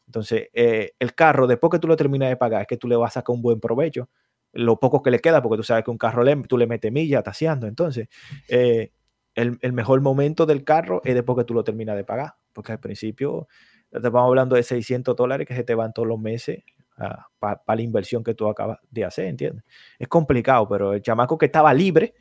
Entonces, 0.08 0.50
eh, 0.54 0.94
el 0.98 1.14
carro, 1.14 1.46
después 1.46 1.70
que 1.70 1.78
tú 1.78 1.88
lo 1.88 1.96
terminas 1.96 2.30
de 2.30 2.36
pagar, 2.36 2.62
es 2.62 2.68
que 2.68 2.78
tú 2.78 2.88
le 2.88 2.96
vas 2.96 3.12
a 3.12 3.20
sacar 3.20 3.36
un 3.36 3.44
buen 3.44 3.60
provecho. 3.60 4.10
Lo 4.54 4.80
poco 4.80 5.04
que 5.04 5.12
le 5.12 5.20
queda, 5.20 5.40
porque 5.44 5.58
tú 5.58 5.64
sabes 5.64 5.84
que 5.84 5.92
un 5.92 6.00
carro 6.00 6.24
le, 6.24 6.36
tú 6.38 6.58
le 6.58 6.66
metes 6.66 6.92
milla 6.92 7.22
taseando. 7.22 7.68
Entonces, 7.68 8.08
eh, 8.48 8.92
el, 9.36 9.74
mejor 9.74 10.02
momento 10.02 10.48
del 10.48 10.64
carro 10.64 11.02
es 11.06 11.14
después 11.14 11.38
que 11.38 11.44
tú 11.44 11.54
lo 11.54 11.64
terminas 11.64 11.96
de 11.96 12.06
pagar, 12.06 12.34
porque 12.54 12.72
al 12.72 12.80
principio 12.80 13.48
estamos 13.92 14.24
hablando 14.24 14.56
de 14.56 14.64
600 14.64 15.16
dólares 15.16 15.46
que 15.48 15.56
se 15.56 15.64
te 15.64 15.76
van 15.76 15.94
todos 15.94 16.08
los 16.08 16.20
meses 16.20 16.64
ah, 16.98 17.28
para 17.40 17.62
la 17.68 17.82
inversión 17.82 18.24
que 18.24 18.34
tú 18.34 18.48
acabas 18.48 18.80
de 18.90 19.06
hacer, 19.06 19.26
¿entiendes? 19.26 19.64
Es 19.98 20.08
complicado, 20.08 20.68
pero 20.68 20.94
el 20.94 21.02
chamaco 21.02 21.38
que 21.38 21.48
estaba 21.48 21.74
libre, 21.74 22.14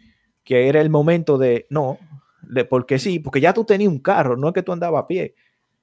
que 0.44 0.68
era 0.68 0.80
el 0.80 0.90
momento 0.90 1.38
de, 1.38 1.66
no, 1.70 1.98
de, 2.42 2.64
porque 2.64 2.98
sí, 2.98 3.18
porque 3.18 3.40
ya 3.40 3.52
tú 3.52 3.64
tenías 3.64 3.90
un 3.90 3.98
carro, 3.98 4.36
no 4.36 4.48
es 4.48 4.54
que 4.54 4.62
tú 4.62 4.72
andabas 4.72 5.04
a 5.04 5.06
pie, 5.06 5.34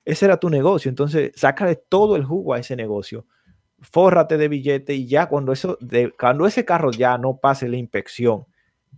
ese 0.06 0.26
era 0.26 0.38
tu 0.38 0.50
negocio, 0.50 0.89
entonces 0.89 1.32
sácale 1.36 1.76
todo 1.76 2.16
el 2.16 2.24
jugo 2.24 2.54
a 2.54 2.60
ese 2.60 2.76
negocio, 2.76 3.26
fórrate 3.80 4.38
de 4.38 4.48
billete 4.48 4.94
y 4.94 5.08
ya 5.08 5.28
cuando, 5.28 5.52
eso, 5.52 5.78
de, 5.82 6.12
cuando 6.18 6.46
ese 6.46 6.66
carro 6.66 6.91
ya 6.91 7.18
no 7.18 7.38
pase 7.38 7.68
la 7.68 7.78
inspección, 7.78 8.46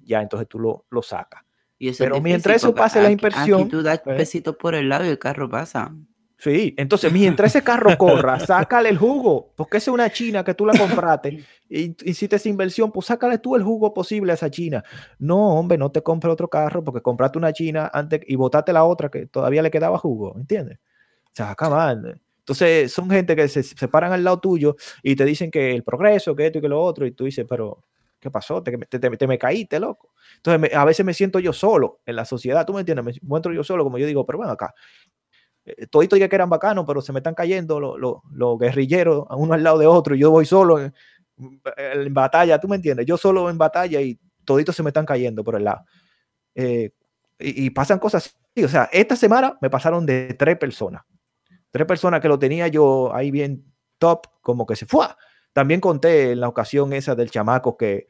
ya 0.04 0.22
entonces 0.22 0.48
tú 0.48 0.60
lo, 0.60 0.86
lo 0.90 1.02
sacas. 1.02 1.44
Pero 1.98 2.22
mientras 2.22 2.58
eso 2.58 2.74
pase 2.74 3.02
la 3.02 3.12
inversión. 3.12 3.62
Aquí 3.62 3.70
tú 3.70 3.82
das 3.82 4.02
pues 4.04 4.42
por 4.60 4.76
el 4.76 4.90
lado 4.90 5.06
y 5.06 5.10
el 5.10 5.20
carro 5.20 5.50
pasa. 5.50 5.94
Sí, 6.46 6.76
entonces 6.78 7.12
mientras 7.12 7.56
ese 7.56 7.64
carro 7.64 7.90
corra, 7.98 8.40
sácale 8.40 8.90
el 8.90 9.00
jugo, 9.00 9.52
porque 9.56 9.78
esa 9.78 9.90
es 9.90 9.94
una 9.96 10.12
china 10.12 10.44
que 10.44 10.54
tú 10.54 10.64
la 10.64 10.78
compraste 10.78 11.44
y 11.68 11.96
hiciste 12.08 12.36
esa 12.36 12.50
inversión, 12.50 12.92
pues 12.92 13.08
sácale 13.08 13.40
tú 13.40 13.56
el 13.56 13.64
jugo 13.64 13.92
posible 13.96 14.32
a 14.32 14.36
esa 14.36 14.52
china. 14.52 14.84
No, 15.18 15.56
hombre, 15.56 15.80
no 15.80 15.92
te 15.92 16.04
compres 16.04 16.32
otro 16.32 16.48
carro 16.48 16.84
porque 16.84 17.02
compraste 17.02 17.40
una 17.40 17.52
china 17.52 17.90
antes 17.92 18.22
y 18.28 18.36
botaste 18.36 18.74
la 18.74 18.84
otra 18.84 19.10
que 19.10 19.26
todavía 19.26 19.64
le 19.64 19.72
quedaba 19.72 19.98
jugo, 19.98 20.36
¿entiendes? 20.38 20.78
O 20.78 21.32
sea, 21.34 21.56
mal. 21.62 22.22
Entonces 22.38 22.94
son 22.94 23.10
gente 23.10 23.36
que 23.36 23.48
se, 23.48 23.64
se 23.64 23.88
paran 23.88 24.14
al 24.14 24.24
lado 24.24 24.40
tuyo 24.40 24.76
y 25.02 25.16
te 25.16 25.26
dicen 25.26 25.50
que 25.50 25.72
el 25.72 25.84
progreso, 25.84 26.36
que 26.36 26.46
esto 26.46 26.60
y 26.60 26.62
que 26.62 26.70
lo 26.70 26.80
otro, 26.80 27.08
y 27.08 27.12
tú 27.12 27.26
dices, 27.26 27.48
pero 27.50 27.86
¿qué 28.20 28.30
pasó? 28.30 28.62
Te, 28.62 28.78
te, 28.78 29.28
me 29.28 29.40
caíste, 29.40 29.80
loco. 29.80 30.14
Entonces, 30.38 30.76
a 30.76 30.86
veces 30.86 31.04
me 31.04 31.16
siento 31.16 31.40
yo 31.40 31.54
solo 31.54 32.02
en 32.06 32.16
la 32.16 32.26
sociedad, 32.26 32.68
¿tú 32.68 32.74
me 32.74 32.82
entiendes? 32.82 33.04
Me 33.04 33.12
encuentro 33.14 33.52
yo 33.52 33.64
solo, 33.64 33.84
como 33.84 33.98
yo 33.98 34.06
digo, 34.06 34.28
pero 34.28 34.38
bueno, 34.38 34.54
acá, 34.54 34.76
eh, 35.66 35.88
toditos 35.88 36.20
ya 36.20 36.30
que 36.30 36.36
eran 36.36 36.50
bacanos, 36.50 36.86
pero 36.86 37.02
se 37.02 37.12
me 37.14 37.20
están 37.20 37.34
cayendo 37.34 37.80
los, 37.80 38.22
los, 38.32 38.60
guerrilleros 38.60 39.26
uno 39.32 39.54
al 39.54 39.64
lado 39.64 39.78
de 39.78 39.88
otro, 39.88 40.16
y 40.16 40.20
yo 40.20 40.32
voy 40.32 40.46
solo 40.46 40.80
en, 40.80 40.94
batalla, 42.14 42.60
¿tú 42.60 42.68
me 42.68 42.76
entiendes? 42.78 43.06
Yo 43.06 43.18
solo 43.18 43.50
en 43.50 43.58
batalla 43.58 44.02
y 44.02 44.20
toditos 44.46 44.76
se 44.76 44.84
me 44.84 44.90
están 44.90 45.06
cayendo 45.06 45.44
por 45.44 45.56
el 45.56 45.66
lado. 45.66 45.84
Eh, 46.54 46.92
y, 47.40 47.70
pasan 47.72 48.00
cosas 48.00 48.38
así, 48.54 48.64
o 48.64 48.70
sea, 48.70 48.90
esta 48.94 49.16
semana 49.16 49.58
me 49.62 49.70
pasaron 49.70 50.06
de 50.06 50.34
tres 50.40 50.58
personas, 50.58 51.04
tres 51.72 51.86
personas 51.86 52.22
que 52.22 52.30
lo 52.30 52.40
tenía 52.40 52.68
yo 52.70 53.14
ahí 53.14 53.32
bien 53.32 53.66
top, 53.98 54.28
como 54.42 54.66
que 54.66 54.76
se 54.76 54.86
fue 54.86 55.08
también 55.56 55.80
conté 55.80 56.34
en 56.34 56.42
la 56.42 56.50
ocasión 56.50 56.92
esa 56.92 57.16
del 57.16 57.32
chamaco 57.32 57.78
que, 57.78 58.08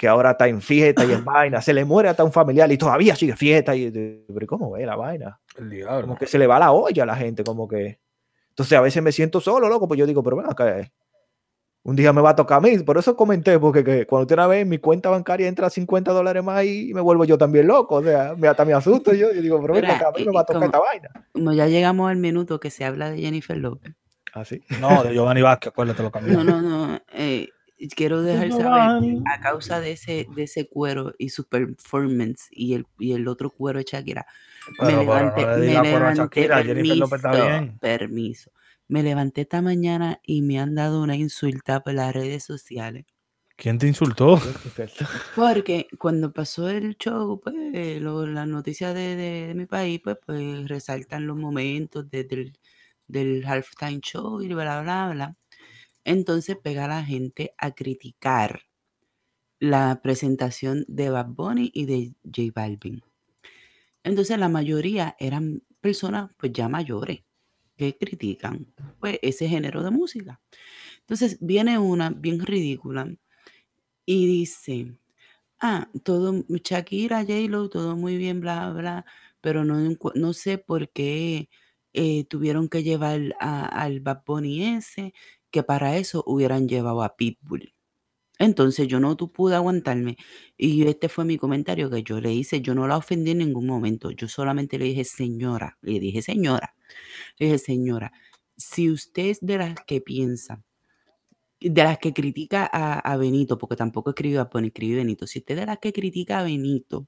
que 0.00 0.08
ahora 0.08 0.30
está 0.30 0.48
en 0.48 0.62
fiesta 0.62 1.04
y 1.04 1.12
en 1.12 1.22
vaina, 1.22 1.60
se 1.60 1.74
le 1.74 1.84
muere 1.84 2.08
hasta 2.08 2.24
un 2.24 2.32
familiar 2.32 2.72
y 2.72 2.78
todavía 2.78 3.14
sigue 3.14 3.36
fiesta. 3.36 3.76
Y, 3.76 3.90
pero 4.32 4.46
¿cómo 4.46 4.70
ve 4.70 4.86
la 4.86 4.96
vaina? 4.96 5.38
Como 6.00 6.16
que 6.16 6.26
se 6.26 6.38
le 6.38 6.46
va 6.46 6.58
la 6.58 6.72
olla 6.72 7.02
a 7.02 7.06
la 7.06 7.16
gente, 7.16 7.44
como 7.44 7.68
que. 7.68 8.00
Entonces 8.48 8.78
a 8.78 8.80
veces 8.80 9.02
me 9.02 9.12
siento 9.12 9.42
solo, 9.42 9.68
loco, 9.68 9.86
pues 9.86 9.98
yo 9.98 10.06
digo, 10.06 10.22
pero 10.22 10.36
bueno, 10.36 10.50
acá 10.52 10.90
un 11.82 11.96
día 11.96 12.14
me 12.14 12.22
va 12.22 12.30
a 12.30 12.34
tocar 12.34 12.56
a 12.56 12.60
mí. 12.62 12.78
Por 12.78 12.96
eso 12.96 13.14
comenté, 13.14 13.58
porque 13.58 13.84
que 13.84 14.06
cuando 14.06 14.22
usted 14.22 14.36
una 14.36 14.46
vez 14.46 14.66
mi 14.66 14.78
cuenta 14.78 15.10
bancaria 15.10 15.46
entra 15.48 15.68
50 15.68 16.12
dólares 16.12 16.42
más 16.42 16.64
y 16.64 16.94
me 16.94 17.02
vuelvo 17.02 17.26
yo 17.26 17.36
también 17.36 17.66
loco. 17.66 17.96
O 17.96 18.02
sea, 18.02 18.34
me, 18.38 18.48
hasta 18.48 18.64
me 18.64 18.72
asusto 18.72 19.12
yo. 19.12 19.30
Yo 19.34 19.42
digo, 19.42 19.60
pero 19.60 19.74
bueno, 19.74 19.92
acá 19.92 20.08
a 20.08 20.12
mí 20.12 20.24
me 20.24 20.32
va 20.32 20.40
a 20.40 20.46
tocar 20.46 20.64
esta 20.64 20.78
vaina. 20.78 21.10
Como 21.32 21.52
ya 21.52 21.66
llegamos 21.66 22.10
al 22.10 22.16
minuto 22.16 22.58
que 22.58 22.70
se 22.70 22.86
habla 22.86 23.10
de 23.10 23.18
Jennifer 23.18 23.58
López. 23.58 23.92
¿Ah, 24.32 24.46
sí? 24.46 24.62
No, 24.80 25.02
de 25.02 25.12
Giovanni 25.12 25.42
Vázquez, 25.42 25.72
acuérdate 25.72 26.02
lo 26.02 26.10
cambió. 26.10 26.42
No, 26.42 26.44
no, 26.44 26.62
no. 26.62 27.00
Eh, 27.12 27.50
quiero 27.88 28.22
dejar 28.22 28.50
saber, 28.50 29.18
a 29.26 29.40
causa 29.40 29.80
de 29.80 29.92
ese, 29.92 30.26
de 30.34 30.42
ese 30.44 30.68
cuero 30.68 31.14
y 31.18 31.30
su 31.30 31.48
performance 31.48 32.48
y 32.50 32.74
el, 32.74 32.86
y 32.98 33.12
el 33.12 33.28
otro 33.28 33.50
cuero 33.50 33.78
de 33.78 33.86
Shakira, 33.88 34.26
me 34.80 34.96
levanté, 34.96 35.46
me 35.46 35.82
levanté 35.82 36.48
permiso, 36.48 37.08
permiso. 37.80 38.50
Me 38.88 39.02
levanté 39.02 39.42
esta 39.42 39.62
mañana 39.62 40.20
y 40.24 40.42
me 40.42 40.58
han 40.58 40.74
dado 40.74 41.02
una 41.02 41.14
insulta 41.14 41.80
por 41.80 41.94
las 41.94 42.12
redes 42.12 42.42
sociales. 42.42 43.06
¿Quién 43.56 43.78
te 43.78 43.86
insultó? 43.86 44.40
Porque 45.36 45.86
cuando 45.98 46.32
pasó 46.32 46.68
el 46.68 46.96
show, 46.96 47.40
pues, 47.40 47.54
las 48.00 48.48
noticias 48.48 48.94
de, 48.94 49.16
de, 49.16 49.54
mi 49.54 49.66
país, 49.66 50.00
pues, 50.02 50.16
pues 50.24 50.66
resaltan 50.66 51.26
los 51.26 51.36
momentos 51.36 52.10
desde 52.10 52.36
el 52.36 52.52
del 53.10 53.44
halftime 53.44 54.00
show 54.00 54.40
y 54.40 54.48
bla, 54.48 54.82
bla, 54.82 55.10
bla. 55.12 55.36
Entonces 56.04 56.56
pega 56.56 56.86
a 56.86 56.88
la 56.88 57.04
gente 57.04 57.54
a 57.58 57.72
criticar 57.72 58.62
la 59.58 60.00
presentación 60.02 60.84
de 60.88 61.10
Bad 61.10 61.28
Bunny 61.28 61.70
y 61.74 61.86
de 61.86 62.14
J 62.24 62.52
Balvin. 62.54 63.02
Entonces 64.02 64.38
la 64.38 64.48
mayoría 64.48 65.16
eran 65.18 65.62
personas 65.80 66.30
pues 66.36 66.52
ya 66.52 66.68
mayores 66.68 67.22
que 67.76 67.96
critican 67.96 68.72
pues 69.00 69.18
ese 69.22 69.48
género 69.48 69.82
de 69.82 69.90
música. 69.90 70.40
Entonces 71.00 71.38
viene 71.40 71.78
una 71.78 72.10
bien 72.10 72.40
ridícula 72.40 73.14
y 74.06 74.26
dice, 74.26 74.96
ah, 75.60 75.88
todo 76.04 76.44
Shakira, 76.48 77.20
J-Lo, 77.22 77.70
todo 77.70 77.96
muy 77.96 78.16
bien, 78.16 78.40
bla, 78.40 78.70
bla, 78.72 79.04
pero 79.40 79.64
no, 79.64 79.96
no 80.14 80.32
sé 80.34 80.58
por 80.58 80.90
qué 80.90 81.48
eh, 81.92 82.24
tuvieron 82.24 82.68
que 82.68 82.82
llevar 82.82 83.20
al 83.40 84.00
Bad 84.00 84.22
Bunny 84.26 84.76
ese, 84.76 85.14
que 85.50 85.62
para 85.62 85.96
eso 85.96 86.22
hubieran 86.26 86.68
llevado 86.68 87.02
a 87.02 87.16
Pitbull. 87.16 87.74
Entonces 88.38 88.88
yo 88.88 89.00
no 89.00 89.16
pude 89.16 89.54
aguantarme 89.54 90.16
y 90.56 90.86
este 90.86 91.08
fue 91.10 91.24
mi 91.26 91.36
comentario 91.36 91.90
que 91.90 92.02
yo 92.02 92.20
le 92.20 92.32
hice, 92.32 92.62
yo 92.62 92.74
no 92.74 92.88
la 92.88 92.96
ofendí 92.96 93.32
en 93.32 93.38
ningún 93.38 93.66
momento, 93.66 94.10
yo 94.12 94.28
solamente 94.28 94.78
le 94.78 94.86
dije 94.86 95.04
señora, 95.04 95.78
le 95.82 96.00
dije 96.00 96.22
señora, 96.22 96.74
le 97.38 97.46
dije 97.46 97.58
señora, 97.58 98.12
si 98.56 98.90
usted 98.90 99.26
es 99.26 99.40
de 99.42 99.58
las 99.58 99.74
que 99.86 100.00
piensa 100.00 100.62
de 101.60 101.84
las 101.84 101.98
que 101.98 102.12
critica 102.14 102.64
a, 102.72 103.16
Benito, 103.16 103.58
porque 103.58 103.76
tampoco 103.76 104.10
escribió 104.10 104.40
a 104.40 104.44
Bunny, 104.44 104.68
escribió 104.68 104.96
Benito. 104.96 105.26
Si 105.26 105.40
usted 105.40 105.54
es 105.54 105.60
de 105.60 105.66
las 105.66 105.78
que 105.78 105.92
critica 105.92 106.40
a 106.40 106.44
Benito 106.44 107.06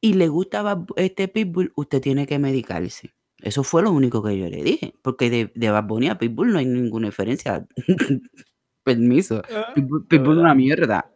y 0.00 0.14
le 0.14 0.28
gusta 0.28 0.84
este 0.96 1.28
Pitbull, 1.28 1.72
usted 1.76 2.00
tiene 2.02 2.26
que 2.26 2.38
medicarse. 2.38 3.14
Eso 3.42 3.64
fue 3.64 3.82
lo 3.82 3.90
único 3.92 4.22
que 4.22 4.38
yo 4.38 4.48
le 4.48 4.62
dije, 4.62 4.94
porque 5.02 5.28
de, 5.28 5.52
de 5.54 5.70
Bad 5.70 5.84
Bunny 5.84 6.08
a 6.08 6.18
Pitbull 6.18 6.52
no 6.52 6.58
hay 6.58 6.66
ninguna 6.66 7.08
diferencia. 7.08 7.66
Permiso. 8.84 9.42
Ah, 9.54 9.72
Pitbull, 9.74 10.06
Pitbull 10.06 10.38
es 10.38 10.40
una 10.40 10.54
mierda. 10.54 11.12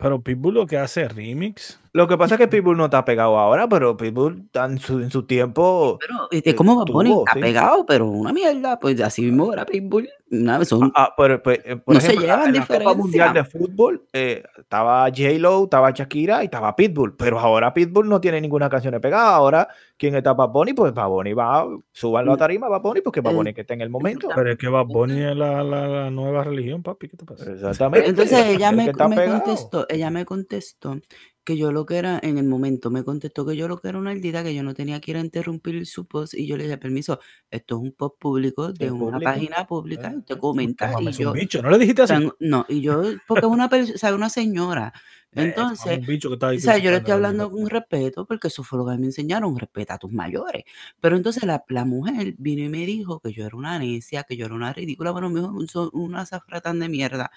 Pero 0.00 0.22
Pitbull 0.22 0.54
lo 0.54 0.66
que 0.66 0.78
hace 0.78 1.02
es 1.02 1.14
remix. 1.14 1.78
Lo 1.92 2.08
que 2.08 2.16
pasa 2.16 2.36
es 2.36 2.38
que 2.38 2.48
Pitbull 2.48 2.76
no 2.76 2.86
está 2.86 3.04
pegado 3.04 3.38
ahora, 3.38 3.68
pero 3.68 3.98
Pitbull 3.98 4.48
en 4.54 4.78
su, 4.78 4.98
en 5.00 5.10
su 5.10 5.24
tiempo. 5.24 5.98
Pero 6.00 6.28
este, 6.30 6.54
como 6.54 6.76
Bad 6.76 6.86
Bunny 6.86 7.12
está 7.12 7.34
sí. 7.34 7.40
pegado, 7.40 7.84
pero 7.84 8.06
una 8.06 8.32
mierda. 8.32 8.80
Pues 8.80 8.98
así 9.02 9.20
mismo 9.20 9.52
era 9.52 9.66
Pitbull. 9.66 10.08
Una, 10.30 10.64
son, 10.64 10.90
Ah, 10.94 11.12
pero, 11.14 11.42
pues, 11.42 11.60
eh, 11.64 11.76
por 11.76 11.94
No 11.94 12.00
se 12.00 12.06
ejemplo, 12.06 12.26
llevan 12.28 12.48
en 12.48 12.54
la 12.54 12.66
Copa 12.66 12.94
Mundial 12.94 13.34
de 13.34 13.40
diferencia. 13.40 13.66
Fútbol 13.66 14.06
eh, 14.14 14.42
estaba 14.56 15.04
J-Lo, 15.08 15.64
estaba 15.64 15.90
Shakira 15.90 16.42
y 16.42 16.44
estaba 16.46 16.74
Pitbull. 16.74 17.14
Pero 17.16 17.38
ahora 17.38 17.74
Pitbull 17.74 18.08
no 18.08 18.22
tiene 18.22 18.40
ninguna 18.40 18.70
canción 18.70 18.98
pegada. 19.02 19.34
Ahora, 19.34 19.68
¿quién 20.00 20.16
está 20.16 20.32
Bad 20.32 20.48
Bunny? 20.48 20.72
Pues 20.72 20.94
Bad 20.94 21.08
Bunny 21.08 21.34
va, 21.34 21.68
suban 21.92 22.24
la 22.24 22.32
Mm. 22.34 22.38
tarima 22.38 22.68
Bad 22.68 22.80
Bunny 22.80 23.00
porque 23.02 23.20
Bad 23.20 23.32
Eh, 23.32 23.36
Bunny 23.36 23.54
que 23.54 23.60
está 23.60 23.74
en 23.74 23.82
el 23.82 23.90
momento. 23.90 24.28
Pero 24.34 24.50
es 24.50 24.56
que 24.56 24.68
Bad 24.68 24.86
Bunny 24.86 25.22
es 25.22 25.36
la, 25.36 25.62
la- 25.62 25.86
la 25.88 26.10
nueva 26.10 26.42
religión, 26.42 26.82
papi. 26.82 27.08
¿Qué 27.08 27.16
te 27.18 27.26
pasa? 27.26 27.52
Exactamente. 27.52 28.08
Entonces 28.08 28.38
ella 28.48 28.70
el 28.70 28.76
me, 28.76 28.92
contestó, 28.92 29.86
ella 29.90 30.10
me 30.10 30.24
contestó 30.24 30.98
que 31.44 31.56
yo 31.56 31.72
lo 31.72 31.84
que 31.86 31.96
era, 31.96 32.18
en 32.22 32.38
el 32.38 32.46
momento, 32.46 32.90
me 32.90 33.02
contestó 33.02 33.44
que 33.46 33.56
yo 33.56 33.66
lo 33.66 33.78
que 33.78 33.88
era 33.88 33.98
una 33.98 34.10
ardida, 34.12 34.42
que 34.44 34.54
yo 34.54 34.62
no 34.62 34.72
tenía 34.74 35.00
que 35.00 35.10
ir 35.10 35.16
a 35.16 35.20
interrumpir 35.20 35.84
su 35.86 36.06
post 36.06 36.34
y 36.34 36.46
yo 36.46 36.56
le 36.56 36.64
dije, 36.64 36.76
permiso, 36.78 37.18
esto 37.50 37.76
es 37.76 37.82
un 37.82 37.92
post 37.92 38.18
público 38.18 38.72
de 38.72 38.90
una 38.90 39.12
público. 39.18 39.24
página 39.32 39.66
pública, 39.66 40.08
Eh, 40.12 40.16
usted 40.18 40.34
eh, 40.36 40.38
comenta 40.38 40.90
Este 40.92 41.02
y 41.02 41.12
yo, 41.12 41.32
bicho. 41.32 41.62
¿No 41.62 41.70
le 41.70 41.78
dijiste 41.78 42.02
así? 42.02 42.14
no, 42.40 42.66
y 42.68 42.80
yo, 42.82 43.02
porque 43.26 43.46
es 43.46 43.52
una 43.52 43.68
persona, 43.68 43.94
o 43.94 43.98
sea, 43.98 44.14
una 44.14 44.28
señora, 44.30 44.92
entonces, 45.32 46.04
bicho 46.06 46.28
que 46.28 46.34
está 46.34 46.48
ahí 46.48 46.56
o 46.56 46.60
sea, 46.60 46.78
yo 46.78 46.90
le 46.90 46.98
estoy 46.98 47.12
hablando 47.14 47.50
con 47.50 47.68
respeto 47.70 48.26
porque 48.26 48.48
eso 48.48 48.64
fue 48.64 48.78
lo 48.78 48.86
que 48.86 48.96
me 48.98 49.06
enseñaron, 49.06 49.56
respeta 49.56 49.94
a 49.94 49.98
tus 49.98 50.12
mayores. 50.12 50.64
Pero 51.00 51.16
entonces 51.16 51.44
la, 51.44 51.64
la 51.68 51.84
mujer 51.84 52.34
vino 52.38 52.62
y 52.64 52.68
me 52.68 52.84
dijo 52.86 53.20
que 53.20 53.32
yo 53.32 53.46
era 53.46 53.56
una 53.56 53.78
necia, 53.78 54.24
que 54.24 54.36
yo 54.36 54.46
era 54.46 54.54
una 54.54 54.72
ridícula, 54.72 55.12
bueno, 55.12 55.30
me 55.30 55.40
dijo 55.40 55.52
un 55.52 55.68
una 55.92 56.26
zafratán 56.26 56.80
de 56.80 56.88
mierda. 56.88 57.30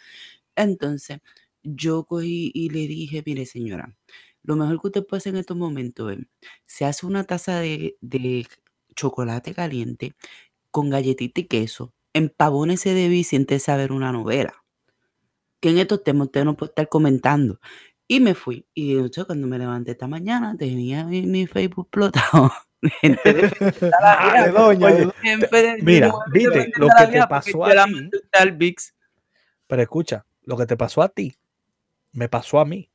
Entonces 0.56 1.20
yo 1.64 2.06
cogí 2.06 2.52
y 2.54 2.70
le 2.70 2.88
dije, 2.88 3.24
mire 3.26 3.46
señora, 3.46 3.96
lo 4.44 4.56
mejor 4.56 4.82
que 4.82 4.88
usted 4.88 5.06
puede 5.06 5.20
hacer 5.20 5.34
en 5.36 5.40
estos 5.42 5.58
momentos 5.58 6.14
es, 6.14 6.20
se 6.66 6.86
hace 6.86 7.06
una 7.06 7.24
taza 7.26 7.60
de, 7.60 7.98
de 8.02 8.48
chocolate 8.96 9.54
caliente 9.54 10.16
con 10.72 10.90
galletita 10.90 11.42
y 11.42 11.46
queso, 11.48 11.94
empavónese 12.14 12.94
de 12.94 13.08
y 13.08 13.24
siéntese 13.24 13.72
a 13.72 13.78
ver 13.78 13.92
una 13.94 14.12
novela 14.12 14.63
que 15.64 15.70
en 15.70 15.78
estos 15.78 16.04
temas 16.04 16.26
usted 16.26 16.44
no 16.44 16.58
puede 16.58 16.72
estar 16.72 16.90
comentando. 16.90 17.58
Y 18.06 18.20
me 18.20 18.36
fui. 18.36 18.68
Y 18.74 18.96
de 18.96 19.06
hecho, 19.06 19.26
cuando 19.26 19.48
me 19.48 19.58
levanté 19.58 19.92
esta 19.92 20.08
mañana, 20.08 20.58
tenía 20.58 21.06
mi, 21.06 21.22
mi 21.22 21.48
Facebook 21.48 21.86
explotado. 21.86 22.52
Gente 23.00 23.34
de 23.34 23.92
Ah, 24.02 24.44
de 24.44 24.52
doña, 24.52 24.88
Oye, 24.88 25.06
de 25.24 25.78
mira, 25.82 26.12
viste, 26.34 26.74
lo 26.76 26.90
que 26.90 27.08
te 27.08 27.28
pasó 27.28 27.64
a 27.64 27.86
ti. 27.86 28.76
Pero 29.68 29.82
escucha, 29.82 30.26
lo 30.42 30.58
que 30.58 30.66
te 30.66 30.76
pasó 30.76 31.02
a 31.02 31.08
ti, 31.08 31.34
me 32.12 32.28
pasó 32.28 32.60
a 32.60 32.66
mí. 32.66 32.92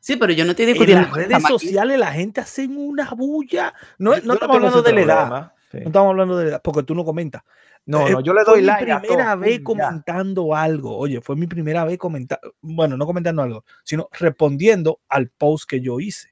Sí, 0.00 0.16
pero 0.16 0.32
yo 0.32 0.46
no 0.46 0.52
estoy 0.52 0.64
En 0.64 0.72
discutiendo. 0.72 1.02
las 1.02 1.10
con 1.10 1.18
redes 1.20 1.42
sociales 1.42 1.98
la 1.98 2.12
gente 2.12 2.40
hace 2.40 2.66
una 2.68 3.10
bulla. 3.10 3.74
No, 3.98 4.12
no 4.24 4.32
estamos 4.32 4.56
hablando 4.56 4.80
de 4.80 4.92
la 4.94 5.00
edad. 5.02 5.52
Sí. 5.70 5.76
No 5.80 5.86
estamos 5.88 6.08
hablando 6.08 6.38
de 6.38 6.44
la 6.44 6.50
edad, 6.52 6.62
porque 6.64 6.84
tú 6.84 6.94
no 6.94 7.04
comentas. 7.04 7.42
No, 7.86 8.06
Eh, 8.08 8.12
no, 8.12 8.20
yo 8.20 8.32
le 8.32 8.44
fue 8.44 8.54
doy 8.54 8.60
mi 8.62 8.66
like. 8.66 8.92
a 8.92 9.00
primera 9.00 9.34
vez 9.36 9.58
ya. 9.58 9.64
comentando 9.64 10.54
algo. 10.54 10.96
Oye, 10.96 11.20
fue 11.20 11.34
mi 11.36 11.46
primera 11.46 11.84
vez 11.84 11.98
comentando, 11.98 12.54
bueno, 12.60 12.96
no 12.96 13.06
comentando 13.06 13.42
algo, 13.42 13.64
sino 13.84 14.08
respondiendo 14.12 15.00
al 15.08 15.28
post 15.30 15.68
que 15.68 15.80
yo 15.80 15.98
hice. 16.00 16.28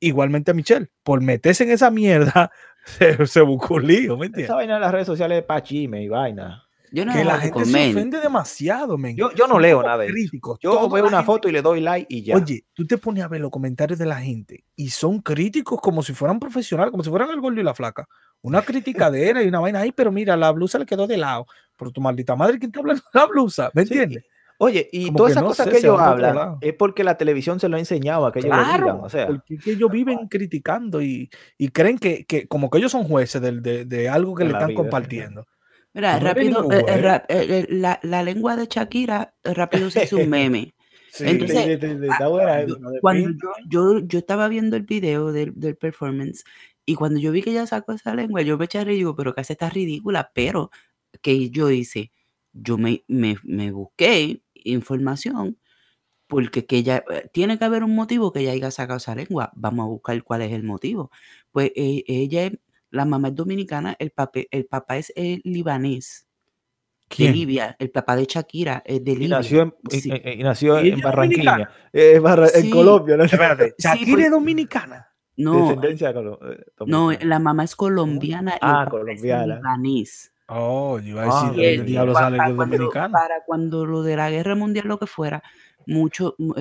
Igualmente 0.00 0.50
a 0.52 0.54
Michelle, 0.54 0.88
por 1.02 1.20
meterse 1.20 1.64
en 1.64 1.70
esa 1.72 1.90
mierda, 1.90 2.50
se, 2.84 3.26
se 3.26 3.40
buscó 3.42 3.74
un 3.74 3.86
lío, 3.86 4.16
¿me 4.16 4.26
Esa 4.26 4.26
entiendes? 4.26 4.56
vaina 4.56 4.74
en 4.76 4.80
las 4.80 4.92
redes 4.92 5.06
sociales 5.06 5.38
es 5.40 5.44
pa' 5.44 5.62
chisme 5.62 6.02
y 6.02 6.08
vaina. 6.08 6.64
Yo 6.92 7.04
no 7.04 7.12
Que 7.12 7.24
la 7.24 7.38
gente 7.38 7.64
se 7.64 7.90
ofende 7.90 8.20
demasiado, 8.20 8.98
men. 8.98 9.16
Yo, 9.16 9.30
yo 9.34 9.46
no 9.46 9.54
Son 9.54 9.62
leo 9.62 9.82
nada 9.82 9.98
de 9.98 10.06
eso. 10.06 10.12
críticos. 10.14 10.58
Yo 10.62 10.72
Toda 10.72 10.88
veo 10.94 11.06
una 11.06 11.18
gente- 11.18 11.26
foto 11.26 11.48
y 11.48 11.52
le 11.52 11.62
doy 11.62 11.80
like 11.80 12.06
y 12.08 12.22
ya. 12.22 12.36
Oye, 12.36 12.64
tú 12.74 12.86
te 12.86 12.98
pones 12.98 13.22
a 13.24 13.28
ver 13.28 13.40
los 13.40 13.50
comentarios 13.50 13.98
de 13.98 14.06
la 14.06 14.16
gente 14.20 14.64
y 14.76 14.90
son 14.90 15.20
críticos 15.20 15.80
como 15.80 16.02
si 16.02 16.12
fueran 16.14 16.40
profesionales, 16.40 16.90
como 16.90 17.04
si 17.04 17.10
fueran 17.10 17.30
el 17.30 17.40
gordo 17.40 17.60
y 17.60 17.64
la 17.64 17.74
flaca. 17.74 18.06
Una 18.42 18.62
criticadera 18.62 19.42
y 19.42 19.48
una 19.48 19.60
vaina 19.60 19.80
ahí, 19.80 19.92
pero 19.92 20.10
mira, 20.10 20.36
la 20.36 20.50
blusa 20.50 20.78
le 20.78 20.86
quedó 20.86 21.06
de 21.06 21.16
lado. 21.16 21.46
Pero 21.76 21.90
tu 21.90 22.00
maldita 22.00 22.34
madre, 22.36 22.58
¿quién 22.58 22.70
está 22.70 22.80
hablando 22.80 23.02
de 23.12 23.18
la 23.20 23.26
blusa? 23.26 23.70
¿Me 23.74 23.86
Sí, 23.86 23.94
entiendes? 23.94 24.24
Oye, 24.62 24.90
y 24.92 25.10
todas 25.14 25.30
esas 25.32 25.42
no 25.42 25.48
cosas 25.48 25.68
que 25.68 25.78
ellos 25.78 25.96
por 25.96 26.02
hablan 26.06 26.58
es 26.60 26.74
porque 26.74 27.02
la 27.02 27.16
televisión 27.16 27.58
se 27.58 27.70
lo 27.70 27.76
ha 27.76 27.78
enseñado 27.78 28.26
a 28.26 28.32
que 28.32 28.40
ellos 28.40 28.54
lo 28.54 28.62
digan. 28.62 29.00
O 29.00 29.08
sea, 29.08 29.26
porque 29.26 29.54
es 29.54 29.64
que 29.64 29.70
ellos 29.72 29.90
viven 29.90 30.28
criticando 30.28 31.00
y, 31.00 31.30
y 31.56 31.68
creen 31.68 31.96
que, 31.98 32.26
que 32.26 32.46
como 32.46 32.68
que 32.68 32.76
ellos 32.76 32.92
son 32.92 33.04
jueces 33.04 33.40
de, 33.40 33.86
de 33.86 34.08
algo 34.10 34.34
que 34.34 34.44
le 34.44 34.50
están 34.50 34.68
vida, 34.68 34.76
sí. 34.82 35.46
Mira, 35.92 36.18
No 36.18 36.26
rápido, 36.26 36.68
eh, 36.70 36.84
eh, 37.28 37.46
eh, 37.50 37.66
la, 37.70 37.98
la 38.02 38.22
lengua 38.22 38.56
de 38.56 38.66
Shakira 38.66 39.34
rápido 39.42 39.90
se 39.90 40.04
hizo 40.04 40.18
un 40.18 40.28
meme. 40.30 40.74
Sí, 41.12 41.24
Entonces, 41.26 41.56
está 42.12 42.18
yo- 42.66 42.76
cuando 43.00 43.28
yo, 43.30 43.52
yo, 43.68 43.98
yo 44.06 44.18
estaba 44.20 44.48
viendo 44.48 44.76
el 44.76 44.82
video 44.84 45.32
del, 45.32 45.52
del 45.56 45.76
performance 45.76 46.44
y 46.86 46.94
cuando 46.94 47.18
yo 47.18 47.32
vi 47.32 47.42
que 47.42 47.50
ella 47.50 47.66
sacó 47.66 47.92
esa 47.92 48.14
lengua, 48.14 48.42
yo 48.42 48.56
me 48.58 48.66
eché 48.66 48.78
a 48.78 48.84
reír 48.84 48.96
y 48.96 48.98
digo, 49.00 49.16
pero 49.16 49.34
que 49.34 49.40
hace 49.40 49.54
esta 49.54 49.68
ridícula, 49.70 50.30
pero 50.34 50.70
que 51.22 51.50
yo 51.50 51.70
hice, 51.70 52.12
yo 52.52 52.78
me, 52.78 53.04
me, 53.08 53.36
me 53.42 53.72
busqué 53.72 54.42
información 54.54 55.58
porque 56.28 56.64
que 56.66 56.76
ella, 56.78 57.04
tiene 57.32 57.58
que 57.58 57.64
haber 57.64 57.82
un 57.84 57.94
motivo 57.96 58.32
que 58.32 58.40
ella 58.40 58.52
haya 58.52 58.70
sacado 58.70 58.98
esa 58.98 59.14
lengua, 59.16 59.52
vamos 59.56 59.84
a 59.84 59.88
buscar 59.88 60.22
cuál 60.22 60.42
es 60.42 60.52
el 60.52 60.62
motivo. 60.62 61.10
Pues 61.50 61.72
eh, 61.74 62.04
ella, 62.06 62.44
es- 62.46 62.58
la 62.90 63.04
mamá 63.04 63.28
es 63.28 63.34
dominicana, 63.34 63.96
el, 63.98 64.12
pape- 64.12 64.48
el 64.50 64.66
papá 64.66 64.96
es 64.98 65.12
eh, 65.16 65.40
libanés, 65.44 66.26
de. 67.08 67.32
Libia, 67.32 67.76
el 67.78 67.90
papá 67.90 68.14
de 68.16 68.24
Shakira 68.24 68.82
es 68.86 69.02
de 69.04 69.10
Y 69.12 69.16
Libia. 69.16 69.36
nació 69.38 69.62
en, 69.62 69.74
y- 69.90 70.00
Sí. 70.00 70.10
y- 70.12 70.30
y 70.40 70.42
nació 70.42 70.80
¿Y 70.84 70.90
en 70.90 71.00
Barranquilla. 71.00 71.50
dominicana? 71.52 71.74
Eh, 71.92 72.18
Barra- 72.20 72.48
En. 72.54 72.70
Colombia, 72.70 73.16
¿no? 73.16 73.24
Espérate, 73.24 73.74
Sí, 73.78 73.88
Shakira 73.88 74.24
es 74.24 74.30
dominicana. 74.30 75.06
No, 75.36 75.56
Descendencia 75.68 76.08
de 76.12 76.14
Colo- 76.14 76.38
eh, 76.52 76.64
No, 76.86 77.10
la 77.12 77.38
mamá 77.38 77.64
es 77.64 77.74
colombiana 77.74 78.52
y 78.52 78.58
Ah, 78.60 78.68
el 78.68 78.72
papá 78.84 78.90
colombiana. 78.90 79.54
es 79.54 79.60
libanés. 79.60 80.32
Oh, 80.48 80.98
yo 80.98 81.08
iba 81.10 81.22
a 81.22 81.26
Ah, 81.26 81.44
decir, 81.50 81.58
y 81.58 81.62
¿de 81.62 81.74
el- 81.74 81.86
diablo 81.86 82.14
sale 82.14 82.36
pa- 82.36 82.44
que 82.46 82.50
es 82.50 82.56
cuando, 82.56 82.76
dominicana? 82.76 83.12
para 83.12 83.34
cuando 83.46 83.86
lo 83.86 84.02
de 84.02 84.16
la 84.16 84.30
guerra 84.30 84.54
mundial, 84.56 84.86
lo 84.88 84.98
que 84.98 85.06
fuera, 85.06 85.42
mucho, 85.86 86.34
eh, 86.56 86.60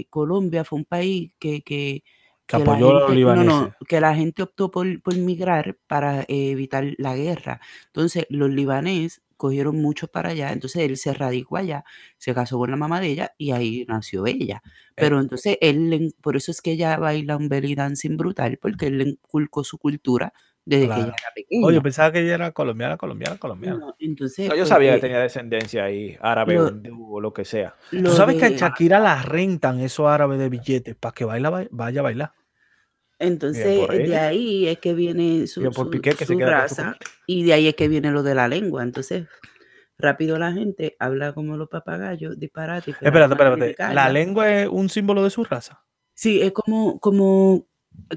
eh, 0.00 0.06
Colombia 0.10 0.64
fue 0.64 0.78
un 0.80 0.84
país 0.84 1.32
que, 1.38 1.62
que, 1.62 2.02
Que 2.46 2.58
que 2.58 2.64
la 2.64 2.72
apoyó 2.72 2.90
a 2.90 3.00
los 3.00 3.08
gente, 3.08 3.34
no, 3.34 3.44
no, 3.44 3.74
que 3.88 4.00
la 4.00 4.14
gente 4.14 4.42
optó 4.42 4.70
por, 4.70 5.02
por 5.02 5.16
migrar 5.16 5.78
para 5.86 6.22
eh, 6.22 6.50
evitar 6.50 6.84
la 6.98 7.16
guerra. 7.16 7.60
Entonces, 7.86 8.26
los 8.28 8.50
libaneses 8.50 9.22
cogieron 9.42 9.82
muchos 9.82 10.08
para 10.08 10.30
allá, 10.30 10.52
entonces 10.52 10.82
él 10.82 10.96
se 10.96 11.12
radicó 11.12 11.56
allá, 11.56 11.84
se 12.16 12.32
casó 12.32 12.58
con 12.58 12.70
la 12.70 12.76
mamá 12.76 13.00
de 13.00 13.08
ella 13.08 13.34
y 13.38 13.50
ahí 13.50 13.84
nació 13.88 14.24
ella. 14.26 14.62
Pero 14.94 15.18
entonces 15.20 15.58
él, 15.60 16.14
por 16.20 16.36
eso 16.36 16.52
es 16.52 16.60
que 16.60 16.72
ella 16.72 16.96
baila 16.96 17.36
un 17.36 17.48
belly 17.48 17.74
dancing 17.74 18.16
brutal, 18.16 18.58
porque 18.58 18.86
él 18.86 18.98
le 18.98 19.08
inculcó 19.08 19.64
su 19.64 19.78
cultura 19.78 20.32
desde 20.64 20.86
que 20.88 21.00
ella 21.00 21.14
era 21.18 21.34
pequeña. 21.34 21.66
Oye, 21.66 21.80
pensaba 21.80 22.12
que 22.12 22.20
ella 22.20 22.34
era 22.34 22.52
colombiana, 22.52 22.96
colombiana, 22.96 23.36
colombiana. 23.38 23.78
No, 23.78 23.96
entonces, 23.98 24.48
No, 24.48 24.54
yo 24.54 24.66
sabía 24.66 24.94
que 24.94 25.00
tenía 25.00 25.18
descendencia 25.20 25.84
ahí, 25.84 26.16
árabe 26.20 26.54
lo- 26.54 26.64
o 26.64 26.68
hindú 26.68 27.16
o 27.16 27.20
lo 27.20 27.32
que 27.32 27.44
sea. 27.44 27.74
Tú 27.90 28.12
sabes 28.12 28.36
que 28.36 28.46
a 28.46 28.50
Shakira 28.50 29.00
la 29.00 29.22
rentan 29.22 29.80
esos 29.80 30.06
árabes 30.08 30.38
de 30.38 30.48
billetes 30.48 30.94
para 30.94 31.12
que 31.12 31.24
baila, 31.24 31.68
vaya 31.70 32.00
a 32.00 32.02
bailar. 32.02 32.32
Entonces, 33.18 33.64
de 34.08 34.16
ahí 34.16 34.66
es 34.68 34.78
que 34.78 34.94
viene 34.94 35.46
su, 35.46 35.62
por 35.70 35.86
su- 35.86 35.90
que 36.00 36.10
raza 36.50 36.96
y 37.26 37.44
de 37.44 37.52
ahí 37.52 37.68
es 37.68 37.74
que 37.76 37.88
viene 37.88 38.10
lo 38.10 38.22
de 38.22 38.34
la 38.34 38.48
lengua. 38.48 38.82
Entonces, 38.82 39.26
rápido 39.98 40.38
la 40.38 40.52
gente 40.52 40.96
habla 40.98 41.32
como 41.32 41.56
los 41.56 41.68
papagayos, 41.68 42.38
disparate. 42.38 42.90
Espérate, 42.90 43.34
espérate. 43.34 43.76
¿La 43.94 44.08
lengua 44.08 44.50
es 44.50 44.68
un 44.68 44.88
símbolo 44.88 45.22
de 45.22 45.30
su 45.30 45.44
raza? 45.44 45.84
Sí, 46.14 46.42
es 46.42 46.52
como, 46.52 46.98
como 46.98 47.66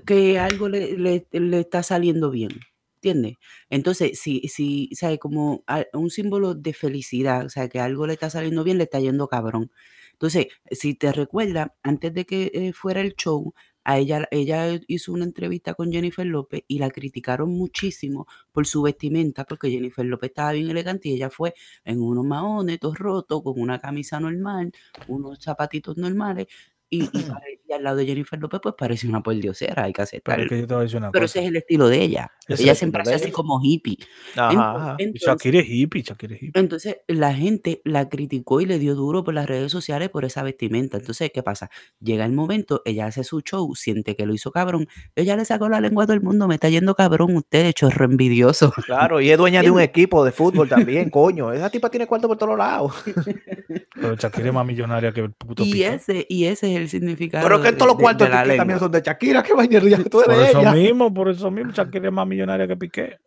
que 0.06 0.40
algo 0.40 0.70
le, 0.70 0.98
le- 0.98 1.28
le 1.32 1.60
está 1.60 1.84
saliendo 1.84 2.32
bien, 2.32 2.50
¿entiendes? 2.96 3.36
Entonces, 3.70 4.20
si, 4.20 4.42
si, 4.48 4.90
¿sabes? 4.96 5.20
Como 5.20 5.64
un 5.94 6.10
símbolo 6.10 6.54
de 6.56 6.74
felicidad, 6.74 7.46
o 7.46 7.50
sea, 7.50 7.70
que 7.70 7.80
algo 7.80 8.08
le 8.08 8.14
está 8.14 8.30
saliendo 8.30 8.64
bien, 8.64 8.78
le 8.78 8.84
está 8.86 9.00
yendo 9.00 9.28
cabrón. 9.28 9.72
Entonces, 10.14 10.48
si 10.72 10.96
te 10.96 11.12
recuerdas, 11.12 11.70
antes 11.84 12.14
de 12.14 12.26
que 12.26 12.52
eh, 12.54 12.74
fuera 12.74 13.02
el 13.02 13.16
show, 13.16 13.54
a 13.88 14.00
ella, 14.00 14.28
ella 14.32 14.80
hizo 14.88 15.12
una 15.14 15.26
entrevista 15.26 15.76
con 15.76 15.92
Jennifer 15.92 16.26
López 16.26 16.64
y 16.68 16.80
la 16.80 16.90
criticaron 16.90 17.52
muchísimo 17.52 18.26
por 18.52 18.66
su 18.66 18.82
vestimenta, 18.82 19.44
porque 19.46 19.70
Jennifer 19.70 20.04
López 20.06 20.30
estaba 20.32 20.54
bien 20.54 20.70
elegante 20.72 21.10
y 21.10 21.14
ella 21.14 21.30
fue 21.30 21.54
en 21.84 22.02
unos 22.02 22.26
maones, 22.26 22.80
todos 22.80 22.98
rotos, 22.98 23.44
con 23.44 23.62
una 23.62 23.80
camisa 23.80 24.20
normal, 24.20 24.72
unos 25.08 25.38
zapatitos 25.44 25.98
normales, 25.98 26.48
Y, 26.90 27.04
y 27.04 27.08
pare- 27.40 27.60
y 27.68 27.74
al 27.74 27.84
lado 27.84 27.98
de 27.98 28.06
Jennifer 28.06 28.40
López, 28.40 28.60
pues 28.62 28.76
parece 28.78 29.08
una 29.08 29.24
pordiosera, 29.24 29.86
hay 29.86 29.92
que 29.92 29.98
Pero 29.98 30.04
aceptarlo. 30.04 30.44
es 30.44 30.50
que 30.50 31.10
Pero 31.12 31.26
ese 31.26 31.40
es 31.42 31.48
el 31.48 31.56
estilo 31.56 31.88
de 31.88 32.02
ella. 32.04 32.32
Es 32.48 32.60
ella 32.60 32.72
el 32.74 32.78
siempre 32.78 33.02
hace 33.02 33.16
así 33.16 33.32
como 33.32 33.60
hippie. 33.64 33.98
Ajá, 34.36 34.96
Entonces, 35.00 35.28
Shakira 35.28 35.60
es 35.62 35.66
hippie, 35.68 36.04
Shakira 36.04 36.36
es 36.36 36.44
hippie. 36.44 36.62
entonces 36.62 36.98
la 37.08 37.34
gente 37.34 37.82
la 37.86 38.08
criticó 38.08 38.62
y 38.62 38.68
le 38.68 38.78
dio 38.78 38.94
duro 38.94 39.24
por 39.24 39.34
las 39.34 39.48
redes 39.48 39.72
sociales 39.72 40.10
por 40.10 40.26
esa 40.26 40.44
vestimenta. 40.44 40.98
Entonces, 40.98 41.32
¿qué 41.34 41.42
pasa? 41.42 41.72
Llega 42.00 42.24
el 42.26 42.34
momento, 42.34 42.84
ella 42.86 43.08
hace 43.08 43.24
su 43.24 43.42
show, 43.42 43.74
siente 43.76 44.16
que 44.16 44.28
lo 44.28 44.34
hizo 44.36 44.52
cabrón. 44.52 44.88
Ella 45.16 45.36
le 45.36 45.46
sacó 45.46 45.68
la 45.68 45.82
lengua 45.82 46.04
a 46.04 46.08
todo 46.08 46.16
el 46.16 46.22
mundo, 46.22 46.48
me 46.48 46.54
está 46.56 46.70
yendo 46.70 46.94
cabrón 46.94 47.36
usted, 47.36 47.72
chorro 47.74 48.06
envidioso. 48.06 48.72
Claro, 48.86 49.20
y 49.22 49.32
es 49.32 49.38
dueña 49.40 49.64
de 49.64 49.72
un 49.72 49.82
equipo 49.82 50.24
de 50.24 50.32
fútbol 50.32 50.70
también, 50.70 51.10
coño. 51.10 51.52
Esa 51.52 51.72
tipa 51.72 51.90
tiene 51.90 52.06
cuarto 52.06 52.28
por 52.28 52.38
todos 52.38 52.56
lados. 52.56 52.94
Pero 53.96 54.16
Shakira 54.16 54.50
es 54.50 54.54
más 54.54 54.66
millonaria 54.68 55.12
que 55.12 55.22
el 55.22 55.32
puto 55.32 55.64
Y 55.64 55.82
ese, 55.84 56.26
y 56.30 56.46
ese 56.46 56.75
es 56.76 56.82
el 56.84 56.90
significado 56.90 57.48
Pero 57.48 57.62
que 57.62 57.72
de, 57.72 57.78
todos 57.78 57.92
los 57.94 57.98
cuartos 57.98 58.30
de 58.30 58.48
de 58.52 58.58
también 58.58 58.80
son 58.80 58.92
de 58.92 59.02
Shakira. 59.02 59.44
¿Qué 59.44 59.54
vaina 59.54 59.80
tú 59.80 59.88
eres 59.88 60.04
Por 60.04 60.32
eso 60.34 60.60
ella? 60.60 60.72
mismo, 60.74 61.14
por 61.14 61.30
eso 61.30 61.52
mismo, 61.52 61.72
Shakira 61.72 62.08
es 62.08 62.14
más 62.14 62.28
millonaria 62.28 62.68
que 62.68 62.76
Piqué. 62.78 63.20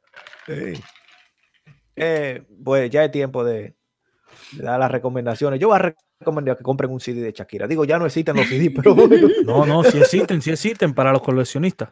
Sí. 0.46 0.80
Eh, 1.96 2.42
pues 2.62 2.90
ya 2.90 3.04
es 3.04 3.10
tiempo 3.10 3.44
de, 3.44 3.74
de 4.52 4.62
dar 4.62 4.78
las 4.78 4.90
recomendaciones. 4.90 5.58
Yo 5.60 5.68
voy 5.68 5.78
a 5.78 5.94
recomendar 6.20 6.56
que 6.56 6.62
compren 6.62 6.90
un 6.90 7.00
CD 7.00 7.20
de 7.20 7.32
Shakira. 7.32 7.66
Digo, 7.66 7.84
ya 7.84 7.98
no 7.98 8.06
existen 8.06 8.36
los 8.36 8.46
CD, 8.46 8.70
pero 8.70 8.94
bueno, 8.94 9.28
No, 9.44 9.66
no, 9.66 9.84
sí 9.84 9.98
existen, 9.98 10.40
sí 10.40 10.50
existen 10.50 10.94
para 10.94 11.12
los 11.12 11.22
coleccionistas. 11.22 11.88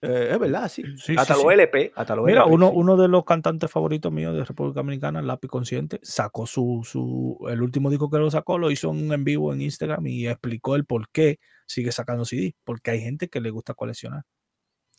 Eh, 0.00 0.28
es 0.32 0.38
verdad, 0.38 0.68
sí. 0.68 0.82
Sí, 0.96 1.14
hasta 1.18 1.34
sí, 1.34 1.42
los 1.42 1.52
sí. 1.52 1.54
LP, 1.60 1.92
hasta 1.96 2.14
los 2.16 2.24
Mira, 2.26 2.42
LP, 2.42 2.54
uno, 2.54 2.70
uno 2.70 2.96
de 2.96 3.08
los 3.08 3.24
cantantes 3.24 3.70
favoritos 3.70 4.12
míos 4.12 4.34
de 4.34 4.44
República 4.44 4.80
Dominicana, 4.80 5.22
Lápiz 5.22 5.48
Consciente, 5.48 5.98
sacó 6.02 6.46
su, 6.46 6.82
su, 6.84 7.38
el 7.50 7.62
último 7.62 7.90
disco 7.90 8.08
que 8.10 8.18
lo 8.18 8.30
sacó, 8.30 8.58
lo 8.58 8.70
hizo 8.70 8.90
en, 8.92 9.12
en 9.12 9.24
vivo 9.24 9.52
en 9.52 9.60
Instagram 9.60 10.06
y 10.06 10.26
explicó 10.28 10.76
el 10.76 10.84
por 10.84 11.08
qué 11.10 11.38
sigue 11.66 11.92
sacando 11.92 12.24
CD, 12.24 12.54
porque 12.64 12.92
hay 12.92 13.00
gente 13.00 13.28
que 13.28 13.40
le 13.40 13.50
gusta 13.50 13.74
coleccionar. 13.74 14.22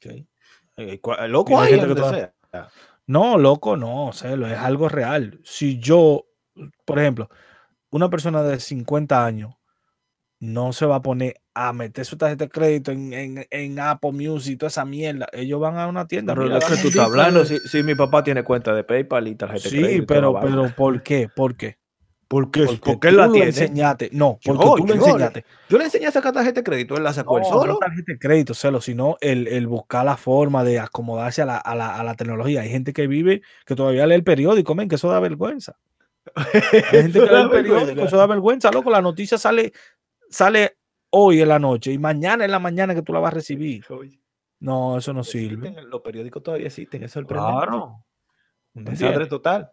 Sí. 0.02 0.28
Eh, 0.78 1.00
cua- 1.02 1.28
loco 1.28 1.60
hay 1.60 1.74
hay 1.74 1.80
gente 1.80 1.94
que 1.96 2.00
toda- 2.02 2.14
sea. 2.52 2.70
No, 3.08 3.38
loco, 3.38 3.76
no, 3.76 4.12
Celo, 4.14 4.48
es 4.48 4.58
algo 4.58 4.88
real. 4.88 5.40
Si 5.44 5.80
yo, 5.80 6.26
por 6.86 7.00
ejemplo, 7.00 7.28
una 7.90 8.10
persona 8.10 8.44
de 8.44 8.60
50 8.60 9.26
años 9.26 9.56
no 10.40 10.72
se 10.74 10.86
va 10.86 10.96
a 10.98 11.02
poner 11.02 11.36
a 11.54 11.74
meter 11.74 12.06
su 12.06 12.18
tarjeta 12.18 12.46
de 12.46 12.50
crédito 12.50 12.92
en, 12.92 13.12
en, 13.14 13.46
en 13.50 13.80
Apple 13.80 14.14
Music 14.14 14.54
y 14.54 14.58
toda 14.58 14.70
esa 14.70 14.86
mierda. 14.86 15.28
Ellos 15.34 15.60
van 15.60 15.78
a 15.78 15.88
una 15.88 16.08
tienda. 16.08 16.34
Pero 16.34 16.44
mira, 16.46 16.56
¿de 16.56 16.62
qué 16.62 16.70
dame 16.72 16.82
tú 16.82 16.88
estás 16.90 17.06
hablando? 17.06 17.44
Si, 17.46 17.60
si 17.60 17.84
mi 17.84 17.96
papá 17.96 18.24
tiene 18.24 18.44
cuenta 18.44 18.74
de 18.74 18.84
PayPal 18.84 19.28
y 19.28 19.36
tarjeta 19.36 19.64
de 19.64 19.70
Sí, 19.70 19.78
crédito 19.82 20.06
toda 20.06 20.18
pero, 20.20 20.34
vaina. 20.34 20.50
pero 20.50 20.76
¿por 20.76 21.04
qué? 21.04 21.28
¿Por 21.28 21.56
qué? 21.58 21.78
¿Por 22.30 22.52
qué? 22.52 22.64
Porque 22.66 22.80
Porque 22.86 23.08
tú 23.08 23.08
él 23.10 23.18
la 23.18 23.32
tiene. 23.32 23.48
enseñaste. 23.48 24.10
No, 24.14 24.38
Yo, 24.42 24.54
porque 24.54 24.82
tú 24.84 24.88
le- 24.88 24.94
enseñaste. 24.96 25.46
Yo 25.68 25.78
le 25.80 25.86
enseñé 25.86 26.06
a 26.08 26.12
sacar 26.12 26.32
tarjeta 26.32 26.60
de 26.62 26.64
crédito, 26.64 26.96
él 26.96 27.04
la 27.04 27.12
sacó 27.12 27.38
él 27.38 27.44
No, 27.44 27.50
solo. 27.50 27.74
no 27.74 27.80
tarjeta 27.80 28.14
de 28.14 28.20
crédito, 28.20 28.54
celo, 28.54 28.80
sino 28.82 29.18
el, 29.20 29.48
el 29.48 29.66
buscar 29.68 30.06
la 30.06 30.16
forma 30.16 30.64
de 30.64 30.80
acomodarse 30.80 31.42
a 31.42 31.46
la, 31.46 31.58
a, 31.58 31.76
la, 31.76 31.96
a 31.98 32.04
la 32.04 32.14
tecnología. 32.14 32.62
Hay 32.62 32.70
gente 32.70 32.94
que 32.94 33.08
vive, 33.08 33.42
que 33.66 33.76
todavía 33.76 34.06
lee 34.06 34.14
el 34.16 34.24
periódico, 34.24 34.76
men, 34.76 34.88
que 34.88 34.96
eso 34.96 35.10
da 35.10 35.20
vergüenza. 35.20 35.76
Hay 36.36 36.82
gente 37.02 37.20
que 37.20 37.26
lee 37.26 37.42
el 37.42 37.50
periódico, 37.50 38.02
eso 38.04 38.16
da 38.18 38.28
vergüenza, 38.28 38.72
loco. 38.72 38.92
La 38.92 39.02
noticia 39.02 39.38
sale, 39.40 39.74
sale 40.30 40.78
hoy 41.12 41.42
en 41.42 41.50
la 41.50 41.60
noche 41.60 41.92
y 41.92 41.98
mañana 41.98 42.46
en 42.46 42.52
la 42.52 42.60
mañana 42.60 42.94
que 42.96 43.02
tú 43.02 43.14
la 43.14 43.20
vas 43.20 43.32
a 43.32 43.36
recibir. 43.36 43.84
No, 44.60 44.98
eso 44.98 45.14
no 45.14 45.24
sirve. 45.24 45.74
Los 45.84 46.02
periódicos 46.02 46.44
todavía 46.44 46.68
existen, 46.68 47.04
es 47.04 47.12
sorprendente. 47.12 47.54
Claro. 47.68 48.04
Un 48.74 48.84
¿Me 48.84 48.92
desastre 48.92 49.26
total. 49.26 49.72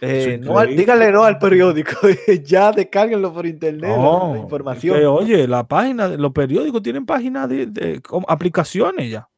Eh, 0.00 0.38
no 0.42 0.58
al- 0.58 0.76
díganle 0.76 1.10
no 1.12 1.22
al 1.22 1.38
periódico, 1.38 1.92
ya 2.44 2.72
descárguenlo 2.72 3.32
por 3.32 3.46
internet, 3.46 3.90
la, 3.90 3.96
No, 3.96 4.36
información. 4.36 4.98
que, 4.98 5.06
oye, 5.06 5.46
la 5.46 5.66
página, 5.66 6.08
los 6.08 6.32
periódicos 6.32 6.82
tienen 6.82 7.06
páginas 7.06 7.48
de, 7.48 8.02
aplicaciones 8.26 9.10
ya. 9.10 9.28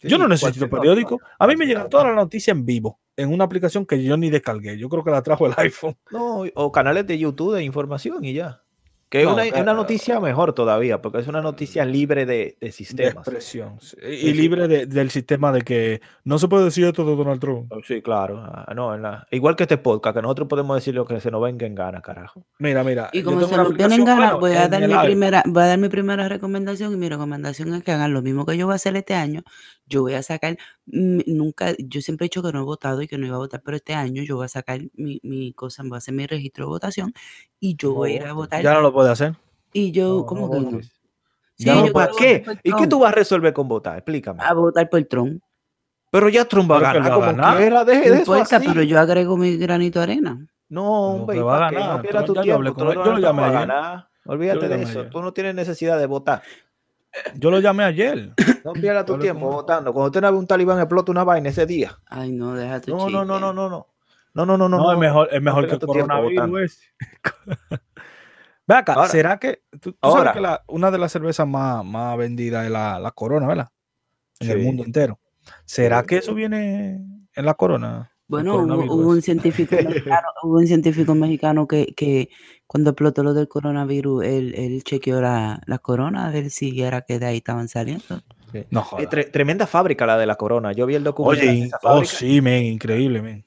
Sí, 0.00 0.08
Yo 0.08 0.18
no 0.18 0.28
necesito 0.28 0.68
periódico. 0.70 1.18
A 1.38 1.46
mí 1.46 1.56
me 1.56 1.66
llegan 1.66 1.88
todas 1.88 2.06
las 2.06 2.14
noticias 2.14 2.56
en 2.56 2.64
vivo, 2.64 3.00
en 3.16 3.32
una 3.32 3.44
aplicación 3.44 3.84
que 3.86 4.02
yo 4.02 4.16
ni 4.16 4.30
descargué. 4.30 4.78
Yo 4.78 4.88
creo 4.88 5.02
que 5.02 5.10
la 5.10 5.22
trajo 5.22 5.46
el 5.46 5.54
iPhone. 5.56 5.96
No, 6.10 6.44
o 6.54 6.70
canales 6.70 7.06
de 7.06 7.18
YouTube 7.18 7.54
de 7.54 7.64
información 7.64 8.24
y 8.24 8.34
ya. 8.34 8.62
Que 9.10 9.20
es 9.20 9.24
No, 9.26 9.32
una, 9.34 9.44
es 9.46 9.52
ca- 9.52 9.62
una 9.62 9.72
noticia 9.72 10.20
mejor 10.20 10.52
todavía, 10.52 11.00
porque 11.00 11.18
es 11.20 11.26
una 11.28 11.40
noticia 11.40 11.84
libre 11.86 12.26
de, 12.26 12.56
de 12.60 12.66
De 12.66 12.72
sistemas. 12.72 13.14
expresión. 13.26 13.78
sí, 13.80 13.96
Y 14.06 14.16
sí. 14.18 14.32
libre 14.34 14.68
de- 14.68 14.84
del 14.86 15.10
sistema 15.10 15.50
de 15.50 15.62
que 15.62 16.00
no 16.24 16.38
se 16.38 16.46
puede 16.46 16.64
decir 16.66 16.84
esto 16.84 17.04
de 17.06 17.16
Donald 17.16 17.40
Trump. 17.40 17.72
Oh, 17.72 17.80
Sí, 17.86 18.02
claro. 18.02 18.38
ah, 18.44 18.70
no, 18.76 18.94
en 18.94 19.02
la- 19.02 19.26
igual 19.30 19.56
que 19.56 19.62
este 19.64 19.78
podcast, 19.78 20.14
que 20.16 20.20
nosotros 20.22 20.46
podemos 20.48 20.76
decir 20.76 20.94
lo 20.94 21.06
que 21.06 21.20
se 21.20 21.30
nos 21.30 21.40
venga 21.42 21.66
en 21.66 21.74
gana, 21.74 22.02
carajo. 22.02 22.44
Mira, 22.58 22.84
mira. 22.84 23.08
Y 23.12 23.22
como 23.22 23.40
se 23.46 23.56
nos 23.56 23.66
aplicación, 23.66 24.04
ganas, 24.04 24.32
bueno, 24.32 24.40
voy 24.40 24.52
a 24.52 24.64
en 24.64 24.70
dar 24.70 24.86
mi 24.88 24.94
primera, 25.06 25.42
voy 25.46 25.62
a 25.62 25.66
dar 25.66 25.78
mi 25.78 25.88
primera 25.88 26.28
recomendación 26.28 26.92
y 26.92 26.96
mi 26.96 27.08
recomendación 27.08 27.72
es 27.74 27.82
que 27.82 27.92
hagan 27.92 28.12
lo 28.12 28.20
mismo 28.20 28.44
que 28.44 28.58
yo 28.58 28.66
voy 28.66 28.74
a 28.74 28.76
hacer 28.76 28.94
este 28.96 29.14
año. 29.14 29.42
Yo 29.88 30.02
voy 30.02 30.14
a 30.14 30.22
sacar, 30.22 30.58
mm, 30.86 31.20
nunca, 31.26 31.74
yo 31.78 32.00
siempre 32.00 32.24
he 32.24 32.28
dicho 32.28 32.42
que 32.42 32.52
no 32.52 32.60
he 32.60 32.64
votado 32.64 33.00
y 33.02 33.08
que 33.08 33.16
no 33.18 33.26
iba 33.26 33.36
a 33.36 33.40
votar, 33.40 33.62
pero 33.64 33.76
este 33.76 33.94
año 33.94 34.22
yo 34.22 34.36
voy 34.36 34.44
a 34.44 34.48
sacar 34.48 34.80
mi, 34.94 35.18
mi 35.22 35.52
cosa, 35.52 35.82
voy 35.82 35.94
a 35.94 35.98
hacer 35.98 36.14
mi 36.14 36.26
registro 36.26 36.66
de 36.66 36.68
votación 36.70 37.12
y 37.60 37.76
yo 37.76 37.90
No 37.90 37.94
voy 37.96 38.12
a 38.12 38.16
ir 38.16 38.22
a 38.26 38.32
votar. 38.32 38.62
Ya 38.62 38.74
no 38.74 38.80
lo 38.82 38.92
puede 38.92 39.10
hacer. 39.10 39.34
y 39.72 39.90
yo, 39.92 40.18
No, 40.18 40.26
¿cómo 40.26 40.46
no 40.46 40.50
que 40.52 40.58
no? 40.60 40.70
votes. 40.72 40.86
Sí, 41.56 41.64
Ya 41.64 41.74
no 41.74 41.86
yo 41.86 41.92
¿Para 41.92 42.12
quiero 42.12 42.44
qué? 42.44 42.60
¿Y 42.64 42.72
qué 42.72 42.86
tú 42.86 43.00
vas 43.00 43.12
a 43.12 43.14
resolver 43.14 43.52
con 43.52 43.66
votar? 43.68 43.96
Explícame. 43.96 44.42
A 44.42 44.52
votar 44.54 44.88
por 44.88 45.02
Trump. 45.04 45.42
Pero 46.10 46.28
ya 46.28 46.44
Trump 46.46 46.70
va 46.70 46.76
a 46.78 46.80
ganar 46.80 47.02
va 47.02 47.06
a 47.06 47.10
como 47.14 47.26
ganar. 47.26 47.56
quiera, 47.58 47.84
deje 47.84 48.08
No 48.08 48.14
de 48.14 48.22
eso 48.22 48.32
importa, 48.32 48.56
así. 48.56 48.66
pero 48.68 48.82
yo 48.82 48.98
agrego 48.98 49.36
mi 49.36 49.56
granito 49.56 49.98
de 49.98 50.02
arena. 50.04 50.46
No, 50.68 50.84
hombre, 51.14 51.34
que 51.36 51.40
¿y 51.40 51.42
va 51.42 51.56
a 51.56 51.70
ganar. 51.70 51.96
No 51.96 52.02
pierdas 52.02 52.24
tu 52.26 52.34
yo 52.34 52.58
no 52.62 53.18
llamé 53.18 53.42
a 53.42 53.50
ganar. 53.50 54.08
Olvídate 54.24 54.68
de 54.68 54.82
eso. 54.82 55.06
Tú 55.06 55.22
no 55.22 55.32
tienes 55.32 55.54
necesidad 55.54 55.98
de 55.98 56.06
votar. 56.06 56.42
Yo 57.34 57.50
lo 57.50 57.60
llamé 57.60 57.84
ayer. 57.84 58.32
No 58.64 58.72
pierdas 58.72 59.04
tu 59.06 59.18
tiempo 59.18 59.50
votando. 59.50 59.92
Cuando 59.92 60.06
usted 60.08 60.20
no 60.20 60.32
ve 60.32 60.38
un 60.38 60.46
talibán 60.46 60.78
explota 60.78 61.10
una 61.12 61.24
vaina 61.24 61.48
ese 61.48 61.66
día. 61.66 61.98
Ay, 62.06 62.32
no, 62.32 62.54
deja 62.54 62.80
tu 62.80 62.90
No, 62.96 63.08
no, 63.10 63.24
no, 63.24 63.38
no, 63.40 63.52
no, 63.52 63.68
no. 63.68 63.86
No, 64.34 64.46
no, 64.46 64.56
no, 64.58 64.68
no. 64.68 64.76
No, 64.78 64.92
es 64.92 64.98
mejor, 64.98 65.28
es 65.32 65.42
mejor 65.42 65.62
que 65.62 65.68
pierdas 65.68 65.80
tu 65.86 65.92
tiempo 65.92 66.14
coronavirus. 66.14 66.78
Ve 68.66 68.74
acá, 68.74 68.92
Ahora- 68.94 69.08
¿será 69.08 69.38
que 69.38 69.62
tú, 69.80 69.92
tú 69.92 69.98
ahora- 70.02 70.18
sabes 70.20 70.32
que 70.34 70.40
la- 70.40 70.62
una 70.68 70.90
de 70.90 70.98
las 70.98 71.10
cervezas 71.12 71.46
más, 71.48 71.84
más 71.84 72.16
vendidas 72.18 72.66
es 72.66 72.70
la, 72.70 72.98
la 73.00 73.10
corona, 73.12 73.46
¿verdad? 73.46 73.68
En 74.40 74.50
el 74.50 74.58
mundo 74.58 74.84
entero. 74.84 75.18
¿Será 75.64 76.00
Sí. 76.00 76.06
que 76.06 76.16
eso 76.18 76.34
viene 76.34 77.00
en 77.34 77.44
la 77.46 77.54
corona? 77.54 78.12
Bueno, 78.28 78.56
hubo, 78.56 79.08
un 79.08 79.22
científico 79.22 79.74
mexicano, 79.82 80.28
hubo 80.42 80.58
un 80.58 80.66
científico 80.66 81.14
mexicano 81.14 81.66
que, 81.66 81.94
que 81.94 82.28
cuando 82.66 82.90
explotó 82.90 83.22
lo 83.22 83.34
del 83.34 83.48
coronavirus, 83.48 84.24
él, 84.24 84.54
él 84.54 84.82
chequeó 84.84 85.20
la, 85.20 85.60
la 85.66 85.78
corona 85.78 86.26
a 86.28 86.30
ver 86.30 86.50
si 86.50 86.80
era 86.80 87.02
que 87.02 87.18
de 87.18 87.26
ahí 87.26 87.36
estaban 87.38 87.68
saliendo. 87.68 88.20
No 88.70 88.84
Eh, 88.98 89.06
tre- 89.08 89.30
tremenda 89.30 89.66
fábrica 89.66 90.06
la 90.06 90.18
de 90.18 90.26
la 90.26 90.36
corona. 90.36 90.72
Yo 90.72 90.86
vi 90.86 90.94
el 90.94 91.04
documental 91.04 91.46
Oye, 91.48 91.52
de 91.52 91.64
y- 91.64 91.66
esa 91.68 91.78
oh 91.84 92.04
sí, 92.04 92.40
men, 92.40 92.64
increíble, 92.64 93.22
men. 93.22 93.44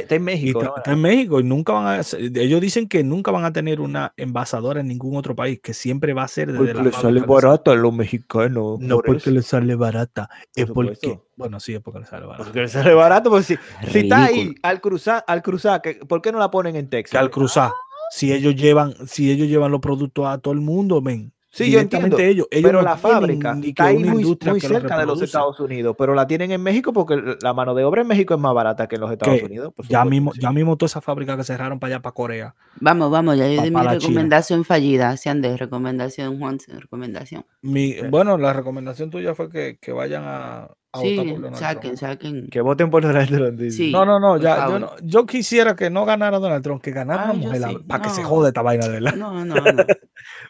Está, 0.00 0.14
en 0.14 0.22
Y 0.22 0.24
México, 0.24 0.60
está, 0.60 0.70
¿no? 0.70 0.76
está 0.78 0.92
en 0.92 1.00
México 1.00 1.40
y 1.40 1.44
nunca 1.44 1.72
van 1.72 1.86
a 2.00 2.02
ellos 2.20 2.60
dicen 2.60 2.88
que 2.88 3.04
nunca 3.04 3.30
van 3.30 3.44
a 3.44 3.52
tener 3.52 3.80
una 3.80 4.12
envasadora 4.16 4.80
en 4.80 4.88
ningún 4.88 5.16
otro 5.16 5.34
país, 5.36 5.60
que 5.60 5.74
siempre 5.74 6.12
va 6.14 6.22
a 6.24 6.28
ser 6.28 6.48
desde 6.52 6.58
Porque 6.58 6.74
la 6.74 6.82
le 6.84 6.92
sale 6.92 7.20
barato 7.20 7.70
a 7.70 7.74
los 7.76 7.92
mexicanos. 7.92 8.78
No 8.80 8.96
por 8.96 9.06
porque 9.06 9.30
le 9.30 9.42
sale 9.42 9.74
barata, 9.74 10.28
es 10.54 10.66
Por 10.66 10.74
porque, 10.74 10.94
supuesto. 10.94 11.26
bueno, 11.36 11.60
sí, 11.60 11.74
es 11.74 11.80
porque 11.80 12.00
le 12.00 12.06
sale 12.06 12.26
barata. 12.26 12.44
Porque 12.44 12.60
le 12.60 12.68
sale 12.68 12.94
barato. 12.94 13.30
Pues 13.30 13.46
si, 13.46 13.56
si 13.90 13.98
está 14.00 14.24
ahí 14.24 14.54
al 14.62 14.80
cruzar, 14.80 15.24
al 15.26 15.42
cruzar, 15.42 15.82
que- 15.82 15.94
¿por 15.94 16.22
qué 16.22 16.32
no 16.32 16.38
la 16.38 16.50
ponen 16.50 16.76
en 16.76 16.88
Texas? 16.88 17.12
Que 17.12 17.18
al 17.18 17.30
cruzar, 17.30 17.70
si 18.10 18.32
ellos 18.32 18.54
llevan, 18.54 18.94
si 19.06 19.30
ellos 19.30 19.48
llevan 19.48 19.70
los 19.72 19.80
productos 19.80 20.26
a 20.26 20.38
todo 20.38 20.54
el 20.54 20.60
mundo, 20.60 21.00
men. 21.00 21.32
Sí, 21.52 21.70
yo 21.70 21.80
entiendo. 21.80 22.18
Ellos, 22.18 22.48
ellos 22.50 22.68
pero 22.68 22.78
no 22.80 22.88
la 22.88 22.96
fábrica 22.96 23.54
está 23.62 23.84
ahí 23.86 23.96
una 23.98 24.12
muy, 24.12 24.22
industria 24.22 24.52
muy 24.52 24.60
lo 24.60 24.68
cerca 24.68 24.98
de 24.98 25.06
los. 25.06 25.20
Estados 25.20 25.60
Unidos, 25.60 25.94
pero 25.98 26.14
la 26.14 26.26
tienen 26.26 26.50
en 26.50 26.62
México 26.62 26.92
porque 26.94 27.36
la 27.42 27.52
mano 27.52 27.74
de 27.74 27.84
obra 27.84 28.00
en 28.00 28.08
México 28.08 28.32
es 28.34 28.40
más 28.40 28.54
barata 28.54 28.88
que 28.88 28.94
en 28.96 29.02
los 29.02 29.12
Estados 29.12 29.42
Unidos. 29.42 29.72
por 29.74 29.86
Ya 29.86 30.04
mismo, 30.06 30.32
sí. 30.32 30.40
ya 30.40 30.50
mismo 30.50 30.76
todas 30.78 30.92
esas 30.92 31.04
fábricas 31.04 31.36
que 31.36 31.44
cerraron 31.44 31.78
para 31.78 31.94
allá, 31.94 32.02
para 32.02 32.14
Corea. 32.14 32.54
Vamos, 32.80 33.10
vamos, 33.10 33.36
ya 33.36 33.46
yo 33.48 33.62
di 33.62 33.70
mi 33.70 33.82
la 33.82 33.98
China. 33.98 34.08
recomendación 34.08 34.64
fallida. 34.64 35.16
Sean 35.18 35.42
de 35.42 35.56
recomendación, 35.56 36.38
Juan, 36.38 36.58
recomendación. 36.66 37.44
Mi, 37.60 37.92
Sí. 37.92 38.06
Bueno, 38.08 38.38
la 38.38 38.52
recomendación 38.54 39.10
tuya 39.10 39.34
fue 39.34 39.50
que, 39.50 39.78
que 39.78 39.92
vayan 39.92 40.24
a, 40.26 40.70
Sí, 41.00 41.16
por 41.16 41.26
Donald 41.26 41.54
saquen, 41.56 41.80
Trump. 41.94 41.98
saquen. 41.98 42.48
Que 42.50 42.60
voten 42.60 42.90
por 42.90 43.02
Donald 43.02 43.28
Trump. 43.28 43.60
Sí. 43.70 43.90
No, 43.90 44.04
no, 44.04 44.20
no, 44.20 44.36
ya, 44.36 44.66
yo, 44.68 44.78
no, 44.78 44.90
yo 45.02 45.24
quisiera 45.24 45.74
que 45.74 45.88
no 45.88 46.04
ganara 46.04 46.38
Donald 46.38 46.62
Trump, 46.62 46.82
que 46.82 46.90
ganara 46.90 47.30
Ay, 47.30 47.36
una 47.38 47.46
mujer, 47.46 47.62
sí, 47.70 47.78
para 47.86 48.02
que 48.04 48.10
se 48.10 48.22
jode 48.22 48.48
esta 48.48 48.60
vaina 48.60 48.86
de 48.86 49.00
verdad. 49.00 49.14
No, 49.14 49.44
no, 49.44 49.54
no. 49.54 49.62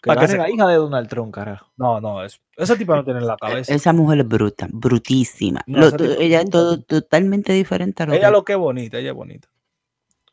Que 0.03 0.07
para 0.09 0.21
que 0.21 0.27
gane 0.27 0.33
se- 0.33 0.39
la 0.39 0.51
hija 0.51 0.67
de 0.69 0.75
Donald 0.75 1.09
Trump, 1.09 1.33
carajo. 1.33 1.73
No, 1.77 2.01
no, 2.01 2.25
es, 2.25 2.41
esa 2.57 2.77
tipa 2.77 2.97
no 2.97 3.05
tiene 3.05 3.21
en 3.21 3.27
la 3.27 3.37
cabeza. 3.37 3.73
Esa 3.73 3.93
mujer 3.93 4.19
es 4.21 4.29
bruta, 4.29 4.67
brutísima. 4.71 5.63
No, 5.67 5.89
Lo- 5.91 6.05
ella 6.19 6.41
es 6.41 6.51
todo, 6.51 6.75
sí. 6.77 6.83
totalmente 6.89 7.53
diferente 7.53 8.03
a 8.03 8.07
lo 8.07 8.13
ella 8.15 8.27
que 8.27 8.33
lo 8.33 8.45
que 8.45 8.53
es 8.55 8.59
bonita, 8.59 8.99
ella 8.99 9.11
es 9.11 9.15
bonita. 9.17 9.49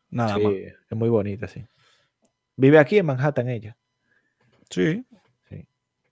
Nada 0.09 0.35
Sí, 0.35 0.41
más. 0.43 0.53
es 0.53 0.97
muy 0.97 1.07
bonita, 1.09 1.47
sí. 1.47 1.63
Vive 2.57 2.79
aquí 2.79 2.97
en 2.97 3.05
Manhattan 3.05 3.47
ella, 3.47 3.77
Sí. 4.71 5.05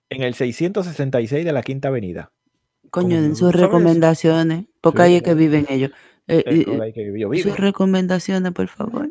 en 0.09 0.21
el 0.21 0.35
666 0.35 1.43
de 1.43 1.51
la 1.51 1.63
Quinta 1.63 1.87
Avenida. 1.89 2.31
Coño, 2.91 3.17
sus 3.19 3.29
no 3.29 3.35
sabes. 3.51 3.55
recomendaciones, 3.55 4.65
porque 4.81 5.05
Sí, 5.05 5.15
es 5.15 5.23
que 5.23 5.33
viven 5.33 5.65
ellos. 5.69 5.91
Eh, 6.27 6.43
eh, 6.45 6.65
con 6.65 6.77
la 6.79 6.91
que 6.91 7.05
yo 7.19 7.29
vivo. 7.29 7.43
sus 7.43 7.57
recomendaciones, 7.57 8.51
por 8.51 8.67
favor. 8.67 9.09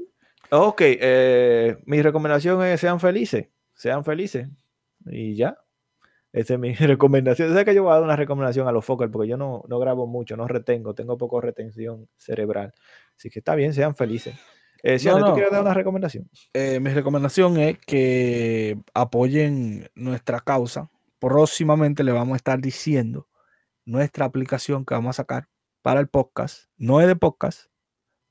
Ok, 0.50 0.80
eh, 0.82 1.76
mi 1.86 2.02
recomendación 2.02 2.62
es 2.64 2.80
sean 2.80 3.00
felices, 3.00 3.48
sean 3.74 4.04
felices. 4.04 4.48
Y 5.06 5.34
ya. 5.34 5.58
Esa 6.32 6.54
es 6.54 6.60
mi 6.60 6.74
recomendación. 6.74 7.48
¿Sabes 7.48 7.64
que 7.64 7.74
yo 7.74 7.82
voy 7.84 7.92
a 7.92 7.94
dar 7.94 8.02
una 8.04 8.16
recomendación 8.16 8.68
a 8.68 8.72
los 8.72 8.84
Fokker? 8.84 9.10
Porque 9.10 9.28
yo 9.28 9.36
no, 9.36 9.64
no 9.68 9.78
grabo 9.78 10.06
mucho, 10.06 10.36
no 10.36 10.46
retengo, 10.46 10.94
tengo 10.94 11.16
poco 11.16 11.40
retención 11.40 12.08
cerebral. 12.16 12.74
Así 13.16 13.30
que 13.30 13.38
está 13.38 13.54
bien, 13.54 13.72
sean 13.72 13.94
felices. 13.94 14.34
Eh, 14.82 14.98
Ciane, 14.98 15.20
no. 15.20 15.28
¿tú 15.28 15.32
quieres 15.34 15.50
dar 15.50 15.62
una 15.62 15.72
recomendación? 15.74 16.28
Eh, 16.52 16.78
mi 16.80 16.90
recomendación 16.90 17.56
es 17.56 17.78
que 17.78 18.78
apoyen 18.92 19.88
nuestra 19.94 20.40
causa. 20.40 20.90
Próximamente 21.18 22.04
le 22.04 22.12
vamos 22.12 22.34
a 22.34 22.36
estar 22.36 22.60
diciendo 22.60 23.26
nuestra 23.86 24.26
aplicación 24.26 24.84
que 24.84 24.94
vamos 24.94 25.16
a 25.16 25.22
sacar 25.22 25.48
para 25.82 26.00
el 26.00 26.08
podcast. 26.08 26.64
No 26.76 27.00
es 27.00 27.06
de 27.06 27.16
podcast, 27.16 27.66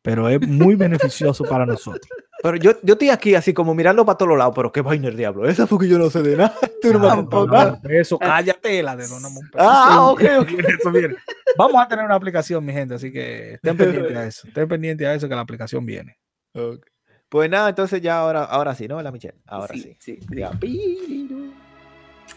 pero 0.01 0.29
es 0.29 0.45
muy 0.47 0.75
beneficioso 0.75 1.43
para 1.45 1.65
nosotros. 1.65 2.07
Pero 2.43 2.57
yo, 2.57 2.73
yo 2.83 2.93
estoy 2.93 3.09
aquí 3.09 3.33
así 3.33 3.53
como 3.53 3.73
mirando 3.73 4.05
para 4.05 4.19
todos 4.19 4.37
lados, 4.37 4.53
pero 4.55 4.71
qué 4.71 4.81
vaina 4.81 5.07
el 5.07 5.17
diablo. 5.17 5.47
Esa 5.47 5.65
porque 5.65 5.87
yo 5.87 5.97
no 5.97 6.11
sé 6.11 6.21
de 6.21 6.35
nada. 6.35 6.53
Tú 6.81 6.93
no 6.93 6.99
me 6.99 7.07
has 7.07 7.15
contado 7.15 7.47
nada. 7.47 7.81
Eso, 7.89 8.19
cállate 8.19 8.83
la 8.83 8.95
de 8.95 9.07
Don 9.07 9.25
Amon. 9.25 9.49
Ah, 9.57 10.11
ok, 10.11 10.21
ok. 10.41 10.49
Eso 10.79 10.91
viene. 10.91 11.15
Vamos 11.57 11.81
a 11.81 11.87
tener 11.87 12.05
una 12.05 12.13
aplicación, 12.13 12.63
mi 12.63 12.73
gente, 12.73 12.95
así 12.95 13.11
que 13.11 13.53
estén 13.53 13.77
pendientes 13.77 14.17
a 14.17 14.27
eso. 14.27 14.47
Estén 14.47 14.67
pendientes 14.67 15.07
a 15.07 15.13
eso 15.15 15.29
que 15.29 15.35
la 15.35 15.41
aplicación 15.41 15.85
viene. 15.85 16.19
Ok. 16.53 16.85
Pues 17.29 17.49
nada, 17.49 17.69
entonces 17.69 18.01
ya 18.01 18.19
ahora, 18.19 18.43
ahora 18.43 18.75
sí, 18.75 18.87
¿no? 18.87 19.01
La 19.01 19.11
Michelle. 19.11 19.39
Ahora 19.47 19.73
sí. 19.73 19.95
Sí, 19.99 20.19
sí. 20.19 21.44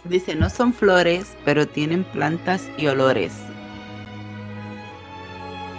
Dice, 0.05 0.35
no 0.35 0.49
son 0.49 0.73
flores, 0.73 1.37
pero 1.45 1.67
tienen 1.67 2.05
plantas 2.05 2.69
y 2.79 2.87
olores. 2.87 3.33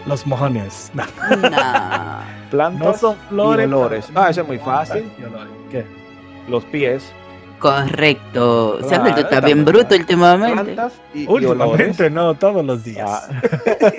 Los 0.06 0.26
mojones. 0.28 0.92
No, 1.30 1.50
Nah. 1.50 2.24
Plantas 2.52 2.88
no 2.88 2.94
son 2.98 3.16
flores. 3.30 3.64
y 3.64 3.68
olores. 3.74 4.10
Ah, 4.16 4.30
eso 4.30 4.42
es 4.42 4.48
muy 4.48 4.58
fácil. 4.60 5.12
Los 6.48 6.66
pies. 6.66 7.12
Correcto. 7.60 8.78
O 8.78 8.90
sea, 8.90 9.00
Claro, 9.02 9.16
tú 9.16 9.22
estás 9.22 9.44
bien 9.46 9.66
bruto 9.66 9.94
últimamente. 9.96 10.64
Plantas 10.74 10.94
y, 11.14 11.24
y 11.24 11.28
olores. 11.28 11.46
Últimamente 11.62 12.10
no, 12.10 12.34
todos 12.34 12.66
los 12.66 12.84
días. 12.84 13.28
Ah. 13.30 13.42